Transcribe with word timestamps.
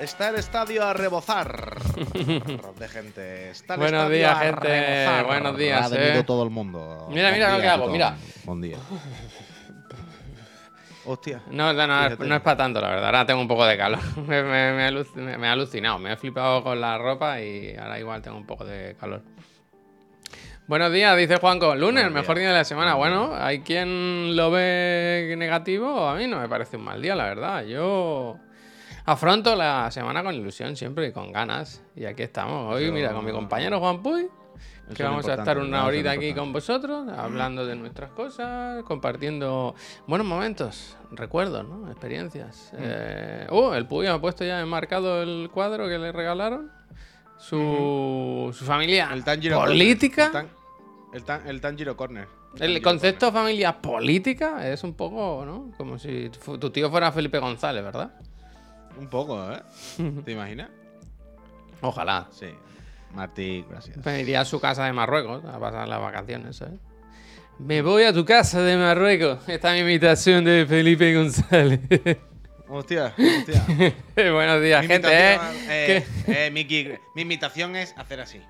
Está 0.00 0.28
el 0.28 0.36
estadio 0.36 0.84
a 0.86 0.92
rebozar 0.92 1.76
de 2.78 2.88
gente. 2.88 3.50
Está 3.50 3.74
el 3.74 3.80
Buenos 3.80 4.02
estadio 4.02 4.16
días, 4.16 4.32
a 4.36 4.38
gente. 4.40 4.60
rebozar. 4.68 5.26
Buenos 5.26 5.58
días, 5.58 5.82
Ha 5.84 5.88
venido 5.88 6.20
eh. 6.20 6.24
todo 6.24 6.44
el 6.44 6.50
mundo. 6.50 7.08
Mira, 7.10 7.22
Buen 7.30 7.34
mira 7.34 7.48
lo 7.50 7.54
día, 7.56 7.62
que 7.62 7.68
hago, 7.68 7.88
mira. 7.88 8.16
Buen 8.44 8.60
día. 8.60 8.76
Hostia. 11.04 11.42
No, 11.50 11.72
no, 11.72 11.86
no, 11.86 12.10
no 12.10 12.34
es 12.34 12.40
para 12.42 12.56
tanto, 12.56 12.80
la 12.80 12.88
verdad. 12.90 13.06
Ahora 13.06 13.26
tengo 13.26 13.40
un 13.40 13.48
poco 13.48 13.64
de 13.66 13.76
calor. 13.76 13.98
me, 14.26 14.42
me- 14.42 14.72
me 14.74 14.84
ha 14.84 14.90
aluc- 14.90 15.14
me- 15.14 15.36
me 15.38 15.48
ha 15.48 15.52
alucinado. 15.52 15.98
Me 15.98 16.12
he 16.12 16.16
flipado 16.16 16.62
con 16.62 16.80
la 16.80 16.96
ropa 16.98 17.40
y 17.40 17.74
ahora 17.76 17.98
igual 17.98 18.22
tengo 18.22 18.36
un 18.36 18.46
poco 18.46 18.64
de 18.64 18.94
calor. 19.00 19.22
Buenos 20.68 20.92
días, 20.92 21.16
dice 21.16 21.36
Juanco. 21.38 21.74
Lunes, 21.74 22.04
el 22.04 22.10
mejor 22.12 22.38
día 22.38 22.48
de 22.48 22.54
la 22.54 22.64
semana. 22.64 22.94
Bueno, 22.94 23.34
hay 23.34 23.60
quien 23.60 24.36
lo 24.36 24.50
ve 24.50 25.34
negativo. 25.38 26.06
A 26.06 26.14
mí 26.14 26.26
no 26.28 26.38
me 26.38 26.48
parece 26.48 26.76
un 26.76 26.84
mal 26.84 27.00
día, 27.02 27.16
la 27.16 27.24
verdad. 27.24 27.64
Yo 27.64 28.36
afronto 29.12 29.56
la 29.56 29.90
semana 29.90 30.22
con 30.22 30.34
ilusión 30.34 30.76
siempre 30.76 31.08
y 31.08 31.12
con 31.12 31.32
ganas. 31.32 31.82
Y 31.96 32.04
aquí 32.04 32.22
estamos. 32.22 32.74
Hoy, 32.74 32.90
mira, 32.92 33.12
con 33.12 33.24
mi 33.24 33.32
compañero 33.32 33.80
Juan 33.80 34.02
Puy. 34.02 34.28
Que 34.94 35.02
vamos 35.02 35.28
a 35.28 35.34
estar 35.34 35.58
una 35.58 35.84
horita 35.84 36.12
aquí 36.12 36.32
con 36.32 36.50
vosotros, 36.50 37.06
hablando 37.14 37.66
de 37.66 37.76
nuestras 37.76 38.10
cosas, 38.12 38.82
compartiendo 38.84 39.74
buenos 40.06 40.26
momentos, 40.26 40.96
recuerdos, 41.10 41.68
¿no? 41.68 41.90
Experiencias. 41.90 42.70
Mm. 42.72 42.76
Eh, 42.80 43.46
uh, 43.50 43.72
el 43.74 43.86
Puy 43.86 44.06
ha 44.06 44.18
puesto 44.18 44.44
ya 44.46 44.60
enmarcado 44.60 45.22
el 45.22 45.50
cuadro 45.52 45.88
que 45.88 45.98
le 45.98 46.10
regalaron. 46.10 46.72
Su, 47.36 48.52
su 48.56 48.64
familia 48.64 49.10
El 49.12 49.22
política. 49.22 50.30
Corner. 50.32 50.50
El, 51.12 51.22
tan, 51.22 51.38
el, 51.38 51.42
tan- 51.42 51.48
el 51.48 51.60
Tanjiro 51.60 51.96
Corner. 51.96 52.26
El 52.54 52.58
Tanjiro 52.58 52.82
concepto 52.82 53.30
familia 53.30 53.80
política 53.80 54.66
es 54.68 54.82
un 54.84 54.94
poco, 54.94 55.44
¿no? 55.44 55.70
Como 55.76 55.98
si 55.98 56.30
tu 56.58 56.70
tío 56.70 56.90
fuera 56.90 57.12
Felipe 57.12 57.38
González, 57.38 57.84
¿verdad? 57.84 58.14
Un 58.98 59.08
poco, 59.08 59.50
¿eh? 59.52 59.62
¿Te 60.24 60.32
imaginas? 60.32 60.68
Ojalá. 61.80 62.28
Sí. 62.32 62.48
Martí, 63.14 63.64
gracias. 63.68 64.04
Me 64.04 64.20
iría 64.20 64.42
a 64.42 64.44
su 64.44 64.60
casa 64.60 64.84
de 64.84 64.92
Marruecos 64.92 65.44
a 65.44 65.58
pasar 65.58 65.88
las 65.88 66.00
vacaciones, 66.00 66.56
¿sabes? 66.56 66.74
Me 67.58 67.82
voy 67.82 68.04
a 68.04 68.12
tu 68.12 68.24
casa 68.24 68.62
de 68.62 68.76
Marruecos. 68.76 69.48
Esta 69.48 69.76
es 69.76 69.84
mi 69.84 69.90
invitación 69.92 70.44
de 70.44 70.66
Felipe 70.68 71.14
González. 71.14 71.80
Hostia, 72.70 73.14
hostia. 73.16 73.94
Buenos 74.30 74.60
días, 74.60 74.82
Mi 74.82 74.88
gente, 74.88 75.08
¿eh? 75.10 75.38
eh, 75.70 76.06
eh, 76.26 76.98
mi 77.14 77.22
invitación 77.22 77.74
es 77.76 77.94
hacer 77.96 78.20
así. 78.20 78.42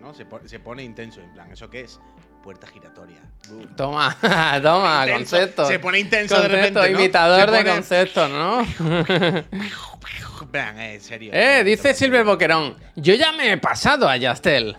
¿No? 0.00 0.14
Se, 0.14 0.26
se 0.46 0.58
pone 0.58 0.82
intenso, 0.82 1.20
en 1.20 1.34
plan, 1.34 1.52
¿eso 1.52 1.68
qué 1.68 1.82
es? 1.82 2.00
Puerta 2.46 2.68
giratoria. 2.68 3.16
Boom. 3.48 3.66
Toma, 3.74 4.16
toma, 4.62 5.02
Intenso. 5.04 5.36
concepto. 5.36 5.66
Se 5.66 5.80
pone 5.80 5.98
intenso 5.98 6.36
de 6.36 6.42
Concepto, 6.42 6.80
repente, 6.80 6.92
¿no? 6.92 7.00
imitador 7.00 7.40
Se 7.40 7.46
de 7.50 7.58
pone- 7.58 7.70
conceptos, 7.74 8.30
¿no? 8.30 8.66
Plan, 10.52 10.78
eh, 10.78 10.94
en 10.94 11.00
serio. 11.00 11.32
eh, 11.34 11.64
dice 11.64 11.92
Silver 11.92 12.22
Boquerón. 12.24 12.76
Yo 12.94 13.14
ya 13.14 13.32
me 13.32 13.50
he 13.50 13.56
pasado 13.58 14.08
a 14.08 14.16
Yastel. 14.16 14.76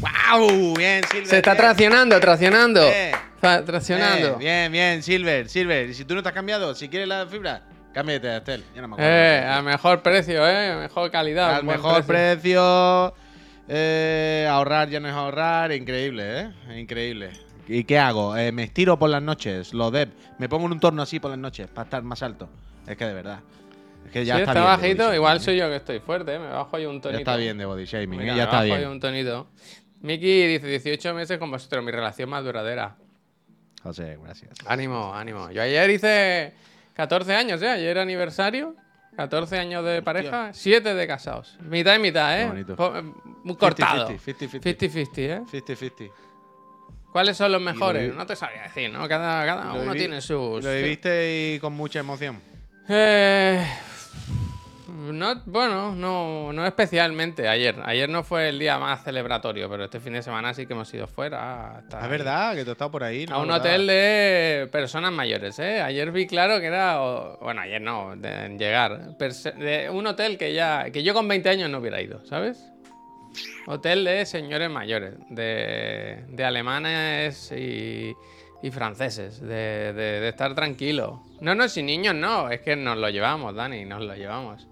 ¡Wow! 0.00 0.74
Bien, 0.74 1.02
Silver. 1.08 1.26
Se 1.28 1.36
está 1.36 1.52
bien. 1.52 1.62
traccionando, 1.64 2.18
traccionando. 2.18 2.82
Eh. 2.82 3.12
Tra- 3.40 3.64
Traccionando. 3.64 4.36
Bien, 4.38 4.70
bien, 4.70 4.72
bien, 4.72 5.02
Silver, 5.04 5.48
Silver. 5.48 5.88
Y 5.88 5.94
si 5.94 6.04
tú 6.04 6.16
no 6.16 6.22
te 6.24 6.30
has 6.30 6.34
cambiado, 6.34 6.74
si 6.74 6.88
quieres 6.88 7.06
la 7.06 7.26
fibra, 7.28 7.62
cámbiate 7.94 8.28
a 8.28 8.36
Estel. 8.38 8.64
Ya 8.74 8.82
no 8.82 8.88
me 8.88 8.94
acuerdo. 8.94 9.08
Eh, 9.12 9.46
a 9.48 9.62
mejor 9.62 10.02
precio, 10.02 10.48
eh. 10.48 10.74
Mejor 10.76 11.10
calidad. 11.12 11.54
Al 11.54 11.64
mejor 11.64 12.04
precio. 12.04 13.14
Eh, 13.68 14.46
ahorrar 14.50 14.88
ya 14.88 15.00
no 15.00 15.08
es 15.08 15.14
ahorrar. 15.14 15.72
Increíble, 15.72 16.40
¿eh? 16.40 16.78
Increíble. 16.78 17.30
¿Y 17.68 17.84
qué 17.84 17.98
hago? 17.98 18.36
Eh, 18.36 18.52
me 18.52 18.64
estiro 18.64 18.98
por 18.98 19.08
las 19.10 19.22
noches, 19.22 19.72
lo 19.72 19.90
de. 19.90 20.08
Me 20.38 20.48
pongo 20.48 20.66
en 20.66 20.72
un 20.72 20.80
torno 20.80 21.02
así 21.02 21.20
por 21.20 21.30
las 21.30 21.38
noches 21.38 21.68
para 21.68 21.84
estar 21.84 22.02
más 22.02 22.22
alto. 22.22 22.48
Es 22.86 22.96
que 22.96 23.04
de 23.06 23.14
verdad. 23.14 23.40
Es 24.06 24.10
que 24.12 24.24
ya 24.24 24.36
sí, 24.36 24.42
está, 24.42 24.62
bajito, 24.62 25.14
igual 25.14 25.40
soy 25.40 25.54
¿eh? 25.54 25.58
yo 25.58 25.68
que 25.68 25.76
estoy 25.76 26.00
fuerte, 26.00 26.34
¿eh? 26.34 26.38
me 26.38 26.48
bajo 26.48 26.76
ahí 26.76 26.86
un 26.86 26.96
Ya 26.96 27.02
tonito. 27.02 27.18
está 27.20 27.36
bien 27.36 27.56
de 27.56 27.64
body 27.64 27.84
shaming, 27.84 28.20
¿eh? 28.22 28.26
Ya 28.26 28.34
me 28.34 28.40
está 28.42 28.56
bajo 28.56 28.62
ahí 28.64 28.78
bien. 28.78 28.88
un 28.90 29.00
tonito. 29.00 29.48
Miki 30.00 30.46
dice 30.48 30.66
18 30.66 31.14
meses 31.14 31.38
con 31.38 31.50
vosotros, 31.50 31.84
mi 31.84 31.92
relación 31.92 32.28
más 32.28 32.42
duradera. 32.44 32.96
José, 33.82 34.18
gracias. 34.22 34.50
Ánimo, 34.66 35.14
ánimo. 35.14 35.50
Yo 35.52 35.62
ayer 35.62 35.88
hice 35.90 36.52
14 36.94 37.34
años, 37.36 37.62
¿eh? 37.62 37.68
Ayer 37.68 37.98
aniversario. 37.98 38.74
14 39.16 39.58
años 39.58 39.84
de 39.84 40.00
pareja, 40.02 40.50
7 40.52 40.94
de 40.94 41.06
casados. 41.06 41.58
Mitad 41.60 41.96
y 41.96 41.98
mitad, 41.98 42.40
¿eh? 42.40 42.64
Po- 42.76 42.92
Muy 43.44 43.56
cortado. 43.56 44.08
50-50, 44.08 44.60
50-50, 44.62 45.08
¿eh? 45.18 45.42
50-50. 45.50 46.10
¿Cuáles 47.12 47.36
son 47.36 47.52
los 47.52 47.60
mejores? 47.60 48.14
No 48.14 48.24
te 48.24 48.34
sabría 48.34 48.62
decir, 48.62 48.90
¿no? 48.90 49.06
Cada, 49.06 49.44
cada 49.44 49.72
uno 49.74 49.92
viví- 49.92 49.98
tiene 49.98 50.20
sus... 50.22 50.64
Lo 50.64 50.72
viviste 50.72 51.54
y 51.56 51.58
con 51.60 51.74
mucha 51.74 51.98
emoción. 52.00 52.40
Eh, 52.88 53.62
no, 55.12 55.42
bueno, 55.46 55.94
no, 55.96 56.52
no 56.52 56.66
especialmente 56.66 57.48
ayer. 57.48 57.76
Ayer 57.84 58.08
no 58.08 58.22
fue 58.22 58.48
el 58.50 58.58
día 58.58 58.78
más 58.78 59.02
celebratorio, 59.04 59.68
pero 59.68 59.84
este 59.84 60.00
fin 60.00 60.12
de 60.12 60.22
semana 60.22 60.54
sí 60.54 60.66
que 60.66 60.72
hemos 60.74 60.92
ido 60.94 61.06
fuera. 61.06 61.78
hasta 61.78 61.98
Es 61.98 62.04
ahí. 62.04 62.10
verdad 62.10 62.54
que 62.54 62.64
tú 62.64 62.72
estado 62.72 62.90
por 62.90 63.02
ahí. 63.04 63.26
¿no? 63.26 63.34
A 63.34 63.38
un 63.38 63.48
¿Verdad? 63.48 63.60
hotel 63.60 63.86
de 63.86 64.68
personas 64.70 65.12
mayores, 65.12 65.58
¿eh? 65.58 65.80
Ayer 65.80 66.12
vi 66.12 66.26
claro 66.26 66.60
que 66.60 66.66
era. 66.66 66.98
bueno, 67.40 67.60
ayer 67.62 67.80
no, 67.80 68.14
de, 68.16 68.44
en 68.46 68.58
llegar. 68.58 69.16
de 69.16 69.88
un 69.90 70.06
hotel 70.06 70.38
que 70.38 70.52
ya. 70.52 70.90
que 70.90 71.02
yo 71.02 71.14
con 71.14 71.26
20 71.28 71.48
años 71.48 71.70
no 71.70 71.78
hubiera 71.78 72.00
ido, 72.00 72.24
¿sabes? 72.26 72.68
Hotel 73.66 74.04
de 74.04 74.26
señores 74.26 74.68
mayores, 74.70 75.14
de, 75.30 76.24
de 76.28 76.44
alemanes 76.44 77.50
y, 77.52 78.12
y 78.62 78.70
franceses, 78.70 79.40
de, 79.40 79.92
de- 79.92 80.20
de 80.20 80.28
estar 80.28 80.54
tranquilo. 80.54 81.22
No, 81.40 81.54
no, 81.54 81.68
sin 81.68 81.86
niños 81.86 82.14
no, 82.14 82.50
es 82.50 82.60
que 82.60 82.76
nos 82.76 82.98
lo 82.98 83.08
llevamos, 83.08 83.54
Dani, 83.54 83.84
nos 83.84 84.02
lo 84.02 84.14
llevamos. 84.14 84.68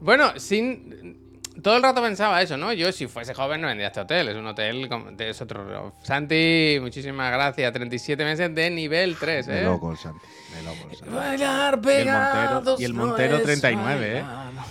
Bueno, 0.00 0.38
sin. 0.38 1.22
Todo 1.62 1.76
el 1.76 1.82
rato 1.84 2.02
pensaba 2.02 2.42
eso, 2.42 2.56
¿no? 2.56 2.72
Yo, 2.72 2.90
si 2.90 3.06
fuese 3.06 3.32
joven, 3.32 3.60
no 3.60 3.68
vendría 3.68 3.86
este 3.86 4.00
hotel. 4.00 4.28
Es 4.28 4.36
un 4.36 4.46
hotel. 4.46 4.88
Es 5.20 5.40
otro. 5.40 5.94
Santi, 6.02 6.78
muchísimas 6.80 7.32
gracias. 7.32 7.72
37 7.72 8.24
meses 8.24 8.52
de 8.54 8.70
nivel 8.70 9.16
3, 9.16 9.48
¿eh? 9.48 9.52
De 9.52 9.62
loco 9.62 9.92
el 9.92 9.96
Santi. 9.96 10.26
De 10.56 10.62
loco 10.64 10.88
el 10.90 10.96
Santi. 10.96 11.14
Bailar 11.14 11.74
Y 11.74 11.76
el 11.76 11.80
Montero, 11.80 11.82
pegados. 11.82 12.80
y 12.80 12.84
el 12.84 12.94
Montero 12.94 13.36
es 13.36 13.42
39, 13.44 14.18
¿eh? 14.18 14.24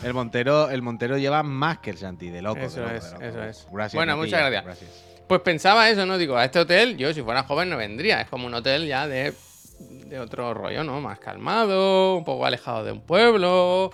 El 0.04 0.14
Montero, 0.14 0.70
el 0.70 0.82
Montero 0.82 1.18
lleva 1.18 1.42
más 1.42 1.80
que 1.80 1.92
el 1.92 1.98
Santi, 1.98 2.30
de 2.30 2.42
loco. 2.42 2.60
de 2.60 2.66
Eso 2.66 2.82
loco, 2.82 2.94
es, 2.96 3.04
de 3.06 3.12
loco. 3.14 3.24
eso 3.26 3.44
es. 3.44 3.68
Gracias, 3.72 3.94
Bueno, 3.98 4.18
muchas 4.18 4.52
gracias. 4.52 4.84
Pues 5.28 5.40
pensaba 5.40 5.90
eso, 5.90 6.06
¿no? 6.06 6.18
Digo, 6.18 6.36
a 6.36 6.44
este 6.44 6.60
hotel, 6.60 6.98
yo 6.98 7.14
si 7.14 7.22
fuera 7.22 7.44
joven 7.44 7.70
no 7.70 7.78
vendría. 7.78 8.20
Es 8.20 8.30
como 8.30 8.46
un 8.46 8.54
hotel 8.56 8.86
ya 8.88 9.08
de, 9.08 9.34
de 9.80 10.20
otro 10.20 10.54
rollo, 10.54 10.84
¿no? 10.84 11.00
Más 11.00 11.18
calmado, 11.20 12.18
un 12.18 12.26
poco 12.26 12.46
alejado 12.46 12.84
de 12.84 12.92
un 12.92 13.02
pueblo, 13.02 13.92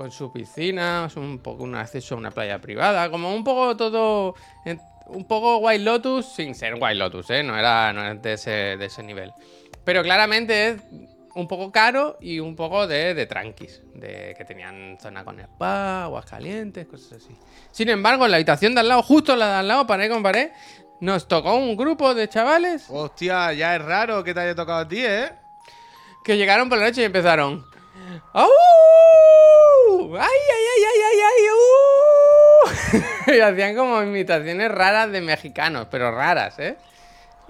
con 0.00 0.10
su 0.10 0.32
piscina, 0.32 1.10
un 1.16 1.40
poco 1.40 1.62
un 1.62 1.74
acceso 1.74 2.14
a 2.14 2.18
una 2.18 2.30
playa 2.30 2.58
privada, 2.58 3.10
como 3.10 3.34
un 3.34 3.44
poco 3.44 3.76
todo. 3.76 4.34
Un 5.08 5.26
poco 5.26 5.58
White 5.58 5.84
Lotus 5.84 6.24
sin 6.24 6.54
ser 6.54 6.76
White 6.80 6.94
Lotus, 6.94 7.28
¿eh? 7.28 7.42
No 7.42 7.58
era, 7.58 7.92
no 7.92 8.14
de, 8.14 8.32
ese, 8.32 8.50
de 8.78 8.86
ese 8.86 9.02
nivel. 9.02 9.30
Pero 9.84 10.02
claramente 10.02 10.68
es 10.68 10.82
un 11.34 11.46
poco 11.46 11.70
caro 11.70 12.16
y 12.18 12.38
un 12.40 12.56
poco 12.56 12.86
de, 12.86 13.12
de 13.12 13.26
tranquis. 13.26 13.82
De 13.92 14.34
que 14.38 14.44
tenían 14.46 14.96
zona 14.98 15.22
con 15.22 15.38
spa, 15.38 16.04
aguas 16.04 16.24
calientes, 16.24 16.86
cosas 16.86 17.22
así. 17.22 17.36
Sin 17.70 17.90
embargo, 17.90 18.24
en 18.24 18.30
la 18.30 18.38
habitación 18.38 18.74
de 18.74 18.80
al 18.80 18.88
lado, 18.88 19.02
justo 19.02 19.36
la 19.36 19.48
de 19.48 19.54
al 19.56 19.68
lado, 19.68 19.86
pared 19.86 20.10
con 20.10 20.22
pared, 20.22 20.50
nos 21.00 21.28
tocó 21.28 21.56
un 21.56 21.76
grupo 21.76 22.14
de 22.14 22.26
chavales 22.26 22.86
Hostia, 22.88 23.52
ya 23.52 23.76
es 23.76 23.82
raro 23.82 24.24
que 24.24 24.32
te 24.32 24.40
haya 24.40 24.54
tocado 24.54 24.78
a 24.78 24.88
ti, 24.88 25.04
¿eh? 25.04 25.30
que 26.24 26.38
llegaron 26.38 26.70
por 26.70 26.78
la 26.78 26.86
noche 26.86 27.02
y 27.02 27.04
empezaron. 27.04 27.66
¡Au! 28.32 28.48
¡Ay, 30.18 30.40
ay, 30.54 30.64
ay, 30.74 30.84
ay, 30.90 31.00
ay, 31.10 31.20
ay! 31.28 31.42
¡uh! 31.56 33.32
y 33.32 33.40
hacían 33.40 33.76
como 33.76 34.02
imitaciones 34.02 34.70
raras 34.70 35.10
de 35.12 35.20
mexicanos, 35.20 35.86
pero 35.90 36.10
raras, 36.10 36.58
¿eh? 36.58 36.76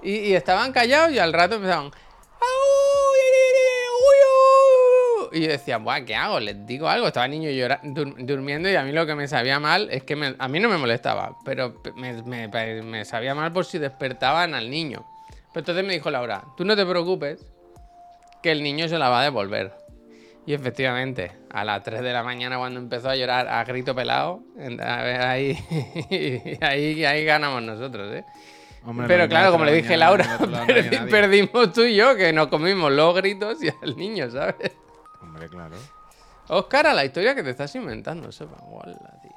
Y, 0.03 0.33
estaban 0.33 0.71
callados 0.71 1.11
y 1.11 1.19
al 1.19 1.31
rato 1.33 1.55
empezaban. 1.55 1.91
Y 5.33 5.41
yo 5.43 5.47
decía, 5.47 5.77
Buah, 5.77 6.01
¿qué 6.03 6.13
hago? 6.15 6.39
Les 6.41 6.65
digo 6.67 6.89
algo. 6.89 7.07
Estaba 7.07 7.25
el 7.25 7.31
niño 7.31 7.49
llora- 7.51 7.79
dur- 7.83 8.15
durmiendo 8.17 8.69
y 8.69 8.75
a 8.75 8.83
mí 8.83 8.91
lo 8.91 9.05
que 9.05 9.15
me 9.15 9.29
sabía 9.29 9.59
mal 9.61 9.87
es 9.89 10.03
que 10.03 10.35
a 10.37 10.47
mí 10.49 10.59
no 10.59 10.67
me 10.67 10.77
molestaba, 10.77 11.37
pero 11.45 11.81
pe- 11.81 11.93
me, 11.93 12.21
me- 12.23 12.49
me 12.81 13.05
sabía 13.05 13.33
mal 13.33 13.53
por 13.53 13.63
si 13.63 13.77
despertaban 13.79 14.53
al 14.53 14.69
niño. 14.69 15.05
Pero 15.53 15.61
entonces 15.61 15.85
me 15.85 15.93
dijo 15.93 16.11
Laura, 16.11 16.43
tú 16.57 16.65
no 16.65 16.75
te 16.75 16.85
preocupes, 16.85 17.45
que 18.43 18.51
el 18.51 18.61
niño 18.61 18.89
se 18.89 18.97
la 18.97 19.07
va 19.07 19.21
a 19.21 19.23
devolver. 19.23 19.71
Y 20.45 20.53
efectivamente, 20.53 21.31
a 21.51 21.63
las 21.63 21.83
3 21.83 22.01
de 22.01 22.13
la 22.13 22.23
mañana 22.23 22.57
cuando 22.57 22.79
empezó 22.79 23.09
a 23.09 23.15
llorar 23.15 23.47
a 23.47 23.63
grito 23.63 23.93
pelado, 23.93 24.43
en- 24.57 24.81
a 24.81 25.03
ver, 25.03 25.21
ahí, 25.21 25.57
ahí, 26.61 27.05
ahí 27.05 27.25
ganamos 27.25 27.61
nosotros, 27.61 28.13
¿eh? 28.15 28.25
Hombre, 28.83 29.05
Pero 29.07 29.29
claro, 29.29 29.51
como 29.51 29.65
le 29.65 29.73
dije 29.73 29.95
mañana, 29.95 30.27
Laura, 30.37 30.65
perdi- 30.67 31.09
perdimos 31.11 31.71
tú 31.71 31.81
y 31.83 31.95
yo, 31.95 32.15
que 32.15 32.33
nos 32.33 32.47
comimos 32.47 32.91
los 32.91 33.13
gritos 33.15 33.61
y 33.63 33.69
al 33.69 33.95
niño, 33.95 34.29
¿sabes? 34.31 34.55
Hombre, 35.21 35.47
claro. 35.49 35.75
Oscar, 36.47 36.87
a 36.87 36.93
la 36.95 37.05
historia 37.05 37.35
que 37.35 37.43
te 37.43 37.51
estás 37.51 37.73
inventando, 37.75 38.31
sepa. 38.31 38.57
Hola, 38.63 38.97
tío. 39.21 39.31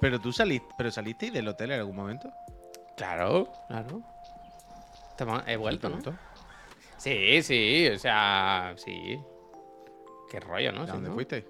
Pero 0.00 0.20
tú 0.20 0.32
saliste, 0.32 0.74
pero 0.76 0.90
salisteis 0.90 1.32
del 1.32 1.46
hotel 1.46 1.70
en 1.70 1.78
algún 1.78 1.94
momento. 1.94 2.32
Claro, 2.96 3.52
claro. 3.68 4.02
He 5.46 5.56
vuelto, 5.56 5.88
¿no? 5.88 5.98
Sí, 6.96 7.40
sí, 7.42 7.88
o 7.94 7.98
sea, 7.98 8.74
sí. 8.76 9.20
Qué 10.32 10.40
rollo, 10.40 10.72
¿no? 10.72 10.84
¿A 10.84 10.86
dónde 10.86 11.10
¿no? 11.10 11.14
fuisteis? 11.14 11.44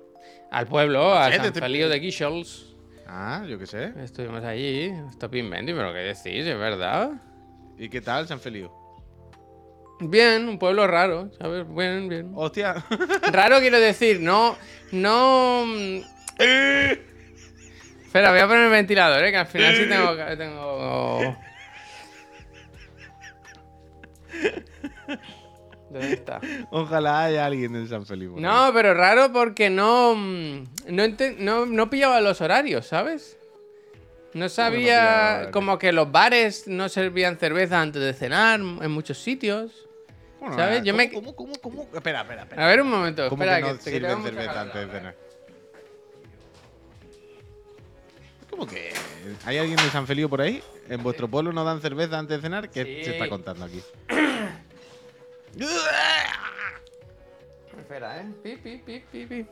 Al 0.50 0.66
pueblo, 0.66 1.14
a 1.14 1.30
San 1.30 1.54
Feliu 1.54 1.88
de 1.88 2.00
Guíxols. 2.00 2.74
Ah, 3.06 3.44
yo 3.48 3.56
qué 3.56 3.64
sé. 3.64 3.92
Estuvimos 4.02 4.42
allí. 4.42 4.92
Stop 5.10 5.36
inventing, 5.36 5.76
pero 5.76 5.92
¿qué 5.92 6.00
decís? 6.00 6.44
¿Es 6.44 6.58
verdad? 6.58 7.12
¿Y 7.78 7.88
qué 7.88 8.00
tal, 8.00 8.26
San 8.26 8.40
Feliu? 8.40 8.72
Bien, 10.00 10.48
un 10.48 10.58
pueblo 10.58 10.88
raro, 10.88 11.30
¿sabes? 11.38 11.64
Bien, 11.72 12.08
bien. 12.08 12.32
Hostia. 12.34 12.84
Raro 13.30 13.60
quiero 13.60 13.78
decir, 13.78 14.18
no. 14.20 14.56
No. 14.90 15.64
Espera, 18.04 18.32
voy 18.32 18.40
a 18.40 18.48
poner 18.48 18.64
el 18.64 18.70
ventilador, 18.70 19.24
¿eh? 19.24 19.30
Que 19.30 19.36
al 19.36 19.46
final 19.46 19.76
sí 19.76 19.88
tengo. 19.88 20.16
tengo... 20.36 21.36
¿Dónde 25.92 26.12
está? 26.14 26.40
Ojalá 26.70 27.24
haya 27.24 27.44
alguien 27.46 27.74
en 27.76 27.88
San 27.88 28.06
ahí. 28.06 28.40
No, 28.40 28.70
pero 28.72 28.94
raro 28.94 29.32
porque 29.32 29.68
no. 29.70 30.14
mm, 30.14 30.64
No, 30.88 31.02
ente- 31.04 31.36
no, 31.38 31.66
no 31.66 31.90
pillaba 31.90 32.20
los 32.20 32.40
horarios, 32.40 32.86
¿sabes? 32.86 33.36
No 34.34 34.48
sabía. 34.48 35.50
Como 35.52 35.78
que 35.78 35.92
los 35.92 36.10
bares 36.10 36.66
no 36.66 36.88
servían 36.88 37.36
cerveza 37.38 37.80
antes 37.80 38.00
de 38.02 38.14
cenar 38.14 38.60
en 38.60 38.90
muchos 38.90 39.18
sitios. 39.18 39.86
Bueno, 40.40 40.56
¿sabes? 40.56 40.82
Yo 40.82 40.92
¿cómo, 40.92 40.96
me- 40.96 41.12
cómo, 41.12 41.36
cómo, 41.36 41.52
cómo? 41.60 41.82
Espera, 41.94 42.22
espera, 42.22 42.42
espera. 42.42 42.64
A 42.64 42.68
ver 42.68 42.80
un 42.80 42.88
momento, 42.90 43.28
¿Cómo 43.28 43.42
espera, 43.44 43.60
que 43.60 43.72
no 43.72 43.78
que, 43.78 43.90
sirven 43.90 44.22
cerveza 44.22 44.60
antes 44.62 44.86
de 44.86 44.92
cenar? 44.98 45.14
¿Cómo 48.50 48.66
que? 48.66 48.92
¿Hay 49.44 49.58
alguien 49.58 49.76
de 49.76 49.90
San 49.90 50.06
Feliu 50.06 50.28
por 50.28 50.40
ahí? 50.40 50.62
¿En 50.88 51.02
vuestro 51.02 51.28
pueblo 51.28 51.52
no 51.52 51.64
dan 51.64 51.80
cerveza 51.80 52.18
antes 52.18 52.38
de 52.38 52.42
cenar? 52.42 52.70
¿Qué 52.70 52.84
Sí. 52.84 53.04
se 53.04 53.10
está 53.12 53.28
contando 53.28 53.64
aquí? 53.64 53.80
Espera, 57.78 58.20
¿eh? 58.20 58.26
Pi, 58.42 58.56
pi, 58.56 58.76
pi, 58.78 59.02
pi, 59.10 59.26
pi. 59.26 59.46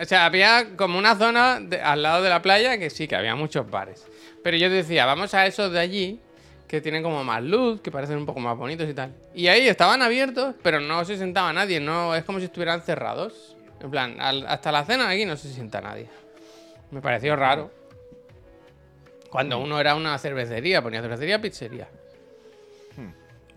O 0.00 0.04
sea, 0.04 0.26
había 0.26 0.76
como 0.76 0.98
una 0.98 1.16
zona 1.16 1.58
de- 1.60 1.80
al 1.80 2.02
lado 2.02 2.22
de 2.22 2.28
la 2.30 2.42
playa 2.42 2.76
que 2.78 2.90
sí, 2.90 3.08
que 3.08 3.16
había 3.16 3.34
muchos 3.34 3.68
bares. 3.70 4.06
Pero 4.42 4.56
yo 4.56 4.68
decía, 4.68 5.06
vamos 5.06 5.32
a 5.34 5.46
esos 5.46 5.72
de 5.72 5.80
allí, 5.80 6.20
que 6.68 6.80
tienen 6.80 7.02
como 7.02 7.24
más 7.24 7.42
luz, 7.42 7.80
que 7.80 7.90
parecen 7.90 8.18
un 8.18 8.26
poco 8.26 8.40
más 8.40 8.56
bonitos 8.56 8.88
y 8.88 8.94
tal. 8.94 9.14
Y 9.34 9.46
ahí 9.48 9.66
estaban 9.68 10.02
abiertos, 10.02 10.54
pero 10.62 10.80
no 10.80 11.04
se 11.04 11.16
sentaba 11.16 11.52
nadie, 11.52 11.80
no 11.80 12.14
es 12.14 12.24
como 12.24 12.38
si 12.40 12.46
estuvieran 12.46 12.82
cerrados. 12.82 13.56
En 13.80 13.90
plan, 13.90 14.20
al- 14.20 14.46
hasta 14.46 14.70
la 14.72 14.84
cena 14.84 15.08
aquí 15.08 15.24
no 15.24 15.36
se 15.36 15.48
sienta 15.48 15.80
nadie. 15.80 16.08
Me 16.90 17.00
pareció 17.00 17.34
raro. 17.36 17.70
Cuando 19.30 19.58
uno 19.58 19.80
era 19.80 19.94
una 19.94 20.16
cervecería, 20.18 20.82
ponía 20.82 21.00
cervecería, 21.02 21.40
pizzería. 21.40 21.88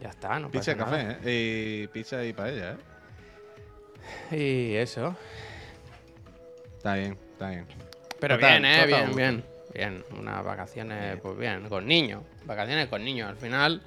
Ya 0.01 0.09
está, 0.09 0.39
no 0.39 0.49
Pizza 0.49 0.71
y 0.71 0.75
pasa 0.75 0.85
café, 0.91 1.03
nada. 1.03 1.19
¿eh? 1.23 1.81
Y 1.83 1.87
pizza 1.87 2.23
y 2.23 2.33
paella, 2.33 2.77
¿eh? 4.31 4.35
Y 4.35 4.75
eso. 4.75 5.15
Está 6.77 6.95
bien, 6.95 7.17
está 7.33 7.49
bien. 7.49 7.65
Pero 8.19 8.35
Total, 8.35 8.61
bien, 8.61 8.65
eh, 8.65 8.85
bien, 8.85 9.15
bien. 9.15 9.45
Bien, 9.73 10.03
unas 10.17 10.43
vacaciones, 10.43 11.19
pues 11.21 11.37
bien, 11.37 11.67
con 11.69 11.85
niños. 11.85 12.23
Vacaciones 12.45 12.87
con 12.87 13.03
niños. 13.03 13.29
Al 13.29 13.35
final, 13.37 13.81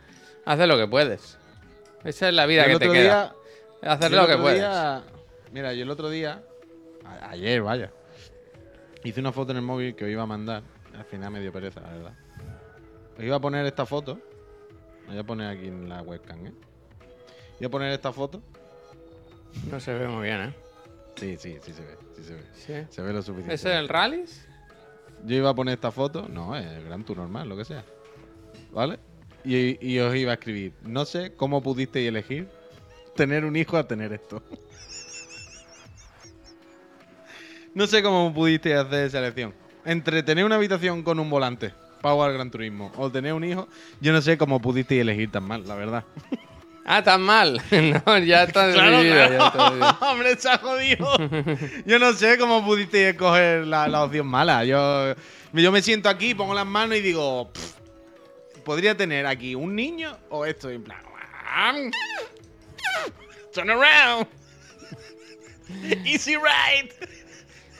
haces 0.44 0.68
lo 0.68 0.76
que 0.78 0.86
puedes. 0.86 1.38
Esa 2.04 2.28
es 2.28 2.34
la 2.34 2.46
vida 2.46 2.66
que 2.66 2.78
te 2.78 2.90
queda. 2.90 3.34
Hacer 3.82 4.12
lo 4.12 4.26
que 4.28 4.36
puedes. 4.36 4.58
día- 4.60 5.02
mira, 5.50 5.72
yo 5.72 5.82
el 5.82 5.90
otro 5.90 6.08
día, 6.08 6.42
a- 7.04 7.30
ayer, 7.30 7.62
vaya, 7.62 7.90
hice 9.02 9.18
una 9.20 9.32
foto 9.32 9.50
en 9.52 9.56
el 9.58 9.62
móvil 9.64 9.96
que 9.96 10.04
os 10.04 10.10
iba 10.10 10.22
a 10.22 10.26
mandar. 10.26 10.62
Al 10.96 11.04
final 11.04 11.30
me 11.32 11.40
dio 11.40 11.52
pereza, 11.52 11.80
la 11.80 11.90
verdad. 11.90 12.12
Os 13.18 13.24
iba 13.24 13.36
a 13.36 13.40
poner 13.40 13.66
esta 13.66 13.84
foto. 13.86 14.20
Voy 15.12 15.18
a 15.18 15.24
poner 15.24 15.50
aquí 15.50 15.68
en 15.68 15.90
la 15.90 16.00
webcam, 16.00 16.46
¿eh? 16.46 16.52
Voy 17.58 17.66
a 17.66 17.68
poner 17.68 17.92
esta 17.92 18.14
foto. 18.14 18.40
No 19.70 19.78
se 19.78 19.92
ve 19.92 20.08
muy 20.08 20.22
bien, 20.22 20.40
¿eh? 20.40 20.54
Sí, 21.16 21.36
sí, 21.38 21.58
sí 21.60 21.74
se 21.74 21.82
ve, 21.82 21.98
sí 22.16 22.24
se 22.24 22.34
ve. 22.34 22.42
Sí. 22.54 22.72
Se 22.88 23.02
ve 23.02 23.12
lo 23.12 23.20
suficiente. 23.20 23.52
¿Ese 23.52 23.72
es 23.72 23.76
el 23.76 23.90
rallies? 23.90 24.48
Yo 25.26 25.36
iba 25.36 25.50
a 25.50 25.54
poner 25.54 25.74
esta 25.74 25.90
foto, 25.90 26.26
no, 26.30 26.56
es 26.56 26.64
el 26.64 26.84
Gran 26.84 27.04
Tour 27.04 27.18
normal, 27.18 27.46
lo 27.46 27.58
que 27.58 27.66
sea. 27.66 27.84
¿Vale? 28.72 29.00
Y, 29.44 29.86
y 29.86 29.98
os 29.98 30.16
iba 30.16 30.30
a 30.30 30.34
escribir, 30.36 30.72
no 30.80 31.04
sé 31.04 31.34
cómo 31.34 31.62
pudisteis 31.62 32.08
elegir 32.08 32.48
tener 33.14 33.44
un 33.44 33.54
hijo 33.54 33.76
a 33.76 33.86
tener 33.86 34.14
esto. 34.14 34.42
no 37.74 37.86
sé 37.86 38.02
cómo 38.02 38.32
pudisteis 38.32 38.76
hacer 38.76 39.08
esa 39.08 39.18
elección. 39.18 39.52
Entre 39.84 40.22
tener 40.22 40.46
una 40.46 40.54
habitación 40.54 41.02
con 41.02 41.20
un 41.20 41.28
volante 41.28 41.74
jugar 42.10 42.30
al 42.30 42.34
Gran 42.36 42.50
Turismo 42.50 42.90
o 42.96 43.10
tener 43.10 43.32
un 43.32 43.44
hijo, 43.44 43.68
yo 44.00 44.12
no 44.12 44.20
sé 44.20 44.36
cómo 44.36 44.60
pudisteis 44.60 45.00
elegir 45.02 45.30
tan 45.30 45.44
mal, 45.44 45.66
la 45.66 45.74
verdad. 45.76 46.04
Ah, 46.84 47.00
tan 47.00 47.22
mal. 47.22 47.62
no, 48.06 48.18
ya 48.18 48.42
está 48.42 48.66
decidido, 48.66 49.14
ya 49.14 49.26
está 49.46 49.70
decidido. 49.70 49.96
Hombre, 50.00 50.36
se 50.36 50.48
ha 50.50 50.58
jodido. 50.58 51.16
Yo 51.86 52.00
no 52.00 52.12
sé 52.12 52.36
cómo 52.38 52.64
pudiste 52.64 53.10
escoger 53.10 53.68
la, 53.68 53.86
la 53.86 54.02
opción 54.02 54.26
mala. 54.26 54.64
Yo, 54.64 55.14
yo 55.52 55.70
me 55.70 55.80
siento 55.80 56.08
aquí, 56.08 56.34
pongo 56.34 56.54
las 56.54 56.66
manos 56.66 56.98
y 56.98 57.00
digo, 57.00 57.52
"Pff, 57.52 57.74
podría 58.64 58.96
tener 58.96 59.26
aquí 59.28 59.54
un 59.54 59.76
niño 59.76 60.18
o 60.28 60.44
esto 60.44 60.70
en 60.70 60.82
plan. 60.82 60.98
"Am, 61.54 61.92
Turn 63.54 63.70
around. 63.70 64.26
Easy 66.04 66.34
ride. 66.34 66.92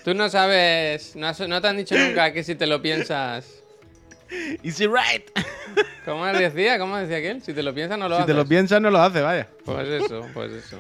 Tú 0.05 0.15
no 0.15 0.29
sabes, 0.29 1.17
no, 1.17 1.27
has- 1.27 1.41
no 1.49 1.61
te 1.61 1.67
han 1.67 1.77
dicho 1.77 1.97
nunca 1.99 2.33
que 2.33 2.45
si 2.45 2.55
te 2.55 2.69
lo 2.69 2.81
piensas. 2.81 3.62
Easy 4.63 4.87
ride. 4.87 5.25
¿Cómo 6.05 6.25
decía? 6.27 6.79
¿Cómo 6.79 6.97
decía 6.97 7.19
aquel? 7.19 7.43
Si 7.43 7.53
te 7.53 7.63
lo 7.63 7.73
piensas, 7.75 7.99
no 7.99 8.09
lo 8.09 8.17
si 8.17 8.23
haces. 8.23 8.35
te 8.35 8.35
lo 8.35 8.47
piensas, 8.47 8.81
no 8.81 8.91
lo 8.91 8.99
hace, 8.99 9.21
vaya. 9.23 9.49
Pues 9.65 9.89
eso, 9.89 10.23
pues 10.35 10.53
eso. 10.53 10.79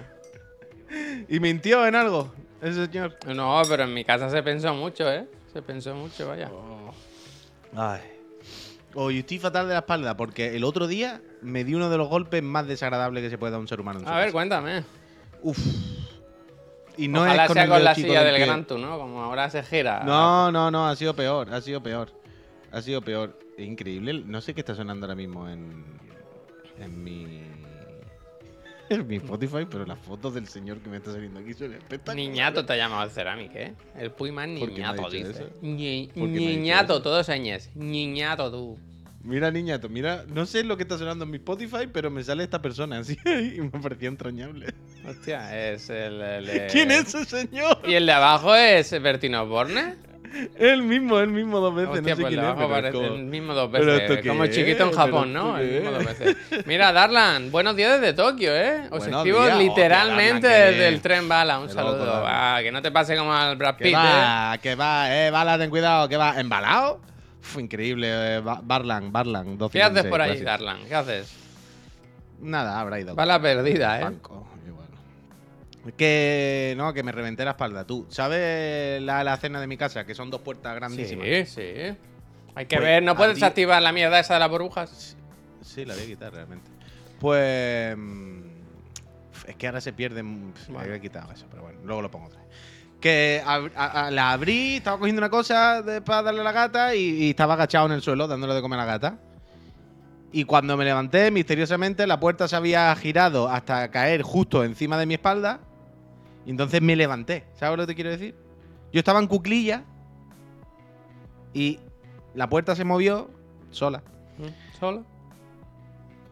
Y 1.28 1.40
mintió 1.40 1.86
en 1.86 1.94
algo, 1.94 2.32
ese 2.60 2.86
señor. 2.86 3.16
No, 3.26 3.62
pero 3.68 3.84
en 3.84 3.94
mi 3.94 4.04
casa 4.04 4.28
se 4.30 4.42
pensó 4.42 4.74
mucho, 4.74 5.10
¿eh? 5.10 5.26
Se 5.52 5.62
pensó 5.62 5.94
mucho, 5.94 6.28
vaya. 6.28 6.50
Ay. 7.76 8.00
Hoy 8.94 9.20
estoy 9.20 9.38
fatal 9.38 9.68
de 9.68 9.72
la 9.74 9.80
espalda 9.80 10.16
porque 10.18 10.54
el 10.54 10.64
otro 10.64 10.86
día 10.86 11.22
me 11.40 11.64
di 11.64 11.74
uno 11.74 11.88
de 11.88 11.96
los 11.96 12.08
golpes 12.08 12.42
más 12.42 12.66
desagradables 12.66 13.22
que 13.22 13.30
se 13.30 13.38
puede 13.38 13.52
dar 13.52 13.58
a 13.58 13.60
un 13.62 13.68
ser 13.68 13.80
humano. 13.80 14.00
en 14.00 14.04
su 14.04 14.10
A 14.10 14.16
ver, 14.16 14.24
casa. 14.26 14.32
cuéntame. 14.32 14.84
Uf. 15.42 15.58
Y 16.98 17.08
no 17.08 17.22
Ojalá 17.22 17.44
es 17.44 17.48
con 17.48 17.54
sea 17.54 17.68
con 17.68 17.84
la 17.84 17.94
silla 17.94 18.22
del 18.22 18.36
pie. 18.36 18.44
Gran 18.44 18.66
Tour, 18.66 18.80
¿no? 18.80 18.98
Como 18.98 19.22
ahora 19.22 19.48
se 19.48 19.62
gira. 19.62 20.02
No, 20.04 20.52
no, 20.52 20.70
no, 20.70 20.86
ha 20.86 20.94
sido 20.94 21.14
peor, 21.16 21.52
ha 21.54 21.60
sido 21.62 21.82
peor. 21.82 22.10
Ha 22.70 22.82
sido 22.82 23.00
peor. 23.00 23.38
Es 23.56 23.66
increíble. 23.66 24.22
No 24.26 24.40
sé 24.40 24.54
qué 24.54 24.60
está 24.60 24.74
sonando 24.74 25.06
ahora 25.06 25.16
mismo 25.16 25.48
en, 25.48 25.84
en 26.78 27.04
mi. 27.04 27.42
En 28.88 29.06
mi 29.06 29.16
Spotify, 29.16 29.66
pero 29.70 29.86
las 29.86 29.98
fotos 29.98 30.34
del 30.34 30.48
señor 30.48 30.80
que 30.80 30.90
me 30.90 30.98
está 30.98 31.12
saliendo 31.12 31.40
aquí 31.40 31.54
son 31.54 31.72
espectaculares. 31.72 32.28
Niñato 32.28 32.66
te 32.66 32.74
ha 32.74 32.76
llamado 32.76 33.04
el 33.04 33.10
Ceramic, 33.10 33.54
¿eh? 33.54 33.74
El 33.96 34.10
Puyman 34.10 34.58
¿Por 34.58 34.68
qué 34.74 34.80
me 34.80 34.84
ha 34.84 34.92
niñato, 34.92 35.10
dice. 35.10 35.46
Niñato, 35.62 37.00
todos 37.00 37.24
señes. 37.24 37.70
Niñato 37.74 38.50
tú. 38.50 38.78
Mira, 39.24 39.50
niñato, 39.50 39.88
mira. 39.88 40.24
No 40.28 40.46
sé 40.46 40.64
lo 40.64 40.76
que 40.76 40.82
está 40.82 40.98
sonando 40.98 41.24
en 41.24 41.30
mi 41.30 41.36
Spotify, 41.36 41.88
pero 41.90 42.10
me 42.10 42.24
sale 42.24 42.42
esta 42.42 42.60
persona 42.60 42.98
así 42.98 43.16
y 43.24 43.60
me 43.60 43.70
parecía 43.70 44.08
entrañable. 44.08 44.74
Hostia, 45.08 45.70
es 45.70 45.88
el. 45.88 46.20
el, 46.20 46.66
¿Quién 46.70 46.90
es 46.90 47.14
ese 47.14 47.46
señor? 47.46 47.78
¿Y 47.86 47.94
el 47.94 48.04
de 48.04 48.12
abajo 48.12 48.54
es 48.54 48.90
Bertino 49.00 49.46
Borne? 49.46 49.94
El 50.58 50.82
mismo, 50.82 51.18
el 51.18 51.28
mismo 51.28 51.60
dos 51.60 51.74
veces. 51.74 51.90
Hostia, 51.90 52.02
no 52.02 52.16
sé 52.16 52.22
pues 52.22 52.24
el 52.24 52.28
quién 52.28 52.40
de 52.40 52.46
es, 52.46 52.52
abajo 52.52 52.68
pero 52.68 52.76
es 52.76 52.82
parece 52.82 52.92
como- 53.08 53.16
el 53.16 53.24
mismo 53.26 53.54
dos 53.54 53.68
¿Pero 53.72 53.84
veces. 53.86 54.26
Como 54.26 54.46
chiquito 54.46 54.82
en 54.84 54.88
¿Pero 54.90 54.92
Japón, 55.02 55.32
¿no? 55.32 55.58
El 55.58 55.70
mismo 55.72 55.90
dos 55.90 56.04
veces. 56.06 56.36
Mira, 56.66 56.92
Darlan, 56.92 57.50
buenos 57.50 57.76
días 57.76 58.00
desde 58.00 58.14
Tokio, 58.14 58.56
¿eh? 58.56 58.82
Os 58.90 59.00
Buenos 59.00 59.18
escribo 59.18 59.44
días. 59.44 59.58
literalmente 59.58 60.46
Hostia, 60.46 60.50
Darlan, 60.50 60.70
qué 60.72 60.76
desde 60.78 60.88
el 60.88 61.00
tren 61.02 61.28
bala. 61.28 61.58
Un 61.58 61.68
saludo. 61.68 62.24
Ah, 62.26 62.60
que 62.62 62.72
no 62.72 62.80
te 62.82 62.90
pase 62.90 63.16
como 63.16 63.32
al 63.34 63.56
Brad 63.56 63.76
Que 63.76 63.84
Pitt, 63.84 63.94
¿eh? 63.94 63.96
va, 63.96 64.58
que 64.62 64.74
va, 64.74 65.14
eh, 65.26 65.30
bala, 65.30 65.58
ten 65.58 65.70
cuidado, 65.70 66.08
que 66.08 66.16
va. 66.16 66.38
¿Embalado? 66.40 67.00
Uf, 67.40 67.58
increíble, 67.58 68.36
eh, 68.36 68.40
Ba- 68.40 68.60
Barlan, 68.62 69.12
Barlan. 69.12 69.58
¿Qué 69.70 69.82
haces 69.82 70.04
12.56, 70.04 70.08
por 70.08 70.20
ahí, 70.22 70.28
gracias. 70.28 70.44
Darlan? 70.46 70.78
¿Qué 70.86 70.94
haces? 70.94 71.36
Nada, 72.40 72.80
habrá 72.80 73.00
ido. 73.00 73.14
Bala 73.14 73.40
perdida, 73.42 74.00
¿eh? 74.00 74.04
Banco. 74.04 74.46
Que 75.96 76.74
no, 76.76 76.92
que 76.92 77.02
me 77.02 77.10
reventé 77.12 77.44
la 77.44 77.52
espalda. 77.52 77.84
Tú, 77.86 78.06
¿sabes 78.08 79.02
la, 79.02 79.24
la 79.24 79.36
cena 79.36 79.60
de 79.60 79.66
mi 79.66 79.76
casa? 79.76 80.04
Que 80.06 80.14
son 80.14 80.30
dos 80.30 80.40
puertas 80.42 80.74
grandísimas. 80.76 81.26
Sí, 81.26 81.44
sí. 81.46 81.96
Hay 82.54 82.66
que 82.66 82.76
Pues, 82.76 82.86
ver, 82.88 83.02
¿no 83.02 83.16
puedes 83.16 83.42
activar 83.42 83.82
la 83.82 83.92
mierda 83.92 84.20
esa 84.20 84.34
de 84.34 84.40
las 84.40 84.48
burbujas? 84.50 85.16
Sí, 85.62 85.84
la 85.84 85.94
voy 85.94 86.04
a 86.04 86.06
quitar 86.06 86.32
realmente. 86.32 86.70
Pues. 87.18 87.96
mm, 87.96 88.40
Es 89.48 89.56
que 89.56 89.66
ahora 89.66 89.80
se 89.80 89.92
pierde. 89.92 90.22
mm, 90.22 90.52
Me 90.68 90.74
Vale. 90.74 90.88
había 90.88 91.00
quitado 91.00 91.32
eso, 91.32 91.46
pero 91.50 91.62
bueno, 91.62 91.80
luego 91.84 92.00
lo 92.02 92.10
pongo 92.10 92.26
otra 92.26 92.40
vez. 92.40 92.48
Que 93.00 93.42
ab- 93.44 93.72
a- 93.74 94.06
a- 94.06 94.10
la 94.12 94.30
abrí, 94.30 94.76
estaba 94.76 94.98
cogiendo 94.98 95.18
una 95.18 95.30
cosa 95.30 95.82
de- 95.82 96.00
para 96.00 96.22
darle 96.22 96.42
a 96.42 96.44
la 96.44 96.52
gata 96.52 96.94
y, 96.94 97.00
y 97.24 97.30
estaba 97.30 97.54
agachado 97.54 97.86
en 97.86 97.92
el 97.92 98.02
suelo 98.02 98.28
dándole 98.28 98.54
de 98.54 98.62
comer 98.62 98.78
a 98.78 98.86
la 98.86 98.92
gata. 98.92 99.18
Y 100.30 100.44
cuando 100.44 100.76
me 100.76 100.84
levanté, 100.84 101.30
misteriosamente, 101.32 102.06
la 102.06 102.20
puerta 102.20 102.46
se 102.46 102.54
había 102.54 102.94
girado 102.94 103.48
hasta 103.48 103.90
caer 103.90 104.22
justo 104.22 104.62
encima 104.62 104.96
de 104.96 105.06
mi 105.06 105.14
espalda. 105.14 105.58
Y 106.46 106.50
entonces 106.50 106.80
me 106.82 106.96
levanté. 106.96 107.44
¿Sabes 107.54 107.76
lo 107.78 107.82
que 107.84 107.92
te 107.92 107.94
quiero 107.94 108.10
decir? 108.10 108.34
Yo 108.92 108.98
estaba 108.98 109.20
en 109.20 109.26
cuclilla 109.26 109.84
y 111.54 111.78
la 112.34 112.48
puerta 112.48 112.74
se 112.74 112.84
movió 112.84 113.30
sola. 113.70 114.02
¿Mm? 114.38 114.78
¿Solo? 114.78 115.04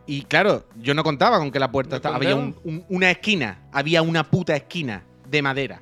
Y 0.07 0.23
claro, 0.23 0.65
yo 0.77 0.95
no 0.95 1.05
contaba 1.05 1.39
con 1.39 1.51
que 1.53 1.61
la 1.61 1.71
puerta 1.71 1.91
¿De 1.91 1.97
estaba. 1.97 2.17
Había 2.17 2.31
dedo? 2.31 2.39
un- 2.41 2.57
un- 2.65 2.85
una 2.89 3.11
esquina, 3.11 3.59
había 3.73 4.03
una 4.03 4.25
puta 4.25 4.57
esquina 4.57 5.05
de 5.29 5.43
madera. 5.43 5.81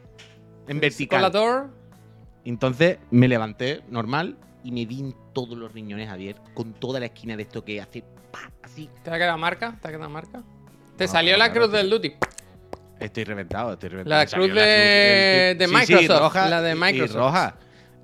en 0.67 0.81
vertical. 0.81 1.21
Colador. 1.21 1.71
Entonces 2.45 2.99
me 3.11 3.27
levanté 3.27 3.83
normal 3.89 4.37
y 4.63 4.71
me 4.71 4.85
di 4.85 5.01
en 5.01 5.15
todos 5.33 5.57
los 5.57 5.73
riñones, 5.73 6.11
Javier, 6.11 6.37
con 6.53 6.75
toda 6.75 7.01
la 7.01 7.07
esquina 7.07 7.39
de 7.39 7.45
esto 7.45 7.65
que 7.65 7.81
hace 7.81 8.05
pa, 8.31 8.51
así. 8.63 8.91
¿Te 9.03 9.11
ha 9.11 9.15
quedado 9.17 9.39
marca? 9.39 9.79
¿Te 9.81 9.89
ha 9.89 9.91
quedado 9.93 10.11
marca? 10.11 10.43
Te 10.99 11.07
No, 11.07 11.11
salió 11.11 11.39
la 11.39 11.53
cruz 11.55 11.73
del 11.73 11.89
Duty. 11.89 12.13
Estoy 13.01 13.25
reventado, 13.25 13.73
estoy 13.75 13.89
reventado. 13.91 14.21
La 14.21 14.27
cruz 14.27 14.55
de- 14.55 15.51
el- 15.53 15.59
de 15.59 15.67
sí, 15.67 15.73
Microsoft, 15.75 16.01
Sí, 16.01 16.09
roja, 16.09 16.49
la 16.49 16.63
de 16.63 16.73
y- 16.73 16.75
Microsoft. 16.75 17.15
Y 17.15 17.19
roja. 17.19 17.55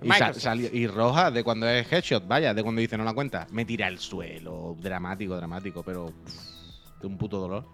Y, 0.02 0.08
sa- 0.08 0.12
Microsoft. 0.14 0.42
salió- 0.42 0.70
y 0.72 0.86
roja 0.86 1.30
de 1.30 1.42
cuando 1.44 1.68
es 1.68 1.90
headshot, 1.92 2.26
vaya, 2.28 2.54
de 2.54 2.62
cuando 2.62 2.80
dice 2.80 2.96
no 2.98 3.04
la 3.04 3.12
cuenta. 3.14 3.46
Me 3.50 3.64
tira 3.64 3.86
al 3.86 3.98
suelo, 3.98 4.76
dramático, 4.80 5.34
dramático, 5.36 5.82
pero 5.82 6.06
pff, 6.24 7.00
de 7.00 7.06
un 7.06 7.16
puto 7.18 7.38
dolor. 7.40 7.64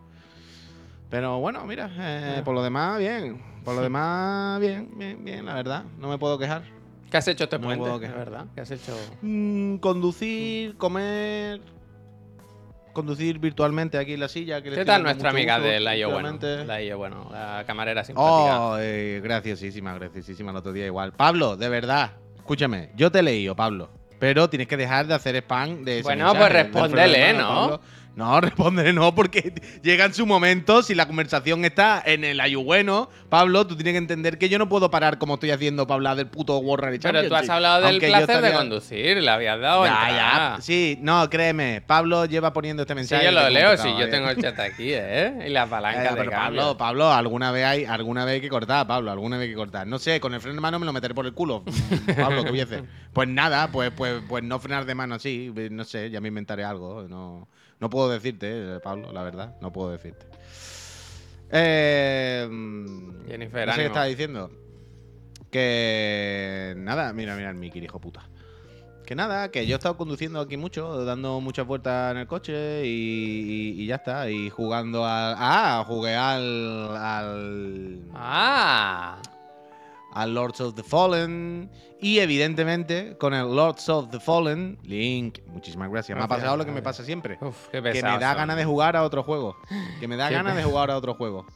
Pero 1.10 1.40
bueno, 1.40 1.64
mira, 1.66 1.90
eh, 1.98 2.42
por 2.44 2.54
lo 2.54 2.62
demás, 2.62 2.98
bien. 2.98 3.42
Por 3.64 3.74
lo 3.74 3.82
demás, 3.82 4.60
bien, 4.60 4.88
bien, 4.96 5.24
bien, 5.24 5.44
la 5.44 5.54
verdad. 5.54 5.84
No 5.98 6.08
me 6.08 6.18
puedo 6.18 6.38
quejar. 6.38 6.62
¿Qué 7.10 7.16
has 7.16 7.26
hecho 7.26 7.44
este 7.44 7.58
No 7.58 7.68
me 7.68 7.76
puedo 7.76 7.98
quejar. 7.98 8.16
verdad. 8.16 8.46
¿Qué 8.54 8.60
has 8.60 8.70
hecho? 8.70 8.96
Mm, 9.20 9.76
conducir, 9.78 10.76
comer. 10.76 11.60
Conducir 12.92 13.38
virtualmente 13.38 13.98
aquí 13.98 14.14
en 14.14 14.20
la 14.20 14.28
silla. 14.28 14.62
Que 14.62 14.70
¿Qué 14.70 14.84
tal 14.84 15.02
nuestra 15.02 15.30
amiga 15.30 15.58
uso 15.58 15.66
de 15.66 15.80
la 15.80 15.96
IO 15.96 16.10
Bueno? 16.10 16.30
últimamente. 16.30 16.66
La 16.66 16.82
IO 16.82 16.98
Bueno, 16.98 17.28
la 17.30 17.64
camarera 17.66 18.02
simpática. 18.04 18.60
Oh, 18.60 18.78
eh, 18.80 19.20
graciosísima, 19.22 19.94
graciosísima 19.94 20.50
el 20.50 20.56
otro 20.56 20.72
día 20.72 20.86
igual. 20.86 21.12
Pablo, 21.12 21.56
de 21.56 21.68
verdad, 21.68 22.12
escúchame, 22.36 22.90
yo 22.96 23.10
te 23.12 23.20
he 23.20 23.22
leído, 23.22 23.54
Pablo, 23.54 23.90
pero 24.18 24.50
tienes 24.50 24.66
que 24.68 24.76
dejar 24.76 25.06
de 25.06 25.14
hacer 25.14 25.36
spam 25.36 25.84
de 25.84 26.00
ese 26.00 26.02
Bueno, 26.02 26.32
mensaje 26.34 26.38
pues 26.38 26.52
del 26.52 26.62
respóndele, 26.64 27.32
¿no? 27.34 27.48
Pablo. 27.48 27.80
No, 28.16 28.40
respóndele 28.40 28.92
no, 28.92 29.14
porque 29.14 29.54
llega 29.82 30.04
en 30.04 30.14
su 30.14 30.26
momento, 30.26 30.82
si 30.82 30.94
la 30.94 31.06
conversación 31.06 31.64
está 31.64 32.02
en 32.04 32.24
el 32.24 32.40
ayubueno, 32.40 33.08
Pablo, 33.28 33.66
tú 33.66 33.76
tienes 33.76 33.94
que 33.94 33.98
entender 33.98 34.36
que 34.38 34.48
yo 34.48 34.58
no 34.58 34.68
puedo 34.68 34.90
parar 34.90 35.18
como 35.18 35.34
estoy 35.34 35.52
haciendo 35.52 35.86
para 35.86 35.96
hablar 35.96 36.16
del 36.16 36.26
puto 36.26 36.58
Warrior 36.58 36.98
Pero 37.00 37.28
tú 37.28 37.34
has 37.34 37.48
hablado 37.48 37.86
del 37.86 37.98
placer 37.98 38.42
de 38.42 38.52
conducir, 38.52 39.16
le 39.22 39.30
habías 39.30 39.60
dado 39.60 39.84
Ya, 39.84 40.08
ya, 40.10 40.56
sí, 40.60 40.98
no, 41.00 41.30
créeme, 41.30 41.82
Pablo 41.86 42.24
lleva 42.26 42.52
poniendo 42.52 42.82
este 42.82 42.94
Sí, 42.94 42.96
mensaje. 42.96 43.24
yo 43.24 43.30
lo 43.30 43.48
leo, 43.48 43.76
sí, 43.76 43.88
yo 43.98 44.10
tengo 44.10 44.28
el 44.28 44.36
chat 44.42 44.58
aquí, 44.58 44.88
¿eh? 44.92 45.44
Y 45.46 45.50
la 45.50 45.66
palanca 45.66 46.02
Ya, 46.04 46.10
de 46.10 46.16
pero 46.16 46.30
cambio. 46.30 46.60
Pablo, 46.60 46.76
Pablo, 46.76 47.12
alguna 47.12 47.52
vez 47.52 47.64
hay, 47.64 47.84
alguna 47.84 48.24
vez 48.24 48.34
hay 48.34 48.40
que 48.40 48.48
cortar, 48.48 48.86
Pablo, 48.86 49.10
alguna 49.10 49.36
vez 49.36 49.44
hay 49.44 49.50
que 49.50 49.56
cortar. 49.56 49.86
No 49.86 49.98
sé, 49.98 50.20
con 50.20 50.34
el 50.34 50.40
freno 50.40 50.56
de 50.56 50.60
mano 50.60 50.78
me 50.78 50.86
lo 50.86 50.92
meteré 50.92 51.14
por 51.14 51.26
el 51.26 51.32
culo. 51.32 51.62
Pablo, 52.16 52.44
¿qué 52.44 52.50
voy 52.50 52.60
a 52.60 52.64
hacer? 52.64 52.84
Pues 53.12 53.28
nada, 53.28 53.68
pues, 53.68 53.90
pues, 53.96 54.20
pues 54.28 54.42
no 54.44 54.58
frenar 54.58 54.84
de 54.84 54.94
mano 54.94 55.14
así, 55.14 55.52
no 55.70 55.84
sé, 55.84 56.10
ya 56.10 56.20
me 56.20 56.28
inventaré 56.28 56.64
algo. 56.64 57.06
No, 57.08 57.48
no 57.80 57.90
puedo 57.90 58.08
decirte, 58.10 58.76
eh, 58.76 58.80
Pablo, 58.80 59.12
la 59.12 59.22
verdad, 59.22 59.56
no 59.60 59.72
puedo 59.72 59.90
decirte. 59.90 60.26
Eh, 61.50 62.46
mm, 62.48 63.26
Jennifer, 63.26 63.66
no 63.66 63.72
sé 63.72 63.80
qué 63.80 63.86
estaba 63.86 64.06
diciendo. 64.06 64.50
Que 65.50 66.74
nada, 66.76 67.12
mira, 67.12 67.34
mira 67.36 67.50
el 67.50 67.56
Mickey, 67.56 67.82
hijo 67.82 68.00
puta. 68.00 68.22
Que 69.04 69.16
nada, 69.16 69.50
que 69.50 69.66
yo 69.66 69.74
he 69.74 69.78
estado 69.78 69.96
conduciendo 69.96 70.38
aquí 70.40 70.56
mucho, 70.56 71.04
dando 71.04 71.40
muchas 71.40 71.66
vueltas 71.66 72.12
en 72.12 72.18
el 72.18 72.26
coche 72.28 72.86
y, 72.86 72.90
y- 73.76 73.82
y 73.82 73.86
ya 73.86 73.96
está. 73.96 74.30
Y 74.30 74.50
jugando 74.50 75.04
al. 75.04 75.34
Ah, 75.36 75.82
jugué 75.84 76.14
al. 76.14 76.96
al. 76.96 78.02
Ah, 78.14 79.20
al 80.12 80.34
Lords 80.34 80.60
of 80.60 80.74
the 80.74 80.82
Fallen. 80.82 81.70
Y 82.00 82.18
evidentemente, 82.20 83.16
con 83.18 83.34
el 83.34 83.54
Lords 83.54 83.88
of 83.90 84.10
the 84.10 84.18
Fallen, 84.20 84.78
Link, 84.82 85.38
muchísimas 85.46 85.90
gracias. 85.90 86.16
Me 86.16 86.24
ha 86.24 86.28
pasado 86.28 86.56
lo 86.56 86.64
que 86.64 86.72
me 86.72 86.82
pasa 86.82 87.04
siempre. 87.04 87.36
uf, 87.40 87.66
qué 87.68 87.78
Que 87.78 87.82
pesado. 87.82 88.14
me 88.14 88.20
da 88.24 88.34
ganas 88.34 88.56
de 88.56 88.64
jugar 88.64 88.96
a 88.96 89.02
otro 89.04 89.22
juego. 89.22 89.56
Que 90.00 90.08
me 90.08 90.16
da 90.16 90.30
ganas 90.30 90.56
de 90.56 90.62
jugar 90.64 90.90
a 90.90 90.96
otro 90.96 91.14
juego. 91.14 91.46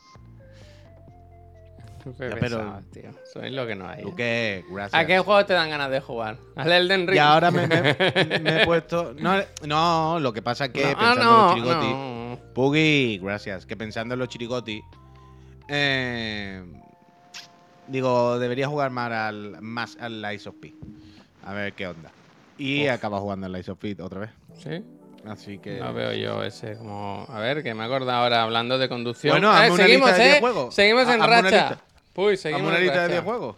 Qué 2.18 2.28
Ya, 2.28 2.36
pero- 2.38 2.80
tío. 2.92 3.10
Sois 3.32 3.50
lo 3.50 3.66
que 3.66 3.74
no 3.74 3.88
hay. 3.88 4.00
¿eh? 4.00 4.02
¿Tú 4.02 4.14
qué? 4.14 4.64
Gracias. 4.70 5.00
¿A 5.02 5.06
qué 5.06 5.18
juego 5.20 5.46
te 5.46 5.54
dan 5.54 5.70
ganas 5.70 5.90
de 5.90 6.00
jugar? 6.02 6.36
¿Al 6.54 6.70
Elden 6.70 7.06
Ring? 7.06 7.16
Y 7.16 7.18
ahora 7.18 7.50
me, 7.50 7.66
me- 7.66 7.94
me 8.40 8.62
he 8.62 8.66
puesto. 8.66 9.14
No, 9.18 9.36
no, 9.66 10.18
lo 10.20 10.32
que 10.34 10.42
pasa 10.42 10.66
es 10.66 10.72
que 10.72 10.82
No, 10.82 10.88
ah, 10.90 10.94
pensando 10.98 11.20
en 11.22 11.26
no, 11.26 11.46
los 11.46 11.54
chirigoti. 11.54 11.86
no. 11.88 12.38
Puggy, 12.54 13.18
gracias. 13.22 13.64
Que 13.64 13.76
pensando 13.78 14.12
en 14.12 14.20
los 14.20 14.28
chirigoti. 14.28 14.82
eh, 15.68 16.62
digo, 17.88 18.38
debería 18.38 18.68
jugar 18.68 18.90
más 18.90 19.10
al, 19.12 19.60
más 19.60 19.96
al 20.00 20.20
Lies 20.22 20.46
of 20.46 20.54
P. 20.60 20.74
A 21.44 21.52
ver 21.52 21.72
qué 21.74 21.86
onda. 21.86 22.10
Y 22.58 22.84
Uf. 22.86 22.90
acaba 22.92 23.20
jugando 23.20 23.46
al 23.46 23.52
Lies 23.52 23.68
of 23.68 23.78
P 23.78 23.96
otra 24.00 24.20
vez. 24.20 24.30
¿Sí? 24.62 24.82
Así 25.26 25.58
que. 25.58 25.78
No 25.78 25.92
veo 25.94 26.12
yo 26.12 26.42
ese 26.44 26.76
como... 26.76 27.26
A 27.28 27.38
ver, 27.40 27.62
que 27.62 27.72
me 27.74 27.84
acuerdo 27.84 28.10
ahora 28.10 28.42
hablando 28.42 28.78
de 28.78 28.88
conducción. 28.88 29.32
Bueno, 29.32 29.50
Eh, 29.62 29.70
una 29.70 29.76
seguimos, 29.84 30.08
lista 30.10 30.22
de 30.22 30.26
¿eh? 30.28 30.30
10 30.32 30.40
juegos. 30.40 30.74
Seguimos 30.74 31.08
en 31.08 31.20
racha. 31.20 31.78
Uy, 32.16 32.36
seguimos 32.36 32.62
¿Vamos 32.62 32.68
una 32.70 32.78
en 32.78 32.82
lista 32.84 33.00
de 33.02 33.06
racha. 33.08 33.12
10 33.12 33.24
juegos? 33.24 33.56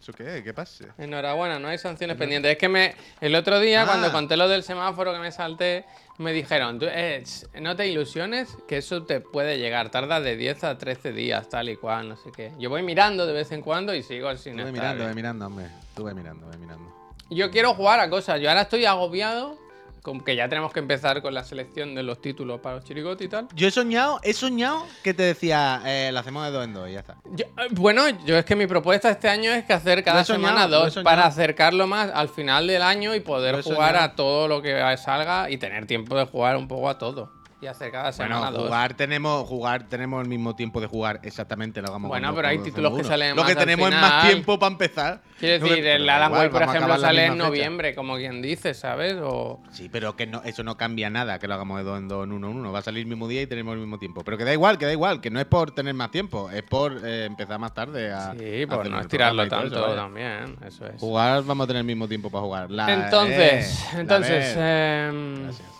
¿Eso 0.00 0.12
qué? 0.12 0.42
¿Qué 0.44 0.52
pasa? 0.52 0.84
Enhorabuena, 0.98 1.58
no 1.58 1.68
hay 1.68 1.78
sanciones 1.78 2.16
pendientes. 2.16 2.52
Es 2.52 2.58
que 2.58 2.68
me, 2.68 2.94
el 3.22 3.34
otro 3.34 3.58
día, 3.60 3.82
Ah. 3.82 3.86
cuando 3.86 4.12
conté 4.12 4.36
lo 4.36 4.48
del 4.48 4.62
semáforo 4.62 5.12
que 5.14 5.18
me 5.18 5.32
salté, 5.32 5.84
me 6.18 6.32
dijeron, 6.32 6.78
"Tú, 6.78 6.86
eh, 6.88 7.22
no 7.60 7.74
te 7.76 7.88
ilusiones, 7.88 8.56
que 8.68 8.78
eso 8.78 9.04
te 9.04 9.20
puede 9.20 9.58
llegar. 9.58 9.90
Tarda 9.90 10.20
de 10.20 10.36
10 10.36 10.64
a 10.64 10.78
13 10.78 11.12
días, 11.12 11.48
tal 11.48 11.68
y 11.68 11.76
cual, 11.76 12.08
no 12.08 12.16
sé 12.16 12.30
qué. 12.34 12.52
Yo 12.58 12.70
voy 12.70 12.82
mirando 12.82 13.26
de 13.26 13.32
vez 13.32 13.50
en 13.52 13.62
cuando 13.62 13.94
y 13.94 14.02
sigo 14.02 14.34
sin 14.36 14.58
Estuve 14.58 14.72
mirando, 14.72 15.04
voy 15.04 15.14
mirando, 15.14 15.46
hombre. 15.46 15.66
Estuve 15.88 16.14
mirando, 16.14 16.46
voy 16.46 16.56
mirando. 16.58 16.92
Yo 17.30 17.50
quiero 17.50 17.74
jugar 17.74 18.00
a 18.00 18.10
cosas. 18.10 18.40
Yo 18.40 18.48
ahora 18.48 18.62
estoy 18.62 18.84
agobiado, 18.84 19.58
con 20.04 20.20
que 20.20 20.36
ya 20.36 20.50
tenemos 20.50 20.70
que 20.70 20.80
empezar 20.80 21.22
con 21.22 21.32
la 21.32 21.42
selección 21.44 21.94
de 21.94 22.02
los 22.02 22.20
títulos 22.20 22.60
para 22.60 22.76
los 22.76 22.84
chirigotes 22.84 23.26
y 23.26 23.30
tal. 23.30 23.48
Yo 23.54 23.68
he 23.68 23.70
soñado, 23.70 24.20
he 24.22 24.34
soñado 24.34 24.84
que 25.02 25.14
te 25.14 25.22
decía, 25.22 25.80
eh, 25.86 26.10
lo 26.12 26.18
hacemos 26.20 26.44
de 26.44 26.50
dos 26.50 26.62
en 26.64 26.74
dos 26.74 26.90
y 26.90 26.92
ya 26.92 27.00
está. 27.00 27.16
Yo- 27.32 27.46
eh, 27.46 27.68
bueno, 27.70 28.02
yo 28.26 28.36
es 28.36 28.44
que 28.44 28.54
mi 28.54 28.66
propuesta 28.66 29.08
este 29.08 29.30
año 29.30 29.50
es 29.50 29.64
que 29.64 29.72
hacer 29.72 30.04
cada 30.04 30.22
soñado, 30.22 30.46
semana 30.46 30.68
dos 30.68 30.98
para 31.02 31.24
acercarlo 31.24 31.86
más 31.86 32.10
al 32.14 32.28
final 32.28 32.66
del 32.66 32.82
año 32.82 33.14
y 33.14 33.20
poder 33.20 33.62
jugar 33.62 33.92
soñado. 33.94 34.04
a 34.04 34.14
todo 34.14 34.46
lo 34.46 34.60
que 34.60 34.78
salga 34.98 35.48
y 35.48 35.56
tener 35.56 35.86
tiempo 35.86 36.14
de 36.18 36.26
jugar 36.26 36.58
un 36.58 36.68
poco 36.68 36.90
a 36.90 36.98
todo. 36.98 37.32
Y 37.60 37.66
hacer 37.66 37.90
cada 37.92 38.12
semana 38.12 38.40
Bueno, 38.40 38.52
dos. 38.58 38.66
jugar 38.66 38.94
tenemos, 38.94 39.48
jugar 39.48 39.88
tenemos 39.88 40.22
el 40.22 40.28
mismo 40.28 40.54
tiempo 40.54 40.80
de 40.80 40.86
jugar 40.86 41.20
exactamente 41.22 41.80
lo 41.80 41.88
hagamos 41.88 42.08
Bueno, 42.08 42.34
pero 42.34 42.48
hay 42.48 42.58
títulos 42.58 42.94
que 42.96 43.04
salen 43.04 43.34
Lo 43.36 43.42
más 43.42 43.50
que 43.50 43.56
tenemos 43.56 43.88
es 43.90 44.00
más 44.00 44.26
tiempo 44.28 44.58
para 44.58 44.72
empezar. 44.72 45.22
Quiero 45.38 45.64
decir, 45.64 45.86
el 45.86 46.08
Alan 46.08 46.32
Wake, 46.32 46.50
por 46.50 46.62
ejemplo, 46.62 46.98
sale 46.98 47.24
en 47.26 47.32
fecha. 47.32 47.44
noviembre, 47.44 47.94
como 47.94 48.16
quien 48.16 48.42
dice, 48.42 48.74
¿sabes? 48.74 49.14
O... 49.22 49.60
Sí, 49.70 49.88
pero 49.90 50.14
que 50.16 50.26
no, 50.26 50.42
eso 50.44 50.62
no 50.62 50.76
cambia 50.76 51.08
nada 51.10 51.38
que 51.38 51.48
lo 51.48 51.54
hagamos 51.54 51.78
de 51.78 51.84
dos 51.84 51.98
en 51.98 52.08
dos, 52.08 52.24
en 52.24 52.32
uno 52.32 52.50
en 52.50 52.56
uno. 52.56 52.72
Va 52.72 52.80
a 52.80 52.82
salir 52.82 53.00
el 53.00 53.06
mismo 53.08 53.28
día 53.28 53.42
y 53.42 53.46
tenemos 53.46 53.74
el 53.74 53.80
mismo 53.80 53.98
tiempo. 53.98 54.22
Pero 54.24 54.36
que 54.36 54.44
da 54.44 54.52
igual, 54.52 54.76
que 54.78 54.86
da 54.86 54.92
igual, 54.92 55.20
que 55.20 55.30
no 55.30 55.40
es 55.40 55.46
por 55.46 55.70
tener 55.70 55.94
más 55.94 56.10
tiempo, 56.10 56.50
es 56.50 56.62
por 56.62 57.00
eh, 57.04 57.24
empezar 57.24 57.58
más 57.58 57.72
tarde 57.72 58.12
a. 58.12 58.32
Sí, 58.32 58.66
por 58.66 58.88
no 58.88 59.00
estirarlo 59.00 59.48
tanto 59.48 59.66
eso, 59.86 59.94
también, 59.94 60.56
eso 60.66 60.86
es. 60.86 61.00
Jugar, 61.00 61.42
vamos 61.44 61.64
a 61.64 61.66
tener 61.68 61.80
el 61.80 61.86
mismo 61.86 62.06
tiempo 62.08 62.30
para 62.30 62.42
jugar. 62.42 62.70
La- 62.70 62.92
Entonces, 63.04 63.84
eh, 63.94 64.00
entonces, 64.00 64.54
Gracias. 64.56 65.70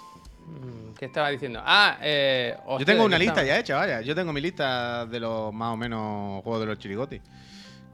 Mm, 0.46 0.94
¿qué 0.98 1.04
estaba 1.06 1.30
diciendo? 1.30 1.60
Ah, 1.64 1.98
eh, 2.02 2.56
Yo 2.78 2.84
tengo 2.84 3.00
¿de 3.02 3.06
una 3.06 3.18
lista 3.18 3.42
ya 3.44 3.58
hecha, 3.58 3.76
vaya. 3.76 4.00
Yo 4.00 4.14
tengo 4.14 4.32
mi 4.32 4.40
lista 4.40 5.06
de 5.06 5.20
los 5.20 5.52
más 5.52 5.72
o 5.72 5.76
menos 5.76 6.42
juegos 6.42 6.60
de 6.60 6.66
los 6.66 6.78
chirigotis. 6.78 7.20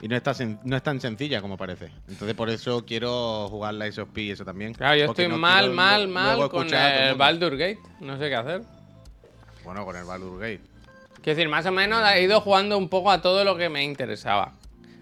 Y 0.02 0.08
no 0.08 0.16
es, 0.16 0.22
tan 0.22 0.34
sen- 0.34 0.58
no 0.64 0.76
es 0.76 0.82
tan 0.82 0.98
sencilla 0.98 1.42
como 1.42 1.58
parece. 1.58 1.90
Entonces 2.08 2.34
por 2.34 2.48
eso 2.48 2.86
quiero 2.86 3.48
jugar 3.50 3.74
la 3.74 3.86
of 3.86 4.08
P 4.14 4.22
y 4.22 4.30
eso 4.30 4.44
también. 4.46 4.72
Claro, 4.72 4.96
yo 4.96 5.04
estoy 5.04 5.28
no 5.28 5.36
mal, 5.36 5.64
quiero 5.64 5.74
mal, 5.74 6.08
mal 6.08 6.48
con 6.48 6.72
el. 6.72 7.14
Baldur 7.16 7.56
Gate. 7.56 7.80
No 8.00 8.18
sé 8.18 8.28
qué 8.30 8.34
hacer. 8.36 8.62
Bueno, 9.62 9.84
con 9.84 9.94
el 9.96 10.04
Baldur 10.04 10.40
Gate. 10.40 10.62
Quiero 11.22 11.36
decir, 11.36 11.48
más 11.50 11.66
o 11.66 11.70
menos 11.72 12.02
he 12.14 12.22
ido 12.22 12.40
jugando 12.40 12.78
un 12.78 12.88
poco 12.88 13.10
a 13.10 13.20
todo 13.20 13.44
lo 13.44 13.58
que 13.58 13.68
me 13.68 13.84
interesaba. 13.84 14.52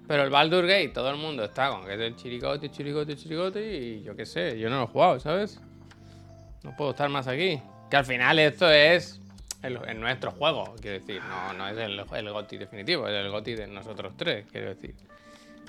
Pero 0.08 0.24
el 0.24 0.30
Baldur 0.30 0.66
Gate, 0.66 0.88
todo 0.88 1.10
el 1.10 1.16
mundo 1.16 1.44
está 1.44 1.68
con 1.68 1.84
que 1.84 1.94
es 1.94 2.00
el 2.00 2.16
chirigote, 2.16 2.68
chirigote, 2.70 3.14
chirigote 3.14 3.76
y 3.76 4.02
yo 4.02 4.16
qué 4.16 4.26
sé, 4.26 4.58
yo 4.58 4.68
no 4.68 4.78
lo 4.78 4.84
he 4.84 4.86
jugado, 4.88 5.20
¿sabes? 5.20 5.60
No 6.62 6.76
puedo 6.76 6.90
estar 6.90 7.08
más 7.08 7.26
aquí. 7.28 7.60
Que 7.90 7.96
al 7.96 8.04
final 8.04 8.38
esto 8.38 8.70
es 8.70 9.20
el, 9.62 9.78
el 9.86 10.00
nuestro 10.00 10.30
juego, 10.32 10.74
quiero 10.80 10.98
decir. 10.98 11.20
No, 11.22 11.52
no 11.54 11.68
es 11.68 11.76
el, 11.78 11.98
el 11.98 12.32
GOTI 12.32 12.56
definitivo, 12.58 13.06
es 13.08 13.14
el 13.14 13.30
GOTI 13.30 13.54
de 13.54 13.66
nosotros 13.66 14.12
tres, 14.16 14.46
quiero 14.50 14.68
decir. 14.68 14.94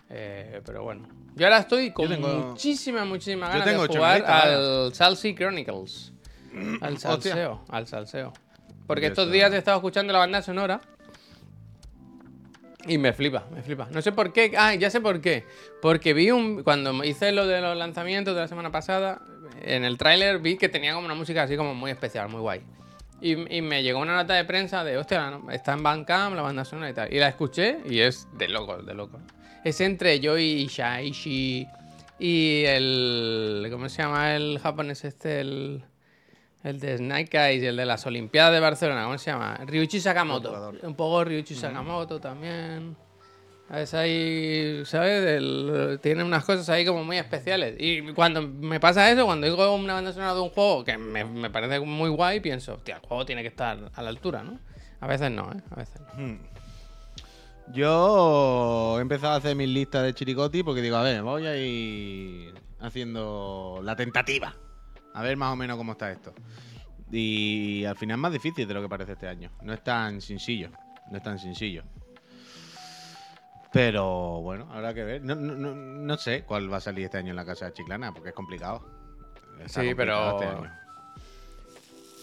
Eh, 0.10 0.62
pero 0.66 0.84
bueno. 0.84 1.08
Yo 1.36 1.46
ahora 1.46 1.60
estoy 1.60 1.92
con 1.92 2.08
Yo 2.08 2.16
tengo- 2.16 2.28
muchísima, 2.50 3.06
muchísima 3.06 3.48
Yo 3.54 3.60
ganas 3.60 3.82
de 3.82 3.88
jugar 3.88 4.24
al 4.26 4.94
Salsy 4.94 5.36
Chronicles. 5.36 6.14
Al 6.82 6.98
salseo, 6.98 7.64
al 7.70 7.86
salseo. 7.86 8.34
Porque 8.88 9.06
estos 9.06 9.32
días 9.32 9.54
he 9.54 9.58
estado 9.58 9.78
escuchando 9.78 10.12
la 10.12 10.18
banda 10.18 10.42
sonora 10.42 10.82
y 12.88 12.98
me 12.98 13.14
flipa, 13.14 13.46
me 13.54 13.62
flipa. 13.62 13.88
No 13.92 14.02
sé 14.02 14.12
por 14.12 14.32
qué. 14.32 14.54
Ah, 14.58 14.74
ya 14.76 14.90
sé 14.90 15.02
por 15.02 15.22
qué. 15.22 15.46
Porque 15.82 16.14
vi 16.14 16.32
un. 16.32 16.64
Cuando 16.64 17.04
hice 17.04 17.32
lo 17.32 17.46
de 17.46 17.62
los 17.62 17.78
lanzamientos 17.78 18.36
de 18.36 18.42
la 18.42 18.48
semana 18.48 18.72
pasada, 18.72 19.22
en 19.62 19.84
el 19.84 19.98
tráiler 19.98 20.40
vi 20.40 20.58
que 20.58 20.70
tenía 20.70 20.94
como 20.94 21.06
una 21.06 21.16
música 21.16 21.44
así 21.44 21.58
como 21.58 21.76
muy 21.76 21.92
especial, 21.92 22.30
muy 22.30 22.42
guay. 22.42 22.62
Y, 23.22 23.58
y 23.58 23.62
me 23.62 23.84
llegó 23.84 24.00
una 24.00 24.16
nota 24.16 24.34
de 24.34 24.46
prensa 24.46 24.86
de, 24.86 24.98
hostia, 24.98 25.30
no, 25.30 25.52
está 25.52 25.74
en 25.74 25.84
Bandcamp 25.84 26.36
la 26.36 26.42
banda 26.42 26.64
sonora 26.64 26.90
y 26.90 26.94
tal. 26.94 27.14
Y 27.14 27.20
la 27.20 27.28
escuché 27.28 27.80
y 27.86 28.00
es 28.00 28.30
de 28.38 28.48
locos, 28.48 28.86
de 28.86 28.94
locos. 28.94 29.20
Es 29.66 29.82
entre 29.82 30.22
Joy 30.22 30.68
Shaishi 30.68 31.68
y 32.18 32.64
el. 32.66 33.68
¿Cómo 33.72 33.90
se 33.90 34.02
llama 34.02 34.36
el 34.36 34.60
japonés 34.60 35.04
este? 35.04 35.42
El. 35.42 35.84
El 36.64 36.80
de 36.80 36.98
Snake 36.98 37.38
Eyes 37.38 37.64
y 37.64 37.68
el 37.68 37.78
de 37.78 37.86
las 37.86 38.06
Olimpiadas 38.06 38.52
de 38.54 38.60
Barcelona, 38.60 39.04
¿cómo 39.06 39.18
se 39.18 39.32
llama? 39.32 39.58
Ryuichi 39.66 40.00
Sakamoto. 40.02 40.74
Un 40.84 40.96
poco 40.96 41.24
Ryuichi 41.24 41.56
Sakamoto 41.56 42.20
también. 42.20 42.96
Es 43.74 43.94
ahí, 43.94 44.82
¿sabes? 44.86 45.24
El- 45.26 46.00
tiene 46.02 46.24
unas 46.24 46.44
cosas 46.44 46.68
ahí 46.70 46.84
como 46.86 47.04
muy 47.04 47.18
especiales. 47.18 47.76
Y 47.80 48.02
cuando 48.14 48.42
me 48.42 48.80
pasa 48.80 49.10
eso, 49.12 49.26
cuando 49.26 49.46
digo 49.48 49.74
una 49.76 49.94
banda 49.94 50.12
sonora 50.12 50.34
de 50.34 50.42
un 50.42 50.50
juego 50.50 50.84
que 50.84 50.98
me, 50.98 51.24
me 51.24 51.50
parece 51.52 51.80
muy 51.80 52.10
guay, 52.10 52.40
pienso, 52.40 52.74
hostia, 52.74 52.96
el 52.96 53.02
juego 53.08 53.26
tiene 53.26 53.42
que 53.44 53.48
estar 53.50 53.78
a 53.94 54.02
la 54.02 54.10
altura, 54.10 54.44
¿no? 54.44 54.60
A 55.00 55.08
veces 55.08 55.32
no, 55.32 55.52
¿eh? 55.54 55.62
A 55.70 55.76
veces 55.76 56.02
no. 56.18 56.40
Yo 57.72 58.96
he 58.98 59.02
empezado 59.02 59.34
a 59.34 59.38
hacer 59.38 59.56
mis 59.56 59.70
listas 59.70 60.04
de 60.04 60.14
chiricoti 60.14 60.64
porque 60.64 60.82
digo, 60.82 60.98
a 60.98 61.04
ver, 61.04 61.22
voy 61.22 61.46
a 61.46 61.56
ir 61.56 62.54
haciendo 62.80 63.80
la 63.84 63.96
tentativa. 63.96 64.56
A 65.14 65.22
ver 65.24 65.38
más 65.38 65.52
o 65.52 65.56
menos 65.56 65.78
cómo 65.78 65.94
está 65.94 66.12
esto. 66.12 66.34
Y 67.12 67.84
al 67.86 67.96
final 67.96 68.16
es 68.18 68.22
más 68.22 68.34
difícil 68.34 68.68
de 68.68 68.74
lo 68.74 68.82
que 68.82 68.90
parece 68.90 69.14
este 69.14 69.28
año. 69.28 69.52
No 69.62 69.74
es 69.74 69.84
tan 69.84 70.22
sencillo. 70.22 70.70
No 71.10 71.18
es 71.18 71.24
tan 71.24 71.40
sencillo. 71.40 71.84
Pero 73.72 74.42
bueno, 74.42 74.68
habrá 74.72 74.94
que 74.94 75.04
ver. 75.04 75.22
No, 75.22 75.36
no- 75.36 75.56
no- 75.56 75.76
no 75.76 76.18
sé 76.18 76.44
cuál 76.44 76.72
va 76.72 76.78
a 76.78 76.82
salir 76.82 77.06
este 77.06 77.18
año 77.18 77.30
en 77.32 77.36
la 77.36 77.46
casa 77.46 77.66
de 77.66 77.74
Chiclana 77.74 78.12
porque 78.14 78.30
es 78.30 78.36
complicado. 78.36 78.84
Está 79.60 79.82
Sí, 79.82 79.88
complicado 79.88 80.38
pero- 80.40 80.52
este 80.52 80.68
año. 80.68 80.76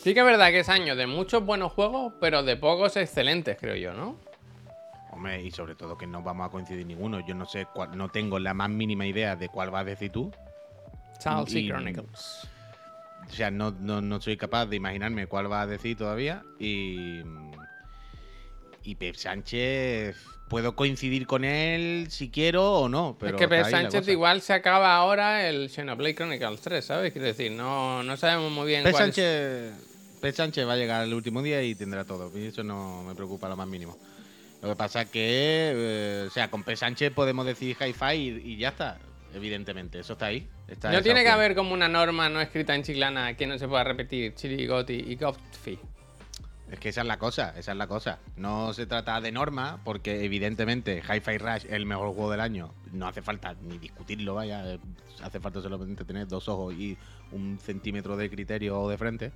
Sí 0.03 0.15
que 0.15 0.21
es 0.21 0.27
verdad 0.27 0.49
que 0.51 0.61
es 0.61 0.69
año 0.69 0.95
de 0.95 1.07
muchos 1.07 1.45
buenos 1.45 1.73
juegos, 1.73 2.13
pero 2.21 2.43
de 2.45 2.57
pocos 2.57 2.97
excelentes, 2.97 3.57
creo 3.61 3.75
yo, 3.75 3.93
¿no? 3.93 4.17
Hombre, 5.11 5.43
y 5.43 5.51
sobre 5.51 5.75
todo 5.75 5.97
que 5.99 6.07
no 6.07 6.23
vamos 6.23 6.47
a 6.47 6.51
coincidir 6.51 6.87
ninguno. 6.87 7.21
Yo 7.27 7.35
no 7.35 7.45
sé 7.45 7.67
cuál, 7.75 7.97
no 7.97 8.09
tengo 8.09 8.39
la 8.39 8.55
más 8.55 8.71
mínima 8.71 9.05
idea 9.07 9.35
de 9.35 9.49
cuál 9.49 9.71
vas 9.71 9.83
a 9.83 9.85
decir 9.85 10.13
tú. 10.13 10.31
Chelsea 11.19 11.61
Y- 11.61 11.69
Chronicles. 11.69 12.49
O 13.29 13.33
sea, 13.33 13.51
no, 13.51 13.73
no, 13.73 14.01
no 14.01 14.21
soy 14.21 14.37
capaz 14.37 14.67
de 14.67 14.77
imaginarme 14.77 15.27
cuál 15.27 15.51
va 15.51 15.63
a 15.63 15.67
decir 15.67 15.97
todavía. 15.97 16.43
Y. 16.59 17.21
Y 18.83 18.95
Pep 18.95 19.17
Sánchez. 19.17 20.17
Puedo 20.49 20.77
coincidir 20.77 21.27
con 21.27 21.45
él 21.45 22.07
si 22.09 22.31
quiero 22.31 22.73
o 22.75 22.89
no. 22.89 23.17
Pero 23.19 23.37
es 23.37 23.41
que 23.41 23.49
Pep 23.49 23.65
Sánchez 23.69 24.07
igual 24.09 24.43
se 24.43 24.53
acaba 24.53 24.95
ahora 24.95 25.49
el 25.49 25.69
Xenoblade 25.71 26.15
Chronicles 26.15 26.61
3, 26.61 26.85
¿sabes? 26.85 27.13
Quiero 27.13 27.27
decir, 27.27 27.51
no, 27.51 28.05
no 28.05 28.17
sabemos 28.17 28.53
muy 28.53 28.69
bien 28.69 28.85
Pep 28.85 28.93
cuál 28.93 29.09
es- 29.09 29.15
Sánchez, 29.17 29.73
Pep 30.21 30.35
Sánchez 30.37 30.65
va 30.69 30.75
a 30.75 30.77
llegar 30.77 31.03
el 31.03 31.13
último 31.15 31.43
día 31.43 31.61
y 31.65 31.75
tendrá 31.75 32.05
todo. 32.05 32.31
Y 32.39 32.47
eso 32.47 32.63
no 32.63 33.03
me 33.03 33.17
preocupa 33.17 33.49
lo 33.49 33.57
más 33.57 33.67
mínimo. 33.67 33.99
Lo 34.63 34.69
que 34.69 34.77
pasa 34.77 35.03
es 35.03 35.11
que. 35.11 35.73
eh, 35.75 36.25
o 36.29 36.31
sea, 36.31 36.49
con 36.49 36.63
Pep 36.63 36.77
Sánchez 36.77 37.13
podemos 37.13 37.45
decir 37.45 37.77
hi-fi 37.81 38.15
y, 38.15 38.53
y 38.53 38.57
ya 38.57 38.69
está. 38.69 38.99
Evidentemente, 39.37 39.99
eso 40.01 40.15
está 40.15 40.27
ahí. 40.27 40.49
Está 40.67 40.91
No 40.91 41.03
tiene 41.03 41.23
que 41.23 41.29
haber 41.29 41.55
como 41.55 41.75
una 41.75 41.89
norma 41.89 42.29
no 42.31 42.41
escrita 42.41 42.75
en 42.75 42.83
chiclana 42.83 43.35
que 43.35 43.47
no 43.47 43.59
se 43.59 43.69
pueda 43.69 43.85
repetir 43.85 44.35
Chirigoti 44.35 44.95
y 44.95 45.15
Godfrey. 45.17 45.79
Es 46.73 46.81
que 46.81 46.89
esa 46.89 47.03
es 47.03 47.07
la 47.07 47.19
cosa, 47.19 47.55
esa 47.57 47.73
es 47.73 47.79
la 47.79 47.87
cosa. 47.87 48.19
No 48.37 48.73
se 48.73 48.87
trata 48.87 49.21
de 49.21 49.31
norma, 49.31 49.79
porque 49.85 50.25
evidentemente 50.25 51.01
Hi-Fi 51.07 51.39
Rush 51.39 51.67
es 51.67 51.73
el 51.73 51.87
mejor 51.87 52.09
juego 52.15 52.31
del 52.31 52.41
año. 52.41 52.73
No 52.93 53.07
hace 53.07 53.21
falta 53.23 53.55
ni 53.63 53.79
discutirlo, 53.79 54.35
vaya. 54.35 54.75
eh, 54.75 54.79
Hace 55.23 55.39
falta 55.39 55.61
solamente 55.63 56.05
tener 56.05 56.27
dos 56.27 56.49
ojos 56.49 56.75
y 56.75 56.97
un 57.31 57.59
centímetro 57.59 58.17
de 58.17 58.29
criterio 58.31 58.89
de 58.89 58.99
frente. 58.99 59.33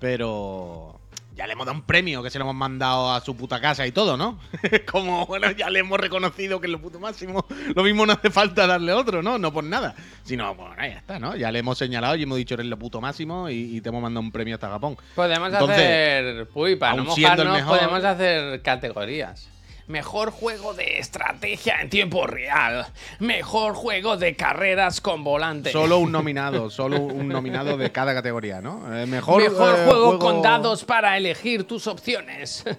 Pero 0.00 1.00
ya 1.38 1.46
le 1.46 1.52
hemos 1.52 1.64
dado 1.66 1.78
un 1.78 1.84
premio 1.84 2.20
que 2.22 2.30
se 2.30 2.38
lo 2.38 2.44
hemos 2.44 2.56
mandado 2.56 3.12
a 3.12 3.20
su 3.20 3.36
puta 3.36 3.60
casa 3.60 3.86
y 3.86 3.92
todo, 3.92 4.16
¿no? 4.16 4.38
Como, 4.90 5.24
bueno, 5.26 5.50
ya 5.52 5.70
le 5.70 5.78
hemos 5.78 5.98
reconocido 6.00 6.60
que 6.60 6.66
es 6.66 6.72
lo 6.72 6.80
puto 6.80 6.98
máximo. 6.98 7.46
Lo 7.74 7.84
mismo 7.84 8.04
no 8.04 8.12
hace 8.12 8.28
falta 8.30 8.66
darle 8.66 8.92
otro, 8.92 9.22
¿no? 9.22 9.38
No 9.38 9.52
por 9.52 9.62
nada. 9.62 9.94
Sino, 10.24 10.52
bueno, 10.56 10.74
ya 10.76 10.84
está, 10.98 11.18
¿no? 11.20 11.36
Ya 11.36 11.52
le 11.52 11.60
hemos 11.60 11.78
señalado 11.78 12.16
y 12.16 12.24
hemos 12.24 12.36
dicho 12.38 12.54
eres 12.54 12.66
lo 12.66 12.76
puto 12.78 13.00
máximo 13.00 13.48
y, 13.48 13.76
y 13.76 13.80
te 13.80 13.88
hemos 13.90 14.02
mandado 14.02 14.20
un 14.24 14.32
premio 14.32 14.56
hasta 14.56 14.68
Japón. 14.68 14.96
Podemos 15.14 15.52
Entonces, 15.52 15.76
hacer. 15.78 16.48
Uy, 16.54 16.74
para 16.76 16.96
no 16.96 17.04
mojarnos, 17.04 17.46
mejor- 17.56 17.78
podemos 17.78 18.04
hacer 18.04 18.60
categorías. 18.62 19.48
Mejor 19.88 20.30
juego 20.30 20.74
de 20.74 20.98
estrategia 20.98 21.80
en 21.80 21.88
tiempo 21.88 22.26
real. 22.26 22.86
Mejor 23.20 23.72
juego 23.74 24.18
de 24.18 24.36
carreras 24.36 25.00
con 25.00 25.24
volante. 25.24 25.72
Solo 25.72 25.98
un 25.98 26.12
nominado, 26.18 26.68
solo 26.68 27.00
un 27.00 27.26
nominado 27.26 27.78
de 27.78 27.90
cada 27.90 28.12
categoría, 28.12 28.60
¿no? 28.60 28.94
Eh, 28.94 29.06
mejor 29.06 29.42
Mejor 29.42 29.74
eh, 29.78 29.84
juego, 29.86 30.18
con 30.18 30.42
dados 30.42 30.84
para 30.84 31.16
elegir 31.16 31.64
tus 31.64 31.86
opciones. 31.86 32.64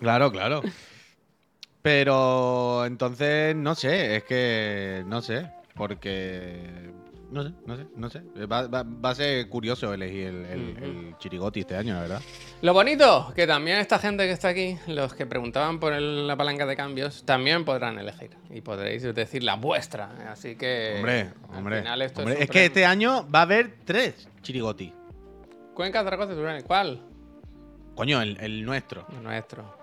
Claro, 0.00 0.30
claro. 0.30 0.62
Pero 1.82 2.84
entonces, 2.86 3.56
no 3.56 3.74
sé, 3.74 4.16
es 4.16 4.24
que 4.24 5.02
no 5.06 5.22
sé, 5.22 5.48
porque 5.74 6.92
no 7.30 7.42
sé, 7.42 7.52
no 7.66 7.76
sé, 7.76 7.86
no 7.96 8.10
sé. 8.10 8.20
Va, 8.46 8.66
va- 8.68 8.82
va 8.84 9.10
a 9.10 9.14
ser 9.14 9.48
curioso 9.48 9.92
elegir 9.92 10.26
el, 10.28 10.44
el- 10.46 10.76
el 10.82 11.14
chirigoti 11.18 11.60
este 11.60 11.76
año, 11.76 11.94
la 11.94 12.00
verdad. 12.02 12.20
Lo 12.62 12.72
bonito, 12.72 13.32
que 13.34 13.46
también 13.46 13.78
esta 13.78 13.98
gente 13.98 14.24
que 14.24 14.32
está 14.32 14.48
aquí, 14.48 14.76
los 14.86 15.14
que 15.14 15.26
preguntaban 15.26 15.80
por 15.80 15.92
el- 15.92 16.26
la 16.26 16.36
palanca 16.36 16.66
de 16.66 16.76
cambios, 16.76 17.24
también 17.24 17.64
podrán 17.64 17.98
elegir. 17.98 18.30
Y 18.50 18.60
podréis 18.60 19.02
decir 19.02 19.42
la 19.42 19.56
vuestra. 19.56 20.30
Así 20.30 20.56
que. 20.56 20.94
Hombre, 20.98 21.20
Eh, 21.20 21.32
al 21.50 21.58
hombre. 21.58 21.78
final 21.80 22.02
esto 22.02 22.20
hombre, 22.20 22.34
es, 22.34 22.40
es 22.42 22.50
que 22.50 22.64
este 22.66 22.84
año 22.86 23.26
va 23.34 23.40
a 23.40 23.42
haber 23.42 23.74
tres 23.84 24.28
chirigoti. 24.42 24.92
Cuenca, 25.74 26.02
Zaragoza. 26.04 26.32
¿Cuál? 26.66 27.02
Coño, 27.94 28.20
el, 28.22 28.36
el 28.40 28.64
nuestro. 28.64 29.06
El 29.10 29.22
nuestro. 29.22 29.76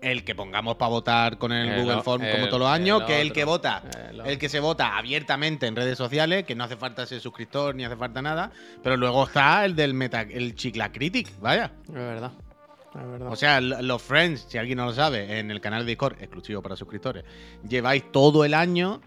El 0.00 0.24
que 0.24 0.34
pongamos 0.34 0.76
para 0.76 0.88
votar 0.88 1.36
con 1.38 1.52
el, 1.52 1.68
El 1.68 1.82
Google 1.82 2.02
Form 2.02 2.22
como 2.22 2.44
el- 2.44 2.48
todos 2.48 2.60
los 2.60 2.68
años, 2.70 3.00
el 3.02 3.06
que 3.06 3.16
es 3.16 3.20
el 3.22 3.32
que 3.32 3.44
vota. 3.44 3.82
El 4.10 4.20
El 4.26 4.38
que 4.38 4.48
se 4.48 4.58
vota 4.60 4.96
abiertamente 4.96 5.66
en 5.66 5.76
redes 5.76 5.98
sociales, 5.98 6.44
que 6.44 6.54
no 6.54 6.64
hace 6.64 6.76
falta 6.76 7.04
ser 7.06 7.20
suscriptor 7.20 7.74
ni 7.74 7.84
hace 7.84 7.96
falta 7.96 8.22
nada. 8.22 8.50
Pero 8.82 8.96
luego 8.96 9.24
está 9.24 9.64
el 9.64 9.76
del 9.76 9.92
Meta, 9.94 10.22
el 10.22 10.54
Chicla 10.54 10.90
Critic, 10.90 11.28
vaya. 11.40 11.72
Es 11.86 11.92
verdad. 11.94 12.32
Es 12.94 13.10
verdad. 13.10 13.28
O 13.30 13.36
sea, 13.36 13.60
los 13.60 14.02
Friends, 14.02 14.46
si 14.48 14.58
alguien 14.58 14.78
no 14.78 14.86
lo 14.86 14.92
sabe, 14.94 15.38
en 15.38 15.50
el 15.50 15.60
canal 15.60 15.84
de 15.84 15.90
Discord, 15.90 16.16
exclusivo 16.20 16.60
para 16.62 16.76
suscriptores, 16.76 17.24
lleváis 17.68 18.10
todo 18.10 18.44
el 18.44 18.54
año 18.54 19.00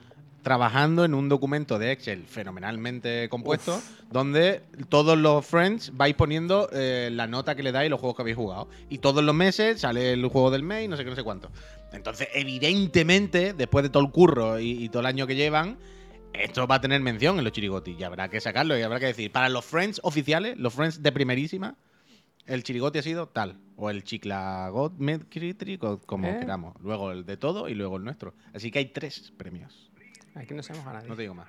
trabajando 0.44 1.06
en 1.06 1.14
un 1.14 1.30
documento 1.30 1.80
de 1.80 1.92
Excel 1.92 2.26
fenomenalmente 2.28 3.28
compuesto, 3.30 3.82
donde 4.12 4.62
todos 4.90 5.18
los 5.18 5.46
Friends 5.46 5.92
vais 5.96 6.14
poniendo 6.16 6.70
eh, 6.72 7.10
la 7.12 7.28
nota 7.28 7.56
que 7.56 7.64
le 7.64 7.72
dais 7.72 7.90
los 7.90 8.00
juegos 8.00 8.16
que 8.16 8.22
habéis 8.22 8.38
jugado. 8.38 8.68
Y 8.90 9.00
todos 9.00 9.24
los 9.24 9.34
meses 9.34 9.82
sale 9.82 10.14
el 10.14 10.26
juego 10.28 10.52
del 10.52 10.64
mes 10.64 10.86
y 10.86 10.88
no 10.88 10.98
sé 10.98 11.04
qué, 11.04 11.10
no 11.10 11.16
sé 11.16 11.24
cuánto. 11.24 11.50
Entonces, 11.94 12.28
evidentemente, 12.34 13.54
después 13.54 13.84
de 13.84 13.90
todo 13.90 14.04
el 14.04 14.12
curro 14.12 14.60
y, 14.60 14.84
y 14.84 14.90
todo 14.90 15.00
el 15.00 15.08
año 15.08 15.26
que 15.26 15.36
llevan, 15.36 15.78
esto 16.34 16.68
va 16.68 16.76
a 16.76 16.82
tener 16.82 17.00
mención 17.02 17.38
en 17.38 17.44
los 17.44 17.54
chirigotis 17.54 18.00
y 18.00 18.04
habrá 18.04 18.30
que 18.30 18.42
sacarlo 18.42 18.78
y 18.78 18.82
habrá 18.82 19.00
que 19.00 19.08
decir, 19.08 19.32
para 19.32 19.50
los 19.50 19.66
Friends 19.66 20.02
oficiales, 20.04 20.58
los 20.58 20.74
Friends 20.74 21.02
de 21.02 21.12
primerísima, 21.12 21.76
el 22.46 22.64
chirigoti 22.64 23.00
ha 23.00 23.04
sido 23.04 23.28
tal. 23.28 23.58
O 23.76 23.90
el 23.90 24.04
chiclagot 24.04 24.94
como 26.06 26.28
¿Eh? 26.28 26.38
queramos. 26.40 26.76
Luego 26.82 27.12
el 27.12 27.26
de 27.26 27.38
todo 27.38 27.70
y 27.70 27.74
luego 27.74 27.98
el 27.98 28.04
nuestro. 28.04 28.34
Así 28.54 28.70
que 28.70 28.80
hay 28.80 28.86
tres 28.88 29.34
premios. 29.38 29.92
Aquí 30.36 30.54
no 30.54 30.64
se 30.64 30.74
moja 30.74 30.94
nadie. 30.94 31.08
No 31.10 31.16
te 31.16 31.22
digo 31.22 31.34
más. 31.34 31.48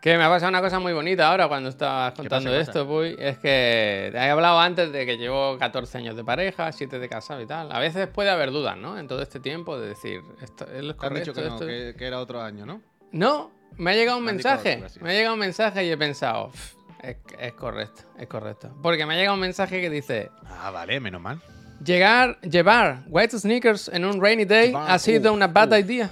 Que 0.00 0.18
me 0.18 0.24
ha 0.24 0.28
pasado 0.28 0.50
una 0.50 0.60
cosa 0.60 0.78
muy 0.80 0.92
bonita 0.92 1.30
ahora 1.30 1.48
cuando 1.48 1.70
estabas 1.70 2.12
¿Qué 2.12 2.16
contando 2.18 2.50
pasa, 2.50 2.60
esto, 2.60 2.86
Puy. 2.86 3.16
Es 3.18 3.38
que 3.38 4.10
te 4.12 4.18
he 4.18 4.28
hablado 4.30 4.60
antes 4.60 4.92
de 4.92 5.06
que 5.06 5.16
llevo 5.16 5.56
14 5.58 5.96
años 5.96 6.14
de 6.14 6.22
pareja, 6.22 6.70
7 6.72 6.98
de 6.98 7.08
casado 7.08 7.40
y 7.40 7.46
tal. 7.46 7.72
A 7.72 7.78
veces 7.78 8.06
puede 8.08 8.28
haber 8.28 8.50
dudas, 8.50 8.76
¿no? 8.76 8.98
En 8.98 9.08
todo 9.08 9.22
este 9.22 9.40
tiempo 9.40 9.78
de 9.80 9.88
decir, 9.88 10.20
esto 10.42 10.66
es 10.70 10.84
lo 10.84 10.94
correcto. 10.98 11.30
dicho 11.30 11.32
que 11.32 11.48
no, 11.48 11.54
esto- 11.54 11.66
que, 11.66 11.94
que 11.96 12.06
era 12.06 12.20
otro 12.20 12.42
año, 12.42 12.66
¿no? 12.66 12.82
No, 13.12 13.50
me 13.78 13.92
ha 13.92 13.94
llegado 13.94 14.18
un 14.18 14.24
Me 14.26 14.32
mensaje. 14.34 14.82
así. 14.84 15.00
Me 15.00 15.10
ha 15.10 15.12
llegado 15.14 15.34
un 15.34 15.40
mensaje 15.40 15.86
y 15.86 15.90
he 15.90 15.96
pensado, 15.96 16.50
"Pff, 16.50 16.74
es, 17.02 17.16
es 17.38 17.52
correcto, 17.54 18.02
es 18.18 18.26
correcto. 18.26 18.76
Porque 18.82 19.06
me 19.06 19.14
ha 19.14 19.16
llegado 19.16 19.34
un 19.36 19.40
mensaje 19.40 19.80
que 19.80 19.88
dice, 19.88 20.30
Ah, 20.44 20.70
vale, 20.70 21.00
menos 21.00 21.22
mal. 21.22 21.40
llegar, 21.82 22.38
llevar 22.42 23.04
white 23.06 23.38
sneakers 23.38 23.88
en 23.88 24.04
un 24.04 24.20
rainy 24.20 24.44
day 24.44 24.66
Llevar, 24.66 24.90
ha 24.90 24.98
sido 24.98 25.30
uf, 25.30 25.36
una 25.36 25.46
bad 25.46 25.72
uf. 25.72 25.78
idea. 25.78 26.10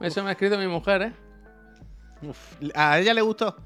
Eso 0.00 0.22
me 0.22 0.28
ha 0.30 0.32
escrito 0.32 0.58
mi 0.58 0.66
mujer, 0.66 1.02
¿eh? 1.02 1.12
Uf, 2.22 2.38
¿A 2.74 2.98
ella 2.98 3.14
le 3.14 3.20
gustó? 3.22 3.56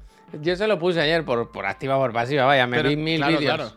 Yo 0.41 0.55
se 0.55 0.65
lo 0.67 0.79
puse 0.79 1.01
ayer 1.01 1.25
por, 1.25 1.51
por 1.51 1.65
activa 1.65 1.97
por 1.97 2.13
pasiva, 2.13 2.45
vaya, 2.45 2.65
me 2.67 2.77
Pero, 2.77 2.89
vi 2.89 2.95
mil 2.95 3.17
claro, 3.17 3.37
vídeos. 3.37 3.55
claro. 3.55 3.71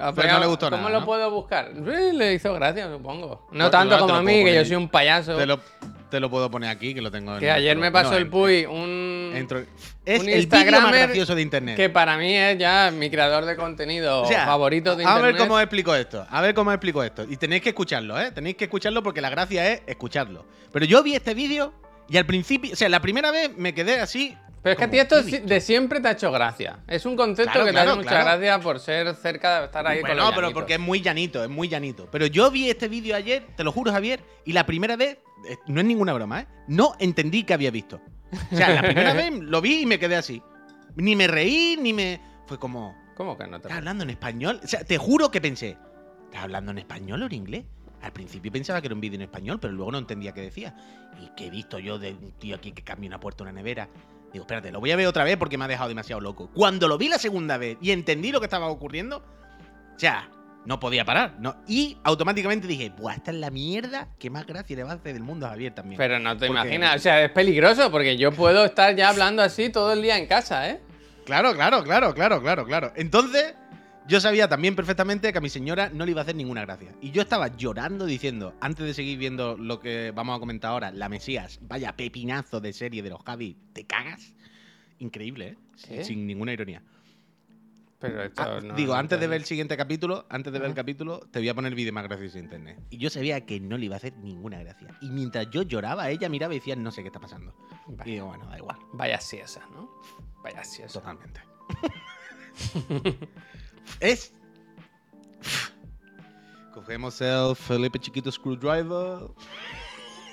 Ah, 0.00 0.12
Pero 0.14 0.32
no 0.34 0.40
le 0.40 0.46
gustó 0.46 0.66
¿Cómo 0.70 0.82
nada, 0.82 0.90
lo 0.94 1.00
¿no? 1.00 1.06
puedo 1.06 1.30
buscar? 1.32 1.72
Sí, 1.74 2.12
le 2.16 2.34
hizo 2.34 2.52
gracia, 2.54 2.88
supongo. 2.92 3.48
No 3.52 3.70
tanto 3.70 3.88
claro, 3.96 4.06
como 4.06 4.18
a 4.18 4.22
mí, 4.22 4.44
que 4.44 4.54
yo 4.54 4.64
soy 4.64 4.76
un 4.76 4.88
payaso. 4.88 5.36
Te 5.36 5.46
lo, 5.46 5.58
te 6.10 6.20
lo 6.20 6.30
puedo 6.30 6.48
poner 6.50 6.70
aquí, 6.70 6.94
que 6.94 7.00
lo 7.02 7.10
tengo 7.10 7.34
en 7.34 7.40
Que 7.40 7.50
ayer 7.50 7.76
me 7.76 7.90
pasó 7.90 8.16
el 8.16 8.28
Puy 8.28 8.66
un, 8.66 9.32
entro- 9.34 9.64
es 10.04 10.20
un 10.20 10.28
el 10.28 10.46
vídeo 10.46 10.80
más 10.80 10.92
gracioso 10.92 11.34
de 11.34 11.42
internet. 11.42 11.76
que 11.76 11.90
para 11.90 12.16
mí 12.16 12.32
es 12.36 12.56
ya 12.58 12.92
mi 12.92 13.10
creador 13.10 13.44
de 13.46 13.56
contenido 13.56 14.22
O 14.22 14.26
sea, 14.26 14.46
favorito 14.46 14.94
de 14.94 15.04
a 15.04 15.08
internet. 15.08 15.32
ver 15.34 15.42
cómo 15.42 15.58
explico 15.58 15.94
esto. 15.94 16.24
A 16.30 16.40
ver 16.40 16.54
cómo 16.54 16.70
explico 16.72 17.02
esto. 17.02 17.24
Y 17.28 17.36
tenéis 17.36 17.62
que 17.62 17.70
escucharlo, 17.70 18.20
¿eh? 18.20 18.30
Tenéis 18.30 18.56
que 18.56 18.64
escucharlo 18.64 19.02
porque 19.02 19.20
la 19.20 19.30
gracia 19.30 19.66
es 19.72 19.82
escucharlo. 19.86 20.44
Pero 20.72 20.84
yo 20.86 21.02
vi 21.02 21.14
este 21.16 21.34
vídeo 21.34 21.72
y 22.10 22.16
al 22.16 22.26
principio, 22.26 22.72
o 22.72 22.76
sea, 22.76 22.88
la 22.88 23.00
primera 23.00 23.30
vez 23.30 23.56
me 23.56 23.72
quedé 23.74 24.00
así. 24.00 24.36
Pero 24.62 24.72
es 24.74 24.78
que 24.78 24.84
a 24.84 24.90
ti 24.90 24.98
esto 24.98 25.22
de 25.22 25.60
siempre 25.62 26.00
te 26.00 26.08
ha 26.08 26.10
hecho 26.10 26.30
gracia. 26.30 26.80
Es 26.86 27.06
un 27.06 27.16
concepto 27.16 27.50
Claro, 27.52 27.64
que 27.64 27.70
te 27.70 27.74
claro, 27.76 27.90
hace 27.92 27.96
mucha 27.98 28.10
claro. 28.10 28.24
gracia 28.26 28.60
por 28.60 28.78
ser 28.78 29.14
cerca 29.14 29.60
de 29.60 29.64
estar 29.66 29.86
ahí 29.86 30.00
con 30.00 30.08
Bueno, 30.10 30.22
los 30.24 30.30
pero 30.32 30.40
llanitos. 30.42 30.54
porque 30.60 30.74
es 30.74 30.80
muy 30.80 31.00
llanito, 31.00 31.42
es 31.42 31.48
muy 31.48 31.68
llanito. 31.68 32.08
Pero 32.10 32.26
yo 32.26 32.50
vi 32.50 32.68
este 32.68 32.88
vídeo 32.88 33.16
ayer, 33.16 33.46
te 33.56 33.64
lo 33.64 33.72
juro, 33.72 33.90
Javier, 33.90 34.20
y 34.44 34.52
la 34.52 34.66
primera 34.66 34.96
vez, 34.96 35.16
eh, 35.48 35.56
no 35.66 35.80
es 35.80 35.86
ninguna 35.86 36.12
broma, 36.12 36.40
¿eh? 36.40 36.46
No 36.68 36.92
entendí 36.98 37.44
que 37.44 37.54
había 37.54 37.70
visto. 37.70 38.02
O 38.52 38.56
sea, 38.56 38.68
la 38.74 38.82
primera 38.82 39.12
vez 39.14 39.32
lo 39.32 39.62
vi 39.62 39.80
y 39.82 39.86
me 39.86 39.98
quedé 39.98 40.16
así. 40.16 40.42
Ni 40.96 41.16
me 41.16 41.26
reí, 41.26 41.78
ni 41.80 41.94
me. 41.94 42.20
Fue 42.46 42.58
como. 42.58 42.94
¿Cómo 43.16 43.38
que 43.38 43.44
no 43.46 43.60
te 43.60 43.68
¿Estás 43.68 43.78
hablando 43.78 44.04
en 44.04 44.10
español? 44.10 44.60
O 44.62 44.66
sea, 44.66 44.84
te 44.84 44.98
juro 44.98 45.30
que 45.30 45.40
pensé. 45.40 45.78
¿Estás 46.26 46.42
hablando 46.44 46.70
en 46.72 46.78
español 46.78 47.22
o 47.22 47.26
en 47.26 47.32
inglés? 47.32 47.64
Al 48.02 48.12
principio 48.12 48.50
pensaba 48.50 48.80
que 48.80 48.86
era 48.86 48.94
un 48.94 49.00
vídeo 49.00 49.16
en 49.16 49.22
español, 49.22 49.58
pero 49.60 49.72
luego 49.72 49.92
no 49.92 49.98
entendía 49.98 50.32
qué 50.32 50.40
decía. 50.42 50.74
Y 51.20 51.28
que 51.36 51.46
he 51.46 51.50
visto 51.50 51.78
yo 51.78 51.98
de 51.98 52.12
un 52.12 52.32
tío 52.38 52.56
aquí 52.56 52.72
que 52.72 52.82
cambia 52.82 53.08
una 53.08 53.20
puerta 53.20 53.42
a 53.42 53.44
una 53.44 53.52
nevera. 53.52 53.88
Digo, 54.32 54.44
espérate, 54.44 54.70
lo 54.70 54.80
voy 54.80 54.90
a 54.92 54.96
ver 54.96 55.06
otra 55.06 55.24
vez 55.24 55.36
porque 55.36 55.58
me 55.58 55.64
ha 55.64 55.68
dejado 55.68 55.88
demasiado 55.88 56.20
loco. 56.20 56.50
Cuando 56.54 56.88
lo 56.88 56.96
vi 56.96 57.08
la 57.08 57.18
segunda 57.18 57.58
vez 57.58 57.76
y 57.82 57.90
entendí 57.90 58.30
lo 58.32 58.40
que 58.40 58.46
estaba 58.46 58.68
ocurriendo, 58.68 59.22
ya, 59.98 60.30
no 60.64 60.78
podía 60.78 61.04
parar. 61.04 61.36
No. 61.40 61.56
Y 61.66 61.98
automáticamente 62.04 62.66
dije, 62.66 62.90
Buah, 62.90 63.14
esta 63.14 63.32
es 63.32 63.36
la 63.38 63.50
mierda 63.50 64.08
que 64.18 64.30
más 64.30 64.46
gracia 64.46 64.76
le 64.76 64.84
va 64.84 64.92
a 64.92 64.94
hacer 64.94 65.12
del 65.14 65.22
mundo 65.22 65.46
a 65.46 65.50
Javier 65.50 65.74
también. 65.74 65.98
Pero 65.98 66.18
no 66.18 66.36
te 66.36 66.46
Porque- 66.46 66.60
imaginas, 66.62 66.96
o 66.96 66.98
sea, 67.00 67.24
es 67.24 67.30
peligroso 67.32 67.90
porque 67.90 68.16
yo 68.16 68.32
puedo 68.32 68.64
estar 68.64 68.94
ya 68.94 69.10
hablando 69.10 69.42
así 69.42 69.68
todo 69.70 69.92
el 69.92 70.00
día 70.02 70.16
en 70.16 70.26
casa, 70.26 70.68
¿eh? 70.70 70.80
Claro, 71.26 71.52
claro, 71.54 71.82
claro, 71.84 72.14
claro, 72.14 72.40
claro, 72.40 72.64
claro. 72.64 72.92
Entonces, 72.96 73.54
yo 74.10 74.20
sabía 74.20 74.48
también 74.48 74.74
perfectamente 74.74 75.30
que 75.32 75.38
a 75.38 75.40
mi 75.40 75.48
señora 75.48 75.88
no 75.88 76.04
le 76.04 76.10
iba 76.10 76.20
a 76.20 76.24
hacer 76.24 76.34
ninguna 76.34 76.62
gracia. 76.62 76.92
Y 77.00 77.12
yo 77.12 77.22
estaba 77.22 77.56
llorando 77.56 78.04
diciendo, 78.06 78.54
antes 78.60 78.84
de 78.84 78.92
seguir 78.92 79.16
viendo 79.18 79.56
lo 79.56 79.78
que 79.78 80.10
vamos 80.14 80.36
a 80.36 80.40
comentar 80.40 80.72
ahora, 80.72 80.90
La 80.90 81.08
Mesías, 81.08 81.60
vaya 81.62 81.96
pepinazo 81.96 82.60
de 82.60 82.72
serie 82.72 83.02
de 83.02 83.10
los 83.10 83.22
Javi, 83.22 83.56
¿te 83.72 83.84
cagas? 83.86 84.34
Increíble, 84.98 85.48
¿eh? 85.50 85.56
Sin, 85.76 85.96
¿Qué? 85.96 86.04
sin 86.04 86.26
ninguna 86.26 86.52
ironía. 86.52 86.82
Pero 88.00 88.22
esto 88.24 88.42
Ah, 88.42 88.60
no- 88.62 88.74
digo, 88.74 88.94
antes 88.94 89.20
de 89.20 89.26
ver 89.26 89.36
el 89.36 89.44
siguiente 89.44 89.76
capítulo, 89.76 90.26
antes 90.28 90.52
de 90.52 90.58
ver 90.58 90.68
el 90.70 90.74
capítulo, 90.74 91.20
te 91.30 91.38
voy 91.38 91.48
a 91.50 91.54
poner 91.54 91.70
el 91.70 91.76
vídeo 91.76 91.92
más 91.92 92.04
gracioso 92.04 92.34
de 92.38 92.40
internet. 92.44 92.78
Y 92.90 92.96
yo 92.98 93.10
sabía 93.10 93.44
que 93.46 93.60
no 93.60 93.76
le 93.78 93.84
iba 93.86 93.94
a 93.94 93.98
hacer 93.98 94.16
ninguna 94.16 94.58
gracia. 94.58 94.88
Y 95.02 95.10
mientras 95.10 95.50
yo 95.50 95.62
lloraba, 95.62 96.10
ella 96.10 96.28
miraba 96.30 96.54
y 96.54 96.58
decía, 96.58 96.74
no 96.76 96.90
sé 96.90 97.02
qué 97.02 97.08
está 97.08 97.20
pasando. 97.20 97.54
Y 98.06 98.12
digo, 98.12 98.26
bueno, 98.26 98.46
da 98.48 98.56
igual, 98.58 98.78
vaya 98.94 99.20
siesa, 99.20 99.60
¿no? 99.72 99.88
Vaya 100.42 100.64
siesa. 100.64 100.94
totalmente. 101.00 101.40
es. 104.00 104.32
Cogemos 106.74 107.20
el 107.20 107.56
Felipe 107.56 107.98
Chiquito 107.98 108.30
Screwdriver. 108.30 109.28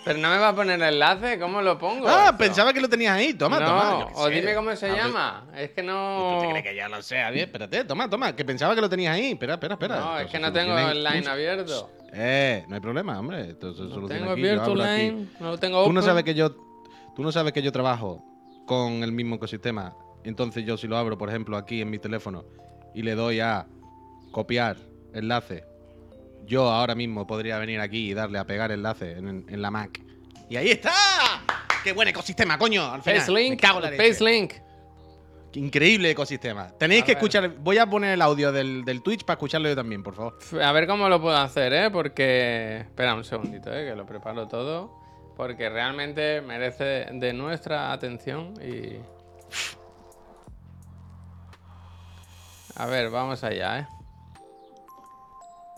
Pero 0.06 0.20
no 0.20 0.30
me 0.30 0.38
va 0.38 0.50
a 0.50 0.56
poner 0.56 0.82
el 0.82 0.94
enlace, 0.94 1.38
¿cómo 1.38 1.62
lo 1.62 1.78
pongo? 1.78 2.08
Ah, 2.08 2.28
esto? 2.28 2.38
pensaba 2.38 2.74
que 2.74 2.80
lo 2.80 2.88
tenías 2.88 3.14
ahí. 3.14 3.34
Toma, 3.34 3.60
no, 3.60 3.66
toma. 3.66 4.06
o 4.14 4.28
sé. 4.28 4.36
dime 4.36 4.56
cómo 4.56 4.74
se 4.74 4.90
Abre- 4.90 4.96
llama. 5.04 5.48
Es 5.54 5.72
que 5.72 5.82
¿Tú 5.82 5.88
no. 5.88 6.38
te 6.42 6.48
crees 6.50 6.64
que 6.64 6.76
ya 6.76 6.88
lo 6.88 7.02
sé? 7.02 7.20
Javier? 7.20 7.46
Espérate, 7.48 7.84
toma, 7.84 8.10
toma. 8.10 8.34
Que 8.34 8.46
pensaba 8.46 8.74
que 8.74 8.80
lo 8.80 8.88
tenías 8.88 9.16
ahí. 9.16 9.32
Espera, 9.32 9.56
espera, 9.56 9.74
espera. 9.74 10.00
No, 10.00 10.18
es 10.18 10.28
Entonces, 10.28 10.32
que 10.32 10.40
no 10.40 10.54
tengo 10.54 10.78
el 10.80 11.04
line 11.04 11.22
tú- 11.24 11.30
abierto. 11.30 11.90
Eh, 12.14 12.64
no 12.70 12.76
hay 12.76 12.82
problema, 12.82 13.20
hombre. 13.20 13.48
No 13.62 13.74
soluciona 13.74 14.08
tengo 14.08 14.32
aquí, 14.32 14.42
abierto 14.42 14.76
line, 14.76 15.28
no 15.42 15.52
lo 15.52 15.58
tengo 15.58 15.84
Tú 15.84 15.92
no 15.92 16.00
open. 16.00 16.08
sabes 16.10 16.24
que 16.24 16.34
yo, 16.34 16.52
tú 17.14 17.24
no 17.24 17.32
sabes 17.34 17.52
que 17.52 17.62
yo 17.62 17.74
trabajo 17.74 18.24
con 18.66 19.04
el 19.04 19.12
mismo 19.12 19.36
ecosistema. 19.36 19.94
Entonces 20.24 20.64
yo 20.66 20.78
si 20.78 20.88
lo 20.88 20.96
abro, 20.96 21.18
por 21.18 21.28
ejemplo, 21.28 21.58
aquí 21.58 21.82
en 21.82 21.90
mi 21.90 22.00
teléfono 22.00 22.46
y 22.98 23.04
le 23.04 23.14
doy 23.14 23.40
a 23.40 23.68
copiar 24.32 24.76
enlace, 25.14 25.64
yo 26.48 26.68
ahora 26.68 26.96
mismo 26.96 27.28
podría 27.28 27.60
venir 27.60 27.80
aquí 27.80 28.10
y 28.10 28.14
darle 28.16 28.40
a 28.40 28.46
pegar 28.48 28.72
enlace 28.72 29.12
en, 29.12 29.46
en 29.48 29.62
la 29.62 29.70
Mac. 29.70 30.02
Y 30.50 30.56
ahí 30.56 30.70
está. 30.72 30.92
¡Qué 31.84 31.94
buen 31.94 32.08
ecosistema, 32.08 32.58
coño! 32.58 32.92
Al 32.92 33.04
final. 33.04 33.34
Link, 33.36 33.62
Link. 34.22 34.54
Increíble 35.54 36.10
ecosistema. 36.10 36.70
Tenéis 36.70 37.04
A 37.04 37.06
que 37.06 37.12
ver. 37.12 37.18
escuchar. 37.18 37.50
Voy 37.60 37.78
a 37.78 37.86
poner 37.86 38.16
el 38.16 38.22
audio 38.24 38.52
del, 38.52 38.84
del 38.84 39.04
Twitch 39.04 39.24
para 39.26 39.36
escucharlo 39.36 39.70
yo 39.70 39.76
también, 39.76 40.02
por 40.02 40.16
favor. 40.16 40.40
A 40.60 40.72
ver 40.72 40.88
cómo 40.88 41.08
lo 41.08 41.22
puedo 41.22 41.38
hacer, 41.38 41.74
¿eh? 41.74 41.92
Porque... 41.92 42.78
Espera 42.80 43.14
un 43.14 43.24
segundito, 43.24 43.72
¿eh? 43.72 43.86
Que 43.86 43.96
lo 43.96 44.08
preparo 44.08 44.48
todo. 44.48 44.92
Porque 45.36 45.70
realmente 45.70 46.42
merece 46.42 47.06
de 47.12 47.32
nuestra 47.34 47.92
atención 47.92 48.56
y... 48.60 48.98
A 52.78 52.86
ver, 52.86 53.10
vamos 53.10 53.44
allá, 53.44 53.80
¿eh? 53.80 53.88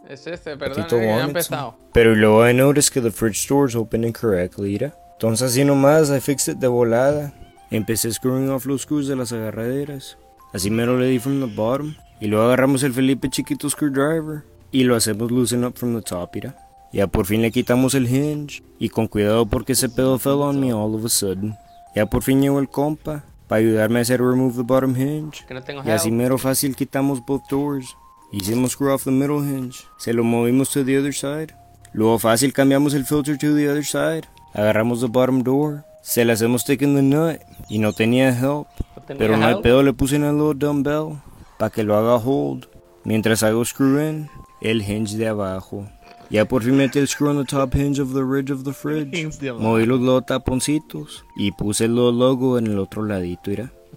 Es 0.09 0.27
este, 0.27 0.57
perdón, 0.57 0.83
eh, 0.83 0.87
que 0.89 1.05
ya 1.05 1.17
ha 1.17 1.23
empezado. 1.23 1.75
Pero 1.93 2.13
luego 2.13 2.47
I 2.47 2.53
noticed 2.53 2.93
que 2.93 3.01
the 3.01 3.11
fridge 3.11 3.47
door's 3.47 3.75
open 3.75 4.03
incorrectly, 4.03 4.75
¿ira? 4.75 4.93
Entonces 5.13 5.51
así 5.51 5.63
nomás, 5.63 6.09
I 6.09 6.19
fixed 6.19 6.53
it 6.53 6.59
de 6.59 6.67
volada. 6.67 7.33
Empecé 7.71 8.11
screwing 8.11 8.49
off 8.49 8.65
los 8.65 8.81
screws 8.81 9.07
de 9.07 9.15
las 9.15 9.31
agarraderas. 9.31 10.17
Así 10.53 10.69
me 10.69 10.85
lo 10.85 10.97
le 10.97 11.07
di 11.07 11.19
from 11.19 11.39
the 11.39 11.55
bottom. 11.55 11.95
Y 12.19 12.27
luego 12.27 12.45
agarramos 12.45 12.83
el 12.83 12.93
Felipe 12.93 13.29
chiquito 13.29 13.69
screwdriver. 13.69 14.43
Y 14.71 14.83
lo 14.83 14.95
hacemos 14.95 15.31
loosen 15.31 15.63
up 15.63 15.77
from 15.77 15.95
the 15.95 16.01
top, 16.01 16.35
¿ira? 16.35 16.55
Ya 16.91 17.07
por 17.07 17.25
fin 17.25 17.41
le 17.41 17.51
quitamos 17.51 17.93
el 17.93 18.07
hinge. 18.07 18.61
Y 18.77 18.89
con 18.89 19.07
cuidado 19.07 19.45
porque 19.45 19.73
ese 19.73 19.87
pedo 19.87 20.17
fell 20.19 20.41
on 20.41 20.59
me 20.59 20.73
all 20.73 20.95
of 20.95 21.05
a 21.05 21.09
sudden. 21.09 21.55
Ya 21.95 22.05
por 22.07 22.23
fin 22.23 22.41
llegó 22.41 22.59
el 22.59 22.69
compa. 22.69 23.23
Para 23.49 23.59
ayudarme 23.59 23.99
a 23.99 24.01
hacer 24.03 24.21
remove 24.21 24.55
the 24.55 24.61
bottom 24.63 24.95
hinge. 24.95 25.43
Que 25.45 25.53
no 25.53 25.61
tengo 25.63 25.81
Y 25.83 25.89
así 25.89 26.11
mero 26.11 26.37
fácil 26.37 26.75
quitamos 26.75 27.25
both 27.25 27.41
doors. 27.49 27.97
Hicimos 28.31 28.71
screw 28.73 28.93
off 28.93 29.03
the 29.03 29.11
middle 29.11 29.39
hinge. 29.39 29.83
Se 29.97 30.13
lo 30.13 30.23
movimos 30.23 30.69
to 30.71 30.85
the 30.85 30.97
other 30.97 31.13
side. 31.13 31.53
Luego 31.91 32.19
fácil 32.19 32.53
cambiamos 32.53 32.93
el 32.93 33.03
filter 33.05 33.37
to 33.37 33.55
the 33.55 33.67
other 33.67 33.83
side. 33.83 34.27
Agarramos 34.53 35.01
the 35.01 35.07
bottom 35.07 35.41
door. 35.43 35.83
Se 36.03 36.23
le 36.23 36.33
hacemos 36.33 36.61
stick 36.61 36.81
in 36.83 36.95
the 36.95 37.01
nut. 37.01 37.41
Y 37.67 37.79
no 37.79 37.91
tenía 37.91 38.29
help. 38.29 38.67
No 38.95 39.01
tenía 39.05 39.17
Pero 39.19 39.35
help. 39.35 39.61
pedo, 39.63 39.81
le 39.83 39.93
puse 39.93 40.15
el 40.17 40.21
little 40.21 40.53
dumbbell. 40.55 41.19
para 41.57 41.71
que 41.71 41.83
lo 41.83 41.97
haga 41.97 42.15
hold. 42.15 42.67
Mientras 43.03 43.41
hago 43.43 43.65
screw 43.65 43.99
in 43.99 44.29
el 44.61 44.81
hinge 44.83 45.17
de 45.17 45.27
abajo. 45.27 45.89
Ya 46.29 46.45
por 46.45 46.63
fin 46.63 46.77
metí 46.77 46.99
el 46.99 47.07
screw 47.07 47.29
on 47.29 47.37
the 47.37 47.45
top 47.45 47.73
hinge 47.75 47.99
of 47.99 48.13
the 48.13 48.23
ridge 48.23 48.51
of 48.51 48.63
the 48.63 48.73
fridge. 48.73 49.27
Moví 49.59 49.85
los 49.85 49.99
dos 50.01 50.25
taponcitos 50.25 51.25
y 51.35 51.51
puse 51.51 51.85
el 51.85 51.95
logo 51.95 52.57
en 52.57 52.67
el 52.67 52.79
otro 52.79 53.03
ladito. 53.03 53.51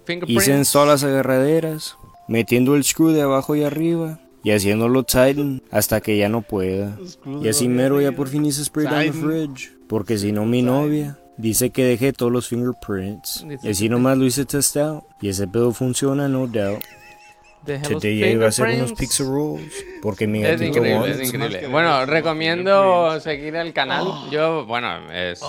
Fingerprints. 0.05 0.43
Hice 0.43 0.57
en 0.57 0.63
todas 0.65 0.87
las 0.87 1.03
agarraderas, 1.03 1.97
metiendo 2.27 2.75
el 2.75 2.83
screw 2.83 3.09
de 3.09 3.21
abajo 3.21 3.55
y 3.55 3.63
arriba 3.63 4.19
y 4.43 4.51
haciéndolo 4.51 5.03
tighten 5.03 5.61
hasta 5.71 6.01
que 6.01 6.17
ya 6.17 6.27
no 6.27 6.41
pueda. 6.41 6.97
Y 7.41 7.47
así 7.47 7.67
mero 7.67 8.01
ya 8.01 8.11
por 8.11 8.27
fin 8.27 8.45
hice 8.45 8.63
spray 8.65 8.87
down 8.87 9.05
the 9.05 9.13
fridge, 9.13 9.71
porque 9.87 10.17
si 10.17 10.31
no 10.31 10.45
mi 10.45 10.61
novia 10.61 11.19
dice 11.37 11.69
que 11.69 11.85
dejé 11.85 12.13
todos 12.13 12.31
los 12.31 12.47
fingerprints. 12.47 13.45
Y 13.63 13.69
así 13.69 13.89
nomás 13.89 14.17
lo 14.17 14.25
hice 14.25 14.45
test 14.45 14.75
out 14.77 15.03
y 15.21 15.29
ese 15.29 15.47
pedo 15.47 15.71
funciona, 15.71 16.27
no 16.27 16.47
doubt. 16.47 16.83
Today 17.65 18.19
ya 18.19 18.27
iba 18.27 18.45
a 18.45 18.49
hacer 18.49 18.67
unos 18.75 18.93
pizza 18.93 19.23
rolls, 19.23 19.85
porque 20.01 20.27
mi 20.27 20.43
Es 20.43 20.61
increíble, 20.61 20.95
wants. 20.99 21.19
es 21.19 21.33
increíble. 21.33 21.67
Bueno, 21.67 22.05
recomiendo 22.05 23.19
seguir 23.19 23.55
el 23.55 23.73
canal. 23.73 24.05
Yo, 24.31 24.65
bueno, 24.65 25.11
es 25.11 25.41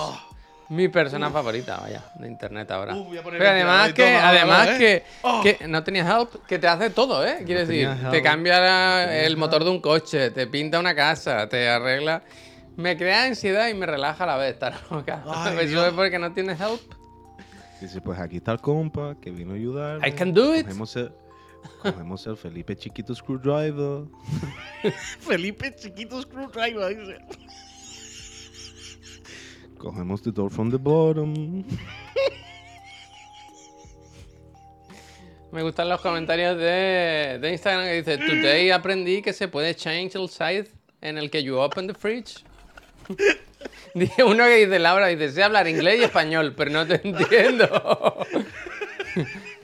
mi 0.69 0.87
persona 0.87 1.29
favorita, 1.29 1.77
vaya, 1.77 2.03
de 2.15 2.27
internet 2.27 2.71
ahora. 2.71 2.95
Uf, 2.95 3.07
poner 3.21 3.39
Pero 3.39 3.49
además 3.51 3.93
que, 3.93 4.03
todo 4.13 4.23
además 4.25 4.67
¿eh? 4.79 5.03
que, 5.43 5.57
que 5.57 5.67
no 5.67 5.83
tenías 5.83 6.09
help, 6.09 6.45
que 6.47 6.57
te 6.57 6.67
hace 6.67 6.89
todo, 6.89 7.25
¿eh? 7.25 7.43
Quiero 7.45 7.61
decir, 7.65 7.87
tenías 7.87 8.09
te 8.11 8.17
help, 8.17 8.25
cambia 8.25 8.59
la- 8.59 9.05
no 9.05 9.11
el 9.11 9.37
motor 9.37 9.63
de 9.63 9.69
un 9.69 9.79
coche, 9.81 10.31
te 10.31 10.47
pinta 10.47 10.79
una 10.79 10.95
casa, 10.95 11.47
te 11.49 11.67
arregla. 11.69 12.23
Me 12.77 12.97
crea 12.97 13.23
ansiedad 13.25 13.67
y 13.69 13.73
me 13.73 13.85
relaja 13.85 14.23
a 14.23 14.27
la 14.27 14.37
vez 14.37 14.53
estar 14.53 14.73
loca. 14.91 15.23
Ay, 15.27 15.67
Dios. 15.67 15.85
es 15.87 15.93
porque 15.93 16.17
no 16.17 16.31
tienes 16.33 16.59
help. 16.59 16.81
Dice, 17.81 18.01
pues 18.01 18.17
aquí 18.19 18.37
está 18.37 18.53
el 18.53 18.59
compa 18.59 19.15
que 19.21 19.31
vino 19.31 19.51
a 19.51 19.55
ayudar. 19.55 20.07
I 20.07 20.11
can 20.13 20.33
do 20.33 20.55
it. 20.55 20.63
Cogemos 20.65 20.95
el, 20.95 21.11
cogemos 21.81 22.25
el 22.27 22.37
Felipe 22.37 22.75
Chiquito 22.75 23.13
Screwdriver. 23.15 24.05
Felipe 25.19 25.75
Chiquito 25.75 26.21
Screwdriver, 26.21 26.95
dice. 26.95 27.17
Cogemos 29.77 30.21
the 30.21 30.31
door 30.31 30.49
from 30.49 30.71
the 30.71 30.77
bottom. 30.77 31.63
Me 35.51 35.63
gustan 35.63 35.87
los 35.87 36.01
comentarios 36.01 36.57
de, 36.57 37.39
de 37.39 37.51
Instagram 37.51 37.85
que 37.85 37.93
dice, 38.01 38.17
Today 38.17 38.71
aprendí 38.71 39.21
que 39.21 39.31
se 39.31 39.47
puede 39.47 39.73
change 39.73 40.15
el 40.15 40.27
side 40.27 40.67
en 41.01 41.17
el 41.17 41.29
que 41.29 41.41
you 41.43 41.57
open 41.57 41.87
the 41.87 41.93
fridge. 41.93 42.43
Dice 43.93 44.23
uno 44.23 44.43
que 44.43 44.65
dice, 44.65 44.79
Laura, 44.79 45.07
dice, 45.07 45.31
sé 45.31 45.43
hablar 45.43 45.67
inglés 45.67 46.01
y 46.01 46.03
español, 46.03 46.53
pero 46.55 46.71
no 46.71 46.85
te 46.85 46.99
entiendo. 47.01 48.17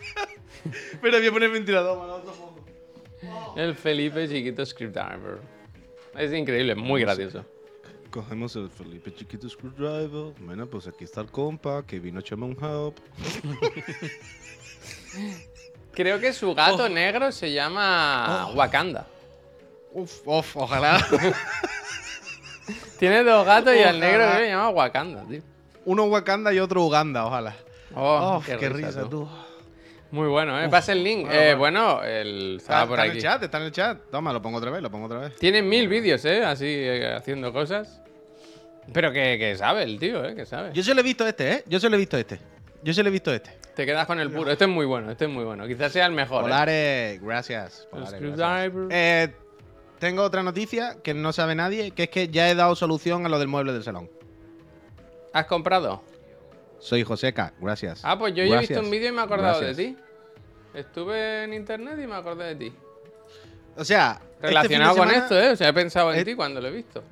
Pero 1.02 1.18
voy 1.18 1.28
a 1.28 1.32
poner 1.32 1.50
ventilador, 1.52 1.98
mano, 1.98 2.16
otro 2.16 2.32
poco. 2.34 2.66
el 3.56 3.76
Felipe 3.76 4.28
chiquito 4.28 4.66
scriptdriver. 4.66 5.40
Es 6.18 6.34
increíble, 6.34 6.76
muy 6.76 7.02
gracioso. 7.02 7.46
Cogemos 8.10 8.54
el 8.58 8.70
Felipe 8.70 9.14
Chiquito 9.16 9.48
Screwdriver. 9.48 10.34
Bueno, 10.42 10.68
pues 10.68 10.86
aquí 10.86 11.06
está 11.06 11.22
el 11.22 11.28
compa 11.32 11.86
que 11.88 11.98
vino 11.98 12.18
a 12.18 12.22
echarme 12.22 12.44
un 12.44 12.58
help. 12.62 12.98
Creo 15.94 16.20
que 16.20 16.34
su 16.34 16.54
gato 16.54 16.90
negro 16.90 17.32
se 17.32 17.54
llama 17.54 18.48
Wakanda. 18.54 19.08
Uf, 19.94 20.22
uf, 20.28 20.58
ojalá. 20.58 21.06
Tiene 23.00 23.24
dos 23.24 23.46
gatos 23.46 23.74
y 23.76 23.80
el 23.80 23.96
Ojalá. 23.96 24.00
negro 24.00 24.32
se 24.38 24.48
llama 24.50 24.70
Wakanda, 24.70 25.24
tío. 25.28 25.42
Uno 25.86 26.04
Wakanda 26.06 26.54
y 26.54 26.60
otro 26.60 26.84
Uganda, 26.84 27.26
ojalá. 27.26 27.56
Oh, 27.96 28.38
Oh, 28.40 28.44
qué, 28.46 28.70
risa, 28.70 29.10
tú. 29.10 29.28
Muy 30.12 30.28
bueno, 30.28 30.62
¿eh? 30.62 30.68
Pasa 30.70 30.92
el 30.92 31.04
link. 31.04 31.26
bueno, 31.26 31.42
Eh, 31.42 31.56
bueno. 31.56 32.04
el... 32.04 32.58
Está, 32.58 32.86
por 32.86 33.00
está 33.00 33.06
en 33.06 33.10
aquí. 33.12 33.18
el 33.20 33.24
chat, 33.24 33.44
está 33.44 33.58
en 33.60 33.64
el 33.64 33.72
chat. 33.72 33.98
Toma, 34.12 34.34
lo 34.34 34.42
pongo 34.42 34.58
otra 34.58 34.70
vez, 34.70 34.82
lo 34.82 34.92
pongo 34.92 35.06
otra 35.06 35.20
vez. 35.20 35.36
Tiene 35.38 35.62
mil 35.62 35.88
vídeos, 35.88 36.24
¿eh? 36.26 36.44
Así, 36.44 36.66
eh, 36.68 37.14
haciendo 37.16 37.54
cosas. 37.54 38.02
Pero 38.94 39.12
que, 39.14 39.38
que 39.40 39.56
sabe 39.56 39.84
el 39.84 39.98
tío, 40.00 40.26
¿eh? 40.26 40.36
Que 40.36 40.46
sabe. 40.46 40.72
Yo 40.74 40.84
solo 40.84 41.00
he 41.00 41.04
visto 41.04 41.26
este, 41.26 41.52
¿eh? 41.52 41.64
Yo 41.68 41.80
solo 41.80 41.96
he 41.96 42.00
visto 42.00 42.18
este. 42.18 42.40
Yo 42.84 42.94
solo 42.94 43.08
he 43.10 43.12
visto 43.12 43.34
este. 43.34 43.52
Te 43.76 43.86
quedas 43.86 44.06
con 44.06 44.20
el 44.20 44.30
puro. 44.32 44.52
Este 44.52 44.66
es 44.66 44.70
muy 44.70 44.86
bueno, 44.86 45.12
este 45.12 45.26
es 45.26 45.32
muy 45.32 45.46
bueno. 45.46 45.66
Quizás 45.66 45.94
sea 45.94 46.06
el 46.08 46.12
mejor. 46.12 46.40
¿eh? 46.42 46.44
Polares, 46.44 47.22
gracias. 47.22 47.84
El 47.84 48.00
Polares, 48.00 48.22
gracias. 48.38 48.74
Eh, 48.90 49.34
tengo 50.00 50.24
otra 50.24 50.44
noticia 50.44 50.98
que 51.02 51.14
no 51.14 51.32
sabe 51.32 51.56
nadie, 51.56 51.92
que 51.92 52.04
es 52.04 52.10
que 52.10 52.28
ya 52.28 52.50
he 52.50 52.56
dado 52.56 52.76
solución 52.76 53.26
a 53.26 53.30
lo 53.30 53.40
del 53.40 53.48
mueble 53.48 53.72
del 53.72 53.84
salón. 53.84 54.10
¿Has 55.32 55.46
comprado? 55.46 56.02
Soy 56.82 57.04
Joseca, 57.04 57.54
gracias. 57.62 58.02
Ah, 58.04 58.18
pues 58.18 58.34
yo 58.34 58.44
ya 58.44 58.56
he 58.56 58.60
visto 58.60 58.74
Gracias. 58.74 58.80
un 58.84 58.92
vídeo 58.92 59.10
y 59.10 59.12
me 59.12 59.22
he 59.22 59.24
acordado 59.24 59.60
Gracias. 59.60 59.78
de 59.78 59.84
ti. 59.86 59.98
Estuve 60.74 61.44
en 61.44 61.54
internet 61.54 62.00
y 62.04 62.08
me 62.08 62.16
acordé 62.16 62.56
de 62.56 62.56
ti. 62.56 62.74
O 63.78 63.86
sea, 63.86 64.20
este 64.36 64.48
Relacionado 64.48 64.98
con 64.98 65.10
esto, 65.12 65.40
¿eh? 65.40 65.52
O 65.52 65.56
sea, 65.56 65.70
he 65.70 65.74
pensado 65.74 66.12
en 66.14 66.26
ti 66.26 66.34
cuando 66.36 66.60
lo 66.60 66.68
he 66.68 66.72
visto. 66.72 67.04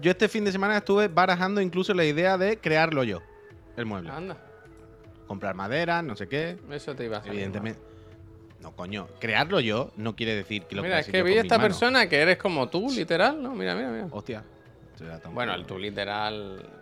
Yo 0.00 0.12
este 0.12 0.28
fin 0.28 0.44
de 0.44 0.52
semana 0.52 0.76
estuve 0.76 1.08
barajando 1.08 1.60
incluso 1.60 1.92
la 1.92 2.04
idea 2.04 2.38
de 2.38 2.58
crearlo 2.58 3.02
yo, 3.02 3.20
el 3.76 3.86
mueble. 3.86 4.10
Anda, 4.10 4.36
Comprar 5.26 5.54
madera, 5.54 6.00
no 6.00 6.14
sé 6.16 6.28
qué. 6.28 6.56
eso 6.70 6.94
te 6.94 7.04
iba 7.04 7.18
a 7.18 7.20
salir 7.20 7.34
Evidentemente. 7.34 7.80
No, 8.60 8.74
coño. 8.74 9.08
Crearlo 9.20 9.60
yo 9.60 9.90
no 9.96 10.14
quiere 10.16 10.34
decir 10.34 10.64
que 10.64 10.76
lo 10.76 10.82
Mira, 10.82 11.00
es 11.00 11.08
que 11.08 11.22
vi 11.22 11.36
a 11.36 11.40
esta 11.42 11.60
persona 11.60 12.08
que 12.08 12.20
eres 12.20 12.38
como 12.38 12.68
tú, 12.68 12.88
literal, 12.90 13.42
¿no? 13.42 13.54
Mira, 13.54 13.74
mira, 13.74 13.88
mira. 13.88 14.06
Hostia. 14.10 14.44
Bueno, 15.32 15.54
el 15.54 15.64
tú 15.66 15.78
literal. 15.78 16.77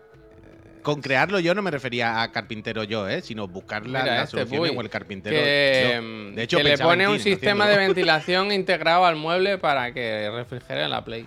Con 0.87 1.01
crearlo 1.01 1.41
yo 1.41 1.53
no 1.53 1.63
me 1.63 1.73
refería 1.73 2.23
a 2.23 2.31
carpintero 2.31 2.85
yo, 2.85 3.09
¿eh? 3.09 3.21
Sino 3.21 3.49
buscar 3.49 3.89
la, 3.89 4.23
este 4.23 4.39
solución 4.47 4.79
o 4.79 4.81
el 4.81 4.89
carpintero. 4.89 5.35
Que, 5.35 6.01
yo. 6.01 6.37
De 6.37 6.43
hecho, 6.45 6.59
que 6.59 6.63
le 6.63 6.79
pone 6.79 7.09
un 7.09 7.19
sistema 7.19 7.67
de 7.67 7.77
ventilación 7.77 8.53
integrado 8.53 9.05
al 9.05 9.17
mueble 9.17 9.59
para 9.59 9.93
que 9.93 10.31
refrigere 10.33 10.87
la 10.89 11.05
Play. 11.05 11.27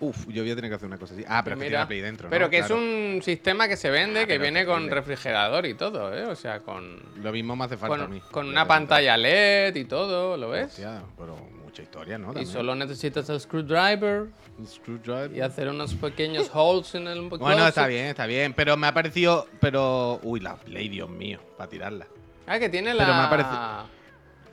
Uf, 0.00 0.26
yo 0.28 0.42
voy 0.42 0.52
a 0.52 0.54
tener 0.56 0.70
que 0.70 0.76
hacer 0.76 0.86
una 0.86 0.96
cosa 0.96 1.12
así. 1.12 1.26
Ah, 1.28 1.42
pero 1.44 1.56
es 1.56 1.60
que 1.60 1.66
tiene 1.66 1.78
la 1.78 1.86
Play 1.86 2.00
dentro. 2.00 2.30
pero 2.30 2.48
que 2.48 2.60
Claro. 2.60 2.76
es 2.76 2.80
un 2.80 3.22
sistema 3.22 3.68
que 3.68 3.76
se 3.76 3.90
vende, 3.90 4.20
Ah, 4.20 4.26
que 4.26 4.38
viene 4.38 4.64
con 4.64 4.88
refrigerador 4.88 5.66
y 5.66 5.74
todo, 5.74 6.16
¿eh? 6.16 6.24
O 6.24 6.34
sea, 6.34 6.60
con, 6.60 7.02
Lo 7.22 7.32
mismo 7.32 7.54
me 7.56 7.66
hace 7.66 7.76
falta 7.76 8.04
a 8.04 8.08
mí. 8.08 8.22
con 8.30 8.48
una 8.48 8.66
pantalla 8.66 9.18
LED 9.18 9.76
y 9.76 9.84
todo, 9.84 10.38
¿lo 10.38 10.48
ves? 10.48 10.68
Hostia, 10.68 11.02
pero 11.18 11.36
mucha 11.62 11.82
historia, 11.82 12.16
¿no? 12.16 12.32
Y 12.40 12.46
solo 12.46 12.74
necesitas 12.74 13.28
el 13.28 13.40
screwdriver 13.40 14.28
Un 14.58 14.66
screwdriver. 14.68 15.32
y 15.36 15.40
hacer 15.40 15.68
unos 15.68 15.94
pequeños 15.94 16.48
holes 16.54 16.94
en 16.94 17.08
el 17.08 17.22
Bueno, 17.22 17.38
closet. 17.46 17.68
está 17.68 17.86
bien, 17.88 18.06
está 18.06 18.26
bien. 18.26 18.52
Pero 18.54 18.76
me 18.76 18.86
ha 18.86 18.94
parecido. 18.94 19.48
Pero. 19.60 20.20
Uy, 20.22 20.40
la 20.40 20.56
Play, 20.56 20.88
Dios 20.88 21.08
mío, 21.10 21.40
para 21.56 21.68
tirarla. 21.68 22.06
Ah, 22.46 22.58
que 22.58 22.68
tiene 22.68 22.92
Pero 22.92 23.06
la. 23.08 23.16
me 23.18 23.22
ha 23.24 23.30
parecido- 23.30 24.04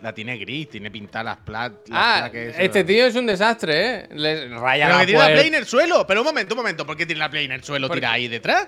La 0.02 0.14
tiene 0.16 0.36
gris, 0.38 0.68
tiene 0.70 0.90
pintadas 0.90 1.26
las 1.26 1.38
plat. 1.38 1.74
Ah, 1.92 2.16
plaques, 2.22 2.56
este 2.58 2.84
tío 2.84 3.06
es 3.06 3.16
un 3.16 3.28
desastre, 3.28 3.96
¿eh? 4.00 4.10
Le 4.12 4.48
raya 4.58 4.86
Pero 4.88 4.96
la 4.98 5.02
que 5.02 5.06
tiene 5.06 5.22
la. 5.22 5.28
Play 5.36 5.48
en 5.50 5.54
el 5.56 5.66
suelo. 5.68 6.08
Pero 6.08 6.22
un 6.22 6.26
momento, 6.26 6.56
un 6.56 6.58
momento. 6.58 6.86
¿Por 6.88 6.98
qué 6.98 7.06
tiene 7.06 7.20
la 7.20 7.30
Play 7.30 7.46
en 7.46 7.52
el 7.52 7.64
suelo 7.64 7.88
tira 7.88 8.12
ahí 8.14 8.28
detrás? 8.28 8.68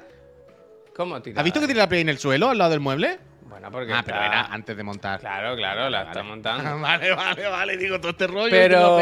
¿Cómo 0.96 1.19
tira? 1.24 1.39
¿Has 1.39 1.43
visto 1.43 1.60
que 1.60 1.65
tiene 1.65 1.80
la 1.80 1.89
Play 1.89 2.02
en 2.02 2.10
el 2.10 2.19
suelo 2.19 2.52
al 2.52 2.58
lado 2.60 2.69
del 2.69 2.80
mueble? 2.82 3.17
Bueno, 3.54 3.70
porque. 3.70 3.94
Ah, 3.94 4.02
pero 4.04 4.18
era 4.18 4.46
antes 4.48 4.76
de 4.76 4.82
montar. 4.82 5.20
Claro, 5.20 5.56
claro, 5.56 5.88
la 5.88 6.00
Vale. 6.00 6.10
está 6.10 6.24
montando. 6.24 6.80
vale, 6.82 7.13
vale, 7.13 7.48
vale. 7.48 7.78
Digo, 7.78 8.00
todo 8.00 8.10
este 8.10 8.26
rollo. 8.26 8.50
Pero, 8.50 8.98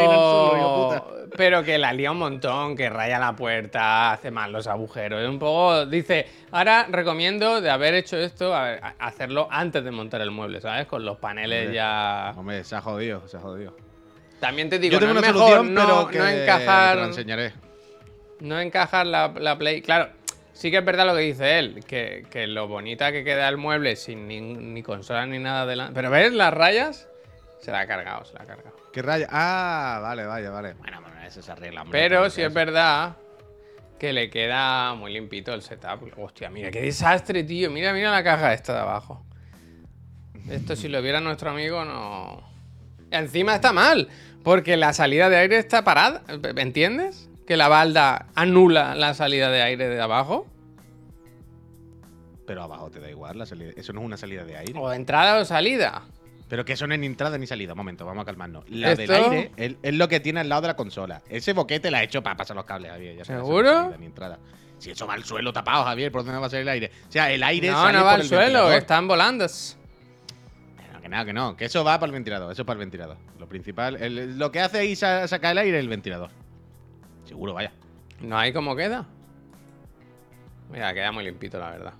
puta. 0.90 1.04
pero 1.38 1.62
que 1.64 1.78
la 1.78 1.90
lía 1.94 2.10
un 2.10 2.18
montón, 2.18 2.76
que 2.76 2.90
raya 2.90 3.18
la 3.18 3.34
puerta, 3.34 4.12
hace 4.12 4.30
mal 4.30 4.52
los 4.52 4.66
agujeros. 4.66 5.22
Es 5.22 5.28
un 5.28 5.38
poco. 5.38 5.86
Dice, 5.86 6.26
ahora 6.50 6.86
recomiendo 6.90 7.62
de 7.62 7.70
haber 7.70 7.94
hecho 7.94 8.18
esto, 8.18 8.54
a 8.54 8.64
ver, 8.64 8.80
a- 8.84 8.94
hacerlo 8.98 9.48
antes 9.50 9.82
de 9.82 9.90
montar 9.90 10.20
el 10.20 10.30
mueble, 10.30 10.60
¿sabes? 10.60 10.86
Con 10.86 11.02
los 11.04 11.16
paneles 11.16 11.60
Hombre. 11.62 11.74
ya. 11.76 12.34
Hombre, 12.36 12.64
se 12.64 12.76
ha 12.76 12.82
jodido, 12.82 13.26
se 13.28 13.38
ha 13.38 13.40
jodido. 13.40 13.74
También 14.38 14.68
te 14.68 14.78
digo, 14.78 14.92
Yo 14.92 14.98
tengo 15.00 15.14
no 15.14 15.20
una 15.20 15.28
es 15.28 15.34
mejor 15.34 15.48
solución, 15.50 15.74
no, 15.74 15.80
pero 15.80 16.08
que 16.08 16.18
no 16.18 16.24
te 16.24 16.30
lo 16.36 16.42
encajar. 16.42 16.98
enseñaré. 16.98 17.52
No 18.40 18.60
encajar 18.60 19.06
la, 19.06 19.32
la 19.38 19.56
Play. 19.56 19.80
Claro, 19.82 20.10
sí 20.52 20.70
que 20.70 20.78
es 20.78 20.84
verdad 20.84 21.06
lo 21.06 21.14
que 21.14 21.20
dice 21.20 21.58
él, 21.58 21.84
que, 21.86 22.24
que 22.30 22.46
lo 22.46 22.68
bonita 22.68 23.12
que 23.12 23.24
queda 23.24 23.48
el 23.48 23.56
mueble 23.56 23.96
sin 23.96 24.28
ni, 24.28 24.40
ni 24.40 24.82
consola 24.82 25.26
ni 25.26 25.38
nada 25.38 25.66
delante. 25.66 25.94
Pero 25.94 26.10
¿ves 26.10 26.32
las 26.32 26.52
rayas? 26.52 27.08
Se 27.60 27.70
la 27.70 27.80
ha 27.80 27.86
cargado, 27.86 28.24
se 28.24 28.34
la 28.34 28.42
ha 28.42 28.46
cargado. 28.46 28.76
¿Qué 28.92 29.02
raya? 29.02 29.26
Ah, 29.30 30.00
vale, 30.02 30.26
vale, 30.26 30.48
vale. 30.48 30.74
Bueno, 30.74 31.00
bueno, 31.00 31.22
eso 31.22 31.42
se 31.42 31.52
arregla. 31.52 31.82
hombre, 31.82 31.98
Pero 31.98 32.28
sí 32.28 32.42
es 32.42 32.52
verdad 32.52 33.16
que 33.98 34.12
le 34.12 34.28
queda 34.30 34.94
muy 34.94 35.12
limpito 35.12 35.54
el 35.54 35.62
setup. 35.62 36.12
Hostia, 36.18 36.50
mira, 36.50 36.70
qué 36.70 36.82
desastre, 36.82 37.44
tío. 37.44 37.70
Mira, 37.70 37.92
mira 37.92 38.10
la 38.10 38.24
caja 38.24 38.52
esta 38.52 38.74
de 38.74 38.80
abajo. 38.80 39.24
Esto 40.50 40.74
si 40.74 40.88
lo 40.88 41.00
viera 41.00 41.20
nuestro 41.20 41.50
amigo 41.50 41.84
no... 41.84 42.42
Encima 43.12 43.54
está 43.54 43.72
mal, 43.72 44.08
porque 44.42 44.76
la 44.76 44.92
salida 44.92 45.28
de 45.28 45.36
aire 45.36 45.58
está 45.58 45.84
parada. 45.84 46.22
¿Entiendes? 46.56 47.30
Que 47.52 47.56
la 47.58 47.68
balda 47.68 48.28
anula 48.34 48.94
la 48.94 49.12
salida 49.12 49.50
de 49.50 49.60
aire 49.60 49.86
de 49.86 50.00
abajo. 50.00 50.46
Pero 52.46 52.62
abajo 52.62 52.90
te 52.90 52.98
da 52.98 53.10
igual, 53.10 53.36
la 53.36 53.44
salida. 53.44 53.72
eso 53.76 53.92
no 53.92 54.00
es 54.00 54.06
una 54.06 54.16
salida 54.16 54.42
de 54.46 54.56
aire. 54.56 54.72
O 54.78 54.90
entrada 54.90 55.38
o 55.38 55.44
salida. 55.44 56.00
Pero 56.48 56.64
que 56.64 56.72
eso 56.72 56.86
no 56.86 56.94
es 56.94 57.00
ni 57.00 57.04
entrada 57.04 57.36
ni 57.36 57.46
salida. 57.46 57.72
Un 57.74 57.76
momento, 57.76 58.06
vamos 58.06 58.22
a 58.22 58.24
calmarnos. 58.24 58.64
La 58.70 58.94
del 58.94 59.00
Esto- 59.10 59.30
aire 59.30 59.50
es, 59.58 59.74
es 59.82 59.94
lo 59.94 60.08
que 60.08 60.18
tiene 60.20 60.40
al 60.40 60.48
lado 60.48 60.62
de 60.62 60.68
la 60.68 60.76
consola. 60.76 61.20
Ese 61.28 61.52
boquete 61.52 61.90
la 61.90 61.98
ha 61.98 62.02
hecho 62.04 62.22
para 62.22 62.38
pasar 62.38 62.56
los 62.56 62.64
cables, 62.64 62.90
Javier. 62.90 63.16
ya 63.22 63.34
no 63.34 63.42
¿Seguro? 63.44 63.70
salida 63.70 63.96
ni 63.98 64.06
entrada. 64.06 64.38
Si 64.78 64.90
eso 64.90 65.06
va 65.06 65.12
al 65.12 65.24
suelo 65.24 65.52
tapado, 65.52 65.84
Javier, 65.84 66.10
¿por 66.10 66.24
dónde 66.24 66.40
va 66.40 66.46
a 66.46 66.48
salir 66.48 66.62
el 66.62 66.68
aire? 66.70 66.90
O 67.06 67.12
sea, 67.12 67.30
el 67.30 67.42
aire 67.42 67.70
No, 67.70 67.82
sale 67.82 67.98
no 67.98 68.04
va 68.04 68.12
por 68.12 68.14
al 68.14 68.20
el 68.22 68.28
suelo, 68.28 68.42
ventilador. 68.44 68.72
están 68.78 69.06
volando. 69.08 69.46
No, 70.94 71.00
que 71.02 71.08
no, 71.10 71.24
que 71.26 71.32
no. 71.34 71.54
Que 71.58 71.64
eso 71.66 71.84
va 71.84 71.96
para 72.00 72.06
el 72.06 72.12
ventilador. 72.14 72.50
Eso 72.50 72.62
es 72.62 72.66
para 72.66 72.76
el 72.80 72.86
ventilador. 72.86 73.18
Lo 73.38 73.46
principal. 73.46 73.96
el- 74.02 74.38
lo 74.38 74.50
que 74.50 74.60
hace 74.60 74.78
ahí 74.78 74.96
sa- 74.96 75.28
sacar 75.28 75.52
el 75.52 75.58
aire 75.58 75.76
es 75.76 75.82
el 75.84 75.90
ventilador. 75.90 76.30
Seguro, 77.24 77.54
vaya. 77.54 77.72
No 78.20 78.38
hay 78.38 78.52
cómo 78.52 78.76
queda. 78.76 79.06
Mira, 80.70 80.92
queda 80.94 81.12
muy 81.12 81.24
limpito, 81.24 81.58
la 81.58 81.70
verdad. 81.70 81.92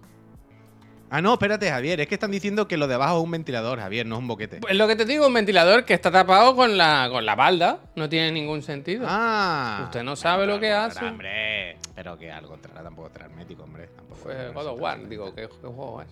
Ah, 1.11 1.21
no, 1.21 1.35
espérate, 1.35 1.69
Javier. 1.69 2.01
Es 2.01 2.07
que 2.07 2.15
están 2.15 2.31
diciendo 2.31 2.67
que 2.67 2.79
lo 2.79 2.87
de 2.89 2.95
abajo 2.95 3.19
es 3.19 3.25
un 3.25 3.31
ventilador, 3.31 3.79
Javier, 3.79 4.07
no 4.07 4.15
es 4.15 4.21
un 4.21 4.29
boquete. 4.29 4.61
Pues 4.61 4.75
lo 4.75 4.87
que 4.89 4.97
te 4.97 5.05
digo, 5.05 5.27
un 5.27 5.35
ventilador 5.35 5.85
que 5.85 5.93
está 5.93 6.11
tapado 6.11 6.57
con 6.57 6.79
la, 6.79 7.09
con 7.11 7.27
la 7.27 7.35
balda. 7.35 7.81
No 7.97 8.09
tiene 8.09 8.33
ningún 8.33 8.63
sentido. 8.63 9.05
Ah. 9.07 9.83
Usted 9.85 10.03
no 10.05 10.17
sabe 10.17 10.47
lo 10.47 10.59
que 10.59 10.73
hace. 10.73 11.05
Hombre, 11.05 11.77
pero 11.95 12.17
que 12.17 12.33
algo 12.33 12.57
traerá 12.57 12.83
tampoco 12.83 13.11
traer 13.11 13.31
hermético, 13.31 13.65
hombre. 13.65 13.89
Tampoco 13.95 14.21
Fue 14.23 14.53
God 14.55 14.67
of 14.69 14.81
War, 14.81 15.07
digo. 15.07 15.35
¿qué, 15.35 15.43
qué 15.43 15.67
juego 15.67 16.01
es? 16.01 16.09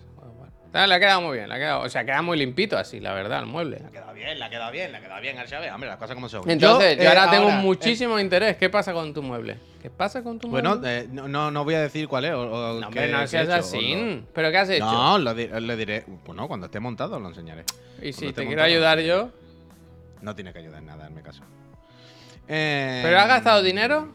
Ah, 0.73 0.87
Le 0.87 0.95
ha 0.95 0.99
quedado 1.01 1.21
muy 1.21 1.35
bien, 1.37 1.49
le 1.49 1.55
ha 1.55 1.57
quedado, 1.57 1.81
o 1.81 1.89
sea, 1.89 2.05
queda 2.05 2.21
muy 2.21 2.37
limpito 2.37 2.77
así, 2.77 3.01
la 3.01 3.13
verdad, 3.13 3.39
el 3.39 3.45
mueble. 3.45 3.79
La 3.81 3.87
ha 3.87 3.91
quedado 3.91 4.13
bien, 4.13 4.39
la 4.39 4.45
ha 4.45 4.49
quedado 4.49 4.71
bien, 4.71 4.91
la 4.93 4.97
ha 4.99 5.01
quedado 5.01 5.21
bien, 5.21 5.37
Archave. 5.37 5.69
Hombre, 5.71 5.89
las 5.89 5.97
cosas 5.97 6.15
como 6.15 6.29
son. 6.29 6.49
Entonces, 6.49 6.95
yo, 6.97 7.03
eh, 7.03 7.07
ahora 7.09 7.29
tengo 7.29 7.45
ahora, 7.49 7.57
muchísimo 7.57 8.17
interés. 8.19 8.55
¿Qué 8.55 8.69
pasa 8.69 8.93
con 8.93 9.13
tu 9.13 9.21
mueble? 9.21 9.57
¿Qué 9.81 9.89
pasa 9.89 10.23
con 10.23 10.39
tu 10.39 10.47
eh, 10.47 10.49
bueno, 10.51 10.69
mueble? 10.77 10.99
eh, 10.99 11.07
no, 11.11 11.27
no, 11.27 11.51
no 11.51 11.65
voy 11.65 11.73
a 11.75 11.81
decir 11.81 12.07
cuál 12.07 12.23
es. 12.25 12.31
O, 12.31 12.41
o 12.43 12.79
no, 12.79 12.87
hombre, 12.87 13.11
no 13.11 13.27
seas 13.27 13.49
así. 13.49 13.95
lo- 13.95 14.23
¿Pero 14.33 14.49
qué 14.51 14.57
has 14.59 14.69
hecho? 14.69 14.85
No, 14.85 15.17
lo 15.17 15.33
di- 15.33 15.47
le 15.47 15.75
diré. 15.75 16.05
Bueno, 16.25 16.47
cuando 16.47 16.67
esté 16.67 16.79
montado 16.79 17.19
lo 17.19 17.27
enseñaré. 17.27 17.65
y 18.01 18.13
si 18.13 18.19
cuando 18.21 18.33
te 18.35 18.41
quiero 18.47 18.61
montado, 18.61 18.65
ayudar 18.67 18.99
yo. 19.01 19.29
No 20.21 20.35
tiene 20.35 20.53
que 20.53 20.59
ayudar 20.59 20.79
en 20.79 20.85
nada, 20.85 21.05
hazme 21.07 21.21
caso. 21.21 21.43
Eh, 22.47 23.01
¿Pero 23.03 23.19
has 23.19 23.27
gastado 23.27 23.61
dinero? 23.61 24.13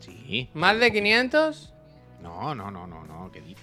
Sí. 0.00 0.48
¿Más 0.54 0.80
de 0.80 0.90
500? 0.92 1.72
No, 2.20 2.52
no, 2.54 2.70
no, 2.72 2.86
no, 2.88 3.04
no. 3.04 3.30
¿Qué 3.32 3.40
dices? 3.40 3.61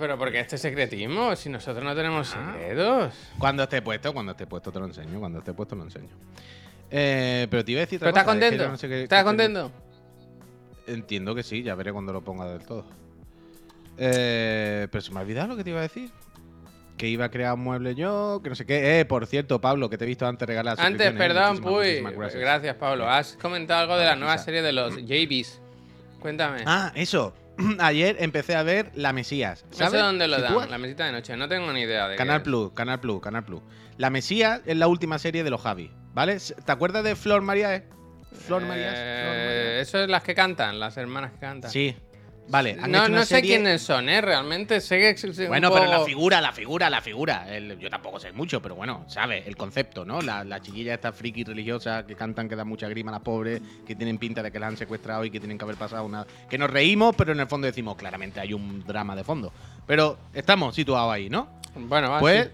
Pero 0.00 0.18
porque 0.18 0.40
este 0.40 0.58
secretismo, 0.58 1.36
si 1.36 1.48
nosotros 1.50 1.84
no 1.84 1.94
tenemos 1.94 2.34
Ah. 2.34 2.54
secretos. 2.56 3.14
Cuando 3.38 3.62
esté 3.62 3.82
puesto, 3.82 4.12
cuando 4.12 4.32
esté 4.32 4.46
puesto 4.46 4.72
te 4.72 4.78
lo 4.80 4.86
enseño. 4.86 5.20
Cuando 5.20 5.38
esté 5.38 5.52
puesto 5.52 5.76
lo 5.76 5.84
enseño. 5.84 6.08
Eh, 6.90 7.46
pero 7.50 7.64
te 7.64 7.70
iba 7.72 7.80
a 7.80 7.84
decir. 7.84 8.00
¿Pero 8.00 8.08
estás 8.08 8.24
contento? 8.24 8.68
no 8.68 8.76
sé 8.76 8.88
qué- 8.88 9.02
¿Estás 9.04 9.20
qué 9.20 9.24
contento? 9.24 9.70
Entiendo 10.86 11.34
que 11.36 11.42
sí, 11.44 11.62
ya 11.62 11.74
veré 11.76 11.92
cuando 11.92 12.12
lo 12.12 12.22
ponga 12.24 12.46
del 12.46 12.64
todo. 12.64 12.84
Eh, 13.98 14.88
pero 14.90 15.02
se 15.02 15.12
me 15.12 15.18
ha 15.18 15.22
olvidado 15.22 15.48
lo 15.48 15.56
que 15.56 15.64
te 15.64 15.70
iba 15.70 15.78
a 15.80 15.82
decir. 15.82 16.10
Que 16.96 17.08
iba 17.08 17.26
a 17.26 17.30
crear 17.30 17.54
un 17.54 17.60
mueble 17.60 17.94
yo, 17.94 18.40
que 18.42 18.50
no 18.50 18.54
sé 18.54 18.66
qué. 18.66 19.00
Eh, 19.00 19.04
por 19.04 19.26
cierto, 19.26 19.60
Pablo, 19.60 19.88
que 19.88 19.96
te 19.98 20.04
he 20.04 20.08
visto 20.08 20.26
antes 20.26 20.46
regalar 20.46 20.76
Antes, 20.80 21.12
perdón, 21.12 21.58
Puy. 21.60 22.00
Gracias. 22.02 22.40
gracias. 22.40 22.76
Pablo. 22.76 23.08
Has 23.08 23.36
comentado 23.40 23.80
algo 23.82 23.96
de 23.96 24.04
la 24.04 24.16
nueva 24.16 24.36
serie 24.38 24.60
de 24.62 24.72
los 24.72 24.96
JBs. 24.96 25.60
Cuéntame. 26.20 26.62
Ah, 26.66 26.92
eso. 26.94 27.34
Ayer 27.80 28.16
empecé 28.20 28.54
a 28.56 28.62
ver 28.62 28.90
La 28.94 29.12
Mesías. 29.12 29.64
¿Sabes? 29.70 30.00
dónde 30.00 30.28
lo 30.28 30.40
dan, 30.40 30.70
la 30.70 30.78
mesita 30.78 31.06
de 31.06 31.12
noche. 31.12 31.36
No 31.36 31.48
tengo 31.48 31.72
ni 31.72 31.80
idea 31.82 32.08
de 32.08 32.16
Canal. 32.16 32.42
Plus, 32.42 32.72
Canal 32.72 33.00
Plus, 33.00 33.20
Canal 33.20 33.44
Plus. 33.44 33.62
La 33.96 34.10
Mesías 34.10 34.60
es 34.66 34.76
la 34.76 34.86
última 34.88 35.18
serie 35.18 35.44
de 35.44 35.50
los 35.50 35.60
Javi, 35.60 35.90
¿vale? 36.14 36.38
¿Te 36.64 36.72
acuerdas 36.72 37.04
de 37.04 37.16
Flor 37.16 37.42
María? 37.42 37.84
Flor 38.46 38.62
Marías. 38.62 38.94
Flor 38.94 39.04
Eh, 39.04 39.24
Marías. 39.76 39.88
eso 39.88 39.98
es 39.98 40.08
las 40.08 40.22
que 40.22 40.34
cantan, 40.34 40.78
las 40.80 40.96
hermanas 40.96 41.32
que 41.32 41.38
cantan. 41.38 41.70
Sí. 41.70 41.96
Vale, 42.48 42.76
han 42.80 42.90
No, 42.90 42.98
hecho 42.98 43.10
una 43.10 43.18
no 43.20 43.24
sé 43.24 43.36
serie- 43.36 43.50
quiénes 43.56 43.80
son, 43.82 44.08
¿eh? 44.08 44.20
Realmente 44.20 44.80
sé 44.80 44.98
que. 44.98 45.46
Bueno, 45.46 45.70
pero 45.72 45.86
la 45.86 46.00
figura, 46.00 46.40
la 46.40 46.50
figura, 46.52 46.90
la 46.90 47.00
figura. 47.00 47.46
El- 47.48 47.78
yo 47.78 47.88
tampoco 47.88 48.18
sé 48.18 48.32
mucho, 48.32 48.60
pero 48.60 48.74
bueno, 48.74 49.04
¿sabes? 49.08 49.46
El 49.46 49.56
concepto, 49.56 50.04
¿no? 50.04 50.20
La, 50.20 50.42
la 50.42 50.60
chiquilla 50.60 50.94
esta 50.94 51.12
friki 51.12 51.44
religiosa 51.44 52.04
que 52.04 52.16
cantan 52.16 52.48
que 52.48 52.56
da 52.56 52.64
mucha 52.64 52.88
grima 52.88 53.10
a 53.12 53.14
las 53.14 53.22
pobres, 53.22 53.62
que 53.86 53.94
tienen 53.94 54.18
pinta 54.18 54.42
de 54.42 54.50
que 54.50 54.58
las 54.58 54.68
han 54.70 54.76
secuestrado 54.76 55.24
y 55.24 55.30
que 55.30 55.38
tienen 55.38 55.58
que 55.58 55.64
haber 55.64 55.76
pasado 55.76 56.04
una. 56.04 56.26
Que 56.48 56.58
nos 56.58 56.70
reímos, 56.70 57.14
pero 57.14 57.30
en 57.32 57.38
el 57.40 57.46
fondo 57.46 57.66
decimos, 57.68 57.96
claramente 57.96 58.40
hay 58.40 58.52
un 58.52 58.84
drama 58.84 59.14
de 59.14 59.22
fondo. 59.22 59.52
Pero 59.86 60.18
estamos 60.34 60.74
situados 60.74 61.12
ahí, 61.12 61.30
¿no? 61.30 61.48
Bueno, 61.76 62.16
Pues. 62.18 62.46
sí. 62.46 62.50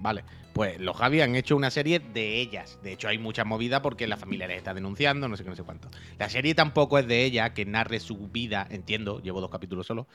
Vale. 0.00 0.22
Pues 0.58 0.80
los 0.80 0.96
Javi 0.96 1.20
han 1.20 1.36
hecho 1.36 1.54
una 1.54 1.70
serie 1.70 2.00
de 2.00 2.40
ellas. 2.40 2.80
De 2.82 2.90
hecho, 2.92 3.06
hay 3.06 3.16
mucha 3.16 3.44
movida 3.44 3.80
porque 3.80 4.08
la 4.08 4.16
familia 4.16 4.48
les 4.48 4.56
está 4.56 4.74
denunciando, 4.74 5.28
no 5.28 5.36
sé 5.36 5.44
qué, 5.44 5.50
no 5.50 5.54
sé 5.54 5.62
cuánto. 5.62 5.88
La 6.18 6.28
serie 6.28 6.52
tampoco 6.56 6.98
es 6.98 7.06
de 7.06 7.24
ella, 7.24 7.54
que 7.54 7.64
narre 7.64 8.00
su 8.00 8.26
vida, 8.26 8.66
entiendo, 8.68 9.20
llevo 9.22 9.40
dos 9.40 9.50
capítulos 9.50 9.86
solo. 9.86 10.08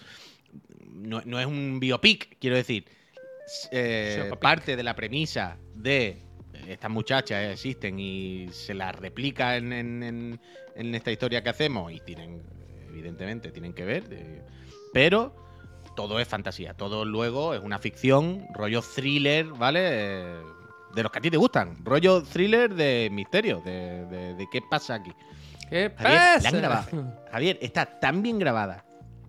No, 0.86 1.22
no 1.24 1.40
es 1.40 1.46
un 1.46 1.80
biopic, 1.80 2.38
quiero 2.40 2.58
decir. 2.58 2.84
Eh, 3.72 4.32
parte 4.42 4.76
de 4.76 4.84
la 4.84 4.98
premisa 4.98 5.58
de 5.76 6.18
estas 6.68 6.92
muchachas 6.92 7.54
existen 7.54 7.98
y 7.98 8.50
se 8.52 8.74
las 8.74 8.94
replica 8.98 9.56
en, 9.56 9.72
en- 9.72 10.04
en- 10.04 10.40
en 10.76 10.94
esta 10.96 11.10
historia 11.10 11.42
que 11.42 11.52
hacemos 11.52 11.90
y 11.94 12.02
tienen, 12.02 12.44
evidentemente, 12.90 13.50
tienen 13.54 13.74
que 13.74 13.86
ver, 13.86 14.04
eh, 14.12 14.42
pero 14.92 15.34
todo 15.96 16.20
es 16.20 16.28
fantasía, 16.28 16.74
todo 16.74 17.06
luego 17.06 17.54
es 17.54 17.62
una 17.62 17.80
ficción, 17.80 18.46
rollo 18.54 18.82
thriller, 18.82 19.46
¿vale? 19.48 19.80
Eh, 19.84 20.36
de 20.96 21.04
los 21.04 21.12
que 21.12 21.20
a 21.20 21.22
ti 21.22 21.32
te 21.32 21.38
gustan, 21.38 21.84
rollo 21.84 22.22
thriller 22.24 22.74
de 22.74 23.10
misterio, 23.12 23.62
de, 23.66 24.06
de- 24.06 24.34
de 24.36 24.48
qué 24.52 24.62
pasa 24.70 24.96
aquí. 24.96 25.12
¿Qué 25.70 25.92
Javier, 25.98 26.62
la 26.62 26.70
pasa? 26.70 26.92
Javier, 27.32 27.58
está 27.62 27.86
tan 28.00 28.22
bien 28.22 28.38
grabada, 28.40 28.86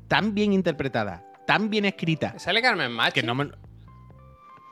tan 0.09 0.35
bien 0.35 0.53
interpretada, 0.53 1.25
tan 1.47 1.71
bien 1.71 1.85
escrita, 1.87 2.39
¿Sale 2.39 2.61
Carmen 2.61 2.93
Machi? 2.93 3.21
que 3.21 3.27
no 3.27 3.35
me... 3.35 3.51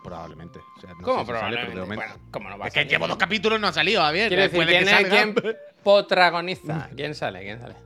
Probablemente. 0.05 0.59
O 0.76 0.81
sea, 0.81 0.90
no 0.94 1.02
¿Cómo 1.02 1.20
si 1.20 1.26
probablemente? 1.26 1.81
Bueno, 1.81 2.14
¿cómo 2.33 2.50
no 2.50 2.59
va 2.59 2.64
a 2.64 2.68
es 2.68 2.74
que 2.74 2.85
llevo 2.87 3.07
dos 3.07 3.16
capítulos 3.16 3.61
no 3.61 3.68
ha 3.68 3.72
salido, 3.72 4.02
Javier. 4.02 4.28
Quiero 4.28 4.42
decir, 4.42 4.57
Puede 4.59 4.78
que 4.81 4.85
¿quién. 5.09 5.33
¿quién 5.35 5.57
protagoniza? 5.85 6.88
¿Quién 6.96 7.14
sale? 7.14 7.40
¿Quién 7.42 7.61
sale? 7.61 7.76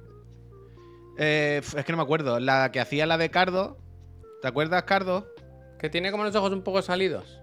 Eh, 1.18 1.60
es 1.62 1.84
que 1.84 1.92
no 1.92 1.98
me 1.98 2.02
acuerdo. 2.04 2.40
La 2.40 2.70
que 2.72 2.80
hacía 2.80 3.04
la 3.04 3.18
de 3.18 3.30
Cardo. 3.30 3.76
¿Te 4.46 4.50
acuerdas, 4.50 4.84
Cardo? 4.84 5.26
Que 5.76 5.90
tiene 5.90 6.12
como 6.12 6.22
los 6.22 6.32
ojos 6.36 6.52
un 6.52 6.62
poco 6.62 6.80
salidos. 6.80 7.40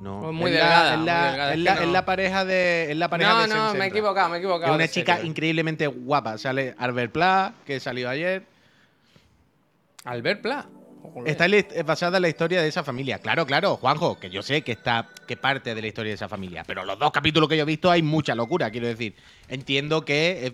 No. 0.00 0.22
Pues 0.22 0.32
muy 0.32 0.50
Es 0.50 0.58
la- 0.58 0.90
delgada, 0.90 0.94
Es 0.94 1.00
la, 1.04 1.48
es 1.50 1.54
es 1.54 1.62
la- 1.62 1.74
que 1.76 1.80
es 1.82 1.86
no. 1.86 1.92
la 1.92 2.04
pareja 2.04 2.44
de. 2.44 2.90
Es 2.90 2.96
la 2.96 3.08
pareja 3.08 3.32
No, 3.32 3.40
de 3.42 3.46
no, 3.54 3.74
me 3.74 3.84
he 3.84 3.88
equivocado, 3.90 4.28
me 4.28 4.34
he 4.34 4.38
Es 4.40 4.44
equivocado. 4.44 4.74
una 4.74 4.82
de 4.82 4.88
chica 4.88 5.22
increíblemente 5.22 5.86
guapa. 5.86 6.36
Sale 6.36 6.74
Albert 6.78 7.12
Pla, 7.12 7.54
que 7.64 7.78
salió 7.78 8.08
ayer. 8.10 8.42
Albert 10.04 10.42
Pla. 10.42 10.66
Joder. 11.00 11.30
Está 11.30 11.46
es 11.46 11.86
basada 11.86 12.16
en 12.18 12.22
la 12.22 12.28
historia 12.28 12.60
de 12.60 12.66
esa 12.66 12.82
familia. 12.82 13.20
Claro, 13.20 13.46
claro, 13.46 13.76
Juanjo, 13.76 14.18
que 14.18 14.30
yo 14.30 14.42
sé 14.42 14.62
que 14.62 14.72
está 14.72 15.06
que 15.28 15.36
parte 15.36 15.76
de 15.76 15.80
la 15.80 15.86
historia 15.86 16.10
de 16.10 16.14
esa 16.16 16.28
familia. 16.28 16.64
Pero 16.66 16.84
los 16.84 16.98
dos 16.98 17.12
capítulos 17.12 17.48
que 17.48 17.56
yo 17.56 17.62
he 17.62 17.66
visto 17.66 17.88
hay 17.88 18.02
mucha 18.02 18.34
locura, 18.34 18.68
quiero 18.72 18.88
decir. 18.88 19.14
Entiendo 19.46 20.04
que 20.04 20.46
es 20.48 20.52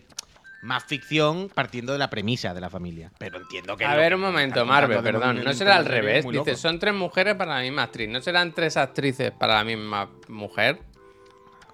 más 0.63 0.85
ficción 0.85 1.49
partiendo 1.49 1.93
de 1.93 1.99
la 1.99 2.11
premisa 2.11 2.53
de 2.55 2.61
la 2.61 2.71
familia. 2.71 3.13
Pero 3.19 3.39
entiendo 3.39 3.77
que. 3.77 3.85
A 3.85 3.95
ver 3.97 4.15
un 4.15 4.21
me 4.21 4.27
momento, 4.29 4.65
Marvel, 4.65 5.03
perdón. 5.03 5.43
No 5.43 5.53
será 5.53 5.77
al 5.77 5.87
revés. 5.87 6.27
Dice, 6.31 6.57
son 6.57 6.79
tres 6.79 6.95
mujeres 6.95 7.35
para 7.35 7.57
la 7.57 7.63
misma 7.63 7.85
actriz. 7.85 8.09
¿No 8.09 8.21
serán 8.21 8.53
tres 8.53 8.77
actrices 8.77 9.31
para 9.31 9.55
la 9.55 9.65
misma 9.65 10.11
mujer? 10.29 10.81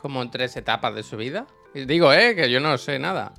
Como 0.00 0.22
en 0.22 0.30
tres 0.30 0.56
etapas 0.56 0.94
de 0.94 1.02
su 1.02 1.16
vida. 1.16 1.46
Y 1.74 1.84
digo, 1.84 2.12
eh, 2.12 2.34
que 2.34 2.50
yo 2.50 2.60
no 2.60 2.78
sé 2.78 2.98
nada. 2.98 3.34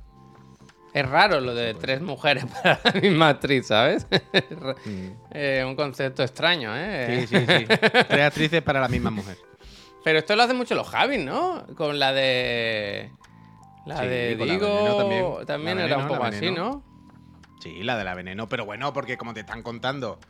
Es 0.92 1.06
raro 1.06 1.40
lo 1.40 1.54
de 1.54 1.74
tres 1.74 2.00
mujeres 2.00 2.44
para 2.62 2.80
la 2.84 3.00
misma 3.00 3.28
actriz, 3.28 3.66
¿sabes? 3.66 4.06
Mm. 4.84 5.08
Eh, 5.30 5.62
un 5.64 5.76
concepto 5.76 6.22
extraño, 6.22 6.72
¿eh? 6.74 7.26
Sí, 7.28 7.38
sí, 7.38 7.46
sí. 7.46 7.66
Tres 7.66 8.22
actrices 8.22 8.62
para 8.62 8.80
la 8.80 8.88
misma 8.88 9.10
mujer. 9.10 9.36
Pero 10.02 10.20
esto 10.20 10.34
lo 10.34 10.42
hacen 10.42 10.56
mucho 10.56 10.74
los 10.74 10.88
Javis, 10.88 11.20
¿no? 11.20 11.66
Con 11.76 11.98
la 11.98 12.12
de. 12.12 13.10
La 13.88 14.00
Sí, 14.00 14.06
de 14.06 14.36
Digo. 14.36 15.44
También 15.46 15.78
era 15.78 15.96
Veneno, 15.96 16.02
un 16.02 16.08
poco 16.08 16.24
así. 16.24 16.50
¿no? 16.50 16.82
Sí, 17.60 17.82
la 17.82 17.96
de 17.96 18.04
la 18.04 18.14
veneno, 18.14 18.48
pero 18.48 18.64
bueno, 18.64 18.92
porque 18.92 19.16
como 19.16 19.34
te 19.34 19.40
están 19.40 19.62
contando 19.62 20.20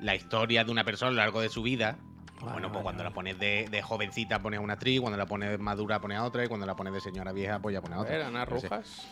la 0.00 0.14
historia 0.14 0.64
de 0.64 0.70
una 0.70 0.84
persona 0.84 1.08
a 1.08 1.12
lo 1.12 1.16
largo 1.18 1.40
de 1.40 1.48
su 1.48 1.62
vida, 1.62 1.96
bueno, 2.42 2.70
pues 2.72 2.82
cuando 2.82 3.02
la 3.04 3.10
pones 3.10 3.38
de, 3.38 3.68
de 3.70 3.80
jovencita 3.82 4.40
pones 4.40 4.58
a 4.58 4.62
una 4.62 4.74
actriz, 4.74 5.00
cuando 5.00 5.16
la 5.16 5.24
pones 5.26 5.58
madura 5.58 6.00
pones 6.00 6.18
a 6.18 6.24
otra, 6.24 6.44
y 6.44 6.48
cuando 6.48 6.66
la 6.66 6.76
pones 6.76 6.92
de 6.92 7.00
señora 7.00 7.32
vieja 7.32 7.58
pues 7.60 7.72
ya 7.72 7.80
pones 7.80 7.96
a 7.98 8.02
otra. 8.02 8.12
ver, 8.16 8.26
Ana. 8.26 8.44
Rujas. 8.44 9.06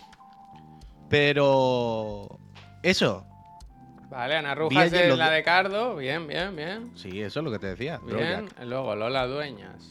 Pero 1.08 2.38
eso, 2.82 3.26
Vale, 4.10 4.36
Ana 4.36 4.54
Rujas 4.54 4.92
es 4.92 5.16
la 5.16 5.30
de- 5.30 5.42
Cardo. 5.42 5.96
Bien, 5.96 6.26
bien, 6.26 6.54
bien. 6.54 6.90
sí, 6.94 7.22
eso 7.22 7.40
es 7.40 7.44
lo 7.44 7.50
que 7.50 7.58
te 7.58 7.68
decía. 7.68 7.98
Bien. 8.04 8.50
Luego 8.64 8.94
Lola 8.94 9.26
Dueñas. 9.26 9.88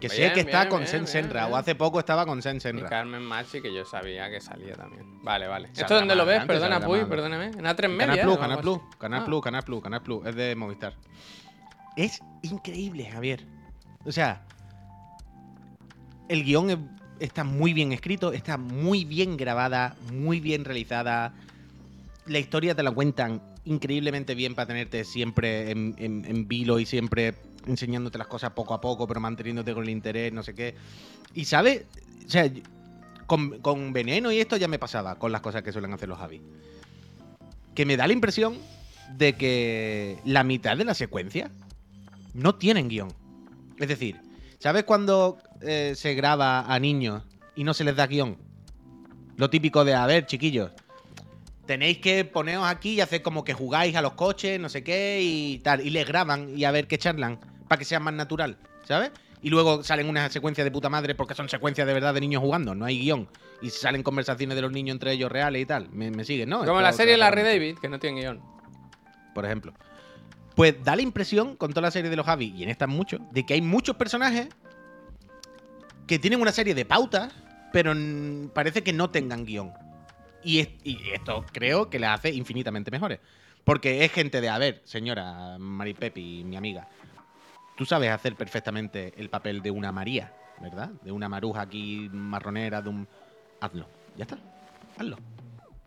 Que 0.00 0.08
sé 0.08 0.32
que 0.32 0.40
está 0.40 0.60
bien, 0.60 0.68
con 0.70 0.78
bien, 0.80 0.88
Sen 0.90 1.06
Senra, 1.06 1.46
o 1.48 1.56
hace 1.56 1.74
poco 1.74 1.98
estaba 1.98 2.24
con 2.26 2.40
Sen 2.42 2.56
Y 2.56 2.60
Senra. 2.60 2.88
Carmen 2.88 3.22
Machi, 3.22 3.60
que 3.60 3.72
yo 3.74 3.84
sabía 3.84 4.30
que 4.30 4.40
salía 4.40 4.74
también. 4.74 5.22
Vale, 5.24 5.46
vale. 5.48 5.70
¿Esto 5.76 5.94
dónde 5.94 6.14
lo 6.14 6.24
ves? 6.24 6.44
Perdona, 6.44 6.80
Puy, 6.80 7.04
perdóname. 7.04 7.46
En 7.46 7.64
A3 7.64 7.76
Canal 7.76 7.96
Media. 8.08 8.22
Plus, 8.22 8.34
¿eh? 8.36 8.38
Canal 8.40 8.60
Plus, 8.60 8.76
así. 8.78 8.96
Canal 8.98 9.20
Ah. 9.22 9.24
Plus, 9.24 9.42
Canal 9.42 9.62
Plus, 9.64 9.82
Canal 9.82 10.02
Plus, 10.02 10.26
es 10.26 10.34
de 10.36 10.54
Movistar. 10.56 10.94
Es 11.96 12.20
increíble, 12.42 13.06
Javier. 13.10 13.44
O 14.04 14.12
sea, 14.12 14.42
el 16.28 16.44
guion 16.44 16.70
es- 16.70 16.78
está 17.20 17.42
muy 17.44 17.72
bien 17.72 17.92
escrito, 17.92 18.32
está 18.32 18.56
muy 18.58 19.04
bien 19.04 19.36
grabada, 19.36 19.96
muy 20.12 20.40
bien 20.40 20.64
realizada. 20.64 21.34
La 22.26 22.38
historia 22.38 22.74
te 22.74 22.82
la 22.82 22.90
cuentan 22.92 23.42
increíblemente 23.64 24.34
bien 24.34 24.54
para 24.54 24.66
tenerte 24.66 25.04
siempre 25.04 25.70
en, 25.70 25.94
en- 25.98 26.24
en 26.24 26.46
vilo 26.48 26.78
y 26.78 26.86
siempre 26.86 27.34
enseñándote 27.68 28.18
las 28.18 28.26
cosas 28.26 28.50
poco 28.50 28.74
a 28.74 28.80
poco, 28.80 29.06
pero 29.06 29.20
manteniéndote 29.20 29.74
con 29.74 29.84
el 29.84 29.90
interés, 29.90 30.32
no 30.32 30.42
sé 30.42 30.54
qué. 30.54 30.74
Y 31.34 31.44
sabes, 31.44 31.84
o 32.26 32.30
sea, 32.30 32.50
con, 33.26 33.60
con 33.60 33.92
veneno 33.92 34.32
y 34.32 34.40
esto 34.40 34.56
ya 34.56 34.68
me 34.68 34.78
pasaba 34.78 35.16
con 35.16 35.30
las 35.30 35.40
cosas 35.40 35.62
que 35.62 35.72
suelen 35.72 35.92
hacer 35.92 36.08
los 36.08 36.18
Javi. 36.18 36.40
Que 37.74 37.86
me 37.86 37.96
da 37.96 38.06
la 38.06 38.12
impresión 38.12 38.58
de 39.16 39.36
que 39.36 40.18
la 40.24 40.44
mitad 40.44 40.76
de 40.76 40.84
la 40.84 40.94
secuencia 40.94 41.50
no 42.34 42.54
tienen 42.56 42.88
guion. 42.88 43.12
Es 43.78 43.88
decir, 43.88 44.20
¿sabes 44.58 44.84
cuando 44.84 45.38
eh, 45.60 45.92
se 45.94 46.14
graba 46.14 46.72
a 46.72 46.78
niños 46.78 47.22
y 47.54 47.64
no 47.64 47.74
se 47.74 47.84
les 47.84 47.96
da 47.96 48.06
guion? 48.06 48.38
Lo 49.36 49.50
típico 49.50 49.84
de, 49.84 49.94
a 49.94 50.04
ver, 50.06 50.26
chiquillos, 50.26 50.72
tenéis 51.68 51.98
que 51.98 52.24
poneros 52.24 52.66
aquí 52.66 52.94
y 52.94 53.00
hacer 53.00 53.22
como 53.22 53.44
que 53.44 53.52
jugáis 53.52 53.94
a 53.94 54.02
los 54.02 54.14
coches, 54.14 54.58
no 54.58 54.68
sé 54.68 54.82
qué, 54.82 55.20
y 55.22 55.58
tal. 55.58 55.86
Y 55.86 55.90
les 55.90 56.08
graban 56.08 56.58
y 56.58 56.64
a 56.64 56.70
ver 56.70 56.88
qué 56.88 56.98
charlan, 56.98 57.38
para 57.68 57.78
que 57.78 57.84
sea 57.84 58.00
más 58.00 58.14
natural, 58.14 58.56
¿sabes? 58.84 59.10
Y 59.40 59.50
luego 59.50 59.84
salen 59.84 60.08
unas 60.08 60.32
secuencias 60.32 60.64
de 60.64 60.70
puta 60.72 60.88
madre 60.88 61.14
porque 61.14 61.34
son 61.34 61.48
secuencias 61.48 61.86
de 61.86 61.94
verdad 61.94 62.12
de 62.14 62.20
niños 62.20 62.40
jugando, 62.42 62.74
no 62.74 62.84
hay 62.84 62.98
guion. 62.98 63.28
Y 63.62 63.70
salen 63.70 64.02
conversaciones 64.02 64.56
de 64.56 64.62
los 64.62 64.72
niños 64.72 64.94
entre 64.94 65.12
ellos 65.12 65.30
reales 65.30 65.62
y 65.62 65.66
tal. 65.66 65.88
Me, 65.90 66.10
me 66.10 66.24
siguen, 66.24 66.48
¿no? 66.48 66.64
Como 66.64 66.80
la 66.80 66.92
serie 66.92 67.14
hace 67.14 67.22
mucho 67.22 67.44
David, 67.44 67.78
que 67.80 67.88
no 67.88 67.98
tiene 68.00 68.20
guion. 68.20 68.42
por 69.34 69.44
ejemplo. 69.44 69.72
Pues 70.56 70.82
da 70.82 70.96
la 70.96 71.02
impresión, 71.02 71.54
con 71.54 71.70
toda 71.70 71.82
la 71.82 71.90
serie 71.92 72.10
de 72.10 72.16
los 72.16 72.26
Javi, 72.26 72.52
y 72.56 72.64
en 72.64 72.68
estas 72.68 72.88
mucho, 72.88 73.18
de 73.30 73.46
que 73.46 73.54
hay 73.54 73.62
muchos 73.62 73.94
personajes 73.94 74.48
que 76.06 76.18
tienen 76.18 76.40
una 76.40 76.52
serie 76.52 76.74
de 76.74 76.84
pautas, 76.84 77.32
pero 77.72 77.92
parece 78.54 78.82
que 78.82 78.92
no 78.92 79.10
tengan 79.10 79.44
guion. 79.44 79.72
Y, 80.42 80.60
es- 80.60 80.68
y 80.82 80.98
esto 81.12 81.44
creo 81.52 81.90
que 81.90 81.98
la 81.98 82.14
hace 82.14 82.30
infinitamente 82.30 82.90
mejores. 82.90 83.20
Porque 83.64 84.04
es 84.04 84.12
gente 84.12 84.40
de, 84.40 84.48
a 84.48 84.56
ver, 84.58 84.80
señora 84.84 85.58
Maripepi, 85.58 86.42
mi 86.44 86.56
amiga, 86.56 86.88
tú 87.78 87.86
sabes 87.86 88.10
hacer 88.10 88.34
perfectamente 88.34 89.14
el 89.16 89.30
papel 89.30 89.62
de 89.62 89.70
una 89.70 89.92
María, 89.92 90.32
¿verdad? 90.60 90.90
De 91.02 91.12
una 91.12 91.28
maruja 91.28 91.60
aquí 91.62 92.10
marronera, 92.12 92.82
de 92.82 92.88
un... 92.88 93.08
Hazlo, 93.60 93.88
ya 94.16 94.24
está, 94.24 94.36
hazlo. 94.98 95.16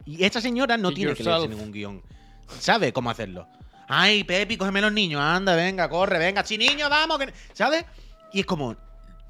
Y 0.06 0.23
esta 0.23 0.39
señora 0.39 0.77
no 0.77 0.93
tiene 0.93 1.13
que 1.13 1.21
yourself. 1.21 1.41
leerse 1.41 1.56
ningún 1.56 1.73
guion. 1.73 2.01
Sabe 2.60 2.93
cómo 2.93 3.10
hacerlo. 3.10 3.45
Ay, 3.89 4.23
Pepi, 4.23 4.56
cógeme 4.56 4.80
los 4.80 4.93
niños, 4.93 5.19
anda, 5.21 5.54
venga, 5.54 5.89
corre, 5.89 6.17
venga, 6.17 6.45
sí, 6.45 6.58
niños, 6.58 6.89
vamos, 6.89 7.19
que... 7.19 7.34
¿sabes? 7.51 7.84
Y 8.32 8.39
es 8.39 8.45
como, 8.45 8.77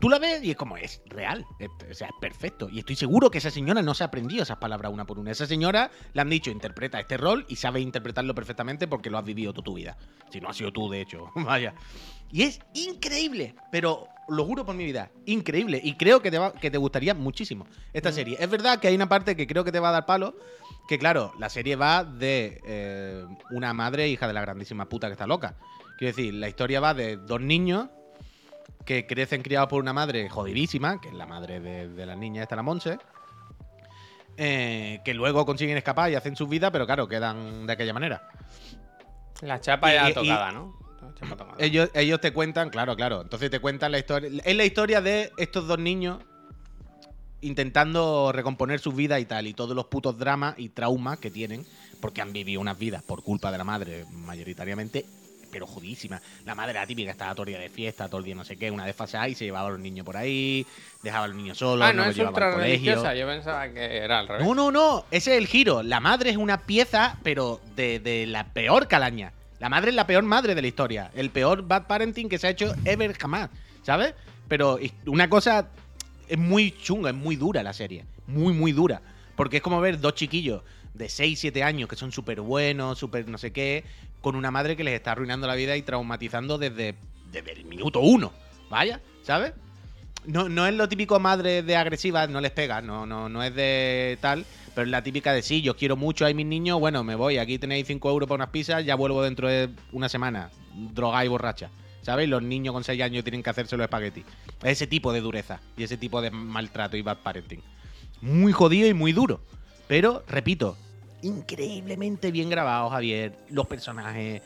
tú 0.02 0.10
la 0.10 0.20
ves 0.20 0.44
y 0.44 0.52
es 0.52 0.58
como, 0.58 0.76
es 0.76 1.02
real, 1.06 1.46
es- 1.60 1.70
o 1.90 1.94
sea, 1.94 2.08
es 2.08 2.14
perfecto. 2.20 2.68
Y 2.70 2.80
estoy 2.80 2.96
seguro 2.98 3.32
que 3.32 3.38
esa 3.38 3.52
señora 3.52 3.82
no 3.82 3.94
se 3.94 4.04
ha 4.04 4.08
aprendido 4.08 4.44
esas 4.44 4.58
palabras 4.58 4.92
una 4.92 5.06
por 5.06 5.18
una. 5.20 5.32
Esa 5.32 5.46
señora 5.48 5.90
le 6.14 6.22
han 6.22 6.30
dicho, 6.30 6.52
interpreta 6.52 7.00
este 7.00 7.16
rol 7.16 7.46
y 7.48 7.56
sabe 7.56 7.80
interpretarlo 7.80 8.36
perfectamente 8.36 8.88
porque 8.88 9.10
lo 9.10 9.18
has 9.18 9.24
vivido 9.26 9.54
toda 9.54 9.64
tu 9.64 9.76
vida. 9.76 9.98
Si 10.30 10.42
no 10.42 10.50
has 10.50 10.58
sido 10.58 10.74
tú, 10.74 10.90
de 10.90 11.00
hecho, 11.02 11.32
vaya. 11.36 11.74
Y 12.32 12.42
es 12.44 12.60
increíble, 12.74 13.56
pero 13.72 14.08
lo 14.28 14.46
juro 14.46 14.66
por 14.66 14.76
mi 14.76 14.86
vida, 14.86 15.12
increíble. 15.26 15.80
Y 15.84 15.96
creo 15.96 16.22
que 16.22 16.32
te, 16.32 16.40
va- 16.40 16.54
que 16.54 16.72
te 16.72 16.78
gustaría 16.78 17.14
muchísimo 17.14 17.68
esta 17.94 18.12
serie. 18.12 18.38
Es 18.40 18.50
verdad 18.50 18.80
que 18.80 18.88
hay 18.88 18.96
una 18.96 19.08
parte 19.10 19.36
que 19.36 19.48
creo 19.48 19.64
que 19.64 19.72
te 19.72 19.80
va 19.80 19.90
a 19.90 19.94
dar 19.94 20.06
palo, 20.06 20.36
que 20.88 20.98
claro, 20.98 21.34
la 21.40 21.50
serie 21.50 21.76
va 21.76 22.04
de 22.04 22.60
eh, 22.66 23.26
una 23.52 23.74
madre 23.74 24.08
hija 24.10 24.28
de 24.28 24.34
la 24.34 24.42
grandísima 24.42 24.88
puta 24.90 25.08
que 25.08 25.14
está 25.14 25.28
loca. 25.28 25.56
Quiero 25.98 26.16
decir, 26.16 26.34
la 26.34 26.48
historia 26.50 26.80
va 26.80 26.94
de 26.94 27.18
dos 27.18 27.40
niños 27.42 27.90
que 28.86 29.06
crecen 29.06 29.42
criados 29.42 29.70
por 29.70 29.82
una 29.82 29.94
madre 29.94 30.30
jodidísima, 30.30 31.00
que 31.00 31.10
es 31.10 31.14
la 31.14 31.26
madre 31.26 31.60
de, 31.60 31.88
de 31.88 32.06
la 32.06 32.16
niña 32.16 32.44
esta, 32.44 32.56
la 32.56 32.64
Monse, 32.64 33.00
eh, 34.38 35.02
que 35.04 35.14
luego 35.14 35.46
consiguen 35.46 35.78
escapar 35.78 36.12
y 36.12 36.16
hacen 36.16 36.36
su 36.36 36.48
vida, 36.48 36.72
pero 36.72 36.86
claro, 36.86 37.08
quedan 37.08 37.68
de 37.68 37.74
aquella 37.74 37.94
manera. 37.94 38.28
La 39.42 39.60
chapa 39.60 39.94
ya 39.94 40.10
y- 40.10 40.14
tocada, 40.14 40.52
¿no? 40.52 40.76
La 41.02 41.14
chapa 41.14 41.36
tocada. 41.36 41.58
Ellos, 41.60 41.90
ellos 41.94 42.22
te 42.22 42.32
cuentan, 42.32 42.70
claro, 42.70 42.96
claro. 42.96 43.22
Entonces 43.22 43.50
te 43.50 43.60
cuentan 43.60 43.92
la 43.92 44.00
historia. 44.00 44.30
Es 44.44 44.56
la 44.56 44.66
historia 44.66 45.02
de 45.02 45.32
estos 45.38 45.68
dos 45.68 45.80
niños 45.80 46.20
intentando 47.42 48.32
recomponer 48.32 48.80
sus 48.80 48.96
vidas 48.96 49.20
y 49.20 49.26
tal. 49.26 49.48
Y 49.48 49.54
todos 49.54 49.76
los 49.76 49.86
putos 49.86 50.18
dramas 50.18 50.56
y 50.58 50.70
traumas 50.70 51.18
que 51.18 51.32
tienen. 51.32 51.66
Porque 52.00 52.22
han 52.22 52.34
vivido 52.34 52.62
unas 52.62 52.78
vidas 52.78 53.02
por 53.04 53.24
culpa 53.24 53.52
de 53.52 53.58
la 53.58 53.64
madre, 53.64 54.06
mayoritariamente. 54.12 55.06
Pero 55.52 55.68
jodísima. 55.68 56.22
La 56.46 56.56
madre 56.56 56.72
era 56.72 56.88
típica, 56.88 57.12
estaba 57.12 57.34
todo 57.34 57.44
el 57.44 57.50
día 57.50 57.60
de 57.60 57.70
fiesta, 57.70 58.08
todo 58.08 58.20
el 58.20 58.26
día 58.26 58.36
no 58.36 58.46
sé 58.46 58.58
qué, 58.58 58.72
una 58.72 58.86
desfasada 58.86 59.28
y 59.28 59.36
se 59.36 59.46
llevaba 59.46 59.68
a 59.68 59.72
los 59.72 59.80
niños 59.80 60.06
por 60.06 60.18
ahí, 60.18 60.66
dejaba 61.04 61.26
a 61.26 61.28
los 61.28 61.38
niños 61.38 61.58
solos, 61.58 61.88
ah, 61.88 61.94
no, 61.94 62.02
no, 62.02 62.06
los 62.06 62.12
es 62.12 62.18
llevaba 62.18 62.32
ultra 62.32 62.48
al 62.48 62.54
colegio. 62.54 63.14
Yo 63.14 63.28
pensaba 63.28 63.70
que 63.70 63.98
era 63.98 64.20
al 64.20 64.28
revés. 64.28 64.46
No, 64.46 64.56
no, 64.56 64.72
no. 64.72 65.06
Ese 65.12 65.34
es 65.34 65.38
el 65.38 65.48
giro. 65.48 65.84
La 65.84 66.00
madre 66.00 66.30
es 66.30 66.38
una 66.38 66.62
pieza, 66.62 67.18
pero 67.24 67.60
de, 67.76 68.00
de 68.00 68.26
la 68.26 68.46
peor 68.46 68.88
calaña. 68.88 69.34
La 69.60 69.70
madre 69.70 69.90
es 69.90 69.96
la 69.96 70.08
peor 70.08 70.24
madre 70.24 70.56
de 70.56 70.62
la 70.62 70.68
historia. 70.68 71.12
El 71.14 71.30
peor 71.30 71.68
bad 71.68 71.86
parenting 71.86 72.30
que 72.30 72.40
se 72.40 72.48
ha 72.48 72.50
hecho 72.50 72.74
ever 72.86 73.16
jamás. 73.18 73.50
¿Sabes? 73.84 74.14
pero 74.52 74.78
una 75.06 75.30
cosa 75.30 75.70
es 76.28 76.38
muy 76.38 76.72
chunga, 76.72 77.12
es 77.12 77.16
muy 77.16 77.38
dura 77.38 77.64
la 77.64 77.72
serie. 77.72 78.04
Muy, 78.28 78.52
muy 78.52 78.74
dura. 78.74 79.02
Porque 79.38 79.58
es 79.58 79.64
como 79.64 79.80
ver 79.80 80.02
dos 80.02 80.14
chiquillos 80.14 80.62
de 80.94 81.08
6, 81.08 81.40
7 81.40 81.64
años 81.64 81.88
que 81.88 81.96
son 81.96 82.12
súper 82.12 82.42
buenos, 82.42 83.00
súper 83.00 83.30
no 83.30 83.38
sé 83.38 83.54
qué, 83.54 83.86
con 84.22 84.36
una 84.36 84.52
madre 84.52 84.76
que 84.76 84.84
les 84.84 84.94
está 84.94 85.12
arruinando 85.12 85.48
la 85.48 85.56
vida 85.56 85.76
y 85.76 85.82
traumatizando 85.82 86.58
desde, 86.58 86.96
desde 87.32 87.52
el 87.52 87.66
minuto 87.66 88.00
uno. 88.00 88.32
Vaya, 88.70 89.02
¿sabes? 89.24 89.54
No, 90.26 90.48
no 90.50 90.68
es 90.68 90.74
lo 90.76 90.88
típico 90.88 91.20
madre 91.20 91.64
de 91.64 91.76
agresiva, 91.76 92.28
no 92.28 92.42
les 92.42 92.52
pega, 92.52 92.82
no, 92.82 93.06
no, 93.06 93.28
no 93.28 93.44
es 93.44 93.56
de 93.56 94.20
tal, 94.22 94.46
pero 94.76 94.86
es 94.86 94.92
la 94.92 95.04
típica 95.04 95.34
de 95.34 95.42
sí, 95.42 95.64
yo 95.64 95.76
quiero 95.76 95.98
mucho 95.98 96.26
a 96.26 96.34
mis 96.34 96.46
niños, 96.46 96.80
bueno, 96.80 97.04
me 97.04 97.16
voy, 97.16 97.40
aquí 97.40 97.58
tenéis 97.58 97.88
5 97.88 98.10
euros 98.10 98.30
para 98.30 98.36
unas 98.36 98.50
pizzas, 98.50 98.86
ya 98.86 98.96
vuelvo 98.96 99.24
dentro 99.24 99.48
de 99.48 99.70
una 99.92 100.10
semana, 100.10 100.52
drogada 100.74 101.26
y 101.26 101.28
borracha. 101.28 101.70
¿Sabes? 102.04 102.28
Los 102.28 102.42
niños 102.42 102.74
con 102.74 102.84
6 102.84 103.00
años 103.00 103.24
tienen 103.24 103.44
que 103.44 103.52
hacerse 103.52 103.78
los 103.78 103.84
espaguetis. 103.84 104.26
Ese 104.64 104.88
tipo 104.88 105.14
de 105.14 105.22
dureza 105.22 105.60
y 105.78 105.84
ese 105.84 105.98
tipo 105.98 106.20
de 106.20 106.32
maltrato 106.32 106.98
y 106.98 107.04
bad 107.04 107.20
parenting. 107.20 107.62
Muy 108.22 108.54
jodido 108.54 108.88
y 108.88 108.96
muy 108.96 109.12
duro. 109.12 109.42
Pero, 109.88 110.24
repito, 110.28 110.78
increíblemente 111.22 112.32
bien 112.32 112.50
grabado, 112.50 112.90
Javier. 112.90 113.38
Los 113.50 113.68
personajes, 113.68 114.42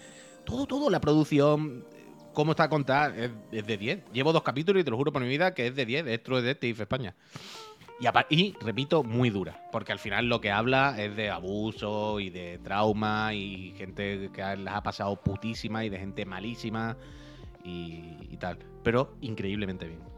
todo, 0.46 0.66
todo, 0.66 0.90
la 0.90 1.02
producción, 1.02 1.86
cómo 2.34 2.52
está 2.52 2.70
contada, 2.70 3.16
es, 3.16 3.32
es 3.52 3.66
de 3.66 3.78
10. 3.78 4.12
Llevo 4.14 4.34
dos 4.34 4.44
capítulos 4.44 4.82
y 4.82 4.84
te 4.84 4.92
lo 4.92 4.98
juro 4.98 5.12
por 5.12 5.22
mi 5.22 5.28
vida 5.28 5.54
que 5.54 5.68
es 5.68 5.76
de 5.76 5.86
10, 5.86 6.08
es 6.08 6.24
True 6.24 6.42
Detective 6.42 6.84
España. 6.84 7.16
Y, 8.00 8.36
y, 8.36 8.56
repito, 8.60 9.04
muy 9.04 9.30
dura, 9.30 9.70
porque 9.72 9.94
al 9.94 10.00
final 10.00 10.28
lo 10.28 10.42
que 10.42 10.52
habla 10.52 10.96
es 10.98 11.16
de 11.16 11.30
abuso 11.30 12.20
y 12.20 12.30
de 12.30 12.60
trauma 12.60 13.34
y 13.34 13.74
gente 13.78 14.30
que 14.34 14.42
las 14.42 14.76
ha 14.76 14.84
pasado 14.84 15.16
putísima 15.16 15.86
y 15.86 15.90
de 15.90 16.00
gente 16.00 16.26
malísima 16.26 16.98
y, 17.64 18.18
y 18.30 18.38
tal. 18.38 18.60
Pero 18.84 19.16
increíblemente 19.22 19.88
bien. 19.88 20.15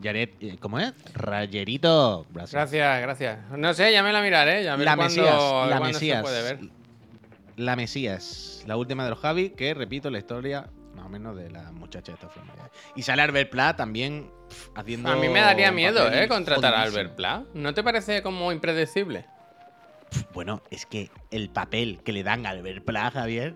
Yaret, 0.00 0.34
eh, 0.40 0.56
¿cómo 0.60 0.78
es? 0.78 0.92
Rayerito. 1.14 2.26
Gracias, 2.30 2.70
gracias. 3.00 3.38
No 3.50 3.74
sé, 3.74 3.92
ya 3.92 4.02
me 4.02 4.12
la 4.12 4.22
miraré. 4.22 4.62
Ya 4.64 4.72
veré 4.76 4.84
La 4.84 4.96
Mesías, 4.96 5.34
la 5.68 5.78
se 5.78 5.84
Mesías. 5.84 6.22
puede 6.22 6.42
ver. 6.42 6.58
La 7.56 7.76
Mesías, 7.76 8.64
la 8.66 8.76
última 8.76 9.04
de 9.04 9.10
los 9.10 9.18
Javi, 9.18 9.50
que 9.50 9.72
repito 9.72 10.10
la 10.10 10.18
historia 10.18 10.66
más 10.94 11.06
o 11.06 11.08
menos 11.08 11.36
de 11.36 11.50
la 11.50 11.70
muchacha 11.72 12.12
de 12.12 12.14
esta 12.14 12.28
forma. 12.28 12.52
Y 12.94 13.02
sale 13.02 13.22
Albert 13.22 13.50
Pla 13.50 13.76
también 13.76 14.30
haciendo. 14.74 15.10
A 15.10 15.16
mí 15.16 15.28
me 15.28 15.40
daría 15.40 15.72
miedo, 15.72 16.10
¿eh? 16.12 16.28
Contratar 16.28 16.74
a. 16.74 16.82
Albert 16.82 17.14
Pla. 17.14 17.44
¿No 17.54 17.74
te 17.74 17.82
parece 17.82 18.22
como 18.22 18.52
impredecible? 18.52 19.26
Bueno, 20.32 20.62
es 20.70 20.86
que 20.86 21.10
el 21.30 21.48
papel 21.50 22.00
que 22.04 22.12
le 22.12 22.22
dan 22.22 22.46
a 22.46 22.50
Albert 22.50 22.84
Pla, 22.84 23.10
Javier. 23.10 23.54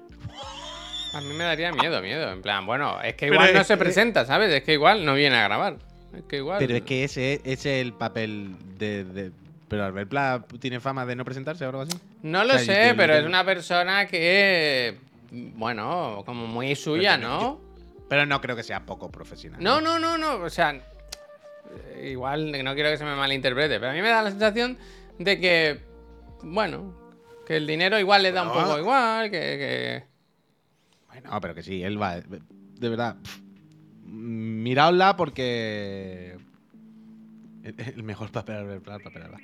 A 1.15 1.21
mí 1.21 1.35
me 1.35 1.45
daría 1.45 1.73
miedo, 1.73 2.01
miedo. 2.01 2.31
En 2.31 2.41
plan, 2.43 2.67
bueno, 2.67 3.01
es 3.03 3.15
que 3.15 3.27
Pero 3.27 3.35
igual 3.35 3.55
no 3.55 3.61
es 3.61 3.67
se 3.67 3.77
presenta, 3.77 4.25
¿sabes? 4.27 4.53
Es 4.53 4.63
que 4.63 4.75
igual 4.75 5.05
no 5.05 5.15
viene 5.15 5.37
a 5.37 5.45
grabar. 5.45 5.77
Es 6.17 6.23
que 6.25 6.37
igual. 6.39 6.59
Pero 6.59 6.75
es 6.77 6.83
que 6.83 7.05
ese, 7.05 7.35
ese 7.45 7.81
es 7.81 7.87
el 7.87 7.93
papel 7.93 8.57
de. 8.79 9.05
de- 9.05 9.33
pero 9.69 9.85
Albert 9.85 10.09
Pla 10.11 10.45
tiene 10.59 10.81
fama 10.81 11.07
de 11.07 11.15
no 11.15 11.25
presentarse 11.25 11.65
o 11.65 11.69
algo 11.69 11.83
así. 11.83 11.97
No 12.23 12.43
lo 12.43 12.55
O 12.55 12.59
sea, 12.59 12.65
yo- 12.67 12.73
sé, 12.73 12.89
yo 12.91 12.97
pero 12.97 13.15
es 13.15 13.25
una 13.25 13.45
persona 13.45 14.07
que. 14.07 14.99
Bueno, 15.31 16.23
como 16.27 16.47
muy 16.49 16.75
suya, 16.75 17.17
Pero 17.17 17.29
¿no? 17.29 17.61
Pero 18.09 18.27
no 18.27 18.41
creo 18.41 18.57
que 18.57 18.65
sea 18.65 18.85
poco 18.85 19.11
profesional. 19.13 19.63
No, 19.63 19.81
no, 19.81 20.01
no, 20.01 20.19
no. 20.19 20.39
O 20.43 20.51
sea, 20.51 20.75
igual 22.03 22.51
no 22.65 22.75
quiero 22.75 22.91
que 22.91 22.97
se 22.97 23.05
me 23.05 23.15
malinterprete, 23.15 23.79
pero 23.79 23.93
a 23.93 23.95
mí 23.95 24.03
me 24.03 24.09
da 24.09 24.23
la 24.23 24.31
sensación 24.31 24.77
de 25.21 25.39
que, 25.39 25.81
bueno, 26.43 26.93
que 27.47 27.57
el 27.59 27.67
dinero 27.69 27.97
igual 28.01 28.25
le 28.25 28.33
da 28.33 28.43
un 28.43 28.53
poco 28.53 28.77
igual, 28.79 29.31
que, 29.31 29.39
que- 29.39 30.05
Bueno, 31.09 31.41
pero 31.41 31.55
que 31.55 31.63
sí, 31.63 31.83
él 31.85 32.01
va. 32.03 32.17
De 32.21 32.89
verdad. 32.89 33.17
Miraosla 34.05 35.17
porque. 35.17 36.37
El 37.63 38.03
mejor 38.03 38.31
papel 38.31 38.81
papel 38.81 39.23
Alba. 39.23 39.39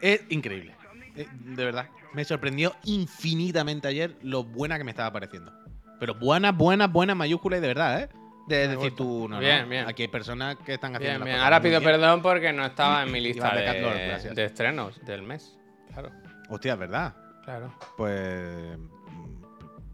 Es 0.00 0.24
increíble. 0.28 0.74
Eh, 1.16 1.26
De 1.44 1.64
verdad. 1.64 1.88
Me 2.12 2.24
sorprendió 2.24 2.74
infinitamente 2.84 3.86
ayer 3.86 4.16
lo 4.22 4.42
buena 4.42 4.76
que 4.78 4.84
me 4.84 4.90
estaba 4.90 5.12
pareciendo. 5.12 5.52
Pero 6.00 6.14
buena, 6.14 6.50
buena, 6.50 6.88
buena 6.88 7.14
mayúscula 7.14 7.58
y 7.58 7.60
de 7.60 7.68
verdad, 7.68 8.02
¿eh? 8.02 8.08
De 8.48 8.66
Me 8.66 8.74
decir 8.74 8.96
tú, 8.96 9.28
no, 9.28 9.36
no, 9.36 9.40
Bien, 9.40 9.68
bien. 9.68 9.86
Aquí 9.86 10.02
hay 10.02 10.08
personas 10.08 10.56
que 10.56 10.74
están 10.74 10.96
haciendo. 10.96 11.24
Bien, 11.24 11.34
bien. 11.36 11.44
Ahora 11.44 11.60
pido 11.60 11.78
bien. 11.78 11.92
perdón 11.92 12.22
porque 12.22 12.52
no 12.52 12.64
estaba 12.66 13.04
en 13.04 13.12
mi 13.12 13.20
lista 13.20 13.54
de 13.54 14.34
de 14.34 14.44
estrenos 14.44 15.00
del 15.04 15.22
mes. 15.22 15.56
Claro, 15.92 16.10
Hostia, 16.48 16.72
es 16.72 16.78
verdad. 16.78 17.14
claro. 17.44 17.72
Pues. 17.96 18.76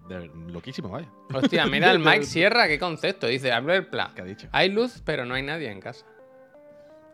De- 0.09 0.31
loquísimo, 0.49 0.89
vaya. 0.89 1.09
Hostia, 1.33 1.67
mira 1.67 1.91
el 1.91 1.99
Mike 1.99 2.25
Sierra, 2.25 2.69
qué 2.69 2.79
concepto. 2.79 3.27
Dice, 3.27 3.53
Albert 3.53 3.91
Pla. 3.91 4.13
¿Qué 4.15 4.23
ha 4.23 4.25
dicho? 4.25 4.49
Hay 4.53 4.71
luz, 4.71 5.03
pero 5.05 5.25
no 5.25 5.35
hay 5.35 5.43
nadie 5.43 5.71
en 5.71 5.81
casa. 5.81 6.05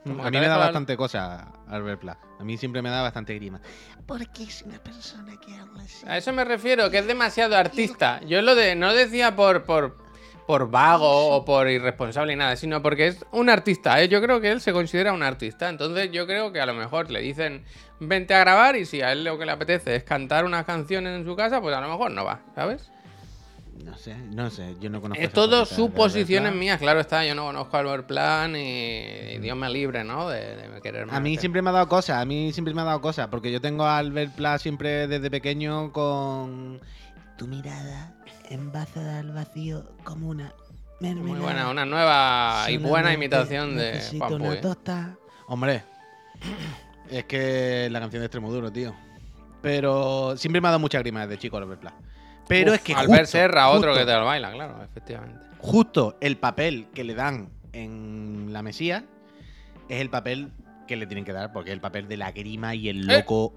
Como 0.04 0.24
A 0.24 0.30
mí 0.30 0.38
me 0.38 0.48
da 0.48 0.56
bastante 0.56 0.96
cosa 0.96 1.52
Albert 1.68 2.00
Pla. 2.00 2.18
A 2.40 2.44
mí 2.44 2.58
siempre 2.58 2.82
me 2.82 2.90
da 2.90 3.02
bastante 3.02 3.34
grima. 3.34 3.60
Porque 4.06 4.42
es 4.42 4.62
una 4.62 4.78
persona 4.82 5.38
que 5.38 5.54
habla 5.54 5.82
así. 5.82 6.04
A 6.08 6.18
eso 6.18 6.32
me 6.32 6.44
refiero, 6.44 6.90
que 6.90 6.98
es 6.98 7.06
demasiado 7.06 7.56
artista. 7.56 8.20
Yo 8.26 8.42
lo 8.42 8.56
de 8.56 8.74
no 8.74 8.92
decía 8.92 9.36
por, 9.36 9.62
por, 9.62 9.98
por 10.46 10.70
vago 10.70 11.28
o 11.34 11.44
por 11.44 11.68
irresponsable 11.68 12.32
y 12.32 12.36
nada, 12.36 12.56
sino 12.56 12.82
porque 12.82 13.08
es 13.08 13.24
un 13.32 13.48
artista. 13.48 14.00
¿eh? 14.02 14.08
Yo 14.08 14.20
creo 14.20 14.40
que 14.40 14.50
él 14.50 14.60
se 14.60 14.72
considera 14.72 15.12
un 15.12 15.22
artista. 15.22 15.68
Entonces 15.68 16.10
yo 16.10 16.26
creo 16.26 16.52
que 16.52 16.60
a 16.60 16.66
lo 16.66 16.74
mejor 16.74 17.10
le 17.10 17.20
dicen 17.20 17.64
vente 18.00 18.34
a 18.34 18.40
grabar 18.40 18.76
y 18.76 18.84
si 18.84 19.00
a 19.00 19.12
él 19.12 19.24
lo 19.24 19.38
que 19.38 19.46
le 19.46 19.52
apetece 19.52 19.94
es 19.94 20.04
cantar 20.04 20.44
unas 20.44 20.64
canciones 20.64 21.18
en 21.18 21.24
su 21.24 21.36
casa, 21.36 21.60
pues 21.60 21.74
a 21.74 21.80
lo 21.80 21.88
mejor 21.88 22.10
no 22.10 22.24
va, 22.24 22.40
¿sabes? 22.54 22.90
No 23.84 23.96
sé, 23.96 24.14
no 24.16 24.50
sé, 24.50 24.76
yo 24.80 24.90
no 24.90 25.00
conozco. 25.00 25.22
Es 25.22 25.32
todo 25.32 25.64
suposiciones 25.64 26.54
mías, 26.54 26.78
claro 26.78 27.00
está. 27.00 27.24
Yo 27.24 27.34
no 27.34 27.46
conozco 27.46 27.76
a 27.76 27.80
Albert 27.80 28.06
Plan 28.06 28.54
y, 28.54 29.34
y 29.34 29.38
Dios 29.38 29.56
me 29.56 29.68
libre, 29.70 30.04
¿no? 30.04 30.28
De, 30.28 30.56
de 30.56 30.80
quererme. 30.82 31.14
A 31.14 31.20
mí 31.20 31.36
siempre 31.36 31.62
me 31.62 31.70
ha 31.70 31.72
dado 31.72 31.88
cosas, 31.88 32.20
a 32.20 32.24
mí 32.24 32.52
siempre 32.52 32.74
me 32.74 32.82
ha 32.82 32.84
dado 32.84 33.00
cosas, 33.00 33.28
porque 33.28 33.50
yo 33.50 33.60
tengo 33.60 33.84
a 33.84 33.98
Albert 33.98 34.34
Pla 34.34 34.58
siempre 34.58 35.08
desde 35.08 35.30
pequeño 35.30 35.90
con 35.92 36.80
tu 37.42 37.48
mirada 37.48 38.14
envasada 38.50 39.18
al 39.18 39.32
vacío 39.32 39.84
como 40.04 40.28
una 40.28 40.52
mermelada. 41.00 41.28
Muy 41.32 41.40
buena, 41.40 41.70
una 41.70 41.84
nueva 41.84 42.66
y 42.70 42.76
buena 42.76 43.12
imitación 43.12 43.76
de 43.76 44.00
Juan 44.16 44.34
una 44.34 44.48
Puy. 44.50 44.60
tosta. 44.60 45.16
Hombre, 45.48 45.82
es 47.10 47.24
que 47.24 47.88
la 47.90 47.98
canción 47.98 48.20
de 48.20 48.26
Extremoduro, 48.26 48.70
tío. 48.70 48.94
Pero 49.60 50.36
siempre 50.36 50.60
me 50.60 50.68
ha 50.68 50.70
dado 50.70 50.78
mucha 50.78 51.00
grima 51.00 51.26
desde 51.26 51.40
chico 51.40 51.56
Albert 51.56 51.80
Pla. 51.80 51.94
Pero 52.46 52.70
Uf, 52.70 52.76
es 52.76 52.82
que 52.82 52.94
Albert 52.94 53.22
justo, 53.22 53.38
Serra, 53.38 53.70
otro 53.70 53.90
justo- 53.90 54.06
que 54.06 54.12
te 54.12 54.16
lo 54.18 54.24
baila, 54.24 54.52
claro, 54.52 54.80
efectivamente. 54.84 55.44
justo 55.58 56.16
el 56.20 56.36
papel 56.36 56.86
que 56.94 57.02
le 57.02 57.14
dan 57.14 57.48
en 57.72 58.52
La 58.52 58.62
Mesía 58.62 59.04
es 59.88 60.00
el 60.00 60.10
papel 60.10 60.52
que 60.86 60.94
le 60.96 61.06
tienen 61.06 61.24
que 61.24 61.32
dar, 61.32 61.52
porque 61.52 61.70
es 61.70 61.74
el 61.74 61.80
papel 61.80 62.06
de 62.06 62.16
la 62.18 62.30
grima 62.30 62.76
y 62.76 62.88
el 62.88 63.10
Eh. 63.10 63.18
loco 63.18 63.52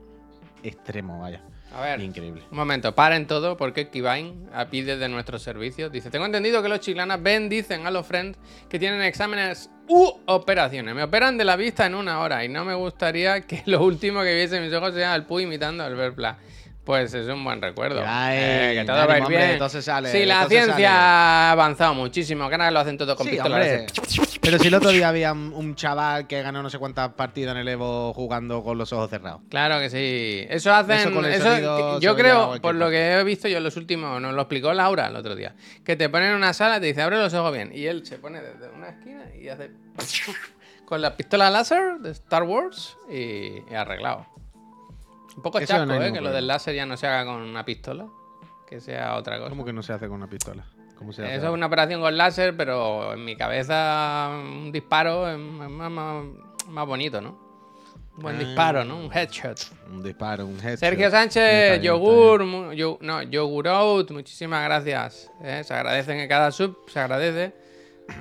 extremo, 0.64 1.20
vaya. 1.20 1.44
A 1.76 1.82
ver, 1.82 2.00
Increíble. 2.00 2.42
un 2.50 2.58
momento, 2.58 2.96
paren 2.96 3.28
todo 3.28 3.58
porque 3.58 3.90
Kivain 3.90 4.50
pide 4.72 4.96
de 4.96 5.10
nuestros 5.10 5.42
servicios. 5.44 5.92
Dice, 5.92 6.10
tengo 6.10 6.26
entendido 6.26 6.64
que 6.64 6.70
los 6.70 6.80
chiclanas 6.80 7.22
ven, 7.22 7.50
dicen 7.50 7.86
a 7.86 7.92
los 7.92 8.08
friends 8.08 8.38
que 8.70 8.80
tienen 8.80 9.02
exámenes 9.02 9.70
u 9.90 10.10
operaciones. 10.26 10.96
Me 10.96 11.04
operan 11.04 11.38
de 11.38 11.44
la 11.44 11.58
vista 11.58 11.86
en 11.86 11.96
una 11.96 12.22
hora 12.22 12.46
y 12.46 12.50
no 12.50 12.64
me 12.64 12.76
gustaría 12.76 13.42
que 13.42 13.62
lo 13.66 13.84
último 13.84 14.22
que 14.24 14.34
viese 14.34 14.62
mis 14.62 14.72
ojos 14.74 14.94
sea 14.94 15.16
el 15.16 15.26
Puy 15.26 15.44
imitando 15.44 15.84
a 15.84 15.88
Albert 15.88 16.16
Pla. 16.16 16.38
Pues 16.86 17.14
es 17.16 17.28
un 17.28 17.44
buen 17.44 17.62
recuerdo. 17.62 18.00
Kivain, 18.02 18.40
Eh, 18.40 18.76
que 18.80 18.86
todo 18.86 19.08
va 19.08 19.14
a 19.16 19.18
ir 19.20 19.28
bien. 19.28 19.42
entonces 19.42 19.84
sale, 19.84 20.12
sí, 20.12 20.24
la 20.24 20.36
entonces 20.44 20.64
ciencia 20.66 20.76
sale. 20.76 20.88
ha 20.88 21.52
avanzado 21.52 21.94
muchísimo. 21.96 22.48
Que 22.48 22.54
ahora 22.56 22.70
lo 22.70 22.80
hacen 22.80 22.96
todo 22.98 23.16
con 23.16 23.26
Sí, 23.26 23.32
pistolas. 23.34 23.60
hombre. 23.60 23.86
Pero 24.40 24.60
si 24.60 24.68
el 24.68 24.76
otro 24.76 24.92
día 24.92 25.10
había 25.10 25.34
un, 25.34 25.74
chaval 25.74 26.28
que 26.28 26.44
ganó 26.44 26.62
no 26.62 26.70
sé 26.70 26.78
cuántas 26.78 27.10
partidas 27.14 27.54
en 27.56 27.62
el 27.62 27.68
Evo 27.68 28.14
jugando 28.14 28.64
con 28.64 28.78
los 28.78 28.94
ojos 28.94 29.10
cerrados. 29.10 29.42
Claro 29.50 29.80
que 29.80 29.90
sí. 29.90 30.46
Eso 30.48 30.72
hacen. 30.74 31.00
Eso 31.00 31.12
con 31.12 31.26
el 31.26 31.34
eso- 31.34 31.44
sonido 31.46 32.00
yo 32.00 32.16
creo, 32.16 32.62
por 32.62 32.76
lo 32.76 32.90
que 32.92 33.14
he 33.14 33.24
visto 33.24 33.48
yo 33.48 33.58
en 33.58 33.64
los 33.64 33.76
últimos, 33.78 34.22
nos 34.22 34.36
lo 34.36 34.42
explicó 34.44 34.72
Laura 34.72 35.08
el 35.08 35.16
otro 35.16 35.36
día. 35.36 35.56
Que 35.84 35.96
te 35.96 36.08
ponen 36.08 36.30
en 36.30 36.36
una 36.36 36.54
sala 36.54 36.78
y 36.78 36.82
te 36.82 36.86
dice, 36.86 37.02
abre 37.02 37.18
los 37.18 37.34
ojos 37.34 37.52
bien. 37.52 37.72
Y 37.74 37.88
él 37.88 38.06
se 38.06 38.20
pone 38.20 38.40
desde 38.42 38.70
una 38.70 38.90
esquina 38.90 39.24
y 39.36 39.50
hace. 39.50 39.72
con 40.86 41.02
la 41.02 41.18
pistola 41.18 41.50
láser 41.50 41.98
de 42.00 42.12
Star 42.12 42.44
Wars 42.44 42.96
y, 43.10 43.16
y 43.72 43.74
arreglado. 43.76 44.28
Un 45.36 45.42
poco 45.42 45.60
Eso 45.60 45.68
chasco, 45.68 45.86
no 45.86 45.94
¿eh? 45.96 45.98
Que 45.98 46.06
lo 46.06 46.12
problema. 46.14 46.36
del 46.36 46.48
láser 46.48 46.76
ya 46.76 46.86
no 46.86 46.96
se 46.98 47.08
haga 47.08 47.26
con 47.26 47.42
una 47.42 47.66
pistola. 47.66 48.08
Que 48.68 48.80
sea 48.82 49.16
otra 49.16 49.38
cosa. 49.38 49.50
¿Cómo 49.50 49.64
que 49.66 49.74
no 49.74 49.84
se 49.84 49.94
hace 49.94 50.08
con 50.08 50.16
una 50.18 50.28
pistola? 50.30 50.66
¿Cómo 50.98 51.12
se 51.14 51.24
hace? 51.24 51.36
Eso 51.36 51.48
es 51.48 51.54
una 51.54 51.66
operación 51.68 52.02
con 52.02 52.16
láser, 52.18 52.56
pero 52.58 53.14
en 53.14 53.24
mi 53.24 53.36
cabeza 53.36 54.30
un 54.34 54.72
disparo 54.72 55.30
es 55.30 55.38
más, 55.38 55.92
más- 55.92 56.24
más 56.68 56.86
bonito, 56.88 57.20
¿no? 57.22 57.44
Un 58.16 58.24
buen 58.24 58.38
Ah. 58.38 58.40
disparo, 58.40 58.86
¿no? 58.86 58.98
Un 58.98 59.12
headshot. 59.14 59.60
Un 59.92 60.02
disparo, 60.02 60.46
un 60.46 60.56
headshot. 60.58 60.78
Sergio 60.80 61.12
Sánchez, 61.12 61.82
yogur, 61.82 62.74
yo- 62.74 62.98
no, 63.02 63.22
yogurout, 63.24 64.10
muchísimas 64.12 64.64
gracias. 64.64 65.30
¿eh? 65.44 65.62
Se 65.66 65.74
agradecen 65.74 66.20
en 66.22 66.30
cada 66.30 66.50
sub, 66.52 66.78
se 66.88 67.00
agradece. 67.00 67.54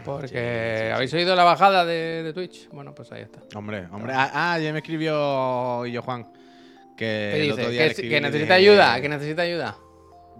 Porque 0.05 0.91
habéis 0.95 1.13
oído 1.15 1.37
la 1.37 1.45
bajada 1.45 1.85
de, 1.85 2.23
de 2.23 2.33
Twitch. 2.33 2.69
Bueno, 2.71 2.95
pues 2.95 3.13
ahí 3.13 3.23
está. 3.23 3.41
Hombre, 3.57 3.87
hombre. 3.93 4.13
Ah, 4.17 4.31
ah, 4.55 4.59
ya 4.59 4.73
me 4.73 4.79
escribió 4.79 5.87
yo 5.87 6.03
Juan. 6.03 6.27
Que 6.97 7.49
necesita 8.21 8.39
dije- 8.39 8.53
ayuda, 8.53 9.01
que 9.01 9.09
necesita 9.09 9.43
ayuda. 9.43 9.77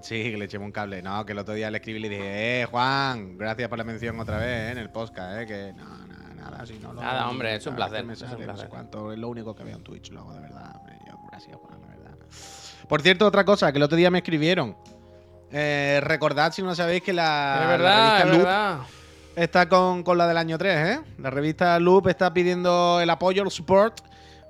Sí, 0.03 0.31
que 0.31 0.37
le 0.37 0.45
echemos 0.45 0.67
un 0.67 0.73
cable. 0.73 1.03
No, 1.03 1.25
que 1.25 1.33
el 1.33 1.39
otro 1.39 1.55
día 1.55 1.71
le 1.71 1.79
escribí 1.79 1.99
y 1.99 2.03
le 2.03 2.09
dije, 2.11 2.63
eh, 2.63 2.65
Juan, 2.67 3.39
gracias 3.39 3.69
por 3.69 3.79
la 3.79 3.85
mención 3.85 4.19
otra 4.21 4.39
vez 4.39 4.49
eh, 4.49 4.71
en 4.73 4.79
el 4.79 4.91
podcast, 4.91 5.41
eh, 5.41 5.47
que 5.47 5.73
no, 5.73 5.85
no, 6.07 6.35
nada, 6.35 6.67
si 6.67 6.75
no 6.79 6.93
lo 6.93 7.01
Nada, 7.01 7.29
hombre, 7.29 7.55
es 7.55 7.67
un 7.67 7.75
placer, 7.75 8.01
es 8.11 8.21
un 8.23 8.29
sale, 8.29 8.47
no 8.47 8.57
sé 8.57 8.67
cuánto, 8.69 9.13
es 9.13 9.19
lo 9.19 9.29
único 9.29 9.55
que 9.55 9.65
veo 9.65 9.77
en 9.77 9.83
Twitch 9.83 10.11
luego, 10.11 10.33
de 10.35 10.41
verdad. 10.41 10.77
hombre, 10.77 10.95
yo, 11.07 11.15
gracias, 11.31 11.57
Juan, 11.57 11.81
de 11.81 11.89
verdad. 11.89 12.15
Por 12.89 13.01
cierto, 13.03 13.27
otra 13.27 13.45
cosa, 13.45 13.73
que 13.73 13.79
el 13.79 13.83
otro 13.85 13.97
día 13.97 14.11
me 14.11 14.19
escribieron. 14.19 14.77
Eh, 15.51 16.01
recordad, 16.03 16.53
si 16.53 16.61
no 16.61 16.69
lo 16.69 16.75
sabéis, 16.75 17.03
que 17.03 17.13
la, 17.13 17.55
es 17.55 17.61
la 17.63 17.67
verdad, 17.69 18.19
es 18.19 18.25
revista 18.25 18.75
Loop 18.77 18.87
está 19.37 19.69
con, 19.69 20.03
con 20.03 20.19
la 20.19 20.27
del 20.29 20.37
año 20.37 20.59
3, 20.59 20.89
¿eh? 20.89 21.01
La 21.19 21.31
revista 21.31 21.79
Loop 21.81 22.09
está 22.09 22.33
pidiendo 22.35 23.01
el 23.01 23.09
apoyo, 23.09 23.43
el 23.43 23.51
support 23.51 24.01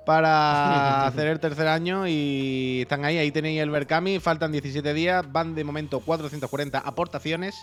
para 0.05 1.05
hacer 1.07 1.27
el 1.27 1.39
tercer 1.39 1.67
año 1.67 2.07
y 2.07 2.81
están 2.81 3.03
ahí, 3.05 3.17
ahí 3.17 3.31
tenéis 3.31 3.61
el 3.61 3.69
Berkami, 3.69 4.19
faltan 4.19 4.51
17 4.51 4.93
días, 4.93 5.31
van 5.31 5.55
de 5.55 5.63
momento 5.63 5.99
440 5.99 6.79
aportaciones. 6.79 7.55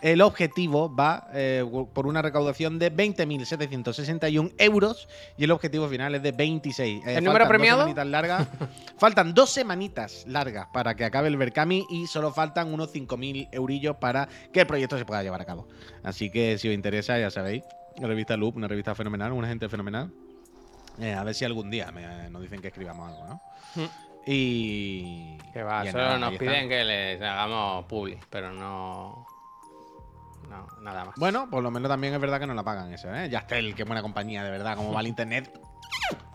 El 0.00 0.22
objetivo 0.22 0.94
va 0.94 1.28
eh, 1.34 1.64
por 1.92 2.06
una 2.06 2.22
recaudación 2.22 2.78
de 2.78 2.94
20.761 2.94 4.52
euros 4.58 5.08
y 5.36 5.44
el 5.44 5.50
objetivo 5.50 5.88
final 5.88 6.14
es 6.14 6.22
de 6.22 6.32
26. 6.32 7.04
Eh, 7.04 7.16
¿El 7.16 7.24
número 7.24 7.44
dos 7.44 7.48
premiado? 7.48 7.80
semanitas 7.80 8.06
largas. 8.06 8.48
faltan 8.98 9.34
dos 9.34 9.50
semanitas 9.50 10.24
largas 10.26 10.68
para 10.72 10.94
que 10.94 11.04
acabe 11.04 11.28
el 11.28 11.36
Berkami 11.36 11.84
y 11.90 12.06
solo 12.06 12.32
faltan 12.32 12.72
unos 12.72 12.94
5.000 12.94 13.48
eurillos 13.52 13.96
para 13.96 14.28
que 14.52 14.60
el 14.60 14.66
proyecto 14.66 14.96
se 14.96 15.04
pueda 15.04 15.22
llevar 15.22 15.40
a 15.40 15.44
cabo. 15.44 15.66
Así 16.02 16.30
que 16.30 16.58
si 16.58 16.68
os 16.68 16.74
interesa, 16.74 17.18
ya 17.18 17.30
sabéis, 17.30 17.64
la 18.00 18.06
revista 18.06 18.36
Loop, 18.36 18.56
una 18.56 18.68
revista 18.68 18.94
fenomenal, 18.94 19.32
una 19.32 19.48
gente 19.48 19.68
fenomenal. 19.68 20.12
Eh, 21.00 21.14
a 21.14 21.22
ver 21.24 21.34
si 21.34 21.44
algún 21.44 21.70
día 21.70 21.90
me- 21.92 22.28
nos 22.30 22.42
dicen 22.42 22.60
que 22.60 22.68
escribamos 22.68 23.08
algo, 23.10 23.26
¿no? 23.26 23.40
Mm. 23.76 23.86
Y. 24.26 25.38
Que 25.52 25.62
va, 25.62 25.84
y 25.86 25.90
solo 25.90 26.04
nada, 26.04 26.18
nos 26.18 26.36
piden 26.36 26.54
está. 26.54 26.68
que 26.68 26.84
les 26.84 27.22
hagamos 27.22 27.84
publi, 27.86 28.18
pero 28.30 28.52
no. 28.52 29.26
No, 30.48 30.66
nada 30.82 31.04
más. 31.04 31.14
Bueno, 31.16 31.48
por 31.50 31.62
lo 31.62 31.70
menos 31.70 31.88
también 31.90 32.14
es 32.14 32.20
verdad 32.20 32.40
que 32.40 32.46
nos 32.46 32.56
la 32.56 32.62
pagan 32.64 32.92
eso, 32.92 33.14
¿eh? 33.14 33.28
Yastel, 33.28 33.74
qué 33.74 33.84
buena 33.84 34.02
compañía, 34.02 34.42
de 34.42 34.50
verdad, 34.50 34.76
como 34.76 34.92
va 34.94 35.00
el 35.00 35.06
internet. 35.08 35.50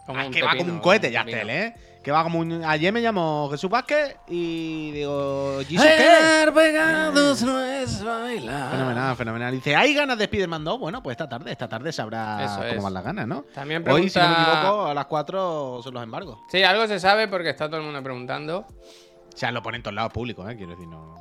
Como 0.06 0.20
Ah, 0.20 0.26
un 0.26 0.32
que 0.34 0.42
va 0.44 0.56
como 0.56 0.72
un 0.74 0.80
cohete, 0.80 1.12
Yastel, 1.12 1.34
pepino. 1.34 1.54
¿eh? 1.54 1.76
Que 2.04 2.12
va 2.12 2.22
como 2.24 2.40
un. 2.40 2.66
Ayer 2.66 2.92
me 2.92 3.02
llamó 3.02 3.48
Jesús 3.50 3.70
Vázquez 3.70 4.18
y 4.28 4.92
digo, 4.92 5.60
¿Jesus 5.68 5.86
qué? 5.88 6.52
pegados 6.54 7.42
no 7.44 7.64
es 7.64 8.04
bailar. 8.04 8.72
Fenomenal, 8.72 9.16
fenomenal. 9.16 9.54
Dice, 9.54 9.74
¿hay 9.76 9.94
ganas 9.94 10.18
de 10.18 10.26
Spider-Man 10.26 10.66
2? 10.66 10.80
Bueno, 10.80 11.02
pues 11.02 11.14
esta 11.14 11.30
tarde, 11.30 11.52
esta 11.52 11.70
tarde 11.70 11.94
sabrá 11.94 12.44
Eso 12.44 12.56
cómo 12.58 12.68
es. 12.68 12.84
van 12.84 12.94
las 12.94 13.04
ganas, 13.06 13.26
¿no? 13.28 13.46
También 13.54 13.88
Hoy, 13.90 14.10
si 14.10 14.20
no 14.20 14.28
me 14.28 14.34
pregunta- 14.36 14.60
equivoco, 14.62 14.86
a 14.88 14.94
las 14.94 15.06
4 15.06 15.80
son 15.82 15.94
los 15.94 16.04
embargos. 16.04 16.40
Sí, 16.52 16.62
algo 16.62 16.86
se 16.88 17.00
sabe 17.00 17.30
porque 17.30 17.50
está 17.50 17.68
todo 17.68 17.78
el 17.78 17.84
mundo 17.84 18.04
preguntando. 18.04 18.60
O 18.68 19.38
sea, 19.38 19.52
lo 19.54 19.64
ponen 19.64 19.80
en 19.80 19.84
todos 19.84 19.96
lados 19.96 20.12
públicos, 20.12 20.50
¿eh? 20.52 20.56
Quiero 20.58 20.72
decir, 20.72 20.88
no. 20.88 21.16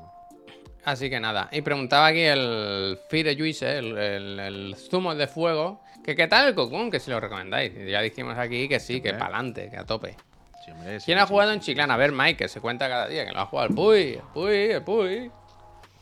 Así 0.84 1.08
que 1.08 1.20
nada. 1.20 1.48
Y 1.52 1.62
preguntaba 1.62 2.06
aquí 2.06 2.22
el 2.22 2.98
Fire 3.08 3.36
Juice, 3.38 3.78
el, 3.78 3.96
el, 3.96 4.40
el 4.40 4.76
zumo 4.76 5.14
de 5.14 5.28
fuego. 5.28 5.80
Que 6.02 6.16
qué 6.16 6.26
tal 6.26 6.48
el 6.48 6.54
cocún, 6.56 6.90
que 6.90 6.98
si 6.98 7.12
lo 7.12 7.20
recomendáis. 7.20 7.72
Ya 7.88 8.00
dijimos 8.00 8.36
aquí 8.36 8.68
que 8.68 8.80
sí, 8.80 9.00
que 9.00 9.12
para 9.12 9.26
adelante, 9.26 9.70
que 9.70 9.76
a 9.78 9.84
tope. 9.86 10.16
Sí, 10.64 10.70
hombre, 10.70 11.00
sí, 11.00 11.06
¿Quién 11.06 11.18
ha 11.18 11.26
jugado 11.26 11.50
sí, 11.50 11.56
en 11.56 11.62
sí. 11.62 11.66
Chiclana? 11.72 11.94
A 11.94 11.96
ver, 11.96 12.12
Mike, 12.12 12.36
que 12.36 12.48
se 12.48 12.60
cuenta 12.60 12.88
cada 12.88 13.08
día, 13.08 13.24
que 13.26 13.32
lo 13.32 13.40
ha 13.40 13.46
jugado 13.46 13.68
el 13.68 13.74
Puy, 13.74 14.00
el 14.14 14.22
Puy, 14.32 14.54
el 14.70 14.82
Puy. 14.82 15.30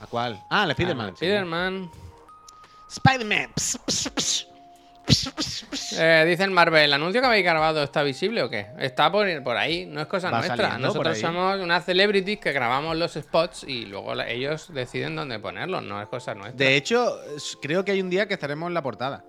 ¿A 0.00 0.06
cuál? 0.06 0.42
Ah, 0.50 0.64
el 0.64 0.70
Spider-Man. 0.72 1.08
Ah. 1.08 1.12
Spider-Man. 1.14 1.90
Spider-Man. 2.88 3.50
Pss. 3.56 4.46
Eh, 5.98 6.24
dice 6.28 6.44
el 6.44 6.50
Marvel, 6.52 6.82
¿el 6.84 6.92
anuncio 6.92 7.20
que 7.20 7.26
habéis 7.26 7.44
grabado 7.44 7.82
está 7.82 8.02
visible 8.02 8.42
o 8.44 8.48
qué? 8.50 8.68
Está 8.78 9.10
por, 9.10 9.26
por 9.42 9.56
ahí, 9.56 9.84
no 9.86 10.00
es 10.00 10.06
cosa 10.06 10.30
Va 10.30 10.38
nuestra. 10.38 10.56
saliendo 10.56 10.86
Nosotros 10.88 11.18
somos 11.18 11.58
unas 11.58 11.84
celebrities 11.84 12.38
que 12.38 12.52
grabamos 12.52 12.96
los 12.96 13.14
spots 13.14 13.64
y 13.64 13.86
luego 13.86 14.14
la- 14.14 14.28
ellos 14.28 14.72
deciden 14.72 15.16
dónde 15.16 15.38
ponerlos, 15.40 15.82
no 15.82 16.00
es 16.00 16.06
cosa 16.08 16.34
nuestra. 16.34 16.56
De 16.64 16.76
hecho, 16.76 17.16
creo 17.60 17.84
que 17.84 17.92
hay 17.92 18.00
un 18.00 18.08
día 18.10 18.28
que 18.28 18.34
estaremos 18.34 18.68
en 18.68 18.74
la 18.74 18.82
portada. 18.82 19.24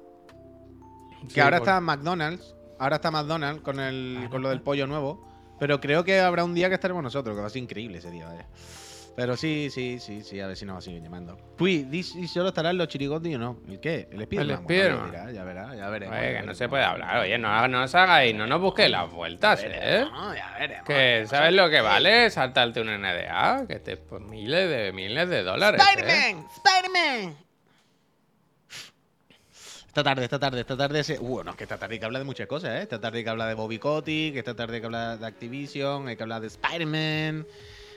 Que 1.27 1.33
Sí, 1.35 1.39
ahora 1.39 1.57
por- 1.57 1.67
está 1.67 1.81
McDonald's. 1.81 2.55
Ahora 2.81 2.95
está 2.95 3.11
McDonald's 3.11 3.61
con, 3.61 3.79
el, 3.79 4.27
con 4.31 4.41
lo 4.41 4.49
del 4.49 4.61
pollo 4.61 4.87
nuevo. 4.87 5.23
Pero 5.59 5.79
creo 5.79 6.03
que 6.03 6.19
habrá 6.19 6.43
un 6.43 6.55
día 6.55 6.67
que 6.67 6.73
estaremos 6.73 7.03
nosotros, 7.03 7.35
que 7.35 7.41
va 7.41 7.45
a 7.45 7.49
ser 7.51 7.61
increíble 7.61 7.99
ese 7.99 8.09
día, 8.09 8.25
vaya. 8.25 8.47
Pero 9.15 9.37
sí, 9.37 9.69
sí, 9.69 9.99
sí, 9.99 10.23
sí, 10.23 10.39
a 10.39 10.47
ver 10.47 10.57
si 10.57 10.65
nos 10.65 10.83
siguen 10.83 11.03
llamando. 11.03 11.37
Uy, 11.59 11.83
di 11.83 12.01
si 12.01 12.27
solo 12.27 12.47
estarán 12.47 12.79
los 12.79 12.87
chirigotis 12.87 13.35
o 13.35 13.37
no. 13.37 13.59
¿El 13.67 13.79
qué? 13.79 14.07
El 14.11 14.23
Spiderman. 14.23 14.63
Bueno, 14.63 14.97
Spiderman. 14.97 15.11
ya, 15.11 15.23
verá, 15.25 15.31
ya 15.31 15.43
verá, 15.43 15.75
ya 15.75 15.89
veremos. 15.89 16.17
Oye, 16.17 16.33
que 16.33 16.41
no 16.41 16.55
se 16.55 16.69
puede 16.69 16.83
hablar, 16.83 17.19
oye, 17.19 17.37
no, 17.37 17.67
no 17.67 17.83
os 17.83 17.93
hagáis, 17.93 18.33
no 18.33 18.47
nos 18.47 18.59
busquéis 18.59 18.89
las 18.89 19.11
vueltas, 19.11 19.61
¿eh? 19.63 20.07
No, 20.11 20.33
ya 20.33 20.55
veremos. 20.57 20.87
Que, 20.87 21.25
¿sabes 21.27 21.53
lo 21.53 21.69
que 21.69 21.81
vale 21.81 22.31
saltarte 22.31 22.81
un 22.81 22.87
NDA? 22.87 23.67
Que 23.67 23.79
te, 23.79 23.97
pues 23.97 24.23
miles 24.23 24.67
de 24.67 24.91
miles 24.91 25.29
de 25.29 25.43
dólares. 25.43 25.79
¿eh? 25.79 26.35
¡Spider-Man! 26.55 27.50
Esta 29.91 30.03
tarde, 30.03 30.23
esta 30.23 30.39
tarde, 30.39 30.61
esta 30.61 30.77
tarde. 30.77 31.03
Se... 31.03 31.19
Uh, 31.19 31.43
no, 31.43 31.51
es 31.51 31.57
que 31.57 31.63
esta 31.65 31.77
tarde 31.77 31.95
hay 31.95 31.99
que 31.99 32.05
hablar 32.05 32.21
de 32.21 32.25
muchas 32.25 32.47
cosas, 32.47 32.79
¿eh? 32.79 32.83
Esta 32.83 33.01
tarde 33.01 33.17
hay 33.17 33.23
que 33.25 33.29
hablar 33.29 33.49
de 33.49 33.55
Bobby 33.55 33.77
Kotick, 33.77 34.37
esta 34.37 34.55
tarde 34.55 34.75
hay 34.75 34.79
que 34.79 34.85
hablar 34.85 35.19
de 35.19 35.27
Activision, 35.27 36.07
hay 36.07 36.15
que 36.15 36.23
hablar 36.23 36.39
de 36.39 36.47
Spider-Man, 36.47 37.45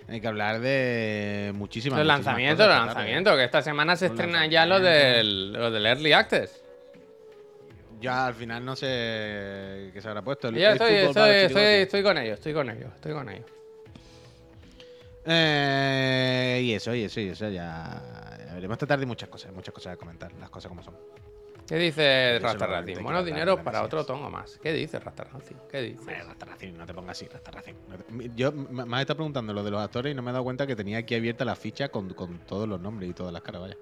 hay 0.08 0.20
que 0.20 0.26
hablar 0.26 0.58
de 0.58 1.52
muchísimas 1.54 2.00
Los 2.00 2.06
muchísimas 2.06 2.26
lanzamientos, 2.26 2.66
cosas 2.66 2.78
los 2.78 2.86
tarde. 2.88 2.94
lanzamientos, 2.98 3.36
que 3.36 3.44
esta 3.44 3.62
semana 3.62 3.94
se 3.94 4.08
Los 4.08 4.18
estrena 4.18 4.46
ya 4.46 4.66
lo 4.66 4.80
del, 4.80 5.52
lo 5.52 5.70
del 5.70 5.86
Early 5.86 6.12
Access. 6.12 6.64
Ya 8.00 8.26
al 8.26 8.34
final 8.34 8.64
no 8.64 8.74
sé 8.74 9.90
qué 9.94 10.00
se 10.02 10.08
habrá 10.08 10.22
puesto. 10.22 10.48
El- 10.48 10.56
Yo 10.56 10.66
el 10.66 10.72
estoy, 10.72 10.94
estoy, 10.94 11.04
los 11.06 11.16
estoy, 11.16 12.02
con 12.02 12.18
ellos, 12.18 12.34
estoy 12.38 12.52
con 12.52 12.68
ellos, 12.70 12.90
estoy 12.96 13.12
con 13.12 13.28
ellos. 13.28 13.46
Eh, 15.26 16.60
y 16.64 16.72
eso, 16.74 16.92
y 16.92 17.04
eso, 17.04 17.20
y 17.20 17.28
eso, 17.28 17.48
ya, 17.50 18.02
ya 18.46 18.52
veremos. 18.54 18.74
Esta 18.74 18.86
tarde 18.88 19.06
muchas 19.06 19.28
cosas, 19.28 19.52
muchas 19.52 19.72
cosas 19.72 19.92
a 19.94 19.96
comentar, 19.96 20.32
las 20.40 20.50
cosas 20.50 20.68
como 20.68 20.82
son. 20.82 20.96
¿Qué 21.66 21.76
dice 21.76 22.36
Eso 22.36 22.44
Rasta 22.46 22.66
lo 22.66 22.72
Racing? 22.74 22.94
que 22.96 23.02
Buenos 23.02 23.24
dineros 23.24 23.60
para 23.60 23.82
otro 23.82 24.04
tongo 24.04 24.28
más. 24.28 24.58
¿Qué 24.62 24.72
dice 24.72 24.98
Rasta 24.98 25.24
Racing? 25.24 25.54
¿Qué 25.70 25.80
dice? 25.80 26.12
Eh, 26.12 26.22
Rastarracín, 26.22 26.76
no 26.76 26.84
te 26.84 26.92
pongas 26.92 27.12
así, 27.16 27.26
Rastarracín. 27.26 27.74
No 27.88 27.96
te- 27.96 28.30
Yo 28.36 28.52
me 28.52 28.84
me 28.84 28.96
has 28.96 29.00
estado 29.02 29.16
preguntando 29.16 29.52
lo 29.54 29.62
de 29.64 29.70
los 29.70 29.80
actores 29.82 30.12
y 30.12 30.14
no 30.14 30.20
me 30.22 30.30
he 30.30 30.32
dado 30.32 30.44
cuenta 30.44 30.66
que 30.66 30.76
tenía 30.76 30.98
aquí 30.98 31.14
abierta 31.14 31.44
la 31.46 31.56
ficha 31.56 31.88
con, 31.88 32.12
con 32.12 32.38
todos 32.40 32.68
los 32.68 32.80
nombres 32.80 33.08
y 33.10 33.14
todas 33.14 33.32
las 33.32 33.40
caras, 33.42 33.62
vaya. 33.62 33.76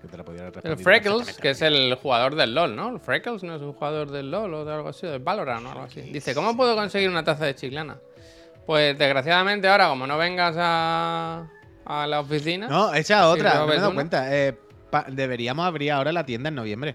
Que 0.00 0.08
te 0.08 0.16
la 0.16 0.24
podía 0.24 0.50
El 0.62 0.76
Freckles, 0.78 1.36
que 1.36 1.50
es 1.50 1.60
el 1.62 1.94
jugador 1.96 2.34
del 2.36 2.54
LOL, 2.54 2.74
¿no? 2.74 2.88
El 2.90 3.00
Freckles 3.00 3.42
no 3.42 3.54
es 3.56 3.60
un 3.60 3.72
jugador 3.74 4.10
del 4.10 4.30
LOL 4.30 4.54
o 4.54 4.64
de 4.64 4.72
algo 4.72 4.88
así, 4.88 5.06
del 5.06 5.18
Valorant 5.18 5.66
o 5.66 5.70
algo 5.70 5.82
así. 5.82 6.00
Dice, 6.00 6.34
¿cómo 6.34 6.56
puedo 6.56 6.74
conseguir 6.74 7.10
una 7.10 7.22
taza 7.24 7.44
de 7.44 7.54
chiclana? 7.54 7.98
Pues 8.64 8.96
desgraciadamente 8.96 9.68
ahora, 9.68 9.88
como 9.88 10.06
no 10.06 10.16
vengas 10.16 10.54
a, 10.58 11.48
a 11.84 12.06
la 12.06 12.20
oficina... 12.20 12.68
No, 12.68 12.94
esa 12.94 13.28
otra, 13.28 13.54
¿Y 13.54 13.58
no 13.58 13.66
me 13.66 13.74
he 13.74 13.76
dado 13.76 13.88
una? 13.88 13.94
cuenta. 13.96 14.34
Eh, 14.34 14.56
deberíamos 15.08 15.66
abrir 15.66 15.92
ahora 15.92 16.12
la 16.12 16.24
tienda 16.24 16.48
en 16.48 16.54
noviembre. 16.54 16.94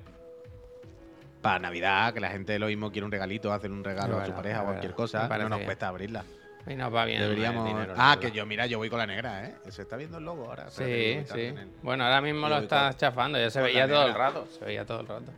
Para 1.41 1.59
Navidad, 1.59 2.13
que 2.13 2.19
la 2.19 2.29
gente 2.29 2.57
lo 2.57 2.67
mismo 2.67 2.91
quiere 2.91 3.05
un 3.05 3.11
regalito, 3.11 3.53
hacer 3.53 3.71
un 3.71 3.83
regalo 3.83 4.19
a 4.19 4.25
su 4.25 4.33
pareja 4.33 4.63
o 4.63 4.65
cualquier 4.65 4.93
cosa. 4.93 5.27
No 5.27 5.49
nos 5.49 5.59
bien. 5.59 5.65
cuesta 5.65 5.87
abrirla. 5.87 6.23
Y 6.67 6.73
nos 6.75 6.91
va 6.93 7.05
bien. 7.05 7.21
Deberíamos. 7.21 7.67
dinero, 7.67 7.93
ah, 7.95 8.17
que 8.19 8.31
yo, 8.31 8.43
mira, 8.47 8.65
yo 8.65 8.79
voy 8.79 8.89
con 8.89 8.97
la 8.97 9.05
negra, 9.05 9.45
¿eh? 9.45 9.55
Se 9.69 9.83
está 9.83 9.97
viendo 9.97 10.17
el 10.17 10.23
logo 10.25 10.45
ahora. 10.45 10.71
Sí, 10.71 11.19
sí. 11.31 11.39
el- 11.41 11.69
Bueno, 11.83 12.05
ahora 12.05 12.21
mismo 12.21 12.47
Yo 12.49 12.55
lo 12.55 12.61
estás 12.61 12.95
con- 12.95 12.99
chafando, 12.99 13.37
ya 13.37 13.51
se 13.51 13.59
con 13.59 13.67
veía 13.67 13.87
todo 13.87 14.07
el 14.07 14.15
rato. 14.15 14.47
Se 14.57 14.65
veía 14.65 14.83
todo 14.83 15.01
el 15.01 15.07
rato. 15.07 15.31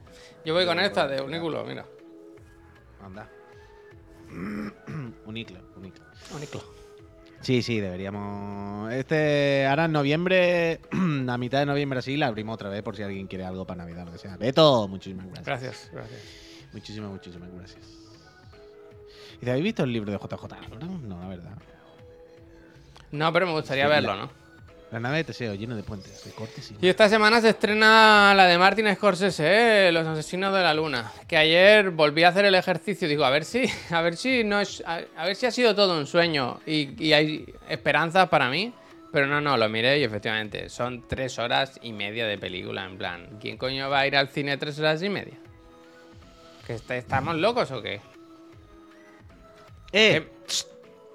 Yo 0.45 0.53
voy 0.53 0.66
con 0.66 0.78
voy 0.78 0.86
esta 0.86 1.01
con 1.05 1.16
de 1.18 1.22
unículo, 1.22 1.66
mira. 1.66 1.86
Anda. 3.03 3.30
Uniclo, 5.26 5.60
uniclo. 5.76 6.05
Unículo. 6.34 6.64
Sí, 7.41 7.61
sí, 7.61 7.79
deberíamos. 7.79 8.91
Este, 8.91 9.65
ahora 9.67 9.85
en 9.85 9.91
noviembre, 9.91 10.79
a 11.29 11.38
mitad 11.38 11.59
de 11.59 11.65
noviembre 11.65 11.99
así, 11.99 12.17
la 12.17 12.27
abrimos 12.27 12.55
otra 12.55 12.69
vez 12.69 12.81
por 12.83 12.95
si 12.95 13.03
alguien 13.03 13.27
quiere 13.27 13.45
algo 13.45 13.65
para 13.65 13.83
Navidad 13.83 14.03
o 14.03 14.05
lo 14.07 14.11
que 14.13 14.17
sea. 14.17 14.38
Beto, 14.38 14.88
muchísimas 14.88 15.25
gracias. 15.27 15.45
Gracias, 15.45 15.89
gracias. 15.93 16.21
Muchísimas, 16.73 17.11
muchísimas 17.11 17.51
gracias. 17.53 17.85
¿Y 19.41 19.49
¿Habéis 19.49 19.63
visto 19.63 19.83
el 19.83 19.93
libro 19.93 20.11
de 20.11 20.17
JJ? 20.17 20.79
No, 21.07 21.19
la 21.19 21.27
verdad. 21.27 21.57
No, 23.11 23.31
pero 23.31 23.45
me 23.45 23.53
gustaría 23.53 23.85
Sí, 23.85 23.89
verlo, 23.91 24.15
¿no? 24.15 24.47
La 24.91 25.01
nave 25.01 25.17
de 25.17 25.23
Teseo, 25.25 25.53
lleno 25.53 25.75
de 25.75 25.83
puentes, 25.83 26.23
de 26.23 26.31
cortes 26.31 26.71
y... 26.71 26.85
Y 26.85 26.88
esta 26.88 27.09
semana 27.09 27.41
se 27.41 27.49
estrena 27.49 28.33
la 28.33 28.45
de 28.45 28.57
Martin 28.57 28.93
Scorsese, 28.95 29.88
¿eh? 29.88 29.91
Los 29.91 30.07
asesinos 30.07 30.53
de 30.53 30.61
la 30.63 30.73
luna. 30.73 31.11
Que 31.27 31.35
ayer 31.35 31.89
volví 31.89 32.23
a 32.23 32.29
hacer 32.29 32.45
el 32.45 32.55
ejercicio, 32.55 33.05
digo, 33.07 33.25
a 33.25 33.29
ver 33.29 33.43
si, 33.43 33.65
a 33.91 34.01
ver 34.01 34.15
si 34.15 34.45
no 34.45 34.61
es, 34.61 34.81
a, 34.85 35.01
a 35.17 35.25
ver 35.25 35.35
si 35.35 35.45
ha 35.45 35.51
sido 35.51 35.75
todo 35.75 35.97
un 35.97 36.07
sueño 36.07 36.61
y, 36.65 37.03
y 37.03 37.11
hay 37.11 37.53
esperanzas 37.67 38.29
para 38.29 38.49
mí. 38.49 38.73
Pero 39.11 39.25
no, 39.27 39.41
no, 39.41 39.57
lo 39.57 39.67
miré 39.69 39.99
y 39.99 40.03
efectivamente 40.03 40.69
son 40.69 41.07
tres 41.07 41.38
horas 41.39 41.79
y 41.81 41.91
media 41.91 42.25
de 42.27 42.38
película. 42.38 42.85
En 42.85 42.97
plan, 42.97 43.27
¿quién 43.41 43.57
coño 43.57 43.89
va 43.89 43.99
a 44.01 44.07
ir 44.07 44.15
al 44.15 44.27
cine 44.29 44.57
tres 44.57 44.79
horas 44.79 45.01
y 45.01 45.09
media? 45.09 45.35
¿Que 46.65 46.73
est- 46.75 46.91
estamos 46.91 47.35
locos 47.38 47.71
o 47.71 47.81
qué? 47.81 47.95
¡Eh! 47.95 48.01
Eh, 50.17 50.27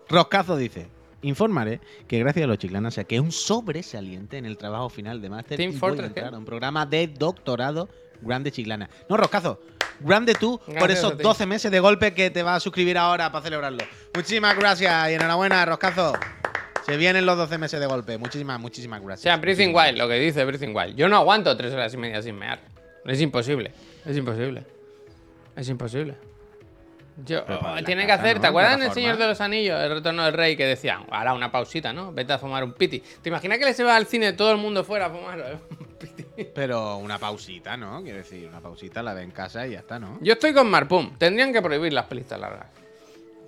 Roscazo 0.09 0.57
dice: 0.57 0.87
Informaré 1.23 1.81
que 2.09 2.19
gracias 2.19 2.45
a 2.45 2.47
los 2.47 2.59
chiclanas 2.59 2.95
saqué 2.95 3.21
un 3.21 3.33
sobresaliente 3.33 4.39
en 4.39 4.45
el 4.47 4.59
trabajo 4.59 4.89
final 4.89 5.21
de 5.23 5.31
máster 5.31 5.57
Team 5.57 5.71
y 5.71 5.73
voy 5.73 5.81
Fortress, 5.81 6.05
a 6.05 6.07
entrar 6.09 6.31
¿qué? 6.31 6.35
a 6.35 6.39
un 6.39 6.45
programa 6.45 6.85
de 6.87 7.07
doctorado 7.07 7.89
grande 8.21 8.51
chiclana. 8.51 8.89
No, 9.09 9.17
Roscazo, 9.17 9.61
grande 10.01 10.35
tú 10.35 10.61
por 10.79 10.91
esos 10.91 11.13
a 11.13 11.17
ti. 11.17 11.23
12 11.23 11.47
meses 11.47 11.71
de 11.71 11.81
golpe 11.81 12.13
que 12.15 12.31
te 12.31 12.43
vas 12.43 12.57
a 12.57 12.61
suscribir 12.61 12.99
ahora 12.99 13.31
para 13.31 13.45
celebrarlo. 13.45 13.85
Muchísimas 14.15 14.57
gracias 14.57 15.11
y 15.11 15.15
enhorabuena, 15.15 15.65
Roscazo. 15.65 16.13
Se 16.85 16.97
vienen 16.97 17.25
los 17.25 17.37
12 17.37 17.59
meses 17.59 17.79
de 17.79 17.87
golpe. 17.87 18.19
Muchísimas, 18.19 18.59
muchísimas 18.59 19.01
O 19.01 19.05
gracias. 19.05 19.23
sea, 19.23 19.37
Breathing 19.37 19.73
Wild, 19.75 19.99
lo 19.99 20.09
que 20.09 20.15
dice 20.15 20.45
Breathing 20.45 20.75
Wild. 20.75 20.97
Yo 20.97 21.09
no 21.09 21.17
aguanto 21.17 21.57
tres 21.57 21.73
horas 21.73 21.95
y 21.95 21.97
media 21.97 22.21
sin 22.21 22.37
mear. 22.37 22.61
Es 23.05 23.21
imposible. 23.21 23.73
Es 24.05 24.17
imposible. 24.17 24.65
Es 25.55 25.69
imposible. 25.69 26.17
Yo, 27.25 27.45
tienen 27.85 28.07
que 28.07 28.13
hacer, 28.13 28.37
¿no? 28.37 28.41
¿te 28.41 28.47
acuerdas 28.47 28.77
en 28.77 28.83
El. 28.85 28.93
Señor 28.93 29.19
de 29.19 29.27
los 29.27 29.41
Anillos, 29.41 29.79
El 29.81 29.91
Retorno 29.91 30.25
del 30.25 30.33
Rey, 30.33 30.57
que 30.57 30.67
decían, 30.67 31.05
ahora 31.11 31.35
una 31.35 31.53
pausita, 31.53 31.93
¿no? 31.93 32.13
Vete 32.13 32.33
a 32.33 32.39
fumar 32.39 32.65
un 32.65 32.73
piti. 32.73 33.01
¿Te 33.01 33.29
imaginas 33.29 33.59
que 33.59 33.67
le 33.67 33.75
se 33.75 33.85
va 33.85 33.97
al 33.97 34.07
cine 34.07 34.33
todo 34.33 34.51
el 34.51 34.59
mundo 34.59 34.83
fuera 34.83 35.07
a 35.07 35.11
fumar 35.11 35.61
un 35.71 35.87
piti? 35.99 36.45
Pero 36.55 36.97
una 36.97 37.19
pausita, 37.19 37.77
¿no? 37.77 38.03
Quiero 38.03 38.19
decir, 38.19 38.49
una 38.49 38.61
pausita 38.61 39.03
la 39.03 39.15
de 39.15 39.23
en 39.23 39.31
casa 39.31 39.67
y 39.67 39.73
ya 39.73 39.81
está, 39.81 39.99
¿no? 39.99 40.19
Yo 40.23 40.33
estoy 40.33 40.55
con 40.55 40.71
Marpum. 40.71 41.17
Tendrían 41.19 41.53
que 41.53 41.61
prohibir 41.61 41.93
las 41.93 42.07
pelis 42.07 42.31
largas. 42.31 42.67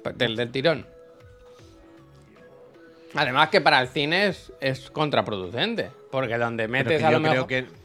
Pues 0.02 0.18
Del, 0.18 0.36
del 0.36 0.50
tirón. 0.50 0.86
Además 3.14 3.48
que 3.48 3.60
para 3.60 3.80
el 3.80 3.88
cine 3.88 4.26
es, 4.28 4.52
es 4.60 4.90
contraproducente. 4.90 5.90
Porque 6.10 6.36
donde 6.36 6.68
metes 6.68 7.02
a 7.02 7.10
yo 7.10 7.18
lo 7.18 7.20
mejor... 7.20 7.46
creo 7.46 7.64
que. 7.64 7.83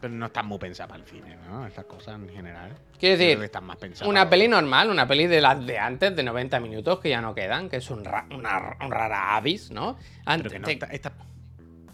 Pero 0.00 0.14
no 0.14 0.26
están 0.26 0.46
muy 0.46 0.58
pensadas 0.58 0.90
para 0.90 1.02
el 1.02 1.08
cine, 1.08 1.36
¿no? 1.48 1.66
Estas 1.66 1.84
cosas 1.84 2.14
en 2.16 2.28
general. 2.28 2.70
Quiero 2.98 3.18
decir, 3.18 3.38
que 3.38 3.44
están 3.46 3.64
más 3.64 3.76
pensadas 3.76 4.08
una 4.08 4.28
peli 4.30 4.48
normal, 4.48 4.90
una 4.90 5.06
peli 5.06 5.26
de 5.26 5.40
las 5.40 5.64
de 5.66 5.78
antes, 5.78 6.14
de 6.16 6.22
90 6.22 6.58
minutos, 6.60 7.00
que 7.00 7.10
ya 7.10 7.20
no 7.20 7.34
quedan, 7.34 7.68
que 7.68 7.76
es 7.76 7.90
un, 7.90 8.04
ra- 8.04 8.26
una, 8.30 8.76
un 8.80 8.90
rara 8.90 9.36
avis, 9.36 9.70
¿no? 9.70 9.96
Pero 9.96 10.22
Antes 10.26 10.52
que 10.52 10.58
no 10.58 10.64
te, 10.66 10.72
está- 10.72 10.86
esta- 10.86 11.12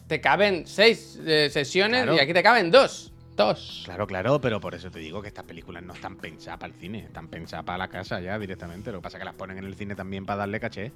te 0.06 0.20
caben 0.20 0.66
seis 0.66 1.20
eh, 1.26 1.48
sesiones 1.50 2.02
Claro. 2.04 2.16
y 2.16 2.20
aquí 2.20 2.32
te 2.32 2.42
caben 2.42 2.70
dos. 2.70 3.12
Dos. 3.34 3.82
Claro, 3.84 4.06
claro, 4.06 4.40
pero 4.40 4.60
por 4.60 4.74
eso 4.74 4.90
te 4.90 4.98
digo 4.98 5.20
que 5.20 5.28
estas 5.28 5.44
películas 5.44 5.82
no 5.82 5.92
están 5.92 6.16
pensadas 6.16 6.58
para 6.58 6.72
el 6.72 6.78
cine, 6.80 7.00
están 7.00 7.28
pensadas 7.28 7.66
para 7.66 7.76
la 7.76 7.88
casa 7.88 8.18
ya 8.20 8.38
directamente. 8.38 8.90
Lo 8.92 8.98
que 8.98 9.02
pasa 9.02 9.18
es 9.18 9.20
que 9.20 9.24
las 9.26 9.34
ponen 9.34 9.58
en 9.58 9.64
el 9.64 9.74
cine 9.74 9.94
también 9.94 10.24
para 10.24 10.38
darle 10.38 10.58
caché. 10.58 10.90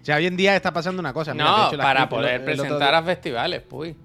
O 0.00 0.04
sea, 0.04 0.16
hoy 0.16 0.26
en 0.26 0.36
día 0.36 0.54
está 0.54 0.72
pasando 0.72 1.00
una 1.00 1.12
cosa. 1.12 1.32
mira, 1.34 1.44
de 1.44 1.50
No, 1.50 1.68
hecho, 1.68 1.78
para 1.78 2.08
poder 2.08 2.44
presentar 2.44 2.94
a 2.94 3.02
festivales, 3.02 3.62
pues. 3.68 3.96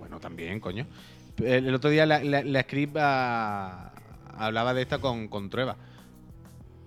Bueno, 0.00 0.18
también, 0.18 0.58
coño. 0.58 0.86
El, 1.44 1.66
el 1.68 1.74
otro 1.74 1.90
día 1.90 2.06
la, 2.06 2.22
la, 2.22 2.42
la 2.42 2.62
Script 2.62 2.96
ah, 2.98 3.92
hablaba 4.36 4.74
de 4.74 4.82
esta 4.82 4.98
con, 4.98 5.28
con 5.28 5.50
Trueba. 5.50 5.76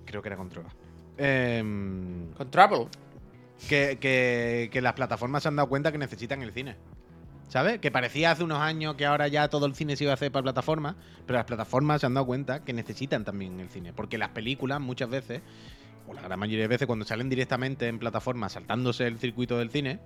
Creo 0.05 0.21
que 0.21 0.29
era 0.29 0.37
con 0.37 0.49
Trueba. 0.49 0.69
Em, 1.17 2.31
Con 2.33 2.49
Trouble. 2.51 2.87
que, 3.69 3.97
que- 3.99 4.69
que 4.71 4.81
las 4.81 4.93
plataformas 4.93 5.43
se 5.43 5.49
han 5.49 5.55
dado 5.55 5.69
cuenta 5.69 5.91
que 5.91 5.97
necesitan 5.97 6.41
el 6.41 6.51
cine. 6.51 6.75
¿Sabes? 7.49 7.79
Que 7.79 7.91
parecía 7.91 8.31
hace 8.31 8.43
unos 8.43 8.59
años 8.59 8.95
que 8.95 9.05
ahora 9.05 9.27
ya 9.27 9.47
todo 9.47 9.67
el 9.67 9.75
cine 9.75 9.95
se 9.95 10.05
iba 10.05 10.11
a 10.11 10.15
hacer 10.15 10.31
para 10.31 10.41
plataformas, 10.43 10.95
pero 11.27 11.37
las 11.37 11.45
plataformas 11.45 12.01
se 12.01 12.07
han 12.07 12.15
dado 12.15 12.25
cuenta 12.25 12.63
que 12.63 12.73
necesitan 12.73 13.23
también 13.23 13.59
el 13.59 13.69
cine. 13.69 13.93
Porque 13.93 14.17
las 14.17 14.29
películas 14.29 14.81
muchas 14.81 15.07
veces, 15.09 15.41
o 16.07 16.13
la 16.15 16.21
gran 16.23 16.39
mayoría 16.39 16.63
de 16.63 16.67
veces, 16.67 16.87
cuando 16.87 17.05
salen 17.05 17.29
directamente 17.29 17.87
en 17.87 17.99
plataformas 17.99 18.53
saltándose 18.53 19.05
el 19.05 19.19
circuito 19.19 19.57
del 19.59 19.69
cine, 19.69 19.99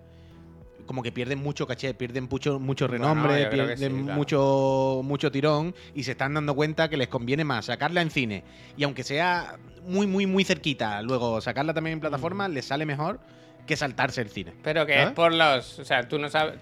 como 0.87 1.03
que 1.03 1.11
pierden 1.11 1.37
mucho 1.39 1.67
caché, 1.67 1.93
pierden 1.93 2.27
mucho, 2.29 2.59
mucho 2.59 2.87
renombre, 2.87 3.45
pierden 3.47 3.77
sí, 3.77 4.03
claro. 4.03 4.13
mucho, 4.17 5.01
mucho 5.03 5.31
tirón 5.31 5.75
y 5.93 6.03
se 6.03 6.11
están 6.11 6.33
dando 6.33 6.55
cuenta 6.55 6.89
que 6.89 6.97
les 6.97 7.07
conviene 7.07 7.43
más 7.43 7.65
sacarla 7.65 8.01
en 8.01 8.09
cine. 8.09 8.43
Y 8.75 8.83
aunque 8.83 9.03
sea 9.03 9.57
muy, 9.85 10.07
muy, 10.07 10.25
muy 10.25 10.43
cerquita, 10.43 11.01
luego 11.03 11.39
sacarla 11.41 11.73
también 11.73 11.93
en 11.93 11.99
plataformas, 11.99 12.49
les 12.49 12.65
sale 12.65 12.85
mejor 12.85 13.19
que 13.67 13.75
saltarse 13.75 14.21
el 14.21 14.29
cine. 14.29 14.53
Pero 14.63 14.85
que 14.87 14.93
¿Sabes? 14.93 15.09
es 15.09 15.13
por 15.13 15.33
los. 15.33 15.77
O 15.77 15.85
sea, 15.85 16.07
tú 16.07 16.17
no 16.17 16.29
sabes. 16.29 16.55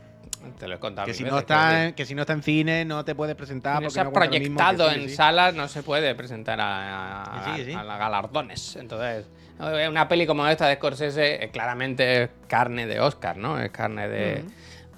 Te 0.60 0.68
lo 0.68 0.76
he 0.76 0.80
contado. 0.80 1.08
Que 1.08 1.14
si, 1.14 1.24
veces, 1.24 1.34
no 1.34 1.40
está 1.40 1.94
que 1.96 2.06
si 2.06 2.14
no 2.14 2.22
está 2.22 2.34
en 2.34 2.44
cine, 2.44 2.86
no 2.86 3.04
te 3.06 3.16
puedes 3.16 3.36
presentar. 3.36 3.82
No 3.82 3.90
se 3.90 4.00
ha 4.00 4.04
no 4.04 4.12
mismo 4.12 4.26
proyectado 4.26 4.90
sí, 4.90 5.00
en 5.00 5.10
sí. 5.10 5.16
salas, 5.16 5.56
no 5.56 5.68
se 5.68 5.82
puede 5.82 6.14
presentar 6.14 6.60
a, 6.60 7.24
a, 7.24 7.56
sí, 7.56 7.74
a 7.74 7.84
galardones. 7.84 8.76
Entonces, 8.76 9.26
una 9.60 10.08
peli 10.08 10.28
como 10.28 10.48
esta 10.48 10.68
de 10.68 10.76
Scorsese 10.76 11.44
eh, 11.44 11.50
claramente 11.50 12.24
es 12.24 12.30
carne 12.48 12.88
de 12.88 13.00
Oscar, 13.00 13.38
¿no? 13.38 13.60
Es 13.60 13.72
carne 13.72 14.08
de, 14.08 14.44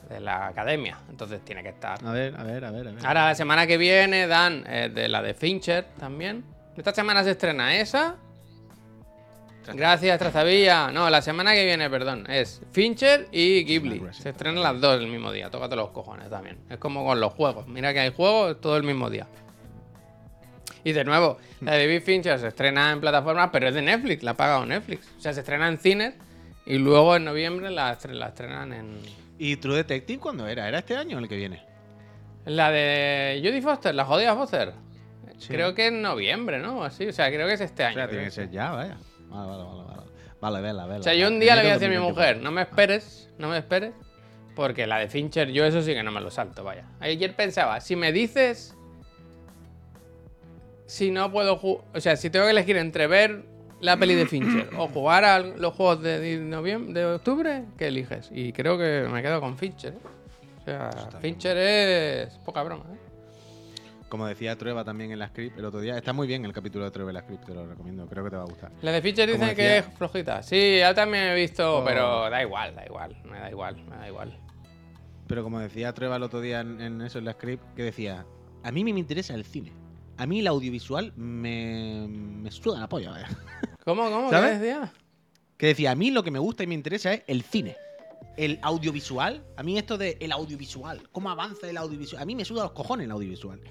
de 0.10 0.20
la 0.20 0.48
academia. 0.48 0.98
Entonces 1.10 1.42
tiene 1.46 1.64
que 1.64 1.70
estar. 1.70 2.00
A 2.04 2.12
ver, 2.12 2.36
a 2.38 2.44
ver, 2.44 2.66
a 2.66 2.72
ver. 2.72 2.88
A 2.88 2.92
ver. 2.92 3.06
Ahora, 3.06 3.26
la 3.26 3.36
semana 3.36 3.68
que 3.68 3.78
viene 3.78 4.28
dan 4.28 4.64
eh, 4.68 4.90
de 4.94 5.08
la 5.08 5.22
de 5.22 5.34
Fincher 5.34 5.86
también. 6.00 6.44
Esta 6.76 6.94
semana 6.94 7.24
se 7.24 7.32
estrena 7.32 7.76
esa. 7.76 8.16
Gracias, 9.74 10.18
Trazavilla. 10.18 10.92
No, 10.92 11.10
la 11.10 11.22
semana 11.22 11.54
que 11.54 11.66
viene, 11.66 11.90
perdón. 11.90 12.26
Es 12.30 12.62
Fincher 12.72 13.28
y 13.32 13.64
Ghibli. 13.66 14.02
Se 14.12 14.30
estrenan 14.30 14.64
las 14.64 14.80
dos 14.80 15.02
el 15.02 15.08
mismo 15.08 15.32
día. 15.32 15.50
Tócate 15.50 15.76
los 15.76 15.90
cojones 15.90 16.30
también. 16.30 16.58
Es 16.70 16.78
como 16.78 17.06
con 17.06 17.20
los 17.20 17.34
juegos. 17.34 17.68
Mira 17.68 17.94
que 17.94 18.00
hay 18.00 18.14
juegos 18.14 18.62
todo 18.62 18.78
el 18.78 18.84
mismo 18.84 19.10
día. 19.10 19.28
Y 20.84 20.92
de 20.94 21.04
nuevo, 21.04 21.38
la 21.62 21.74
de 21.74 21.80
David 21.88 22.02
Fincher 22.04 22.40
se 22.40 22.48
estrena 22.48 22.92
en 22.92 23.00
plataformas, 23.02 23.50
pero 23.52 23.68
es 23.68 23.74
de 23.76 23.82
Netflix, 23.82 24.24
la 24.24 24.32
ha 24.32 24.38
pagado 24.38 24.66
Netflix. 24.66 25.08
O 25.18 25.22
sea, 25.22 25.34
se 25.34 25.42
estrena 25.42 25.68
en 25.68 25.78
cines 25.78 26.14
y 26.66 26.78
luego 26.78 27.16
en 27.16 27.26
noviembre 27.26 27.70
la, 27.72 27.98
la 28.10 28.28
estrenan 28.28 28.74
en. 28.74 29.00
¿Y 29.40 29.58
True 29.58 29.76
Detective 29.78 30.20
cuándo 30.20 30.48
era? 30.48 30.68
¿Era 30.68 30.80
este 30.80 30.96
año 30.96 31.18
o 31.18 31.20
el 31.20 31.28
que 31.28 31.36
viene? 31.38 31.64
La 32.46 32.72
de 32.72 33.42
Judy 33.44 33.62
Foster, 33.62 33.94
la 33.94 34.06
jodida 34.06 34.36
Foster. 34.36 34.74
Sí. 35.38 35.50
Creo 35.50 35.76
que 35.76 35.88
en 35.88 36.02
noviembre, 36.02 36.60
¿no? 36.60 36.84
Así, 36.84 37.06
o 37.08 37.14
sea, 37.14 37.28
creo 37.30 37.46
que 37.48 37.54
es 37.54 37.62
este 37.62 37.84
O 37.84 37.88
año. 37.88 37.96
sea, 37.96 38.06
creo 38.06 38.10
tiene 38.16 38.26
que 38.26 38.32
ser 38.32 38.50
ya, 38.50 38.72
vaya. 38.72 38.98
Vale, 39.28 39.48
vale, 39.52 39.64
vale. 39.64 39.84
Vale, 39.84 40.08
vale 40.40 40.62
vela, 40.62 40.86
vela. 40.86 41.00
O 41.00 41.04
sea, 41.04 41.14
yo 41.14 41.28
un 41.28 41.40
día 41.40 41.56
le 41.56 41.62
voy 41.64 41.72
a 41.72 41.74
decir 41.74 41.90
a 41.90 42.00
mi 42.00 42.06
mujer, 42.08 42.38
no 42.38 42.52
me 42.52 42.62
esperes, 42.62 43.30
no 43.38 43.50
me 43.50 43.58
esperes, 43.58 43.94
porque 44.56 44.88
la 44.88 44.98
de 45.00 45.10
Fincher 45.10 45.52
yo 45.52 45.66
eso 45.66 45.82
sí 45.82 45.94
que 45.94 46.04
no 46.04 46.12
me 46.12 46.22
lo 46.22 46.32
salto, 46.32 46.64
vaya. 46.64 46.86
Ayer 47.00 47.36
pensaba, 47.36 47.82
si 47.82 47.96
me 47.96 48.12
dices 48.12 48.77
si 50.88 51.12
no 51.12 51.32
puedo 51.32 51.58
jugar, 51.58 51.86
o 51.94 52.02
sea, 52.02 52.16
si 52.16 52.30
tengo 52.32 52.46
que 52.46 52.52
elegir 52.52 52.78
entre 52.78 53.06
ver 53.08 53.46
la 53.80 53.96
peli 53.98 54.16
de 54.16 54.26
Fincher 54.26 54.70
o 54.78 54.88
jugar 54.88 55.24
a 55.24 55.40
los 55.40 55.74
juegos 55.76 56.02
de 56.02 56.38
noviembre, 56.40 57.00
de 57.00 57.06
octubre, 57.06 57.66
¿qué 57.78 57.88
eliges? 57.90 58.30
Y 58.34 58.52
creo 58.54 58.76
que 58.78 59.08
me 59.12 59.22
quedo 59.22 59.40
con 59.40 59.56
Fincher. 59.58 59.94
¿eh? 59.94 59.98
O 60.62 60.66
sea, 60.66 60.90
Fincher 61.22 61.56
es 61.58 62.38
poca 62.40 62.64
broma. 62.64 62.86
¿eh? 62.92 62.98
Como 64.10 64.26
decía 64.26 64.56
Trueba 64.58 64.84
también 64.86 65.12
en 65.12 65.20
la 65.20 65.28
script 65.28 65.60
el 65.60 65.66
otro 65.66 65.82
día. 65.82 65.98
Está 65.98 66.14
muy 66.14 66.28
bien 66.28 66.44
el 66.46 66.54
capítulo 66.54 66.86
de 66.86 66.92
Trueba 66.92 67.10
en 67.12 67.16
la 67.16 67.22
script, 67.22 67.46
te 67.46 67.54
lo 67.54 67.68
recomiendo. 67.68 68.08
Creo 68.08 68.24
que 68.24 68.30
te 68.30 68.36
va 68.38 68.44
a 68.44 68.46
gustar. 68.46 68.72
La 68.82 68.92
de 68.94 69.02
Fincher 69.02 69.30
dicen 69.32 69.54
que 69.56 69.78
es 69.80 69.86
flojita. 69.98 70.42
Sí, 70.42 70.80
yo 70.82 70.96
también 70.96 71.26
he 71.26 71.36
visto, 71.36 71.80
Oh. 71.80 71.84
pero 71.86 72.30
da 72.30 72.42
igual, 72.42 72.74
da 72.74 72.86
igual, 72.86 73.16
me 73.30 73.38
da 73.38 73.50
igual, 73.52 73.76
me 73.86 73.98
da 73.98 74.08
igual. 74.08 74.40
Pero 75.28 75.44
como 75.44 75.60
decía 75.60 75.94
Trueba 75.94 76.16
el 76.16 76.24
otro 76.24 76.40
día 76.40 76.62
en, 76.62 76.80
en 76.80 77.02
eso, 77.02 77.20
en 77.20 77.26
la 77.26 77.34
script, 77.34 77.62
que 77.76 77.84
decía: 77.84 78.26
A 78.64 78.72
mí 78.72 78.84
me 78.86 78.92
interesa 78.92 79.34
el 79.34 79.44
cine. 79.44 79.74
A 80.18 80.26
mí 80.26 80.40
el 80.40 80.48
audiovisual 80.48 81.14
me, 81.16 82.08
me 82.08 82.52
suda 82.52 82.80
la 82.80 82.90
polla, 82.90 83.12
vaya. 83.12 83.30
¿Cómo, 83.86 84.10
cómo? 84.10 84.30
¿Qué 84.30 84.36
¿Sabes? 84.36 84.60
decía? 84.60 84.92
Que 85.58 85.68
decía: 85.68 85.92
A 85.92 85.96
mí 85.96 86.12
lo 86.12 86.24
que 86.24 86.32
me 86.32 86.40
gusta 86.40 86.64
y 86.64 86.68
me 86.68 86.74
interesa 86.76 87.14
es 87.14 87.24
el 87.28 87.44
cine. 87.44 87.76
El 88.36 88.60
audiovisual. 88.62 89.44
A 89.56 89.64
mí 89.64 89.78
esto 89.78 89.98
de 89.98 90.18
el 90.20 90.32
audiovisual. 90.32 91.08
¿Cómo 91.12 91.30
avanza 91.30 91.70
el 91.70 91.78
audiovisual? 91.78 92.22
A 92.22 92.26
mí 92.26 92.36
me 92.36 92.46
suda 92.46 92.64
los 92.64 92.72
cojones 92.72 93.06
el 93.06 93.12
audiovisual. 93.12 93.62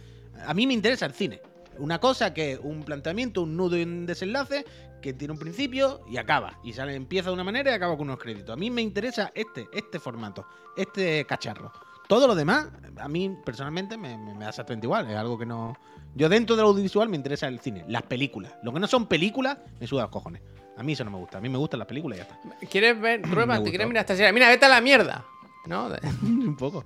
A 0.47 0.55
mí 0.55 0.67
me 0.67 0.75
interesa 0.75 1.07
el 1.07 1.13
cine. 1.13 1.41
Una 1.79 1.99
cosa 1.99 2.33
que 2.33 2.59
un 2.63 2.83
planteamiento, 2.85 3.43
un 3.43 3.57
nudo 3.57 3.77
y 3.77 3.83
un 3.83 4.07
desenlace 4.07 4.65
que 5.03 5.13
tiene 5.13 5.33
un 5.33 5.39
principio 5.39 6.01
y 6.11 6.17
acaba. 6.17 6.59
Y 6.65 6.73
sale, 6.73 6.95
empieza 6.95 7.29
de 7.29 7.35
una 7.35 7.45
manera 7.45 7.71
y 7.71 7.75
acaba 7.75 7.97
con 7.97 8.09
unos 8.09 8.19
créditos. 8.19 8.55
A 8.55 8.57
mí 8.57 8.71
me 8.71 8.83
interesa 8.83 9.31
este, 9.35 9.69
este 9.73 10.01
formato, 10.01 10.47
este 10.77 11.25
cacharro. 11.27 11.73
Todo 12.09 12.27
lo 12.27 12.35
demás, 12.35 12.69
a 12.99 13.09
mí 13.09 13.37
personalmente 13.45 13.97
me, 13.97 14.17
me, 14.17 14.35
me 14.35 14.45
da 14.45 14.51
exactamente 14.51 14.87
igual. 14.87 15.11
Es 15.11 15.17
algo 15.17 15.39
que 15.39 15.47
no. 15.47 15.77
Yo 16.15 16.29
dentro 16.29 16.57
del 16.57 16.67
audiovisual 16.67 17.09
me 17.09 17.17
interesa 17.17 17.49
el 17.49 17.61
cine, 17.61 17.85
las 17.89 18.03
películas. 18.03 18.55
Lo 18.63 18.73
que 18.73 18.81
no 18.81 18.87
son 18.87 19.07
películas, 19.07 19.59
me 19.81 19.87
suda 19.87 20.03
los 20.03 20.11
cojones. 20.11 20.43
A 20.77 20.83
mí 20.83 20.93
eso 20.93 21.05
no 21.05 21.11
me 21.11 21.19
gusta. 21.19 21.39
A 21.39 21.41
mí 21.41 21.49
me 21.49 21.59
gustan 21.59 21.79
las 21.79 21.89
películas 21.89 22.19
y 22.19 22.23
ya 22.23 22.29
está. 22.29 22.67
¿Quieres 22.71 23.01
ver? 23.01 23.23
Prueba, 23.31 23.59
Me 23.59 23.65
¿te 23.65 23.71
quieres 23.71 23.89
mirar 23.89 24.03
esta 24.03 24.17
serie? 24.17 24.33
Mira, 24.33 24.49
vete 24.49 24.67
a 24.67 24.69
la 24.69 24.81
mierda. 24.81 25.25
¿No? 25.67 25.87
Un 26.23 26.57
poco. 26.57 26.85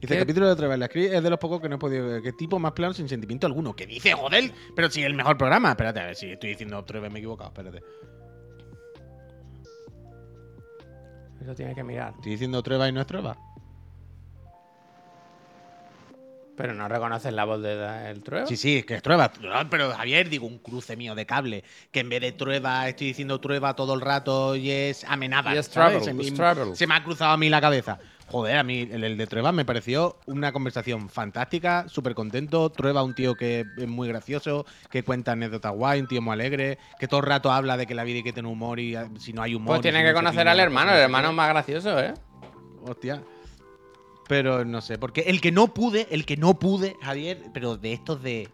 Dice, 0.00 0.08
¿Qué? 0.08 0.14
el 0.14 0.20
capítulo 0.20 0.46
de 0.46 0.52
otra 0.52 0.66
vez, 0.66 0.78
la 0.78 0.86
es 0.86 1.22
de 1.22 1.30
los 1.30 1.38
pocos 1.38 1.60
que 1.60 1.68
no 1.68 1.76
he 1.76 1.78
podido. 1.78 2.20
Que 2.22 2.32
tipo 2.32 2.58
más 2.58 2.72
plano 2.72 2.94
sin 2.94 3.08
sentimiento 3.08 3.46
alguno. 3.46 3.74
Que 3.74 3.86
dice, 3.86 4.12
joder, 4.12 4.52
pero 4.74 4.90
si 4.90 5.00
es 5.00 5.06
el 5.06 5.14
mejor 5.14 5.36
programa. 5.36 5.70
Espérate, 5.70 6.00
a 6.00 6.06
ver 6.06 6.16
si 6.16 6.30
estoy 6.30 6.50
diciendo 6.50 6.78
otra 6.78 6.98
vez, 7.00 7.10
me 7.12 7.18
he 7.18 7.22
equivocado. 7.22 7.50
Espérate. 7.50 7.82
Eso 11.42 11.54
tienes 11.54 11.74
que 11.74 11.82
mirar. 11.82 12.12
Estoy 12.16 12.32
diciendo 12.32 12.62
Trueba 12.62 12.88
y 12.88 12.92
no 12.92 13.00
es 13.00 13.06
Trueba. 13.06 13.36
Pero 16.56 16.74
no 16.74 16.86
reconoces 16.86 17.32
la 17.32 17.44
voz 17.44 17.62
del 17.62 18.22
Trueba. 18.22 18.46
Sí, 18.46 18.56
sí, 18.56 18.78
es 18.78 18.84
que 18.84 18.94
es 18.94 19.02
Trueba. 19.02 19.32
No, 19.40 19.68
Pero 19.70 19.90
Javier, 19.92 20.28
digo, 20.28 20.46
un 20.46 20.58
cruce 20.58 20.96
mío 20.96 21.14
de 21.14 21.24
cable. 21.26 21.64
Que 21.90 22.00
en 22.00 22.10
vez 22.10 22.20
de 22.20 22.32
Trueba 22.32 22.88
estoy 22.88 23.08
diciendo 23.08 23.40
Trueba 23.40 23.74
todo 23.74 23.94
el 23.94 24.00
rato 24.02 24.54
y 24.54 24.70
es 24.70 25.02
amenaza. 25.04 25.54
Y 25.54 25.58
es 25.58 25.66
¿sabes? 25.66 26.02
Trouble, 26.02 26.04
Se 26.04 26.14
me- 26.14 26.22
es 26.28 26.54
Trouble. 26.54 26.76
Se 26.76 26.86
me 26.86 26.94
ha 26.94 27.02
cruzado 27.02 27.32
a 27.32 27.36
mí 27.38 27.48
la 27.48 27.60
cabeza. 27.60 27.98
Joder, 28.32 28.56
a 28.56 28.62
mí 28.62 28.88
el, 28.90 29.04
el 29.04 29.18
de 29.18 29.26
Trueba 29.26 29.52
me 29.52 29.66
pareció 29.66 30.16
una 30.24 30.52
conversación 30.52 31.10
fantástica, 31.10 31.86
súper 31.86 32.14
contento. 32.14 32.70
Trueba, 32.70 33.02
un 33.02 33.14
tío 33.14 33.34
que 33.34 33.66
es 33.76 33.86
muy 33.86 34.08
gracioso, 34.08 34.64
que 34.90 35.02
cuenta 35.04 35.32
anécdotas 35.32 35.70
guay, 35.74 36.00
un 36.00 36.06
tío 36.06 36.22
muy 36.22 36.32
alegre, 36.32 36.78
que 36.98 37.06
todo 37.06 37.20
el 37.20 37.26
rato 37.26 37.52
habla 37.52 37.76
de 37.76 37.86
que 37.86 37.94
la 37.94 38.04
vida 38.04 38.16
hay 38.16 38.22
que 38.22 38.32
tener 38.32 38.50
humor 38.50 38.80
y 38.80 38.96
eh, 38.96 39.06
si 39.18 39.34
no 39.34 39.42
hay 39.42 39.54
humor. 39.54 39.76
Pues 39.76 39.94
si 39.94 40.00
que 40.00 40.02
no 40.02 40.14
conocer 40.14 40.48
al 40.48 40.60
hermano. 40.60 40.92
El 40.92 41.00
hermano 41.00 41.28
es 41.28 41.34
más 41.34 41.50
gracioso, 41.50 42.00
¿eh? 42.00 42.14
Hostia. 42.88 43.22
Pero 44.28 44.64
no 44.64 44.80
sé, 44.80 44.96
porque 44.96 45.24
el 45.26 45.42
que 45.42 45.52
no 45.52 45.74
pude, 45.74 46.06
el 46.10 46.24
que 46.24 46.38
no 46.38 46.54
pude, 46.54 46.96
Javier, 47.02 47.42
pero 47.52 47.76
de 47.76 47.92
estos 47.92 48.22
de, 48.22 48.48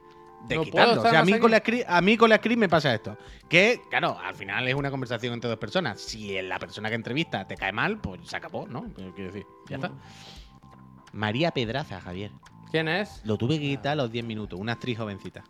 de 0.46 0.56
No 0.56 0.64
quitarlo. 0.64 1.02
O 1.02 1.08
sea, 1.08 1.20
a 1.20 1.24
mí, 1.24 1.38
con 1.38 1.50
la 1.50 1.58
script, 1.58 1.84
a 1.88 2.00
mí 2.00 2.16
con 2.16 2.30
la 2.30 2.36
script 2.36 2.58
me 2.58 2.68
pasa 2.68 2.94
esto. 2.94 3.16
Que, 3.48 3.82
claro, 3.90 4.18
al 4.18 4.34
final 4.34 4.68
es 4.68 4.74
una 4.74 4.90
conversación 4.90 5.34
entre 5.34 5.50
dos 5.50 5.58
personas. 5.58 6.00
Si 6.00 6.40
la 6.42 6.58
persona 6.58 6.88
que 6.88 6.94
entrevista 6.94 7.46
te 7.46 7.56
cae 7.56 7.72
mal, 7.72 8.00
pues 8.00 8.20
se 8.24 8.36
acabó, 8.36 8.66
¿no? 8.66 8.86
Pero 8.94 9.14
Quiero 9.14 9.32
decir, 9.32 9.46
ya 9.68 9.76
está. 9.76 9.92
María 11.12 11.50
Pedraza, 11.50 12.00
Javier. 12.00 12.30
¿Quién 12.70 12.88
es? 12.88 13.22
Lo 13.24 13.36
tuve 13.38 13.58
que 13.58 13.66
quitar 13.66 13.92
a 13.92 13.96
los 13.96 14.12
10 14.12 14.24
minutos. 14.24 14.58
Una 14.60 14.72
actriz 14.72 14.98
jovencita. 14.98 15.42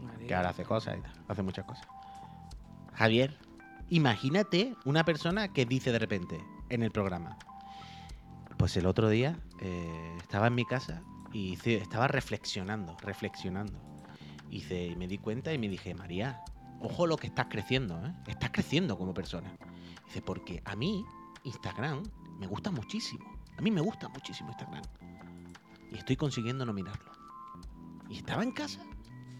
María. 0.00 0.26
Que 0.26 0.34
ahora 0.34 0.50
hace 0.50 0.64
cosas 0.64 0.96
y 0.98 1.00
tal. 1.02 1.12
Hace 1.28 1.42
muchas 1.42 1.64
cosas. 1.64 1.86
Javier, 2.94 3.36
imagínate 3.90 4.74
una 4.84 5.04
persona 5.04 5.52
que 5.52 5.66
dice 5.66 5.92
de 5.92 5.98
repente 5.98 6.40
en 6.68 6.82
el 6.82 6.90
programa. 6.90 7.36
Pues 8.56 8.76
el 8.76 8.86
otro 8.86 9.08
día 9.08 9.36
eh, 9.60 10.16
estaba 10.18 10.46
en 10.46 10.54
mi 10.54 10.64
casa 10.64 11.02
y 11.32 11.58
estaba 11.66 12.08
reflexionando, 12.08 12.96
reflexionando. 13.02 13.78
Hice, 14.50 14.86
y 14.86 14.96
me 14.96 15.08
di 15.08 15.18
cuenta 15.18 15.52
y 15.52 15.58
me 15.58 15.68
dije, 15.68 15.94
María, 15.94 16.40
ojo 16.80 17.06
lo 17.06 17.16
que 17.16 17.26
estás 17.26 17.46
creciendo, 17.48 18.04
¿eh? 18.04 18.14
Estás 18.26 18.50
creciendo 18.50 18.96
como 18.96 19.12
persona. 19.12 19.50
Dice, 20.06 20.22
porque 20.22 20.62
a 20.64 20.76
mí 20.76 21.04
Instagram 21.44 22.02
me 22.38 22.46
gusta 22.46 22.70
muchísimo. 22.70 23.24
A 23.56 23.62
mí 23.62 23.70
me 23.70 23.80
gusta 23.80 24.08
muchísimo 24.08 24.50
Instagram. 24.50 24.82
Y 25.90 25.96
estoy 25.98 26.16
consiguiendo 26.16 26.64
nominarlo. 26.66 27.12
Y 28.08 28.18
estaba 28.18 28.42
en 28.42 28.52
casa 28.52 28.80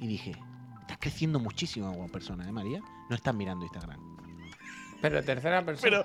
y 0.01 0.07
dije, 0.07 0.33
estás 0.81 0.99
creciendo 0.99 1.39
muchísimo 1.39 1.93
como 1.93 2.09
persona, 2.09 2.49
¿eh, 2.49 2.53
María? 2.53 2.81
No 3.09 3.17
estás 3.17 3.35
mirando 3.35 3.65
Instagram. 3.65 4.01
Pero 5.01 5.23
tercera 5.23 5.65
persona. 5.65 6.05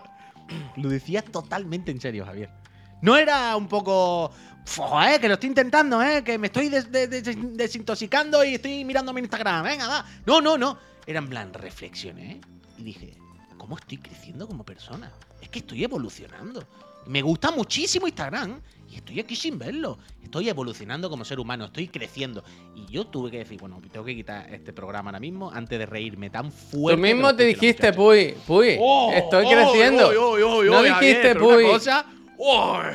Lo 0.75 0.89
decía 0.89 1.21
totalmente 1.21 1.91
en 1.91 2.01
serio, 2.01 2.25
Javier. 2.25 2.60
No 3.01 3.17
era 3.17 3.55
un 3.55 3.67
poco. 3.67 4.31
"Joder, 4.75 5.19
que 5.19 5.27
lo 5.27 5.33
estoy 5.33 5.49
intentando, 5.49 6.01
¿eh? 6.03 6.23
Que 6.23 6.37
me 6.37 6.47
estoy 6.47 6.69
des- 6.69 6.91
des- 6.91 7.09
des- 7.09 7.57
desintoxicando 7.57 8.43
y 8.45 8.55
estoy 8.55 8.85
mirando 8.85 9.11
mi 9.11 9.19
Instagram. 9.21 9.63
Venga, 9.65 9.87
va. 9.87 10.05
No, 10.25 10.39
no, 10.39 10.57
no. 10.57 10.77
Era 11.05 11.19
en 11.19 11.27
plan, 11.27 11.51
reflexioné 11.53 12.39
y 12.77 12.83
dije, 12.83 13.17
¿cómo 13.57 13.75
estoy 13.77 13.97
creciendo 13.97 14.47
como 14.47 14.63
persona? 14.63 15.11
Es 15.41 15.49
que 15.49 15.59
estoy 15.59 15.83
evolucionando. 15.83 16.63
Me 17.07 17.23
gusta 17.23 17.49
muchísimo 17.49 18.05
Instagram 18.07 18.61
y 18.87 18.97
estoy 18.97 19.19
aquí 19.19 19.35
sin 19.35 19.57
verlo. 19.57 19.97
Estoy 20.23 20.47
evolucionando 20.49 21.09
como 21.09 21.25
ser 21.25 21.39
humano, 21.39 21.65
estoy 21.65 21.87
creciendo. 21.87 22.43
Y 22.75 22.85
yo 22.85 23.05
tuve 23.07 23.31
que 23.31 23.39
decir, 23.39 23.59
bueno, 23.59 23.81
tengo 23.91 24.05
que 24.05 24.15
quitar 24.15 24.53
este 24.53 24.71
programa 24.71 25.09
ahora 25.09 25.19
mismo 25.19 25.49
antes 25.51 25.79
de 25.79 25.87
reírme 25.87 26.29
tan 26.29 26.51
fuerte. 26.51 27.01
Tú 27.01 27.01
mismo 27.01 27.35
te 27.35 27.45
dijiste. 27.45 27.91
Puy, 27.93 28.35
Puy, 28.45 28.77
Oh, 28.79 29.11
estoy 29.11 29.45
oh, 29.47 29.49
creciendo. 29.49 30.07
oh, 30.09 30.37
oh, 30.37 30.57
oh, 30.59 30.63
no 30.63 30.77
oh, 30.77 30.83
dijiste, 30.83 31.35
Puy. 31.35 31.65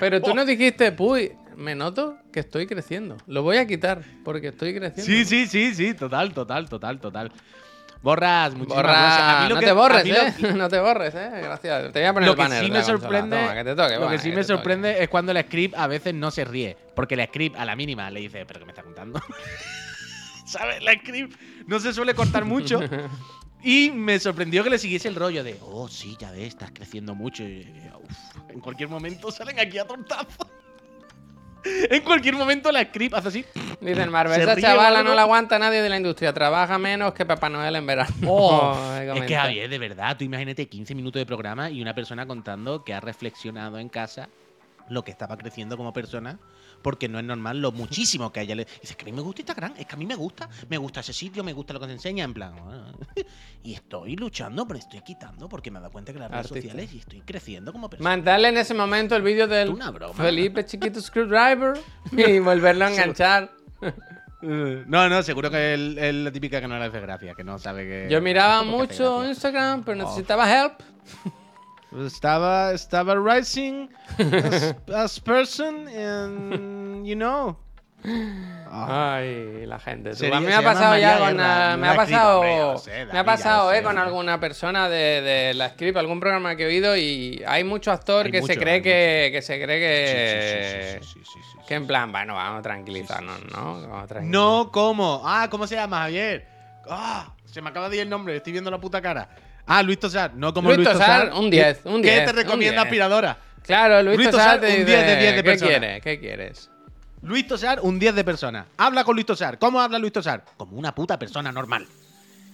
Pero 0.00 0.20
tú 0.20 0.30
oh. 0.32 0.34
no 0.34 0.44
dijiste, 0.44 0.92
Puy, 0.92 1.32
me 1.56 1.74
noto 1.74 2.18
que 2.32 2.40
estoy 2.40 2.66
creciendo. 2.66 3.16
Lo 3.26 3.42
voy 3.42 3.58
a 3.58 3.66
quitar 3.66 4.02
porque 4.24 4.48
estoy 4.48 4.74
creciendo. 4.74 5.04
Sí, 5.04 5.24
sí, 5.24 5.46
sí, 5.46 5.74
sí, 5.74 5.94
total, 5.94 6.32
total, 6.34 6.68
total, 6.68 7.00
total. 7.00 7.32
Borras, 8.02 8.54
muchísimas 8.54 8.76
Borra, 8.84 8.92
gracias. 8.92 9.22
A 9.22 9.42
mí 9.42 9.48
lo 9.48 9.54
no 9.54 9.60
que- 9.60 9.66
te 9.66 9.72
borres, 9.72 10.04
mí 10.04 10.10
lo- 10.10 10.16
¿eh? 10.48 10.52
No 10.54 10.68
te 10.68 10.78
borres, 10.78 11.14
¿eh? 11.14 11.30
Gracias. 11.42 11.92
Te 11.92 11.98
voy 12.00 12.06
a 12.08 12.12
poner 12.12 12.26
Lo 12.26 12.32
el 12.32 12.36
que 12.36 12.42
banner 12.42 12.64
sí 12.64 12.70
de 12.70 12.78
me 12.78 12.84
sorprende, 12.84 13.36
Toma, 13.36 13.54
que 13.54 13.64
te 13.64 13.74
toque, 13.74 13.92
lo 13.94 13.98
bueno, 14.00 14.12
que 14.12 14.18
sí 14.18 14.30
que 14.30 14.36
me 14.36 14.42
toque. 14.42 14.54
sorprende 14.54 15.02
es 15.02 15.08
cuando 15.08 15.32
el 15.32 15.42
script 15.44 15.74
a 15.76 15.86
veces 15.86 16.14
no 16.14 16.30
se 16.30 16.44
ríe, 16.44 16.76
porque 16.94 17.14
el 17.14 17.24
script 17.26 17.56
a 17.56 17.64
la 17.64 17.74
mínima 17.74 18.10
le 18.10 18.20
dice, 18.20 18.44
pero 18.46 18.60
¿qué 18.60 18.66
me 18.66 18.72
está 18.72 18.82
contando? 18.82 19.20
¿Sabes? 20.46 20.82
La 20.82 20.92
script 20.92 21.40
no 21.66 21.80
se 21.80 21.92
suele 21.92 22.14
cortar 22.14 22.44
mucho. 22.44 22.80
Y 23.66 23.90
me 23.90 24.16
sorprendió 24.20 24.62
que 24.62 24.70
le 24.70 24.78
siguiese 24.78 25.08
el 25.08 25.16
rollo 25.16 25.42
de, 25.42 25.58
oh, 25.60 25.88
sí, 25.88 26.16
ya 26.20 26.30
ves, 26.30 26.46
estás 26.46 26.70
creciendo 26.72 27.16
mucho. 27.16 27.42
Y, 27.42 27.66
uf, 28.00 28.50
en 28.50 28.60
cualquier 28.60 28.88
momento 28.88 29.32
salen 29.32 29.58
aquí 29.58 29.76
a 29.76 29.84
tortazo. 29.84 30.48
en 31.90 32.00
cualquier 32.04 32.36
momento 32.36 32.70
la 32.70 32.84
script 32.84 33.16
hace 33.16 33.26
así. 33.26 33.44
Dicen, 33.80 34.08
Marvel, 34.08 34.40
esa 34.40 34.56
chavala 34.56 35.02
no 35.02 35.16
la 35.16 35.22
aguanta 35.22 35.58
nadie 35.58 35.82
de 35.82 35.88
la 35.88 35.96
industria. 35.96 36.32
Trabaja 36.32 36.78
menos 36.78 37.12
que 37.12 37.26
Papá 37.26 37.48
Noel 37.48 37.74
en 37.74 37.86
verano. 37.86 38.14
Oh, 38.28 38.96
es 39.16 39.24
que. 39.24 39.34
Javier, 39.34 39.68
de 39.68 39.78
verdad, 39.80 40.16
tú 40.16 40.22
imagínate 40.22 40.68
15 40.68 40.94
minutos 40.94 41.18
de 41.18 41.26
programa 41.26 41.68
y 41.68 41.82
una 41.82 41.92
persona 41.92 42.24
contando 42.24 42.84
que 42.84 42.94
ha 42.94 43.00
reflexionado 43.00 43.80
en 43.80 43.88
casa 43.88 44.28
lo 44.88 45.02
que 45.02 45.10
estaba 45.10 45.36
creciendo 45.36 45.76
como 45.76 45.92
persona, 45.92 46.38
porque 46.86 47.08
no 47.08 47.18
es 47.18 47.24
normal 47.24 47.60
lo 47.60 47.72
muchísimo 47.72 48.30
que 48.32 48.38
a 48.38 48.42
ella 48.44 48.54
le. 48.54 48.64
Dices 48.80 48.94
que 48.94 49.02
a 49.02 49.06
mí 49.06 49.10
me 49.10 49.20
gusta 49.20 49.40
Instagram, 49.40 49.74
es 49.76 49.86
que 49.86 49.94
a 49.96 49.98
mí 49.98 50.06
me 50.06 50.14
gusta, 50.14 50.48
me 50.68 50.78
gusta 50.78 51.00
ese 51.00 51.12
sitio, 51.12 51.42
me 51.42 51.52
gusta 51.52 51.72
lo 51.74 51.80
que 51.80 51.86
se 51.86 51.92
enseña, 51.94 52.22
en 52.22 52.32
plan. 52.32 52.54
"Ah". 52.60 52.92
Y 53.64 53.74
estoy 53.74 54.14
luchando, 54.14 54.68
pero 54.68 54.78
estoy 54.78 55.00
quitando 55.00 55.48
porque 55.48 55.68
me 55.72 55.80
he 55.80 55.82
dado 55.82 55.90
cuenta 55.90 56.12
que 56.12 56.20
las 56.20 56.30
redes 56.30 56.46
Artista. 56.46 56.68
sociales 56.70 56.94
y 56.94 56.98
estoy 57.00 57.22
creciendo 57.22 57.72
como 57.72 57.90
persona. 57.90 58.08
Mandarle 58.08 58.50
en 58.50 58.58
ese 58.58 58.72
momento 58.72 59.16
el 59.16 59.22
vídeo 59.22 59.48
del 59.48 59.70
Una 59.70 59.90
broma. 59.90 60.14
Felipe 60.14 60.64
Chiquito 60.64 61.00
Screwdriver 61.00 61.76
y 62.12 62.38
volverlo 62.38 62.84
a 62.84 62.90
enganchar. 62.92 63.50
No, 64.42 65.08
no, 65.08 65.22
seguro 65.24 65.50
que 65.50 65.74
es 65.74 65.80
es 65.96 66.14
la 66.14 66.30
típica 66.30 66.60
que 66.60 66.68
no 66.68 66.78
le 66.78 66.84
hace 66.84 67.00
gracia, 67.00 67.34
que 67.34 67.42
no 67.42 67.58
sabe 67.58 67.82
que. 67.84 68.08
Yo 68.12 68.20
miraba 68.20 68.62
mucho. 68.62 69.26
Instagram, 69.26 69.82
pero 69.82 69.96
necesitaba 70.04 70.48
help. 70.48 70.74
Estaba, 72.04 72.72
estaba 72.72 73.14
rising 73.14 73.88
as, 74.18 74.74
as 74.94 75.20
person 75.20 75.88
and, 75.88 77.06
you 77.06 77.14
know. 77.16 77.56
Ah. 78.70 79.16
Ay, 79.16 79.66
la 79.66 79.78
gente. 79.78 80.14
Sería- 80.14 80.40
me 80.40 80.54
ha 80.54 80.62
pasado 80.62 80.98
ya 80.98 81.18
con 81.18 81.36
me 81.36 81.88
ha 81.88 81.96
pasado, 81.96 82.78
sé, 82.78 83.06
me 83.06 83.18
ha 83.18 83.24
pasado, 83.24 83.72
eh, 83.72 83.78
sé, 83.78 83.82
con 83.82 83.98
alguna 83.98 84.38
persona 84.38 84.88
de, 84.88 85.22
de 85.22 85.54
la 85.54 85.70
script, 85.70 85.96
algún 85.96 86.20
programa 86.20 86.54
que 86.56 86.64
he 86.64 86.66
oído 86.66 86.96
y 86.96 87.42
hay 87.46 87.64
mucho 87.64 87.90
actor 87.90 88.26
Hay 88.26 88.32
que 88.32 88.40
mucho, 88.40 88.52
se 88.52 88.58
cree 88.60 88.82
que, 88.82 89.30
que 89.32 89.42
se 89.42 89.60
cree 89.60 89.80
que 89.80 91.00
Sí, 91.02 91.08
sí, 91.14 91.20
sí, 91.24 91.58
que 91.66 91.74
en 91.74 91.86
plan, 91.86 92.12
bueno, 92.12 92.34
vamos 92.34 92.60
a 92.60 92.62
tranquilizarnos, 92.62 93.40
¿no? 93.50 93.80
Vamos 93.80 94.04
a 94.04 94.06
tranquilizarnos. 94.06 94.28
No, 94.66 94.70
¿cómo? 94.70 95.22
Ah, 95.24 95.48
¿cómo 95.50 95.66
se 95.66 95.74
llama, 95.74 96.00
Javier? 96.00 96.46
Ah, 96.88 97.34
se 97.44 97.60
me 97.62 97.70
acaba 97.70 97.88
de 97.88 97.96
ir 97.96 98.02
el 98.02 98.10
nombre, 98.10 98.36
estoy 98.36 98.52
viendo 98.52 98.70
la 98.70 98.78
puta 98.78 99.00
cara. 99.00 99.28
Ah, 99.66 99.82
Luis 99.82 99.98
Tosar, 99.98 100.34
no 100.34 100.54
como 100.54 100.68
Luis 100.68 100.78
Luis, 100.78 100.88
Tosar, 100.90 101.32
un 101.34 101.50
10, 101.50 101.80
un 101.84 102.00
10, 102.02 102.20
¿Qué 102.20 102.26
te 102.26 102.32
recomienda 102.32 102.82
10. 102.82 102.84
aspiradora? 102.86 103.36
Claro, 103.62 104.02
Luis, 104.02 104.16
Luis 104.16 104.30
Tosar 104.30 104.60
un 104.60 104.66
dice, 104.66 104.84
10 104.84 104.86
de 105.06 105.16
10 105.16 105.30
de 105.30 105.34
¿qué 105.34 105.42
persona. 105.42 105.70
quieres? 105.70 106.02
¿Qué 106.02 106.20
quieres? 106.20 106.70
Luis 107.22 107.46
Tosar, 107.48 107.80
un 107.82 107.98
10 107.98 108.14
de 108.14 108.22
persona. 108.24 108.66
Habla 108.76 109.02
con 109.02 109.14
Luis 109.16 109.26
Tosar. 109.26 109.58
¿Cómo 109.58 109.80
habla 109.80 109.98
Luis 109.98 110.12
Tosar? 110.12 110.44
Como 110.56 110.76
una 110.78 110.94
puta 110.94 111.18
persona 111.18 111.50
normal. 111.50 111.86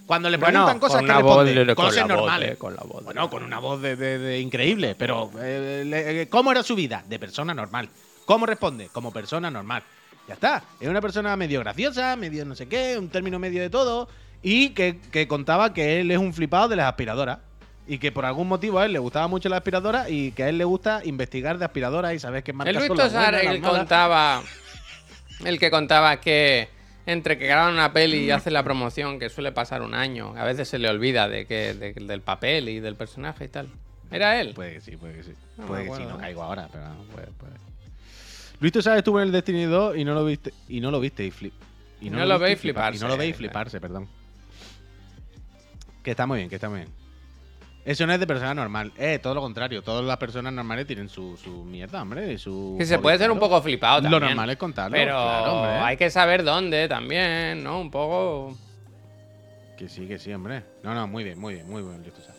Cuando 0.07 0.29
le 0.29 0.37
Bueno, 0.37 0.65
preguntan 0.65 0.79
cosas 0.79 0.97
con 0.97 1.05
que 1.05 1.13
voz 1.23 1.37
responde, 1.45 1.65
de- 1.65 1.75
con 1.75 1.85
cosas 1.85 2.01
voz 2.03 2.09
normales. 2.17 2.57
con 2.57 2.75
la 2.75 2.81
voz 2.83 2.97
de- 2.99 3.03
bueno, 3.05 3.29
con 3.29 3.43
una 3.43 3.59
voz 3.59 3.81
de, 3.81 3.95
de- 3.95 4.17
de 4.17 4.39
increíble, 4.39 4.95
pero 4.97 5.29
eh, 5.39 5.83
le- 5.85 6.27
¿cómo 6.29 6.51
era 6.51 6.61
su 6.63 6.75
vida? 6.75 7.03
De 7.07 7.19
persona 7.19 7.53
normal. 7.53 7.87
¿Cómo 8.25 8.45
responde? 8.45 8.89
Como 8.91 9.13
persona 9.13 9.49
normal. 9.51 9.83
Ya 10.27 10.33
está. 10.33 10.63
Es 10.79 10.87
una 10.89 10.99
persona 11.01 11.35
medio 11.37 11.59
graciosa, 11.59 12.15
medio 12.15 12.43
no 12.43 12.55
sé 12.55 12.67
qué, 12.67 12.97
un 12.97 13.09
término 13.09 13.37
medio 13.39 13.61
de 13.61 13.69
todo. 13.69 14.09
Y 14.43 14.69
que, 14.69 14.99
que 15.11 15.27
contaba 15.27 15.73
que 15.73 15.99
él 16.01 16.11
es 16.11 16.17
un 16.17 16.33
flipado 16.33 16.67
de 16.67 16.75
las 16.75 16.87
aspiradoras. 16.87 17.39
Y 17.87 17.97
que 17.97 18.11
por 18.13 18.25
algún 18.25 18.47
motivo 18.47 18.79
a 18.79 18.85
él 18.85 18.93
le 18.93 18.99
gustaba 18.99 19.27
mucho 19.27 19.49
la 19.49 19.57
aspiradora 19.57 20.09
y 20.09 20.31
que 20.31 20.43
a 20.43 20.49
él 20.49 20.57
le 20.57 20.63
gusta 20.63 21.01
investigar 21.03 21.57
de 21.57 21.65
aspiradoras 21.65 22.13
y 22.13 22.19
saber 22.19 22.41
qué 22.43 22.53
marcas 22.53 22.75
El 22.75 22.87
Luis 22.87 22.97
Tosar, 22.99 23.35
el 23.35 23.61
contaba. 23.61 24.41
El 25.43 25.59
que 25.59 25.69
contaba 25.69 26.21
que 26.21 26.69
entre 27.05 27.37
que 27.37 27.45
graban 27.47 27.73
una 27.73 27.91
peli 27.91 28.19
y 28.19 28.31
hacen 28.31 28.53
la 28.53 28.63
promoción, 28.63 29.19
que 29.19 29.27
suele 29.29 29.51
pasar 29.51 29.81
un 29.81 29.93
año, 29.93 30.33
a 30.37 30.45
veces 30.45 30.69
se 30.69 30.79
le 30.79 30.87
olvida 30.87 31.27
de 31.27 31.45
que, 31.45 31.73
de- 31.73 31.91
del 31.93 32.21
papel 32.21 32.69
y 32.69 32.79
del 32.79 32.95
personaje 32.95 33.43
y 33.45 33.47
tal. 33.49 33.67
¿Era 34.09 34.39
él? 34.39 34.53
Puede 34.53 34.75
que 34.75 34.79
sí, 34.81 34.95
puede 34.95 35.15
que 35.15 35.23
sí. 35.23 35.33
No 35.57 35.65
puede 35.65 35.85
que 35.89 35.95
sí, 35.97 36.03
no 36.07 36.17
caigo 36.17 36.41
ahora, 36.43 36.69
pero 36.71 36.85
puede, 37.13 37.27
puede. 37.37 37.53
Luis 38.61 38.71
Tosar 38.71 38.97
estuvo 38.97 39.19
en 39.19 39.25
el 39.27 39.31
Destiny 39.33 39.65
2 39.65 39.97
y 39.97 40.05
no 40.05 40.13
lo 40.13 40.23
viste 40.23 40.53
y 40.69 40.79
no 40.79 40.89
lo 40.91 41.01
viste 41.01 41.25
y 41.25 41.31
flip. 41.31 41.53
Y 41.99 42.09
no 42.09 42.19
lo 42.25 42.35
viste 42.35 42.43
veis 42.45 42.59
fliparse, 42.61 42.97
Y 42.97 43.01
no 43.01 43.07
lo 43.09 43.17
veis 43.17 43.33
eh. 43.33 43.37
fliparse, 43.37 43.81
perdón. 43.81 44.07
Que 46.03 46.11
está 46.11 46.25
muy 46.27 46.37
bien, 46.39 46.49
que 46.49 46.55
está 46.55 46.69
muy 46.69 46.79
bien. 46.79 46.91
Eso 47.85 48.05
no 48.07 48.13
es 48.13 48.19
de 48.19 48.27
persona 48.27 48.53
normal. 48.53 48.93
Eh, 48.97 49.19
todo 49.21 49.35
lo 49.35 49.41
contrario. 49.41 49.81
Todas 49.81 50.05
las 50.05 50.15
personas 50.17 50.53
normales 50.53 50.87
tienen 50.87 51.09
su, 51.09 51.35
su 51.35 51.65
mierda, 51.65 52.01
hombre. 52.01 52.31
Y 52.33 52.37
su 52.37 52.75
Que 52.77 52.85
se 52.85 52.97
puede 52.99 53.17
ser 53.17 53.29
un 53.31 53.39
poco 53.39 53.61
flipado 53.61 53.97
Lo 54.01 54.03
también. 54.09 54.21
normal 54.31 54.49
es 54.51 54.57
contarlo. 54.57 54.95
Pero 54.95 55.11
claro, 55.15 55.83
hay 55.85 55.97
que 55.97 56.09
saber 56.09 56.43
dónde 56.45 56.87
también, 56.87 57.61
¿no? 57.63 57.81
Un 57.81 57.91
poco. 57.91 58.57
Que 59.77 59.89
sí, 59.89 60.07
que 60.07 60.17
sí, 60.17 60.31
hombre. 60.31 60.63
No, 60.83 60.93
no, 60.93 61.07
muy 61.07 61.23
bien, 61.25 61.37
muy 61.39 61.55
bien, 61.55 61.69
muy 61.69 61.81
bien, 61.81 62.01
Luis 62.01 62.13
Tosar. 62.13 62.35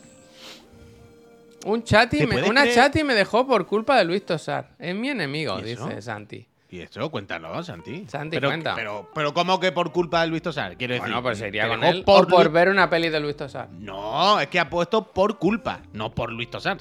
Un 1.66 1.82
chati, 1.82 2.18
¿Te 2.18 2.26
me- 2.26 2.42
una 2.44 2.70
chati 2.70 3.04
me 3.04 3.14
dejó 3.14 3.46
por 3.46 3.66
culpa 3.66 3.96
de 3.98 4.04
Luis 4.04 4.24
Tosar. 4.24 4.70
Es 4.78 4.94
mi 4.94 5.08
enemigo, 5.08 5.58
dice 5.60 6.00
Santi. 6.02 6.46
Y 6.70 6.80
esto, 6.80 7.08
cuéntalo, 7.10 7.62
Santi. 7.62 8.04
Santi, 8.08 8.36
pero, 8.36 8.48
cuenta. 8.48 8.74
Pero, 8.74 9.08
pero, 9.14 9.32
¿cómo 9.32 9.60
que 9.60 9.70
por 9.70 9.92
culpa 9.92 10.22
de 10.22 10.28
Luis 10.28 10.42
Tosar? 10.42 10.76
Quiero 10.76 10.94
decir. 10.94 11.06
Bueno, 11.08 11.22
pues 11.22 11.38
sería 11.38 11.68
con 11.68 11.84
él. 11.84 12.02
Por 12.04 12.24
o 12.24 12.28
por 12.28 12.50
ver 12.50 12.68
una 12.68 12.90
peli 12.90 13.10
de 13.10 13.20
Luis 13.20 13.36
Tosar. 13.36 13.70
No, 13.70 14.40
es 14.40 14.48
que 14.48 14.58
ha 14.58 14.68
puesto 14.68 15.12
por 15.12 15.38
culpa, 15.38 15.80
no 15.92 16.12
por 16.12 16.32
Luis 16.32 16.50
Tosar. 16.50 16.78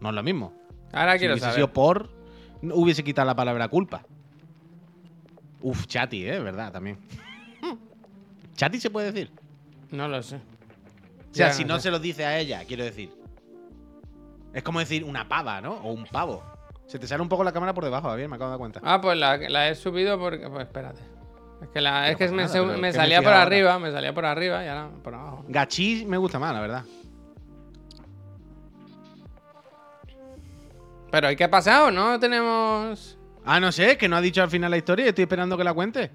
No 0.00 0.10
es 0.10 0.14
lo 0.14 0.22
mismo. 0.22 0.52
Ahora 0.92 1.12
Si 1.14 1.20
quiero 1.20 1.34
hubiese 1.34 1.44
saber. 1.44 1.54
sido 1.54 1.72
por, 1.72 2.10
hubiese 2.62 3.02
quitado 3.04 3.26
la 3.26 3.34
palabra 3.34 3.68
culpa. 3.68 4.02
Uf, 5.62 5.86
chati, 5.86 6.26
¿eh? 6.28 6.38
¿Verdad? 6.40 6.72
También. 6.72 6.98
chati 8.56 8.80
se 8.80 8.90
puede 8.90 9.12
decir. 9.12 9.30
No 9.92 10.08
lo 10.08 10.22
sé. 10.22 10.36
O 10.36 11.34
sea, 11.34 11.48
Ya 11.48 11.52
si 11.54 11.62
no 11.64 11.74
no 11.74 11.76
sé. 11.76 11.84
se 11.84 11.90
lo 11.90 11.98
dice 12.00 12.26
a 12.26 12.38
ella, 12.38 12.64
quiero 12.66 12.84
decir. 12.84 13.10
Es 14.52 14.62
como 14.62 14.80
decir 14.80 15.04
una 15.04 15.26
pava, 15.28 15.60
¿no? 15.62 15.72
O 15.74 15.92
un 15.92 16.04
pavo. 16.04 16.42
Se 16.92 16.98
te 16.98 17.06
sale 17.06 17.22
un 17.22 17.28
poco 17.30 17.42
la 17.42 17.52
cámara 17.52 17.72
por 17.72 17.84
debajo, 17.84 18.10
Javier, 18.10 18.28
me 18.28 18.36
acabo 18.36 18.50
de 18.50 18.52
dar 18.52 18.58
cuenta. 18.58 18.80
Ah, 18.84 19.00
pues 19.00 19.16
la, 19.16 19.38
la 19.38 19.70
he 19.70 19.74
subido 19.74 20.18
porque. 20.18 20.46
Pues 20.50 20.66
espérate. 20.66 21.00
Es 21.62 21.68
que, 21.70 21.80
la- 21.80 22.10
es 22.10 22.16
que 22.18 22.28
me, 22.28 22.36
nada, 22.42 22.48
se- 22.48 22.60
pero 22.60 22.76
me 22.78 22.88
¿qué 22.88 22.92
salía 22.92 23.20
me 23.20 23.24
por 23.24 23.32
ahora? 23.32 23.46
arriba, 23.46 23.78
me 23.78 23.90
salía 23.90 24.12
por 24.12 24.26
arriba 24.26 24.62
y 24.62 24.68
ahora 24.68 24.90
por 25.02 25.14
abajo. 25.14 25.44
Gachis 25.48 26.04
me 26.06 26.18
gusta 26.18 26.38
más, 26.38 26.52
la 26.52 26.60
verdad. 26.60 26.84
Pero 31.10 31.30
¿y 31.30 31.36
qué 31.36 31.44
ha 31.44 31.50
pasado? 31.50 31.90
¿No 31.90 32.20
tenemos. 32.20 33.18
Ah, 33.46 33.58
no 33.58 33.72
sé, 33.72 33.96
que 33.96 34.06
no 34.08 34.16
ha 34.16 34.20
dicho 34.20 34.42
al 34.42 34.50
final 34.50 34.70
la 34.70 34.76
historia 34.76 35.06
y 35.06 35.08
estoy 35.08 35.22
esperando 35.22 35.56
que 35.56 35.64
la 35.64 35.72
cuente. 35.72 36.10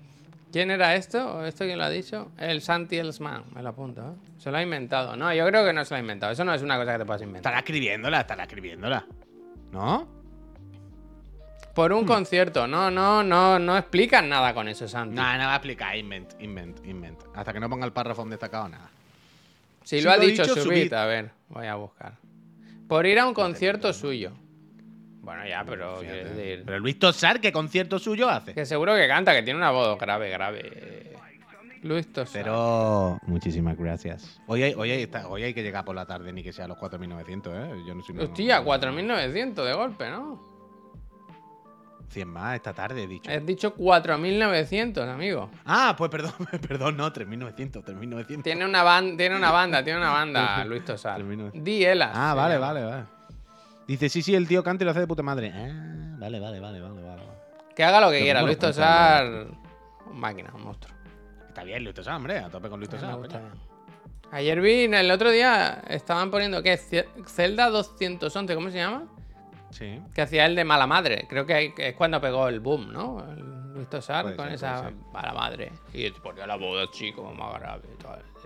¿Quién 0.51 0.69
era 0.69 0.93
esto? 0.93 1.37
¿O 1.37 1.43
esto 1.43 1.65
quién 1.65 1.79
lo 1.79 1.85
ha 1.85 1.89
dicho? 1.89 2.31
El 2.37 2.61
Santi 2.61 2.97
Elsman, 2.97 3.45
me 3.55 3.63
lo 3.63 3.69
apunto. 3.69 4.01
¿eh? 4.01 4.29
Se 4.37 4.51
lo 4.51 4.57
ha 4.57 4.61
inventado. 4.61 5.15
No, 5.15 5.33
yo 5.33 5.45
creo 5.47 5.65
que 5.65 5.73
no 5.73 5.83
se 5.85 5.93
lo 5.93 5.97
ha 5.97 6.01
inventado. 6.01 6.31
Eso 6.33 6.45
no 6.45 6.53
es 6.53 6.61
una 6.61 6.77
cosa 6.77 6.93
que 6.93 6.99
te 6.99 7.05
puedas 7.05 7.21
inventar. 7.23 7.51
Estará 7.53 7.59
escribiéndola, 7.59 8.21
estará 8.21 8.43
escribiéndola. 8.43 9.05
¿No? 9.71 10.16
Por 11.77 11.91
Hmm. 11.93 11.97
un 11.99 12.05
concierto. 12.05 12.65
No, 12.67 12.89
no, 12.89 13.21
no, 13.23 13.59
no 13.59 13.77
explican 13.77 14.27
nada 14.27 14.51
con 14.55 14.67
eso, 14.67 14.87
Santi. 14.87 15.15
Nada, 15.15 15.33
nada 15.37 15.45
va 15.49 15.53
a 15.53 15.57
explicar. 15.57 15.95
Invent, 15.95 16.33
invent, 16.41 16.83
invent. 16.87 17.19
Hasta 17.35 17.53
que 17.53 17.59
no 17.59 17.69
ponga 17.69 17.85
el 17.85 17.93
párrafo 17.93 18.25
destacado, 18.25 18.67
nada. 18.67 18.89
Si 19.83 19.99
Si 19.99 20.03
lo 20.03 20.09
ha 20.11 20.17
lo 20.17 20.23
ha 20.23 20.25
dicho, 20.25 20.41
dicho, 20.41 20.55
subid. 20.55 20.63
subid. 20.87 20.93
A 20.93 21.05
ver, 21.05 21.29
voy 21.49 21.67
a 21.67 21.75
buscar. 21.75 22.13
Por 22.87 23.05
ir 23.05 23.19
a 23.19 23.27
un 23.27 23.35
concierto 23.35 23.93
suyo. 23.93 24.31
Bueno, 25.21 25.45
ya, 25.47 25.63
pero 25.65 26.01
decir. 26.01 26.63
Pero 26.65 26.79
Luis 26.79 26.97
Tosar, 26.97 27.39
¿qué 27.39 27.51
concierto 27.51 27.99
suyo 27.99 28.27
hace? 28.27 28.55
Que 28.55 28.65
seguro 28.65 28.95
que 28.95 29.07
canta, 29.07 29.33
que 29.35 29.43
tiene 29.43 29.57
una 29.59 29.69
voz 29.69 29.99
grave, 29.99 30.29
grave. 30.31 31.13
Luis 31.83 32.11
Tosar. 32.11 32.41
Pero 32.41 33.19
muchísimas 33.27 33.77
gracias. 33.77 34.41
Hoy 34.47 34.63
hay, 34.63 34.73
hoy, 34.73 34.89
hay, 34.89 35.03
está- 35.03 35.27
hoy 35.27 35.43
hay 35.43 35.53
que 35.53 35.61
llegar 35.61 35.85
por 35.85 35.95
la 35.95 36.07
tarde, 36.07 36.33
ni 36.33 36.41
que 36.41 36.51
sea 36.51 36.65
a 36.65 36.67
los 36.69 36.77
4.900, 36.79 37.53
¿eh? 37.53 37.83
Yo 37.87 37.93
no 37.93 38.01
soy 38.01 38.17
Hostia, 38.17 38.63
4.900 38.63 39.63
de 39.63 39.73
golpe, 39.73 40.09
¿no? 40.09 40.56
100 42.09 42.27
más 42.27 42.55
esta 42.55 42.73
tarde, 42.73 43.03
he 43.03 43.07
dicho. 43.07 43.29
Has 43.29 43.45
dicho 43.45 43.75
4.900, 43.75 45.07
amigo. 45.09 45.49
Ah, 45.65 45.93
pues 45.97 46.09
perdón, 46.09 46.31
perdón, 46.67 46.97
no, 46.97 47.11
3.900, 47.11 47.83
3.900. 47.83 48.43
Tiene 48.43 48.65
una, 48.65 48.83
ban- 48.83 49.17
tiene 49.17 49.35
una 49.35 49.51
banda, 49.51 49.83
tiene 49.83 49.99
una 49.99 50.11
banda, 50.11 50.63
Luis 50.65 50.85
Tosar. 50.85 51.17
Termino. 51.17 51.51
Dielas. 51.53 52.11
Ah, 52.13 52.33
vale, 52.33 52.57
vale, 52.57 52.83
vale. 52.83 53.03
Dice, 53.87 54.09
sí, 54.09 54.21
sí, 54.21 54.35
el 54.35 54.47
tío 54.47 54.63
canta 54.63 54.83
y 54.83 54.85
lo 54.85 54.91
hace 54.91 55.01
de 55.01 55.07
puta 55.07 55.23
madre. 55.23 55.51
Ah, 55.53 56.15
vale, 56.19 56.39
vale, 56.39 56.59
vale, 56.59 56.81
vale, 56.81 57.01
vale. 57.01 57.21
Que 57.75 57.83
haga 57.83 58.01
lo 58.01 58.09
que 58.09 58.21
quiera, 58.21 58.41
Luis. 58.41 58.57
Un 60.09 60.19
máquina, 60.19 60.51
un 60.53 60.63
monstruo. 60.63 60.95
Está 61.47 61.63
bien, 61.63 61.83
Luis 61.83 61.95
Tosar, 61.95 62.15
hombre, 62.15 62.39
a 62.39 62.49
tope 62.49 62.69
con 62.69 62.79
Luis 62.79 62.89
bien. 62.91 63.41
Ayer 64.31 64.59
vi, 64.59 64.83
el 64.83 65.09
otro 65.09 65.31
día 65.31 65.81
estaban 65.87 66.29
poniendo, 66.31 66.61
¿qué? 66.61 66.77
Zelda 67.27 67.69
211, 67.69 68.55
¿cómo 68.55 68.69
se 68.69 68.77
llama? 68.77 69.05
Sí. 69.71 70.01
Que 70.13 70.21
hacía 70.21 70.45
el 70.45 70.55
de 70.55 70.63
mala 70.63 70.87
madre. 70.87 71.25
Creo 71.29 71.45
que 71.45 71.73
es 71.77 71.95
cuando 71.95 72.21
pegó 72.21 72.47
el 72.47 72.59
boom, 72.59 72.91
¿no? 72.91 73.19
El 73.31 73.73
Luis 73.73 73.89
Tosar 73.89 74.35
con 74.35 74.45
ser, 74.45 74.53
esa 74.55 74.91
mala 75.13 75.33
madre. 75.33 75.71
Y 75.93 76.09
te 76.09 76.19
ponía 76.21 76.47
la 76.47 76.55
voz 76.55 76.89
chico, 76.91 77.23
más 77.33 77.59
grave. 77.59 77.83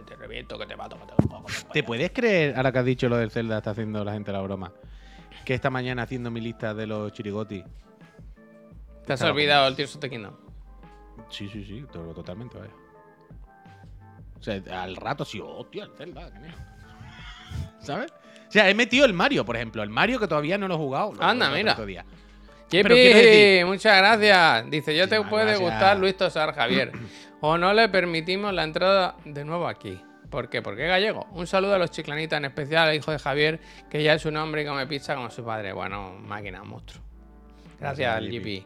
te 0.05 0.15
reviento, 0.15 0.57
que 0.57 0.65
te 0.65 0.75
mato, 0.75 0.97
que 0.99 1.05
te. 1.05 1.73
¿Te 1.73 1.83
puedes 1.83 2.11
creer, 2.11 2.55
ahora 2.57 2.71
que 2.71 2.79
has 2.79 2.85
dicho 2.85 3.07
lo 3.07 3.17
del 3.17 3.29
Zelda, 3.31 3.59
está 3.59 3.71
haciendo 3.71 4.03
la 4.03 4.13
gente 4.13 4.31
la 4.31 4.41
broma, 4.41 4.73
que 5.45 5.53
esta 5.53 5.69
mañana 5.69 6.03
haciendo 6.03 6.31
mi 6.31 6.41
lista 6.41 6.73
de 6.73 6.87
los 6.87 7.13
chirigoti? 7.13 7.63
¿Te 9.05 9.13
has 9.13 9.19
Claro, 9.19 9.33
olvidado 9.35 9.67
el 9.67 9.75
the 9.75 10.09
Kingdom? 10.09 10.35
Sí, 11.29 11.47
sí, 11.49 11.63
sí, 11.63 11.85
to- 11.91 12.13
totalmente, 12.13 12.57
vaya. 12.57 12.71
O 14.39 14.43
sea, 14.43 14.59
al 14.83 14.95
rato 14.95 15.23
sí, 15.23 15.39
hostia, 15.39 15.83
el 15.85 15.91
Zelda. 15.91 16.29
¿Sabes? 17.79 18.11
O 18.51 18.53
sea, 18.53 18.69
he 18.69 18.75
metido 18.75 19.05
el 19.05 19.13
Mario, 19.13 19.45
por 19.45 19.55
ejemplo. 19.55 19.81
El 19.81 19.89
Mario 19.89 20.19
que 20.19 20.27
todavía 20.27 20.57
no 20.57 20.67
lo 20.67 20.73
he 20.73 20.77
jugado. 20.77 21.13
lo 21.13 21.23
Anda, 21.23 21.49
mira. 21.51 21.73
día. 21.85 22.03
Muchas 23.65 23.97
gracias. 23.97 24.69
Dice, 24.69 24.93
yo 24.93 25.07
te 25.07 25.21
puede 25.21 25.45
gracias. 25.45 25.61
gustar 25.71 25.97
Luis 25.97 26.17
Tosar, 26.17 26.53
Javier. 26.53 26.91
o 27.39 27.57
no 27.57 27.73
le 27.73 27.87
permitimos 27.87 28.53
la 28.53 28.65
entrada 28.65 29.15
de 29.23 29.45
nuevo 29.45 29.69
aquí. 29.69 30.01
¿Por 30.29 30.49
qué? 30.49 30.61
Porque 30.61 30.83
es 30.83 30.89
gallego. 30.89 31.27
Un 31.31 31.47
saludo 31.47 31.75
a 31.75 31.77
los 31.77 31.91
chiclanitas, 31.91 32.39
en 32.39 32.43
especial 32.43 32.89
al 32.89 32.95
hijo 32.95 33.11
de 33.11 33.19
Javier, 33.19 33.61
que 33.89 34.03
ya 34.03 34.15
es 34.15 34.21
su 34.21 34.31
nombre 34.31 34.63
y 34.63 34.65
come 34.65 34.85
pizza 34.85 35.15
como 35.15 35.29
su 35.29 35.45
padre. 35.45 35.71
Bueno, 35.71 36.11
máquina, 36.19 36.61
monstruo. 36.65 37.01
Gracias, 37.79 38.21
Gracias, 38.21 38.33
GP. 38.43 38.65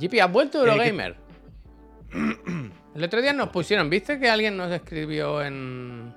GP, 0.00 0.18
¿has 0.22 0.32
vuelto 0.32 0.64
Eh, 0.64 0.70
Eurogamer? 0.70 1.16
El 2.94 3.04
otro 3.04 3.20
día 3.20 3.34
nos 3.34 3.50
pusieron, 3.50 3.90
¿viste 3.90 4.18
que 4.18 4.30
alguien 4.30 4.56
nos 4.56 4.72
escribió 4.72 5.42
en... 5.42 6.14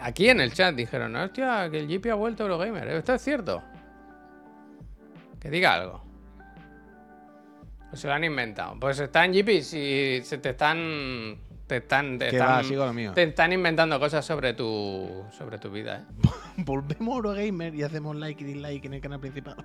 aquí 0.00 0.28
en 0.28 0.40
el 0.40 0.52
chat? 0.52 0.74
Dijeron, 0.74 1.14
hostia, 1.16 1.68
que 1.70 1.78
el 1.78 1.86
GP 1.88 2.10
ha 2.10 2.14
vuelto 2.14 2.44
Eurogamer. 2.44 2.88
¿Esto 2.88 3.14
es 3.14 3.22
cierto? 3.22 3.62
Que 5.40 5.50
diga 5.50 5.74
algo. 5.74 6.04
O 7.92 7.96
se 7.96 8.06
lo 8.06 8.14
han 8.14 8.24
inventado. 8.24 8.76
Pues 8.78 8.98
está 9.00 9.24
en 9.24 9.32
GP, 9.32 9.62
si 9.62 10.20
se 10.22 10.38
te 10.38 10.50
están... 10.50 11.38
Te 11.66 11.76
están, 11.76 12.18
te 12.18 12.28
están, 12.28 12.48
va, 12.48 12.62
lo 12.62 12.94
mío. 12.94 13.12
te 13.12 13.24
están 13.24 13.52
inventando 13.52 14.00
cosas 14.00 14.24
sobre 14.24 14.54
tu, 14.54 15.26
sobre 15.36 15.58
tu 15.58 15.70
vida, 15.70 15.98
¿eh? 15.98 16.04
Volvemos 16.56 17.12
a 17.12 17.16
Eurogamer 17.16 17.74
y 17.74 17.82
hacemos 17.82 18.16
like 18.16 18.42
y 18.42 18.46
dislike 18.46 18.86
en 18.86 18.94
el 18.94 19.00
canal 19.02 19.20
principal. 19.20 19.56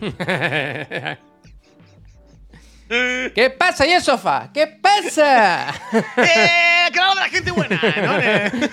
¿Qué 2.88 3.54
pasa, 3.56 3.84
Yesofa? 3.84 4.50
¿Qué 4.52 4.66
pasa? 4.66 5.68
¡Eh! 6.16 6.88
¡Claro 6.92 7.14
de 7.14 7.20
la 7.20 7.28
gente 7.28 7.50
buena! 7.50 7.78
¿no? 8.02 8.68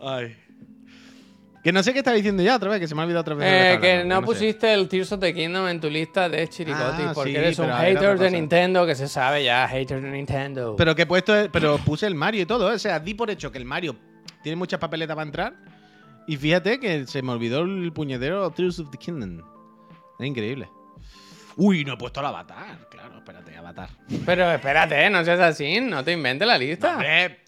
Ay. 0.00 0.36
Que 1.62 1.72
no 1.72 1.82
sé 1.82 1.94
qué 1.94 2.00
estaba 2.00 2.14
diciendo 2.14 2.42
ya 2.42 2.56
otra 2.56 2.68
vez, 2.68 2.78
que 2.78 2.86
se 2.86 2.94
me 2.94 3.00
ha 3.00 3.04
olvidado 3.04 3.22
otra 3.22 3.34
vez. 3.36 3.46
Eh, 3.46 3.78
que 3.80 3.92
hablando, 3.92 4.14
no 4.16 4.20
sé. 4.20 4.26
pusiste 4.26 4.74
el 4.74 4.86
Tears 4.86 5.12
of 5.12 5.20
the 5.20 5.32
Kingdom 5.32 5.66
en 5.66 5.80
tu 5.80 5.88
lista 5.88 6.28
de 6.28 6.46
Chiricoti 6.46 7.02
Ah, 7.02 7.12
porque 7.14 7.30
sí, 7.30 7.36
eres 7.36 7.58
un 7.58 7.70
hater 7.70 8.18
de. 8.18 8.30
Nintendo 8.30 8.84
que 8.84 8.94
se 8.94 9.08
sabe 9.08 9.44
ya, 9.44 9.66
hater 9.66 10.02
de 10.02 10.10
Nintendo. 10.10 10.76
Pero 10.76 10.94
que 10.94 11.02
he 11.02 11.06
puesto, 11.06 11.32
pero 11.50 11.78
puse 11.78 12.06
el 12.06 12.14
Mario 12.14 12.42
y 12.42 12.46
todo, 12.46 12.70
¿eh? 12.70 12.74
o 12.74 12.78
sea, 12.78 13.00
di 13.00 13.14
por 13.14 13.30
hecho 13.30 13.50
que 13.50 13.56
el 13.56 13.64
Mario 13.64 13.96
tiene 14.42 14.56
muchas 14.56 14.78
papeletas 14.78 15.16
para 15.16 15.26
entrar. 15.26 15.54
Y 16.26 16.36
fíjate 16.36 16.78
que 16.78 17.06
se 17.06 17.22
me 17.22 17.32
olvidó 17.32 17.60
el 17.60 17.90
puñetero 17.94 18.50
Tears 18.50 18.80
of 18.80 18.90
the 18.90 18.98
Kingdom. 18.98 19.40
Es 20.18 20.26
increíble. 20.26 20.68
Uy, 21.56 21.82
no 21.84 21.94
he 21.94 21.96
puesto 21.96 22.20
el 22.20 22.26
avatar. 22.26 22.88
Claro, 22.90 23.16
espérate, 23.18 23.56
avatar. 23.56 23.88
Pero 24.26 24.50
espérate, 24.50 25.08
no 25.08 25.24
seas 25.24 25.40
así, 25.40 25.80
no 25.80 26.04
te 26.04 26.12
inventes 26.12 26.46
la 26.46 26.58
lista. 26.58 26.88
No, 26.88 26.94
hombre, 26.94 27.43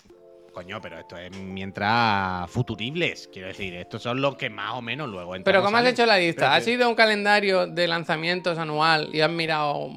coño, 0.57 0.81
pero 0.81 0.99
esto 0.99 1.19
es 1.19 1.31
mientras 1.37 2.51
futuribles. 2.51 3.29
Quiero 3.31 3.49
decir, 3.49 3.75
estos 3.75 4.03
son 4.03 4.23
los 4.23 4.37
que 4.37 4.49
más 4.49 4.73
o 4.73 4.81
menos 4.81 5.07
luego 5.07 5.37
entran. 5.37 5.53
Pero 5.53 5.63
¿cómo 5.63 5.77
has 5.77 5.85
hecho 5.85 6.07
la 6.07 6.17
lista? 6.17 6.55
¿Has 6.55 6.61
Espérate. 6.63 6.71
ido 6.79 6.87
a 6.87 6.89
un 6.89 6.95
calendario 6.95 7.67
de 7.67 7.87
lanzamientos 7.87 8.57
anual 8.57 9.11
y 9.13 9.21
has 9.21 9.31
mirado 9.31 9.91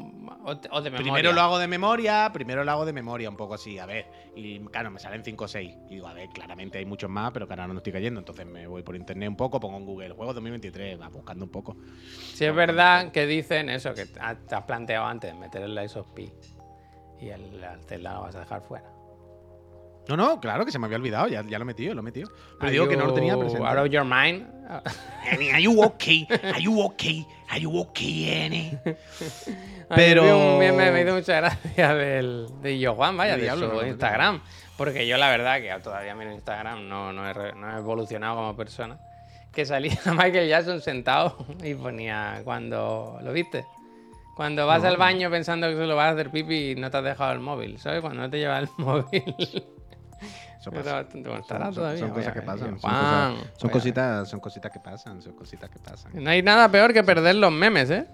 o, 0.44 0.58
te- 0.58 0.68
o 0.70 0.82
de 0.82 0.90
memoria? 0.92 1.14
Primero 1.14 1.32
lo 1.32 1.40
hago 1.42 1.60
de 1.60 1.68
memoria, 1.68 2.30
primero 2.34 2.66
lo 2.66 2.72
hago 2.72 2.86
de 2.86 2.92
memoria, 2.92 3.30
un 3.30 3.38
poco 3.38 3.54
así, 3.54 3.80
a 3.80 3.86
ver. 3.86 4.06
Y 4.36 4.60
claro, 4.66 4.92
me 4.92 5.00
salen 5.00 5.24
5 5.24 5.46
o 5.46 5.48
6. 5.48 5.74
Y 5.90 5.94
digo, 5.96 6.08
a 6.08 6.14
ver, 6.14 6.28
claramente 6.30 6.78
hay 6.78 6.86
muchos 6.86 7.10
más, 7.10 7.32
pero 7.32 7.48
que 7.48 7.54
ahora 7.54 7.66
no 7.68 7.78
estoy 7.78 7.94
cayendo. 7.94 8.20
Entonces 8.20 8.46
me 8.46 8.68
voy 8.68 8.84
por 8.84 8.98
internet 8.98 9.30
un 9.30 9.38
poco, 9.38 9.62
pongo 9.62 9.78
en 9.78 9.86
Google 9.86 10.10
Juegos 10.12 10.36
2023, 10.36 11.00
va 11.00 11.08
buscando 11.08 11.46
un 11.46 11.52
poco. 11.52 11.78
Si 12.34 12.44
es 12.44 12.54
verdad 12.54 13.14
que 13.14 13.26
dicen 13.26 13.70
eso, 13.70 13.94
que 13.94 14.08
te 14.08 14.20
has 14.20 14.46
te 14.46 14.56
has 14.56 14.64
planteado 14.64 15.06
antes, 15.06 15.34
meter 15.36 15.62
el 15.62 15.74
Lies 15.74 15.96
of 15.96 16.10
P 16.12 16.30
y 17.22 17.30
el, 17.30 17.64
el 17.90 18.04
lo 18.04 18.22
vas 18.24 18.36
a 18.36 18.42
dejar 18.42 18.62
fuera. 18.62 18.99
No, 20.10 20.18
no, 20.18 20.40
claro 20.42 20.66
que 20.66 20.72
se 20.72 20.80
me 20.80 20.86
había 20.88 20.98
olvidado, 20.98 21.28
ya, 21.28 21.44
ya 21.44 21.58
lo 21.60 21.64
he 21.64 21.66
metido, 21.66 21.94
lo 21.94 22.02
he 22.02 22.04
metido. 22.04 22.30
Pero 22.60 22.72
digo 22.72 22.88
que 22.88 22.98
no 22.98 23.06
lo 23.06 23.14
tenía 23.14 23.38
presente. 23.38 23.66
Out 23.66 23.78
of 23.78 23.88
your 23.90 24.04
mind. 24.04 24.46
Are 24.68 25.62
you 25.62 25.82
okay? 25.84 26.28
Are 26.44 26.62
you 26.62 26.82
okay? 26.82 27.26
Are 27.50 27.60
you 27.62 27.78
okay, 27.80 28.44
Annie? 28.46 28.78
Pero- 29.96 30.24
vi 30.24 30.30
un 30.32 30.60
meme, 30.60 30.92
me 30.92 31.02
hizo 31.02 31.14
mucha 31.16 31.36
gracia 31.36 31.94
del, 31.94 32.48
de 32.62 32.78
Yo 32.80 32.96
Juan, 32.96 33.16
vaya, 33.18 33.34
De 33.34 33.38
de 33.38 33.44
diablo, 33.44 33.70
su 33.70 33.76
no 33.76 33.88
Instagram. 33.88 34.42
Porque 34.78 35.08
yo 35.08 35.18
la 35.18 35.30
verdad 35.30 35.60
que 35.60 35.72
todavía 35.84 36.16
miro 36.16 36.32
Instagram, 36.32 36.88
no, 36.88 37.12
no, 37.14 37.28
he, 37.28 37.34
re- 37.34 37.54
no 37.54 37.76
he 37.76 37.80
evolucionado 37.80 38.36
como 38.36 38.56
persona. 38.56 38.98
Que 39.52 39.66
salía 39.66 39.98
Michael 40.06 40.48
Jackson 40.48 40.82
sentado 40.82 41.46
y 41.64 41.74
ponía 41.74 42.42
cuando... 42.44 43.20
¿Lo 43.24 43.34
viste? 43.34 43.66
Cuando 44.36 44.66
vas 44.66 44.84
al 44.86 44.96
baño 44.96 45.30
pensando 45.30 45.68
que 45.68 45.76
solo 45.76 45.96
vas 45.98 46.08
a 46.08 46.12
hacer 46.12 46.30
pipi 46.30 46.72
y 46.72 46.76
no 46.76 46.90
te 46.90 46.98
has 46.98 47.04
dejado 47.04 47.34
el 47.34 47.40
móvil, 47.40 47.78
¿sabes? 47.78 48.00
Cuando 48.00 48.22
no 48.22 48.30
te 48.30 48.38
llevas 48.38 48.62
el 48.64 48.70
móvil. 48.86 49.66
Estará 50.60 51.66
Son, 51.66 51.74
son- 51.74 51.74
todavía, 51.74 52.00
son 52.00 52.10
cosas 52.12 52.34
que 52.34 52.42
pasan. 52.42 52.80
Son, 52.80 52.92
cosas, 52.92 53.34
son 53.58 53.70
cositas, 53.70 54.30
son 54.30 54.40
cositas 54.40 54.72
que 54.72 54.80
pasan, 54.80 55.22
son 55.22 55.34
cositas 55.34 55.70
que 55.70 55.80
pasan. 55.80 56.12
No 56.14 56.30
hay 56.30 56.42
nada 56.44 56.70
peor 56.70 56.94
que 56.94 57.04
perder 57.04 57.36
los 57.36 57.52
memes, 57.52 57.90
¿eh? 57.90 58.08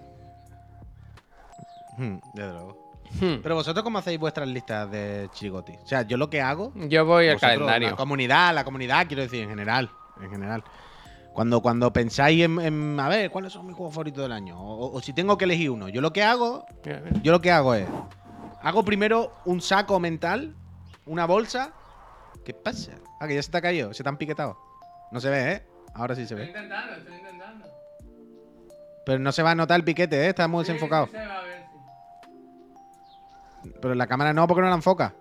Hmm, 1.98 2.16
Desde 2.34 2.52
luego. 2.52 2.86
Hmm. 3.20 3.36
Pero 3.42 3.54
vosotros 3.54 3.82
cómo 3.82 3.98
hacéis 3.98 4.18
vuestras 4.18 4.46
listas 4.48 4.90
de 4.90 5.28
chirigoti? 5.32 5.72
O 5.82 5.86
sea, 5.86 6.02
yo 6.02 6.16
lo 6.16 6.28
que 6.28 6.40
hago 6.42 6.72
Yo 6.74 7.04
voy 7.06 7.28
al 7.28 7.38
calendario. 7.38 7.90
La 7.90 7.96
comunidad, 7.96 8.54
la 8.54 8.64
comunidad, 8.64 9.06
quiero 9.06 9.22
decir, 9.22 9.42
en 9.42 9.48
general. 9.48 9.90
En 10.20 10.30
general. 10.30 10.62
Cuando, 11.32 11.60
cuando 11.60 11.92
pensáis 11.92 12.42
en, 12.44 12.58
en, 12.60 12.98
a 12.98 13.08
ver, 13.08 13.30
¿cuáles 13.30 13.52
son 13.52 13.66
mis 13.66 13.76
juegos 13.76 13.94
favoritos 13.94 14.22
del 14.22 14.32
año? 14.32 14.58
O, 14.58 14.92
o 14.96 15.00
si 15.02 15.12
tengo 15.12 15.36
que 15.36 15.44
elegir 15.44 15.70
uno. 15.70 15.88
Yo 15.88 16.00
lo 16.00 16.12
que 16.12 16.22
hago, 16.22 16.64
yo 17.22 17.32
lo 17.32 17.40
que 17.40 17.50
hago 17.52 17.74
es, 17.74 17.86
hago 18.62 18.84
primero 18.84 19.32
un 19.44 19.60
saco 19.60 19.98
mental, 20.00 20.54
una 21.04 21.26
bolsa. 21.26 21.72
¿Qué 22.46 22.54
pasa? 22.54 22.92
Ah, 23.18 23.26
que 23.26 23.34
ya 23.34 23.42
se 23.42 23.50
te 23.50 23.58
ha 23.58 23.60
caído, 23.60 23.92
se 23.92 24.04
te 24.04 24.08
han 24.08 24.16
piquetado. 24.16 24.56
No 25.10 25.18
se 25.20 25.28
ve, 25.30 25.52
¿eh? 25.52 25.66
Ahora 25.94 26.14
sí 26.14 26.24
se 26.26 26.34
Estoy 26.34 26.38
ve. 26.38 26.46
intentando, 26.46 26.94
estoy 26.94 27.14
intentando. 27.16 27.66
Pero 29.04 29.18
no 29.18 29.32
se 29.32 29.42
va 29.42 29.50
a 29.50 29.54
notar 29.56 29.76
el 29.80 29.84
piquete, 29.84 30.24
¿eh? 30.24 30.28
Está 30.28 30.46
muy 30.46 30.64
Sí, 30.64 30.70
desenfocado. 30.72 31.06
sí 31.06 31.12
se 31.12 31.26
va 31.26 31.38
a 31.40 31.42
ver. 31.42 31.66
Pero 33.82 33.92
en 33.92 33.98
la 33.98 34.06
cámara 34.06 34.32
no, 34.32 34.46
porque 34.46 34.62
no 34.62 34.68
la 34.68 34.76
enfoca. 34.76 35.12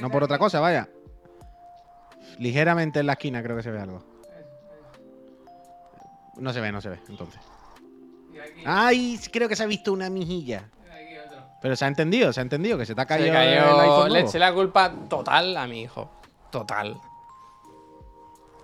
No 0.00 0.10
por 0.12 0.22
otra 0.22 0.38
cosa, 0.38 0.60
vaya. 0.60 0.88
Ligeramente 2.38 3.00
en 3.00 3.06
la 3.06 3.14
esquina 3.14 3.42
creo 3.42 3.56
que 3.56 3.64
se 3.64 3.72
ve 3.72 3.80
algo. 3.80 4.04
No 6.36 6.52
se 6.52 6.60
ve, 6.60 6.70
no 6.70 6.80
se 6.80 6.88
ve, 6.90 7.00
entonces. 7.08 7.40
Ay, 8.64 9.18
creo 9.32 9.48
que 9.48 9.56
se 9.56 9.64
ha 9.64 9.66
visto 9.66 9.92
una 9.92 10.08
mijilla. 10.08 10.70
Pero 11.60 11.74
se 11.76 11.84
ha 11.84 11.88
entendido, 11.88 12.32
se 12.32 12.40
ha 12.40 12.42
entendido 12.42 12.78
que 12.78 12.86
se 12.86 12.94
te 12.94 13.00
ha 13.00 13.06
caído 13.06 13.26
Se 13.26 13.30
el 13.32 13.58
cayó. 13.60 13.80
iPhone 13.80 14.12
Le 14.12 14.20
eché 14.20 14.38
la 14.38 14.54
culpa 14.54 14.92
total 15.08 15.56
a 15.56 15.66
mi 15.66 15.82
hijo. 15.82 16.10
Total. 16.50 17.00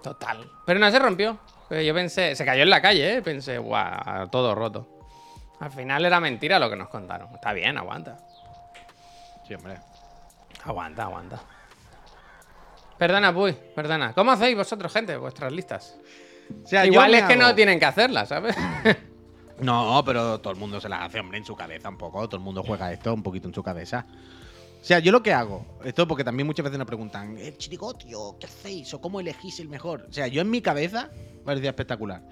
Total. 0.02 0.50
Pero 0.64 0.80
no 0.80 0.90
se 0.90 0.98
rompió. 0.98 1.38
Pero 1.68 1.82
Yo 1.82 1.94
pensé, 1.94 2.36
se 2.36 2.44
cayó 2.44 2.62
en 2.62 2.70
la 2.70 2.80
calle, 2.80 3.16
¿eh? 3.16 3.22
Pensé, 3.22 3.58
guau, 3.58 4.28
todo 4.30 4.54
roto. 4.54 4.88
Al 5.60 5.70
final 5.70 6.04
era 6.04 6.20
mentira 6.20 6.58
lo 6.58 6.68
que 6.70 6.76
nos 6.76 6.88
contaron. 6.88 7.34
Está 7.34 7.52
bien, 7.52 7.76
aguanta. 7.78 8.18
Sí, 9.46 9.54
hombre. 9.54 9.78
Aguanta, 10.64 11.04
aguanta. 11.04 11.40
Perdona, 12.98 13.32
Puy, 13.32 13.52
perdona. 13.52 14.12
¿Cómo 14.12 14.32
hacéis 14.32 14.56
vosotros, 14.56 14.92
gente, 14.92 15.16
vuestras 15.16 15.52
listas? 15.52 15.96
O 16.64 16.66
sea, 16.66 16.84
yo 16.84 16.92
Igual 16.92 17.14
es 17.14 17.24
que 17.24 17.36
no 17.36 17.54
tienen 17.54 17.78
que 17.78 17.84
hacerlas, 17.84 18.28
¿sabes? 18.28 18.56
No, 19.58 20.02
pero 20.04 20.38
todo 20.38 20.52
el 20.52 20.58
mundo 20.58 20.80
se 20.82 20.88
las 20.88 21.02
hace, 21.02 21.18
hombre, 21.18 21.38
en 21.38 21.44
su 21.46 21.56
cabeza 21.56 21.88
un 21.88 21.96
poco. 21.96 22.28
Todo 22.28 22.36
el 22.36 22.42
mundo 22.42 22.62
juega 22.62 22.92
esto 22.92 23.14
un 23.14 23.22
poquito 23.22 23.48
en 23.48 23.54
su 23.54 23.62
cabeza. 23.62 24.04
O 24.80 24.84
sea, 24.86 25.00
yo 25.00 25.10
lo 25.10 25.22
que 25.22 25.32
hago, 25.32 25.66
esto 25.84 26.06
porque 26.06 26.22
también 26.22 26.46
muchas 26.46 26.64
veces 26.64 26.78
nos 26.78 26.86
preguntan, 26.86 27.36
el 27.38 27.56
chirigotio, 27.58 28.36
¿qué 28.38 28.46
hacéis? 28.46 28.94
¿O 28.94 29.00
cómo 29.00 29.18
elegís 29.18 29.58
el 29.58 29.68
mejor? 29.68 30.06
O 30.08 30.12
sea, 30.12 30.28
yo 30.28 30.40
en 30.40 30.50
mi 30.50 30.60
cabeza 30.60 31.10
parecía 31.44 31.70
espectacular. 31.70 32.22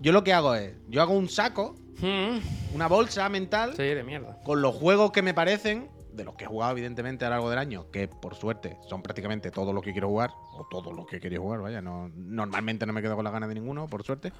Yo 0.00 0.10
lo 0.10 0.24
que 0.24 0.32
hago 0.32 0.54
es, 0.56 0.74
yo 0.88 1.00
hago 1.02 1.12
un 1.12 1.28
saco, 1.28 1.76
Mm, 2.00 2.74
una 2.74 2.88
bolsa 2.88 3.28
mental, 3.28 3.74
sí, 3.76 3.82
de 3.82 4.02
mierda. 4.02 4.38
con 4.42 4.60
los 4.60 4.74
juegos 4.74 5.12
que 5.12 5.22
me 5.22 5.34
parecen, 5.34 5.88
de 6.12 6.24
los 6.24 6.34
que 6.34 6.44
he 6.44 6.46
jugado 6.46 6.72
evidentemente 6.72 7.24
a 7.24 7.28
lo 7.28 7.34
largo 7.36 7.50
del 7.50 7.58
año, 7.60 7.90
que 7.92 8.08
por 8.08 8.34
suerte 8.34 8.76
son 8.88 9.02
prácticamente 9.02 9.50
todos 9.50 9.72
los 9.72 9.84
que 9.84 9.92
quiero 9.92 10.08
jugar, 10.08 10.30
o 10.56 10.66
todos 10.68 10.92
los 10.94 11.06
que 11.06 11.20
quería 11.20 11.38
jugar, 11.38 11.60
vaya, 11.60 11.80
no, 11.80 12.10
normalmente 12.16 12.86
no 12.86 12.92
me 12.92 13.02
quedo 13.02 13.14
con 13.14 13.24
las 13.24 13.32
ganas 13.32 13.48
de 13.48 13.54
ninguno, 13.54 13.86
por 13.86 14.02
suerte. 14.02 14.32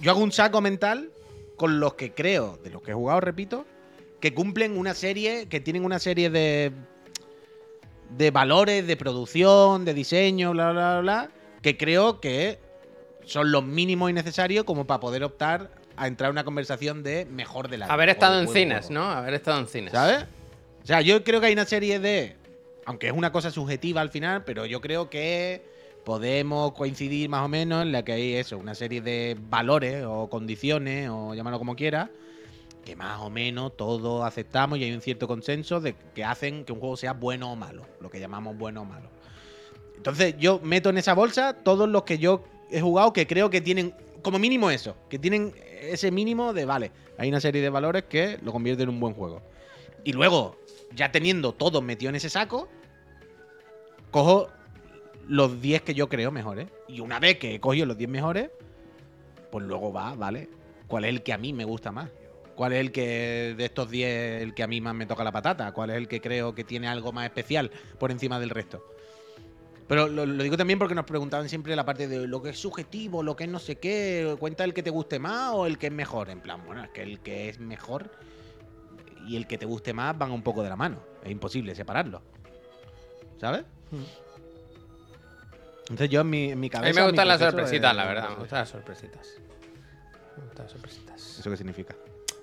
Yo 0.00 0.10
hago 0.10 0.20
un 0.20 0.32
saco 0.32 0.60
mental 0.60 1.10
con 1.56 1.78
los 1.78 1.94
que 1.94 2.14
creo, 2.14 2.56
de 2.64 2.70
los 2.70 2.82
que 2.82 2.90
he 2.90 2.94
jugado, 2.94 3.20
repito, 3.20 3.64
que 4.20 4.34
cumplen 4.34 4.76
una 4.76 4.94
serie, 4.94 5.46
que 5.48 5.60
tienen 5.60 5.84
una 5.84 5.98
serie 5.98 6.30
de 6.30 6.72
de 8.16 8.30
valores, 8.30 8.86
de 8.86 8.96
producción, 8.96 9.84
de 9.84 9.94
diseño, 9.94 10.52
bla, 10.52 10.72
bla, 10.72 10.92
bla, 10.92 11.00
bla, 11.00 11.30
que 11.62 11.76
creo 11.76 12.20
que 12.20 12.58
son 13.24 13.52
los 13.52 13.64
mínimos 13.64 14.10
y 14.10 14.12
necesarios 14.12 14.64
como 14.64 14.86
para 14.86 15.00
poder 15.00 15.22
optar 15.22 15.70
a 15.96 16.06
entrar 16.06 16.28
en 16.28 16.32
una 16.32 16.44
conversación 16.44 17.02
de 17.02 17.26
mejor 17.26 17.68
de 17.68 17.78
la 17.78 17.86
Haber 17.86 18.08
estado 18.08 18.40
en 18.40 18.48
cines, 18.48 18.86
juego. 18.86 19.02
¿no? 19.02 19.10
Haber 19.10 19.34
estado 19.34 19.60
en 19.60 19.66
cines. 19.66 19.92
¿Sabes? 19.92 20.24
O 20.82 20.86
sea, 20.86 21.00
yo 21.02 21.22
creo 21.22 21.40
que 21.40 21.48
hay 21.48 21.52
una 21.52 21.66
serie 21.66 22.00
de. 22.00 22.36
Aunque 22.86 23.08
es 23.08 23.12
una 23.12 23.30
cosa 23.30 23.50
subjetiva 23.50 24.00
al 24.00 24.10
final, 24.10 24.44
pero 24.44 24.66
yo 24.66 24.80
creo 24.80 25.10
que 25.10 25.62
podemos 26.04 26.72
coincidir 26.72 27.28
más 27.28 27.44
o 27.44 27.48
menos 27.48 27.82
en 27.82 27.92
la 27.92 28.02
que 28.02 28.12
hay 28.12 28.34
eso, 28.34 28.56
una 28.56 28.74
serie 28.74 29.02
de 29.02 29.36
valores 29.38 30.02
o 30.06 30.28
condiciones, 30.30 31.10
o 31.10 31.34
llamarlo 31.34 31.58
como 31.58 31.76
quiera, 31.76 32.10
que 32.90 32.96
más 32.96 33.20
o 33.20 33.30
menos 33.30 33.76
todos 33.76 34.24
aceptamos 34.24 34.76
y 34.76 34.82
hay 34.82 34.92
un 34.92 35.00
cierto 35.00 35.28
consenso 35.28 35.80
de 35.80 35.94
que 36.12 36.24
hacen 36.24 36.64
que 36.64 36.72
un 36.72 36.80
juego 36.80 36.96
sea 36.96 37.12
bueno 37.12 37.52
o 37.52 37.54
malo, 37.54 37.86
lo 38.00 38.10
que 38.10 38.18
llamamos 38.18 38.58
bueno 38.58 38.82
o 38.82 38.84
malo. 38.84 39.08
Entonces 39.96 40.34
yo 40.38 40.58
meto 40.64 40.90
en 40.90 40.98
esa 40.98 41.14
bolsa 41.14 41.52
todos 41.54 41.88
los 41.88 42.02
que 42.02 42.18
yo 42.18 42.42
he 42.68 42.80
jugado 42.80 43.12
que 43.12 43.28
creo 43.28 43.48
que 43.48 43.60
tienen 43.60 43.94
como 44.22 44.40
mínimo 44.40 44.72
eso, 44.72 44.96
que 45.08 45.20
tienen 45.20 45.54
ese 45.82 46.10
mínimo 46.10 46.52
de, 46.52 46.64
vale, 46.64 46.90
hay 47.16 47.28
una 47.28 47.40
serie 47.40 47.62
de 47.62 47.70
valores 47.70 48.06
que 48.08 48.40
lo 48.42 48.50
convierten 48.50 48.88
en 48.88 48.94
un 48.96 48.98
buen 48.98 49.14
juego. 49.14 49.40
Y 50.02 50.12
luego, 50.12 50.56
ya 50.92 51.12
teniendo 51.12 51.52
todo 51.52 51.82
metido 51.82 52.10
en 52.10 52.16
ese 52.16 52.28
saco, 52.28 52.68
cojo 54.10 54.48
los 55.28 55.62
10 55.62 55.82
que 55.82 55.94
yo 55.94 56.08
creo 56.08 56.32
mejores. 56.32 56.66
Y 56.88 56.98
una 56.98 57.20
vez 57.20 57.38
que 57.38 57.54
he 57.54 57.60
cogido 57.60 57.86
los 57.86 57.96
10 57.96 58.10
mejores, 58.10 58.50
pues 59.52 59.64
luego 59.64 59.92
va, 59.92 60.16
¿vale? 60.16 60.48
¿Cuál 60.88 61.04
es 61.04 61.10
el 61.10 61.22
que 61.22 61.32
a 61.32 61.38
mí 61.38 61.52
me 61.52 61.64
gusta 61.64 61.92
más? 61.92 62.10
¿Cuál 62.60 62.74
es 62.74 62.80
el 62.80 62.92
que 62.92 63.54
de 63.56 63.64
estos 63.64 63.88
10 63.90 64.42
el 64.42 64.52
que 64.52 64.62
a 64.62 64.66
mí 64.66 64.82
más 64.82 64.94
me 64.94 65.06
toca 65.06 65.24
la 65.24 65.32
patata? 65.32 65.72
¿Cuál 65.72 65.88
es 65.88 65.96
el 65.96 66.06
que 66.08 66.20
creo 66.20 66.54
que 66.54 66.62
tiene 66.62 66.88
algo 66.88 67.10
más 67.10 67.24
especial 67.24 67.70
por 67.98 68.10
encima 68.10 68.38
del 68.38 68.50
resto? 68.50 68.84
Pero 69.88 70.08
lo, 70.08 70.26
lo 70.26 70.42
digo 70.42 70.58
también 70.58 70.78
porque 70.78 70.94
nos 70.94 71.06
preguntaban 71.06 71.48
siempre 71.48 71.74
la 71.74 71.86
parte 71.86 72.06
de 72.06 72.26
lo 72.28 72.42
que 72.42 72.50
es 72.50 72.58
subjetivo, 72.58 73.22
lo 73.22 73.34
que 73.34 73.44
es 73.44 73.50
no 73.50 73.60
sé 73.60 73.76
qué, 73.76 74.36
cuenta 74.38 74.64
el 74.64 74.74
que 74.74 74.82
te 74.82 74.90
guste 74.90 75.18
más 75.18 75.52
o 75.54 75.64
el 75.64 75.78
que 75.78 75.86
es 75.86 75.92
mejor. 75.94 76.28
En 76.28 76.40
plan, 76.42 76.62
bueno, 76.66 76.84
es 76.84 76.90
que 76.90 77.02
el 77.02 77.20
que 77.20 77.48
es 77.48 77.58
mejor 77.60 78.10
y 79.26 79.36
el 79.38 79.46
que 79.46 79.56
te 79.56 79.64
guste 79.64 79.94
más 79.94 80.18
van 80.18 80.30
un 80.30 80.42
poco 80.42 80.62
de 80.62 80.68
la 80.68 80.76
mano. 80.76 81.02
Es 81.24 81.30
imposible 81.30 81.74
separarlo. 81.74 82.20
¿Sabes? 83.40 83.64
Entonces 85.84 86.10
yo 86.10 86.20
en 86.20 86.28
mi, 86.28 86.50
en 86.50 86.60
mi 86.60 86.66
A 86.66 86.70
cabeza... 86.72 86.90
mí 86.92 87.00
me 87.00 87.06
gustan 87.06 87.26
las 87.26 87.40
sorpresitas, 87.40 87.90
es- 87.92 87.96
la 87.96 88.04
verdad. 88.04 88.28
Me 88.28 88.34
gustan 88.36 88.58
las 88.58 88.68
sorpresitas. 88.68 89.28
Me 90.36 90.42
gustan 90.44 90.64
las 90.66 90.72
sorpresitas. 90.72 91.38
¿Eso 91.38 91.50
qué 91.50 91.56
significa? 91.56 91.96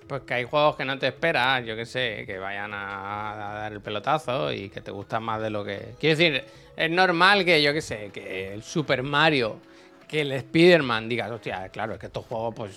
Pues 0.07 0.21
que 0.21 0.33
hay 0.35 0.43
juegos 0.45 0.75
que 0.75 0.85
no 0.85 0.97
te 0.97 1.07
esperas, 1.07 1.65
yo 1.65 1.75
que 1.75 1.85
sé, 1.85 2.23
que 2.25 2.37
vayan 2.37 2.73
a, 2.73 3.51
a 3.51 3.53
dar 3.59 3.73
el 3.73 3.81
pelotazo 3.81 4.53
y 4.53 4.69
que 4.69 4.79
te 4.81 4.91
gustan 4.91 5.23
más 5.23 5.41
de 5.41 5.49
lo 5.49 5.65
que. 5.65 5.95
Quiero 5.99 6.17
decir, 6.17 6.43
es 6.77 6.91
normal 6.91 7.43
que, 7.43 7.61
yo 7.61 7.73
que 7.73 7.81
sé, 7.81 8.09
que 8.13 8.53
el 8.53 8.63
Super 8.63 9.03
Mario, 9.03 9.59
que 10.07 10.21
el 10.21 10.31
Spider-Man 10.31 11.09
digas, 11.09 11.29
hostia, 11.31 11.67
claro, 11.69 11.93
es 11.93 11.99
que 11.99 12.05
estos 12.07 12.25
juegos, 12.25 12.53
pues, 12.55 12.71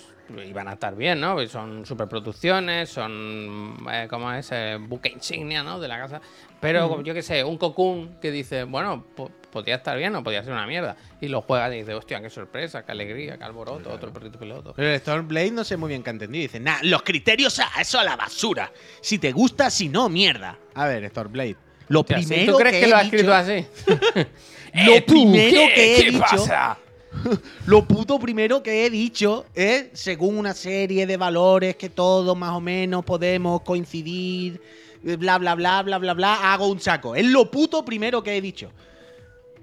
iban 0.45 0.67
a 0.67 0.73
estar 0.73 0.95
bien, 0.95 1.19
¿no? 1.19 1.45
Son 1.47 1.85
superproducciones, 1.85 2.89
son. 2.89 3.77
Eh, 3.91 4.07
¿Cómo 4.09 4.31
es? 4.33 4.49
Eh, 4.51 4.77
buque 4.79 5.09
insignia, 5.09 5.63
¿no? 5.63 5.79
De 5.79 5.87
la 5.87 5.97
casa. 5.97 6.21
Pero, 6.59 7.01
yo 7.01 7.13
que 7.13 7.21
sé, 7.23 7.43
un 7.43 7.57
Cocoon 7.57 8.17
que 8.21 8.31
dice, 8.31 8.63
bueno, 8.65 9.03
po- 9.15 9.31
podía 9.51 9.75
estar 9.75 9.97
bien 9.97 10.15
o 10.15 10.23
podía 10.23 10.43
ser 10.43 10.53
una 10.53 10.67
mierda. 10.67 10.95
Y 11.19 11.27
lo 11.27 11.41
juegas 11.41 11.73
y 11.73 11.77
dices, 11.77 11.95
hostia, 11.95 12.21
qué 12.21 12.29
sorpresa, 12.29 12.85
qué 12.85 12.91
alegría, 12.91 13.37
qué 13.37 13.43
alboroto, 13.43 13.91
otro 13.91 14.13
perrito 14.13 14.37
piloto. 14.37 14.73
Pero 14.75 14.89
el 14.91 14.99
Stormblade 14.99 15.51
no 15.51 15.63
sé 15.63 15.75
muy 15.77 15.89
bien 15.89 16.03
qué 16.03 16.09
ha 16.11 16.13
entendido. 16.13 16.43
Dice, 16.43 16.59
nah, 16.59 16.77
los 16.83 17.01
criterios 17.01 17.59
a 17.59 17.81
eso 17.81 17.99
a 17.99 18.03
la 18.03 18.15
basura. 18.15 18.71
Si 19.01 19.17
te 19.19 19.31
gusta, 19.31 19.69
si 19.69 19.89
no, 19.89 20.07
mierda. 20.07 20.57
A 20.75 20.85
ver, 20.87 21.09
Stormblade. 21.09 21.55
Lo 21.87 22.03
primero 22.03 22.53
¿Tú 22.53 22.57
crees 22.59 22.75
que, 22.75 22.83
he 22.85 22.87
lo 22.87 22.95
ha 22.95 23.01
escrito 23.01 23.33
así? 23.33 23.65
Lo 24.85 24.93
Eh, 24.93 25.01
primero 25.01 25.61
¿qué- 25.67 25.73
que 25.75 25.93
he 25.97 26.03
qué 26.03 26.11
dicho. 26.11 26.21
pasa? 26.21 26.77
Lo 27.65 27.85
puto 27.85 28.19
primero 28.19 28.63
que 28.63 28.85
he 28.85 28.89
dicho 28.89 29.45
es, 29.53 29.89
según 29.93 30.37
una 30.37 30.53
serie 30.53 31.05
de 31.05 31.17
valores 31.17 31.75
que 31.75 31.89
todos 31.89 32.37
más 32.37 32.55
o 32.55 32.61
menos 32.61 33.03
podemos 33.03 33.61
coincidir, 33.61 34.61
eh, 35.03 35.15
bla, 35.15 35.37
bla, 35.37 35.55
bla, 35.55 35.81
bla, 35.83 35.97
bla, 35.97 36.13
bla, 36.13 36.53
hago 36.53 36.67
un 36.67 36.79
saco. 36.79 37.15
Es 37.15 37.25
lo 37.25 37.49
puto 37.49 37.83
primero 37.83 38.23
que 38.23 38.37
he 38.37 38.41
dicho. 38.41 38.71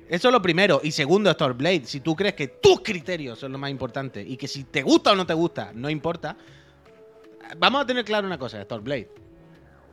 Eso 0.09 0.29
es 0.29 0.33
lo 0.33 0.41
primero. 0.41 0.81
Y 0.83 0.93
segundo, 0.93 1.31
Stormblade, 1.33 1.85
si 1.85 2.01
tú 2.01 2.17
crees 2.17 2.35
que 2.35 2.49
tus 2.49 2.81
criterios 2.81 3.39
son 3.39 3.53
lo 3.53 3.59
más 3.59 3.71
importante 3.71 4.23
y 4.23 4.37
que 4.37 4.49
si 4.49 4.65
te 4.65 4.83
gusta 4.83 5.13
o 5.13 5.17
no 5.17 5.27
te 5.27 5.35
gusta, 5.35 5.73
no 5.75 5.91
importa, 5.91 6.37
vamos 7.59 7.83
a 7.83 7.87
tener 7.87 8.05
claro 8.05 8.27
una 8.27 8.39
cosa, 8.39 8.63
Stormblade. 8.63 9.11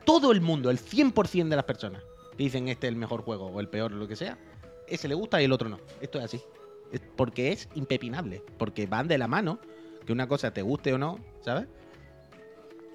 Todo 0.04 0.32
el 0.32 0.40
mundo, 0.40 0.70
el 0.70 0.78
100% 0.78 1.48
de 1.48 1.56
las 1.56 1.64
personas 1.64 2.02
que 2.36 2.44
dicen 2.44 2.68
este 2.68 2.86
es 2.86 2.92
el 2.92 2.98
mejor 2.98 3.22
juego 3.22 3.46
o 3.46 3.60
el 3.60 3.68
peor 3.68 3.92
o 3.92 3.96
lo 3.96 4.08
que 4.08 4.16
sea, 4.16 4.38
ese 4.86 5.08
le 5.08 5.14
gusta 5.14 5.40
y 5.40 5.44
el 5.44 5.52
otro 5.52 5.68
no. 5.68 5.80
Esto 6.00 6.18
es 6.18 6.24
así. 6.24 6.40
Porque 7.16 7.52
es 7.52 7.68
impepinable. 7.74 8.42
Porque 8.58 8.86
van 8.86 9.08
de 9.08 9.18
la 9.18 9.28
mano. 9.28 9.58
Que 10.04 10.12
una 10.12 10.28
cosa 10.28 10.52
te 10.52 10.62
guste 10.62 10.92
o 10.92 10.98
no, 10.98 11.18
¿sabes? 11.40 11.66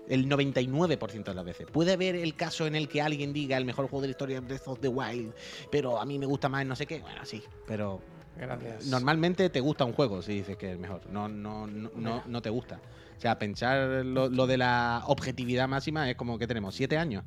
El 0.08 0.30
99% 0.30 1.24
de 1.24 1.34
las 1.34 1.46
veces. 1.46 1.68
Puede 1.72 1.94
haber 1.94 2.16
el 2.16 2.36
caso 2.36 2.66
en 2.68 2.76
el 2.76 2.88
que 2.88 3.02
alguien 3.02 3.34
diga 3.34 3.58
el 3.58 3.66
mejor 3.66 3.88
juego 3.88 4.02
de 4.02 4.08
la 4.08 4.12
historia 4.12 4.38
es 4.38 4.46
Breath 4.46 4.68
of 4.68 4.80
the 4.80 4.88
Wild, 4.88 5.34
pero 5.70 6.00
a 6.00 6.06
mí 6.06 6.18
me 6.18 6.26
gusta 6.26 6.50
más 6.50 6.66
no 6.66 6.76
sé 6.76 6.86
qué. 6.86 7.00
Bueno, 7.00 7.26
sí, 7.26 7.44
pero 7.68 8.02
Gracias. 8.38 8.88
normalmente 8.88 9.50
te 9.50 9.60
gusta 9.60 9.84
un 9.86 9.94
juego 9.94 10.22
si 10.22 10.36
dices 10.36 10.58
que 10.58 10.68
es 10.68 10.72
el 10.74 10.80
mejor. 10.80 11.02
No, 11.10 11.28
no, 11.28 11.68
no, 11.68 11.92
no, 11.96 12.24
no 12.26 12.42
te 12.42 12.50
gusta. 12.50 12.80
O 13.18 13.22
sea, 13.22 13.38
pensar 13.38 14.06
lo, 14.06 14.30
lo 14.30 14.48
de 14.48 14.58
la 14.58 15.04
objetividad 15.08 15.68
máxima 15.68 16.10
es 16.10 16.16
como 16.16 16.39
que 16.39 16.48
tenemos 16.48 16.76
siete 16.76 16.98
años. 16.98 17.24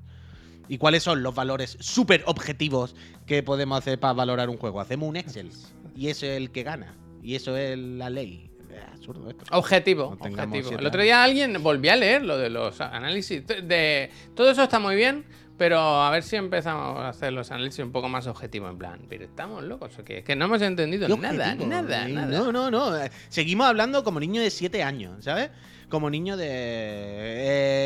¿Y 0.69 0.79
cuáles 0.79 1.03
son 1.03 1.23
los 1.23 1.35
valores 1.35 1.77
súper 1.81 2.23
objetivos 2.27 2.97
que 3.27 3.43
podemos 3.43 3.79
hacer 3.79 4.01
para 4.01 4.15
valorar 4.15 4.49
un 4.49 4.57
juego? 4.57 4.81
Hacemos 4.81 5.09
un 5.09 5.17
Excel. 5.17 5.51
Y 5.95 6.09
eso 6.09 6.27
es 6.27 6.37
el 6.37 6.51
que 6.51 6.63
gana. 6.63 6.95
Y 7.23 7.35
eso 7.37 7.57
es 7.57 7.79
la 7.79 8.11
ley. 8.11 8.51
Es 8.71 8.83
absurdo 8.93 9.31
esto. 9.31 9.45
Objetivo, 9.53 10.17
No 10.21 10.43
objetivo. 10.43 10.79
El 10.79 10.87
otro 10.87 11.03
día 11.03 11.23
alguien 11.23 11.63
volví 11.63 11.89
a 11.89 11.97
leer 11.97 12.25
lo 12.25 12.37
de 12.37 12.51
los 12.51 12.81
análisis. 12.81 13.47
De, 13.47 14.11
todo 14.35 14.51
eso 14.51 14.65
está 14.65 14.79
muy 14.81 14.97
bien, 14.97 15.25
pero 15.57 15.79
a 15.79 16.11
ver 16.11 16.23
si 16.25 16.35
empezamos 16.37 16.99
a 16.99 17.11
hacer 17.11 17.33
los 17.33 17.51
análisis 17.53 17.79
un 17.85 17.93
poco 17.93 18.09
más 18.09 18.27
objetivos. 18.27 18.71
En 18.71 18.79
plan, 18.79 19.01
pero 19.09 19.25
estamos 19.25 19.63
locos 19.63 19.97
o 19.99 20.05
qué? 20.05 20.19
Es 20.19 20.25
que 20.25 20.35
no 20.35 20.47
hemos 20.47 20.61
entendido 20.63 21.07
¿Qué 21.07 21.17
nada, 21.17 21.53
objetivo? 21.53 21.71
nada, 21.71 22.09
nada. 22.09 22.27
No, 22.27 22.51
no, 22.51 22.71
no. 22.71 22.91
Seguimos 23.29 23.67
hablando 23.69 24.03
como 24.03 24.19
niño 24.19 24.43
de 24.43 24.51
7 24.51 24.83
años, 24.83 25.25
¿sabes? 25.25 25.51
Como 25.89 26.11
niño 26.11 26.37
de. 26.37 26.47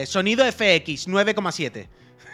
eh, 0.02 0.04
sonido 0.06 0.44
FX 0.50 1.08
9,7. 1.08 1.88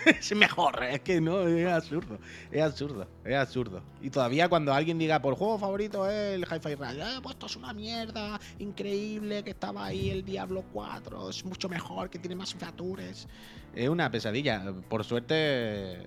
es 0.21 0.35
mejor, 0.37 0.83
es 0.85 1.01
que 1.01 1.21
no, 1.21 1.43
es 1.47 1.67
absurdo, 1.67 2.19
es 2.51 2.63
absurdo, 2.63 3.07
es 3.25 3.35
absurdo. 3.37 3.83
Y 4.03 4.11
todavía 4.11 4.49
cuando 4.49 4.73
alguien 4.75 4.99
diga, 4.99 5.21
por 5.23 5.35
juego 5.37 5.59
favorito 5.59 6.09
es 6.09 6.35
el 6.35 6.43
Hi-Fi 6.45 6.75
Rush, 6.75 6.99
eh, 6.99 7.21
pues 7.23 7.35
esto 7.35 7.47
es 7.47 7.57
una 7.57 7.73
mierda, 7.73 8.41
increíble, 8.59 9.43
que 9.43 9.51
estaba 9.51 9.85
ahí 9.87 10.11
el 10.11 10.25
Diablo 10.25 10.65
4, 10.73 11.31
es 11.31 11.45
mucho 11.45 11.69
mejor, 11.69 12.11
que 12.11 12.19
tiene 12.19 12.35
más 12.37 12.55
features. 12.55 13.27
Es 13.75 13.89
una 13.89 14.11
pesadilla. 14.11 14.63
Por 14.89 15.05
suerte, 15.05 15.99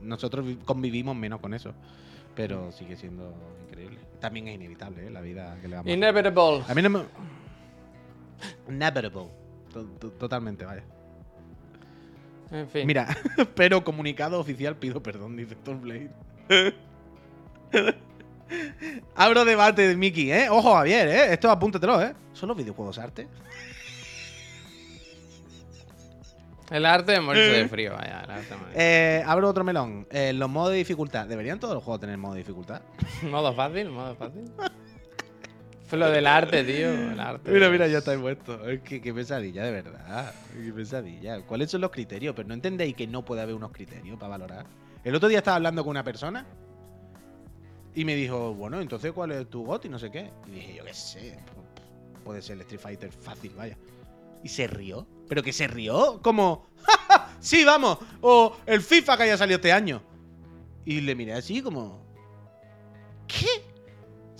nosotros 0.00 0.46
vi- 0.46 0.56
convivimos 0.56 1.16
menos 1.16 1.40
con 1.40 1.52
eso, 1.54 1.74
pero 2.34 2.70
sigue 2.72 2.96
siendo 2.96 3.34
increíble. 3.68 3.98
También 4.20 4.48
es 4.48 4.54
inevitable, 4.54 5.06
¿eh? 5.06 5.10
la 5.10 5.20
vida 5.20 5.58
que 5.60 5.68
le 5.68 5.76
vamos. 5.76 5.92
Inevitable. 5.92 6.62
A 6.68 6.74
mí 6.74 6.82
no 6.82 6.90
me. 6.90 7.00
Inevitable. 8.68 9.28
To- 9.72 9.84
to- 9.98 10.10
Totalmente, 10.12 10.64
vaya. 10.64 10.82
En 12.50 12.68
fin. 12.68 12.86
Mira, 12.86 13.16
pero 13.54 13.84
comunicado 13.84 14.38
oficial 14.40 14.76
pido 14.76 15.02
perdón, 15.02 15.36
dice 15.36 15.56
Blade. 15.64 16.10
Abro 19.14 19.44
debate 19.44 19.86
de 19.86 19.96
Mickey, 19.96 20.32
¿eh? 20.32 20.48
Ojo, 20.50 20.74
Javier, 20.74 21.06
¿eh? 21.08 21.32
Esto 21.32 21.50
apúntatelo, 21.50 22.02
¿eh? 22.02 22.14
¿Son 22.32 22.48
los 22.48 22.56
videojuegos 22.56 22.98
arte? 22.98 23.28
El 26.70 26.86
arte 26.86 27.12
de 27.12 27.20
morirse 27.20 27.50
de 27.50 27.68
frío, 27.68 27.92
vaya. 27.94 28.22
El 28.24 28.30
arte. 28.30 28.54
Eh, 28.74 29.22
abro 29.26 29.48
otro 29.48 29.64
melón. 29.64 30.06
Eh, 30.10 30.32
los 30.32 30.48
modos 30.48 30.70
de 30.70 30.78
dificultad. 30.78 31.26
¿Deberían 31.26 31.60
todos 31.60 31.74
los 31.74 31.84
juegos 31.84 32.00
tener 32.00 32.16
modo 32.16 32.34
de 32.34 32.38
dificultad? 32.38 32.82
Modo 33.22 33.52
fácil, 33.54 33.90
modo 33.90 34.14
fácil. 34.16 34.50
Fue 35.90 35.98
lo 35.98 36.08
del 36.10 36.26
arte, 36.26 36.62
tío. 36.64 36.88
El 36.88 37.18
arte. 37.20 37.50
Mira, 37.50 37.68
mira, 37.68 37.86
ya 37.88 37.98
está 37.98 38.16
puesto. 38.18 38.68
Es 38.68 38.80
que 38.82 39.00
qué 39.02 39.12
pesadilla, 39.12 39.64
de 39.64 39.72
verdad. 39.72 40.32
Qué 40.54 40.72
pesadilla. 40.72 41.42
¿Cuáles 41.42 41.70
son 41.70 41.80
los 41.80 41.90
criterios? 41.90 42.34
Pero 42.34 42.46
no 42.48 42.54
entendéis 42.54 42.94
que 42.94 43.06
no 43.08 43.24
puede 43.24 43.42
haber 43.42 43.54
unos 43.56 43.72
criterios 43.72 44.16
para 44.18 44.30
valorar. 44.30 44.66
El 45.02 45.14
otro 45.16 45.28
día 45.28 45.38
estaba 45.38 45.56
hablando 45.56 45.82
con 45.82 45.90
una 45.90 46.04
persona 46.04 46.46
y 47.94 48.04
me 48.04 48.14
dijo, 48.14 48.54
bueno, 48.54 48.80
entonces 48.80 49.10
¿cuál 49.12 49.32
es 49.32 49.50
tu 49.50 49.64
GOT? 49.64 49.86
Y 49.86 49.88
no 49.88 49.98
sé 49.98 50.10
qué. 50.10 50.30
Y 50.46 50.50
dije, 50.52 50.74
yo 50.76 50.84
qué 50.84 50.94
sé. 50.94 51.32
pu- 51.38 52.22
Puede 52.24 52.40
ser 52.42 52.54
el 52.56 52.60
Street 52.62 52.80
Fighter 52.80 53.10
fácil, 53.10 53.52
vaya. 53.56 53.76
Y 54.44 54.48
se 54.48 54.66
rió. 54.68 55.06
¿Pero 55.28 55.42
que 55.42 55.52
se 55.52 55.66
rió? 55.66 56.20
Como, 56.22 56.66
"Ja, 56.82 56.92
ja, 57.08 57.36
sí, 57.40 57.64
vamos. 57.64 57.98
O 58.20 58.56
el 58.66 58.80
FIFA 58.80 59.16
que 59.16 59.22
haya 59.24 59.36
salido 59.36 59.56
este 59.56 59.72
año. 59.72 60.02
Y 60.84 61.00
le 61.00 61.14
miré 61.14 61.32
así 61.34 61.60
como, 61.62 62.04
¿qué? 63.26 63.46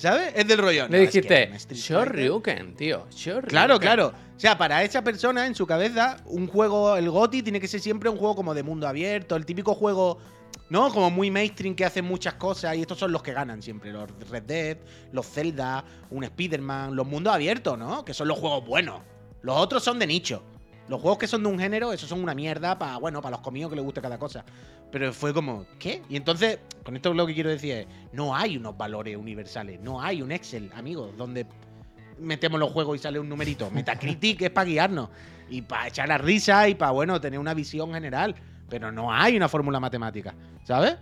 ¿Sabes? 0.00 0.32
Es 0.34 0.46
del 0.48 0.56
rollo. 0.58 0.88
Le 0.88 0.88
"No, 0.88 0.96
es 1.04 1.10
que 1.10 1.20
dijiste, 1.20 1.48
un 1.50 1.56
Street 1.56 1.80
Fighter". 1.80 2.16
Shoryuken, 2.16 2.74
tío. 2.74 3.06
Shoryuken. 3.10 3.50
Claro, 3.50 3.78
claro. 3.78 4.14
O 4.34 4.40
sea, 4.40 4.56
para 4.56 4.82
esa 4.82 5.04
persona 5.04 5.46
en 5.46 5.54
su 5.54 5.66
cabeza, 5.66 6.16
un 6.24 6.46
juego, 6.46 6.96
el 6.96 7.10
GOTI, 7.10 7.42
tiene 7.42 7.60
que 7.60 7.68
ser 7.68 7.80
siempre 7.80 8.08
un 8.08 8.16
juego 8.16 8.34
como 8.34 8.54
de 8.54 8.62
mundo 8.62 8.88
abierto, 8.88 9.36
el 9.36 9.44
típico 9.44 9.74
juego, 9.74 10.16
¿no? 10.70 10.90
Como 10.90 11.10
muy 11.10 11.30
mainstream 11.30 11.74
que 11.74 11.84
hace 11.84 12.00
muchas 12.00 12.34
cosas 12.34 12.76
y 12.76 12.80
estos 12.80 12.98
son 12.98 13.12
los 13.12 13.22
que 13.22 13.34
ganan 13.34 13.60
siempre. 13.60 13.92
Los 13.92 14.08
Red 14.30 14.44
Dead, 14.44 14.78
los 15.12 15.26
Zelda, 15.28 15.84
un 16.10 16.24
Spider-Man, 16.24 16.96
los 16.96 17.06
mundos 17.06 17.34
abiertos, 17.34 17.76
¿no? 17.78 18.02
Que 18.02 18.14
son 18.14 18.26
los 18.28 18.38
juegos 18.38 18.64
buenos. 18.64 19.02
Los 19.42 19.58
otros 19.58 19.84
son 19.84 19.98
de 19.98 20.06
nicho. 20.06 20.42
Los 20.90 21.00
juegos 21.00 21.18
que 21.18 21.28
son 21.28 21.44
de 21.44 21.48
un 21.48 21.56
género, 21.56 21.92
esos 21.92 22.08
son 22.08 22.20
una 22.20 22.34
mierda 22.34 22.76
para, 22.76 22.96
bueno, 22.96 23.22
para 23.22 23.36
los 23.36 23.42
comidos 23.42 23.70
que 23.70 23.76
les 23.76 23.84
guste 23.84 24.00
cada 24.00 24.18
cosa. 24.18 24.44
Pero 24.90 25.12
fue 25.12 25.32
como, 25.32 25.64
¿qué? 25.78 26.02
Y 26.08 26.16
entonces, 26.16 26.58
con 26.82 26.96
esto 26.96 27.14
lo 27.14 27.28
que 27.28 27.34
quiero 27.34 27.48
decir 27.48 27.72
es, 27.72 27.86
no 28.12 28.34
hay 28.34 28.56
unos 28.56 28.76
valores 28.76 29.16
universales, 29.16 29.80
no 29.80 30.02
hay 30.02 30.20
un 30.20 30.32
Excel, 30.32 30.68
amigos, 30.74 31.16
donde 31.16 31.46
metemos 32.18 32.58
los 32.58 32.72
juegos 32.72 32.96
y 32.96 32.98
sale 32.98 33.20
un 33.20 33.28
numerito. 33.28 33.70
Metacritic 33.70 34.42
es 34.42 34.50
para 34.50 34.64
guiarnos 34.64 35.10
y 35.48 35.62
para 35.62 35.86
echar 35.86 36.08
la 36.08 36.18
risa 36.18 36.68
y 36.68 36.74
para, 36.74 36.90
bueno, 36.90 37.20
tener 37.20 37.38
una 37.38 37.54
visión 37.54 37.92
general. 37.92 38.34
Pero 38.68 38.90
no 38.90 39.12
hay 39.12 39.36
una 39.36 39.48
fórmula 39.48 39.78
matemática, 39.78 40.34
¿sabes? 40.64 40.96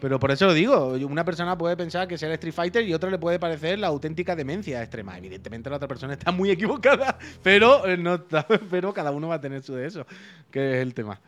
Pero 0.00 0.18
por 0.18 0.30
eso 0.30 0.46
lo 0.46 0.54
digo, 0.54 0.94
una 1.08 1.24
persona 1.24 1.56
puede 1.58 1.76
pensar 1.76 2.08
que 2.08 2.16
sea 2.16 2.28
el 2.28 2.34
Street 2.34 2.54
Fighter 2.54 2.84
y 2.86 2.94
otra 2.94 3.10
le 3.10 3.18
puede 3.18 3.38
parecer 3.38 3.78
la 3.78 3.88
auténtica 3.88 4.34
demencia 4.34 4.80
extrema. 4.80 5.18
Evidentemente 5.18 5.68
la 5.70 5.76
otra 5.76 5.88
persona 5.88 6.14
está 6.14 6.30
muy 6.32 6.50
equivocada, 6.50 7.18
pero 7.42 7.86
eh, 7.86 7.96
no 7.96 8.14
está- 8.14 8.46
pero 8.70 8.92
cada 8.94 9.10
uno 9.10 9.28
va 9.28 9.34
a 9.36 9.40
tener 9.40 9.62
su 9.62 9.74
de 9.74 9.86
eso, 9.86 10.06
que 10.50 10.76
es 10.76 10.82
el 10.82 10.94
tema. 10.94 11.20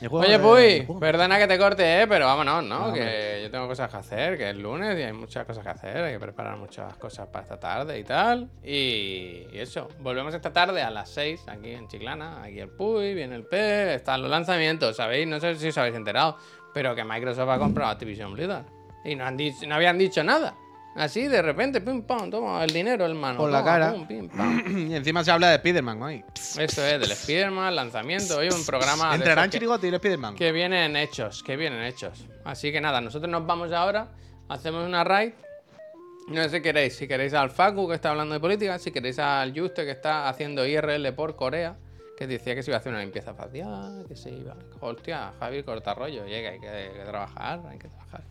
El 0.00 0.08
Oye, 0.12 0.38
Puy, 0.38 0.86
perdona 1.00 1.38
que 1.38 1.48
te 1.48 1.58
corte, 1.58 2.02
¿eh? 2.02 2.06
pero 2.06 2.26
vámonos, 2.26 2.62
¿no? 2.62 2.92
Que 2.92 3.40
yo 3.42 3.50
tengo 3.50 3.66
cosas 3.66 3.90
que 3.90 3.96
hacer, 3.96 4.38
que 4.38 4.50
es 4.50 4.56
lunes 4.56 4.96
y 4.96 5.02
hay 5.02 5.12
muchas 5.12 5.44
cosas 5.44 5.64
que 5.64 5.70
hacer, 5.70 5.96
hay 5.96 6.12
que 6.12 6.20
preparar 6.20 6.56
muchas 6.56 6.94
cosas 6.98 7.26
para 7.26 7.42
esta 7.42 7.58
tarde 7.58 7.98
y 7.98 8.04
tal. 8.04 8.48
Y, 8.62 9.48
y 9.52 9.58
eso, 9.58 9.88
volvemos 9.98 10.32
esta 10.32 10.52
tarde 10.52 10.82
a 10.82 10.90
las 10.90 11.08
6 11.10 11.40
aquí 11.48 11.70
en 11.72 11.88
Chiclana, 11.88 12.44
aquí 12.44 12.60
el 12.60 12.68
Puy, 12.68 13.12
viene 13.14 13.34
el 13.34 13.42
P, 13.44 13.94
están 13.94 14.22
los 14.22 14.30
lanzamientos, 14.30 14.94
¿sabéis? 14.96 15.26
No 15.26 15.40
sé 15.40 15.56
si 15.56 15.66
os 15.66 15.78
habéis 15.78 15.96
enterado, 15.96 16.36
pero 16.74 16.94
que 16.94 17.04
Microsoft 17.04 17.48
ha 17.48 17.58
comprado 17.58 17.90
Activision 17.90 18.32
Blizzard. 18.34 18.64
Y 19.04 19.14
no, 19.14 19.24
han 19.24 19.36
dicho, 19.36 19.66
no 19.66 19.74
habían 19.74 19.98
dicho 19.98 20.22
nada. 20.24 20.54
Así 20.96 21.28
de 21.28 21.40
repente, 21.42 21.80
pim 21.80 22.02
pam, 22.02 22.28
toma 22.28 22.64
el 22.64 22.72
dinero, 22.72 23.06
hermano. 23.06 23.38
Por 23.38 23.50
la 23.50 23.60
toma, 23.60 23.70
cara. 23.70 23.92
pum, 23.92 24.06
pim, 24.08 24.28
pam. 24.28 24.64
y 24.90 24.94
encima 24.96 25.22
se 25.22 25.30
habla 25.30 25.50
de 25.50 25.56
Spider-Man 25.56 26.02
hoy. 26.02 26.24
Esto 26.58 26.84
es 26.84 27.00
del 27.00 27.10
Spider-Man, 27.12 27.76
lanzamiento. 27.76 28.38
Hoy 28.38 28.48
un 28.48 28.66
programa. 28.66 29.16
que- 29.16 29.50
Chirigote 29.50 29.86
y 29.86 29.90
el 29.90 29.94
Spider-Man. 29.94 30.34
que 30.34 30.50
vienen 30.50 30.96
hechos, 30.96 31.42
que 31.44 31.56
vienen 31.56 31.82
hechos. 31.84 32.26
Así 32.44 32.72
que 32.72 32.80
nada, 32.80 33.00
nosotros 33.00 33.30
nos 33.30 33.46
vamos 33.46 33.70
ahora, 33.72 34.08
hacemos 34.48 34.84
una 34.84 35.04
raid. 35.04 35.32
No 36.26 36.42
sé 36.42 36.50
si 36.50 36.60
queréis, 36.60 36.96
si 36.96 37.06
queréis 37.08 37.32
al 37.32 37.50
Facu 37.50 37.88
que 37.88 37.94
está 37.94 38.10
hablando 38.10 38.34
de 38.34 38.40
política, 38.40 38.78
si 38.78 38.90
queréis 38.90 39.18
al 39.18 39.58
Juste 39.58 39.84
que 39.84 39.92
está 39.92 40.28
haciendo 40.28 40.66
IRL 40.66 41.12
por 41.14 41.36
Corea, 41.36 41.76
que 42.18 42.26
decía 42.26 42.56
que 42.56 42.64
se 42.64 42.72
iba 42.72 42.76
a 42.76 42.80
hacer 42.80 42.90
una 42.92 43.00
limpieza 43.00 43.32
facial, 43.32 44.04
que 44.08 44.16
se 44.16 44.30
iba. 44.32 44.56
Hostia, 44.80 45.32
Javi, 45.38 45.62
corta 45.62 45.94
rollo, 45.94 46.26
llega, 46.26 46.50
hay 46.50 46.58
que, 46.58 46.68
hay 46.68 46.88
que 46.90 47.04
trabajar, 47.04 47.60
hay 47.70 47.78
que 47.78 47.86
trabajar. 47.86 48.22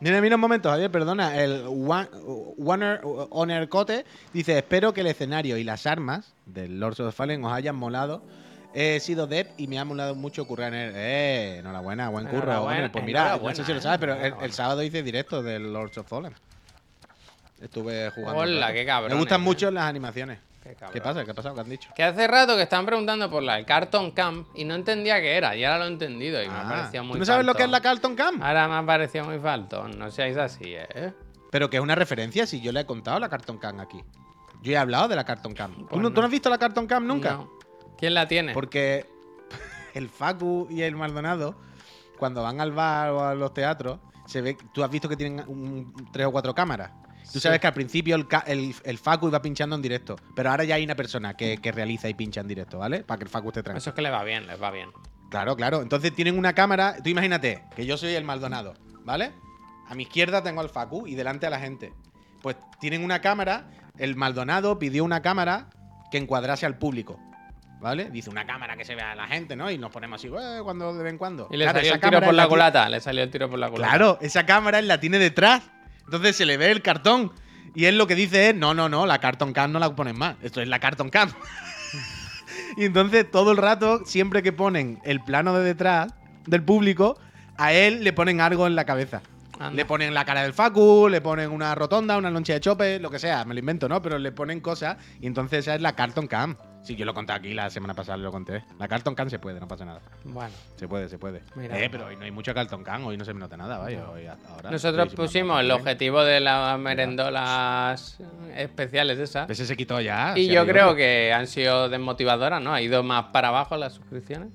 Mira, 0.00 0.20
mira 0.20 0.34
un 0.34 0.40
momento, 0.40 0.68
Javier, 0.68 0.90
perdona. 0.90 1.40
El 1.40 1.64
One- 1.68 2.08
Warner 2.56 3.00
Honor 3.04 3.68
Cote 3.68 4.04
dice: 4.32 4.58
Espero 4.58 4.92
que 4.92 5.02
el 5.02 5.06
escenario 5.06 5.56
y 5.58 5.62
las 5.62 5.86
armas 5.86 6.34
del 6.46 6.80
Lords 6.80 6.98
of 6.98 7.06
the 7.06 7.12
Fallen 7.12 7.44
os 7.44 7.52
hayan 7.52 7.76
molado. 7.76 8.20
He 8.74 8.98
sido 8.98 9.28
Dev 9.28 9.46
y 9.56 9.68
me 9.68 9.78
ha 9.78 9.84
molado 9.84 10.16
mucho 10.16 10.44
currar 10.44 10.74
en 10.74 10.80
él. 10.80 10.92
Eh, 10.96 11.56
enhorabuena, 11.58 12.08
buen 12.08 12.26
curro. 12.26 12.42
Enhorabuena. 12.42 12.90
Pues 12.90 13.04
mira, 13.04 13.38
no 13.40 13.54
sé 13.54 13.64
si 13.64 13.72
lo 13.72 13.78
eh, 13.78 13.82
sabes, 13.82 14.00
pero 14.00 14.14
el, 14.14 14.52
sábado 14.52 14.82
hice 14.82 15.04
directo 15.04 15.40
del 15.40 15.72
Lords 15.72 15.98
of 15.98 16.08
Fallen. 16.08 16.34
Estuve 17.60 18.10
jugando. 18.10 18.40
Hola, 18.40 18.72
qué 18.72 18.84
cabrones, 18.84 19.14
Me 19.14 19.20
gustan 19.20 19.40
eh. 19.40 19.44
mucho 19.44 19.70
las 19.70 19.84
animaciones. 19.84 20.40
Qué 20.68 20.74
cabrón. 20.74 20.92
¿Qué 20.92 21.00
pasa? 21.00 21.24
¿Qué 21.24 21.30
ha 21.30 21.34
pasado? 21.34 21.54
¿Qué 21.54 21.60
han 21.62 21.68
dicho? 21.70 21.90
Que 21.94 22.02
hace 22.02 22.26
rato 22.26 22.56
que 22.56 22.62
estaban 22.62 22.84
preguntando 22.86 23.28
por 23.30 23.42
la 23.42 23.64
Carton 23.64 24.10
Camp 24.12 24.48
y 24.54 24.64
no 24.64 24.74
entendía 24.74 25.20
qué 25.20 25.36
era, 25.36 25.56
y 25.56 25.64
ahora 25.64 25.78
lo 25.80 25.84
he 25.86 25.88
entendido 25.88 26.42
y 26.42 26.48
me 26.48 26.54
Ah, 26.54 26.66
parecía 26.68 27.02
muy 27.02 27.14
¿Tú 27.14 27.18
no 27.20 27.24
sabes 27.24 27.46
lo 27.46 27.54
que 27.54 27.62
es 27.64 27.70
la 27.70 27.80
Carlton 27.80 28.14
Camp? 28.14 28.42
Ahora 28.42 28.68
me 28.68 28.74
ha 28.74 28.84
parecido 28.86 29.24
muy 29.24 29.38
faltón, 29.38 29.98
no 29.98 30.10
seáis 30.10 30.36
así, 30.36 30.74
¿eh? 30.74 31.12
Pero 31.50 31.70
que 31.70 31.78
es 31.78 31.82
una 31.82 31.94
referencia, 31.94 32.46
si 32.46 32.60
yo 32.60 32.72
le 32.72 32.80
he 32.80 32.86
contado 32.86 33.18
la 33.18 33.28
Carton 33.28 33.56
Camp 33.58 33.80
aquí. 33.80 34.02
Yo 34.62 34.72
he 34.72 34.76
hablado 34.76 35.08
de 35.08 35.16
la 35.16 35.24
Carton 35.24 35.54
Camp. 35.54 35.76
¿Tú, 35.76 35.86
Pues 35.86 36.02
no, 36.02 36.08
no. 36.10 36.14
tú 36.14 36.20
no 36.20 36.26
has 36.26 36.30
visto 36.32 36.50
la 36.50 36.58
Carton 36.58 36.86
Camp 36.86 37.06
nunca? 37.06 37.32
No. 37.34 37.50
¿Quién 37.96 38.12
la 38.14 38.28
tiene? 38.28 38.52
Porque 38.52 39.06
el 39.94 40.08
Facu 40.08 40.66
y 40.70 40.82
el 40.82 40.94
Maldonado, 40.96 41.54
cuando 42.18 42.42
van 42.42 42.60
al 42.60 42.72
bar 42.72 43.10
o 43.10 43.24
a 43.24 43.34
los 43.34 43.54
teatros, 43.54 43.98
se 44.26 44.42
ve, 44.42 44.58
tú 44.74 44.84
has 44.84 44.90
visto 44.90 45.08
que 45.08 45.16
tienen 45.16 45.42
un- 45.48 45.94
tres 46.12 46.26
o 46.26 46.32
cuatro 46.32 46.54
cámaras. 46.54 46.90
Tú 47.32 47.34
Sí. 47.34 47.40
sabes 47.40 47.60
que 47.60 47.66
al 47.66 47.74
principio 47.74 48.16
el, 48.16 48.26
ca- 48.26 48.44
el- 48.46 48.74
el 48.84 48.98
Facu 48.98 49.28
iba 49.28 49.42
pinchando 49.42 49.76
en 49.76 49.82
directo, 49.82 50.16
pero 50.34 50.50
ahora 50.50 50.64
ya 50.64 50.76
hay 50.76 50.84
una 50.84 50.94
persona 50.94 51.34
que, 51.34 51.58
que 51.58 51.72
realiza 51.72 52.08
y 52.08 52.14
pincha 52.14 52.40
en 52.40 52.48
directo, 52.48 52.78
¿vale? 52.78 53.04
Para 53.04 53.18
que 53.18 53.24
el 53.24 53.30
Facu 53.30 53.48
esté 53.48 53.62
tranquilo. 53.62 53.78
Eso 53.78 53.90
es 53.90 53.94
que 53.96 54.02
le 54.02 54.10
va 54.10 54.24
bien, 54.24 54.46
les 54.46 54.60
va 54.62 54.70
bien. 54.70 54.90
Claro, 55.30 55.54
claro. 55.56 55.82
Entonces 55.82 56.14
tienen 56.14 56.38
una 56.38 56.54
cámara. 56.54 56.96
Tú 57.02 57.10
imagínate 57.10 57.62
que 57.76 57.84
yo 57.84 57.96
soy 57.98 58.14
el 58.14 58.24
Maldonado, 58.24 58.74
¿vale? 59.04 59.32
A 59.88 59.94
mi 59.94 60.04
izquierda 60.04 60.42
tengo 60.42 60.60
al 60.62 60.70
Facu 60.70 61.06
y 61.06 61.14
delante 61.14 61.46
a 61.46 61.50
la 61.50 61.58
gente. 61.60 61.92
Pues 62.42 62.56
tienen 62.80 63.04
una 63.04 63.20
cámara. 63.20 63.70
El 63.98 64.16
Maldonado 64.16 64.78
pidió 64.78 65.04
una 65.04 65.20
cámara 65.22 65.68
que 66.10 66.18
encuadrase 66.18 66.64
al 66.66 66.78
público. 66.78 67.20
¿Vale? 67.80 68.10
Dice 68.10 68.28
una 68.28 68.44
cámara 68.44 68.76
que 68.76 68.84
se 68.84 68.96
vea 68.96 69.12
a 69.12 69.14
la 69.14 69.28
gente, 69.28 69.54
¿no? 69.54 69.70
Y 69.70 69.78
nos 69.78 69.92
ponemos 69.92 70.18
así, 70.20 70.26
"Eh, 70.26 70.60
cuando 70.64 70.92
de 70.96 71.02
vez 71.04 71.12
en 71.12 71.18
cuando. 71.18 71.46
Y 71.50 71.56
le 71.56 71.64
Claro, 71.64 71.78
salió 71.78 71.94
el 71.94 72.00
tiro 72.00 72.20
por 72.22 72.34
la 72.34 72.48
culata, 72.48 72.88
le 72.88 73.00
salió 73.00 73.22
el 73.22 73.30
tiro 73.30 73.48
por 73.48 73.58
la 73.58 73.70
culata. 73.70 73.88
Claro, 73.90 74.18
esa 74.20 74.44
cámara 74.46 74.80
él 74.80 74.88
la 74.88 74.98
tiene 74.98 75.20
detrás. 75.20 75.62
Entonces 76.08 76.36
se 76.36 76.46
le 76.46 76.56
ve 76.56 76.70
el 76.70 76.80
cartón. 76.80 77.32
Y 77.74 77.84
él 77.84 77.98
lo 77.98 78.06
que 78.06 78.14
dice 78.14 78.48
es, 78.48 78.54
no, 78.54 78.72
no, 78.72 78.88
no, 78.88 79.04
la 79.04 79.18
carton 79.18 79.52
cam 79.52 79.72
no 79.72 79.78
la 79.78 79.94
ponen 79.94 80.18
más. 80.18 80.36
Esto 80.42 80.62
es 80.62 80.68
la 80.68 80.78
carton 80.78 81.10
cam. 81.10 81.30
y 82.78 82.86
entonces 82.86 83.30
todo 83.30 83.52
el 83.52 83.58
rato, 83.58 84.06
siempre 84.06 84.42
que 84.42 84.52
ponen 84.52 85.00
el 85.04 85.20
plano 85.22 85.52
de 85.52 85.64
detrás 85.64 86.14
del 86.46 86.62
público, 86.62 87.18
a 87.58 87.74
él 87.74 88.04
le 88.04 88.14
ponen 88.14 88.40
algo 88.40 88.66
en 88.66 88.74
la 88.74 88.86
cabeza. 88.86 89.20
Anda. 89.58 89.74
Le 89.74 89.84
ponen 89.84 90.14
la 90.14 90.24
cara 90.24 90.44
del 90.44 90.54
Facu, 90.54 91.08
le 91.10 91.20
ponen 91.20 91.50
una 91.50 91.74
rotonda, 91.74 92.16
una 92.16 92.30
loncha 92.30 92.54
de 92.54 92.60
chope, 92.60 92.98
lo 93.00 93.10
que 93.10 93.18
sea, 93.18 93.44
me 93.44 93.52
lo 93.52 93.60
invento, 93.60 93.86
¿no? 93.86 94.00
Pero 94.00 94.18
le 94.18 94.32
ponen 94.32 94.60
cosas 94.60 94.96
y 95.20 95.26
entonces 95.26 95.58
esa 95.58 95.74
es 95.74 95.82
la 95.82 95.94
carton 95.94 96.26
cam. 96.26 96.56
Sí, 96.88 96.96
yo 96.96 97.04
lo 97.04 97.12
conté 97.12 97.34
aquí 97.34 97.52
la 97.52 97.68
semana 97.68 97.92
pasada, 97.92 98.16
lo 98.16 98.32
conté. 98.32 98.64
La 98.78 98.88
Carlton 98.88 99.14
Can 99.14 99.28
se 99.28 99.38
puede, 99.38 99.60
no 99.60 99.68
pasa 99.68 99.84
nada. 99.84 100.00
Bueno. 100.24 100.54
Se 100.76 100.88
puede, 100.88 101.06
se 101.10 101.18
puede. 101.18 101.42
Mira. 101.54 101.78
eh, 101.78 101.90
pero 101.90 102.06
hoy 102.06 102.16
no 102.16 102.24
hay 102.24 102.30
mucho 102.30 102.54
Carlton 102.54 102.82
Can, 102.82 103.04
hoy 103.04 103.18
no 103.18 103.26
se 103.26 103.34
me 103.34 103.40
nota 103.40 103.58
nada, 103.58 103.76
vaya. 103.76 104.08
Hoy 104.08 104.24
hasta 104.24 104.48
ahora. 104.48 104.70
Nosotros 104.70 105.12
pusimos 105.14 105.60
el 105.60 105.70
objetivo 105.70 106.24
de 106.24 106.40
las 106.40 106.78
merendolas 106.78 108.16
especiales 108.56 109.18
esas. 109.18 109.50
Ese 109.50 109.66
se 109.66 109.76
quitó 109.76 110.00
ya. 110.00 110.32
Y 110.34 110.48
yo 110.48 110.64
creo 110.66 110.94
que 110.96 111.30
han 111.30 111.46
sido 111.46 111.90
desmotivadoras, 111.90 112.62
¿no? 112.62 112.72
Ha 112.72 112.80
ido 112.80 113.02
más 113.02 113.26
para 113.34 113.48
abajo 113.48 113.76
las 113.76 113.92
suscripciones. 113.92 114.48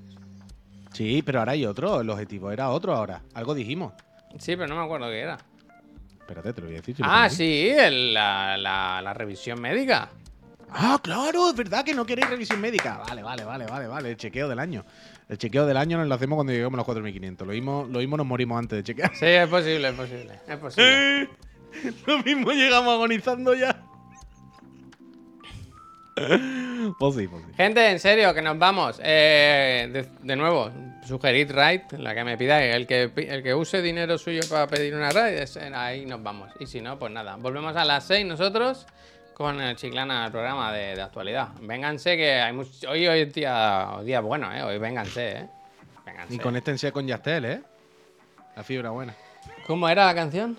Sí, 0.91 1.21
pero 1.23 1.37
ahora 1.37 1.51
hay 1.51 1.67
otro. 1.67 2.01
El 2.01 2.09
objetivo 2.09 2.49
era 2.49 2.69
otro 2.71 2.95
ahora. 2.95 3.21
Algo 3.35 3.53
dijimos. 3.53 3.93
Sí, 4.39 4.55
pero 4.55 4.67
no 4.69 4.75
me 4.77 4.83
acuerdo 4.85 5.05
qué 5.09 5.19
era. 5.19 5.37
Espérate, 6.19 6.51
te 6.53 6.61
lo 6.61 6.65
voy 6.67 6.77
a 6.77 6.79
decir. 6.79 6.95
si 6.95 7.03
Ah, 7.05 7.29
sí, 7.29 7.69
el- 7.69 8.11
la, 8.15 8.57
la- 8.57 9.01
la 9.03 9.13
revisión 9.13 9.61
médica. 9.61 10.09
Ah, 10.75 10.99
claro, 11.01 11.49
es 11.49 11.55
verdad 11.55 11.85
que 11.85 11.93
no 11.93 12.05
queréis 12.05 12.29
revisión 12.29 12.59
médica. 12.59 12.99
Vale, 13.07 13.21
vale, 13.21 13.43
vale, 13.43 13.65
vale, 13.65 13.87
vale. 13.87 14.09
El 14.11 14.17
chequeo 14.17 14.49
del 14.49 14.57
año. 14.59 14.83
El 15.29 15.37
chequeo 15.37 15.65
del 15.67 15.77
año 15.77 15.97
nos 15.97 16.07
lo 16.07 16.15
hacemos 16.15 16.35
cuando 16.35 16.51
lleguemos 16.51 16.73
a 16.73 16.77
los 16.77 16.85
4500. 16.85 17.47
Lo 17.47 17.53
mismo, 17.53 17.87
lo 17.89 17.99
mismo 17.99 18.17
nos 18.17 18.25
morimos 18.25 18.57
antes 18.57 18.77
de 18.77 18.83
chequear. 18.83 19.15
Sí, 19.15 19.25
es 19.25 19.47
posible, 19.47 19.89
es 19.89 19.95
posible. 19.95 20.39
Es 20.47 20.57
posible. 20.57 21.29
lo 22.07 22.23
mismo 22.23 22.51
llegamos 22.51 22.93
agonizando 22.93 23.53
ya. 23.53 23.83
pues 26.15 27.15
sí, 27.15 27.27
pues 27.27 27.43
sí. 27.45 27.53
Gente, 27.55 27.89
en 27.89 27.99
serio, 27.99 28.33
que 28.33 28.41
nos 28.41 28.57
vamos. 28.57 28.99
Eh, 29.03 29.89
de, 29.93 30.07
de 30.21 30.35
nuevo, 30.35 30.71
sugerid 31.05 31.51
raid, 31.51 31.81
la 31.99 32.15
que 32.15 32.23
me 32.23 32.35
pidáis. 32.35 32.75
El 32.75 32.87
que, 32.87 33.11
el 33.15 33.43
que 33.43 33.53
use 33.53 33.81
dinero 33.83 34.17
suyo 34.17 34.41
para 34.49 34.65
pedir 34.67 34.95
una 34.95 35.11
raid, 35.11 35.43
ahí 35.75 36.05
nos 36.07 36.23
vamos. 36.23 36.49
Y 36.59 36.65
si 36.65 36.81
no, 36.81 36.97
pues 36.97 37.11
nada. 37.11 37.35
Volvemos 37.35 37.75
a 37.75 37.85
las 37.85 38.05
6 38.05 38.25
nosotros 38.25 38.87
con 39.33 39.59
el 39.61 39.75
Chiclana, 39.75 40.25
el 40.25 40.31
programa 40.31 40.71
de, 40.71 40.95
de 40.95 41.01
actualidad. 41.01 41.49
Vénganse, 41.61 42.15
que 42.17 42.33
hay 42.41 42.53
mucho, 42.53 42.89
hoy, 42.89 43.07
hoy 43.07 43.21
es 43.21 43.33
día, 43.33 43.97
día 44.03 44.19
bueno, 44.21 44.53
¿eh? 44.53 44.63
Hoy 44.63 44.77
vénganse, 44.77 45.31
¿eh? 45.37 45.49
Vénganse. 46.05 46.33
Y 46.35 46.39
conéctense 46.39 46.91
con 46.91 47.07
Yastel, 47.07 47.45
¿eh? 47.45 47.61
La 48.55 48.63
fibra 48.63 48.89
buena. 48.91 49.13
¿Cómo 49.67 49.89
era 49.89 50.05
la 50.05 50.15
canción? 50.15 50.57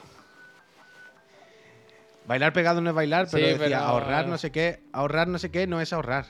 Bailar 2.27 2.53
pegado 2.53 2.81
no 2.81 2.91
es 2.91 2.97
bailar, 2.97 3.27
pero 3.31 3.45
Sí, 3.45 3.53
decía 3.53 3.59
pero- 3.67 3.79
ahorrar 3.81 4.27
no 4.27 4.39
sé 4.39 4.51
qué. 4.51 4.81
Ahorrar 4.93 5.29
no 5.29 5.39
sé 5.39 5.51
qué 5.51 5.67
no 5.67 5.81
es 5.81 5.93
ahorrar. 5.93 6.25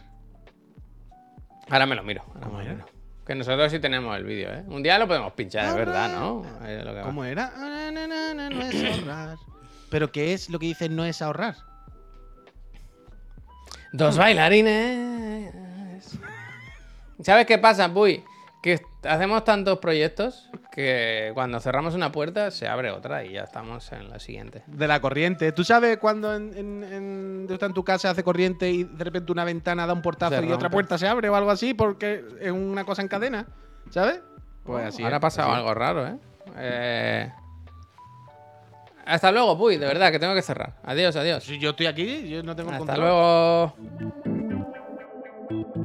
Ahora 1.71 1.87
me 1.87 1.95
lo 1.95 2.03
miro. 2.03 2.23
ahora 2.29 2.41
¿Cómo 2.47 2.59
me 2.59 2.65
era? 2.65 2.75
miro. 2.75 2.87
Que 3.25 3.35
nosotros 3.35 3.71
sí 3.73 3.79
tenemos 3.79 4.15
el 4.17 4.25
vídeo, 4.25 4.53
¿eh? 4.53 4.65
Un 4.67 4.83
día 4.83 4.99
lo 4.99 5.07
podemos 5.09 5.33
pinchar, 5.33 5.67
es 5.67 5.75
verdad, 5.75 6.11
¿no? 6.13 6.43
Es 6.67 6.85
lo 6.85 6.93
que 6.93 6.99
va. 6.99 7.05
¿Cómo 7.05 7.25
era? 7.25 7.53
Ah, 7.57 7.91
na, 7.91 8.51
no 8.51 8.61
es 8.63 8.85
ahorrar. 8.99 9.39
¿Pero 9.91 10.11
qué 10.13 10.35
es 10.35 10.51
lo 10.51 10.59
que 10.59 10.67
dice 10.67 10.89
no 10.89 11.05
es 11.05 11.23
ahorrar? 11.23 11.55
Dos 13.97 14.19
bailarines. 14.19 15.55
¿Sabes 17.23 17.47
qué 17.47 17.59
pasa, 17.59 17.89
Puy? 17.95 18.25
Que 18.61 18.81
hacemos 19.05 19.45
tantos 19.45 19.79
proyectos 19.79 20.51
que 20.73 21.31
cuando 21.35 21.61
cerramos 21.61 21.95
una 21.95 22.11
puerta 22.11 22.51
se 22.51 22.67
abre 22.67 22.91
otra 22.91 23.25
y 23.25 23.35
ya 23.35 23.43
estamos 23.43 23.93
en 23.93 24.11
la 24.11 24.19
siguiente. 24.19 24.65
De 24.67 24.89
la 24.89 25.01
corriente. 25.01 25.53
¿Tú 25.53 25.63
sabes 25.63 25.99
cuando 25.99 26.35
en, 26.35 26.53
en, 26.57 26.83
en- 26.93 27.45
tú 27.47 27.55
estás 27.55 27.69
en 27.69 27.75
tu 27.75 27.85
casa 27.85 28.11
hace 28.11 28.25
corriente 28.25 28.69
y 28.69 28.83
de 28.83 29.05
repente 29.05 29.31
una 29.31 29.45
ventana 29.45 29.87
da 29.87 29.93
un 29.93 30.03
portazo 30.03 30.43
y 30.43 30.51
otra 30.51 30.71
puerta 30.71 30.99
se 30.99 31.07
abre 31.07 31.29
o 31.29 31.37
algo 31.37 31.53
así 31.53 31.73
porque 31.73 32.25
es 32.41 32.51
una 32.51 32.85
cosa 32.85 33.01
en 33.03 33.09
cadena? 33.09 33.47
¿Sabes? 33.91 34.21
Pues 34.65 34.87
así. 34.87 35.05
Ahora 35.05 35.19
ha 35.19 35.21
pasado 35.21 35.53
algo 35.53 35.73
raro, 35.73 36.09
¿eh? 36.09 36.17
Eh, 36.57 37.33
hasta 39.07 39.31
luego, 39.31 39.57
Puy, 39.59 39.77
de 39.77 39.87
verdad, 39.87 40.11
que 40.11 40.19
tengo 40.19 40.35
que 40.35 40.43
cerrar. 40.43 40.75
Adiós, 40.83 41.15
adiós. 41.17 41.45
Si 41.45 41.59
yo 41.59 41.71
estoy 41.71 41.87
aquí, 41.87 42.29
yo 42.29 42.43
no 42.43 42.57
tengo 42.57 42.71
Hasta 42.71 42.79
control. 42.79 43.07
Hasta 43.07 43.85
luego. 43.89 45.84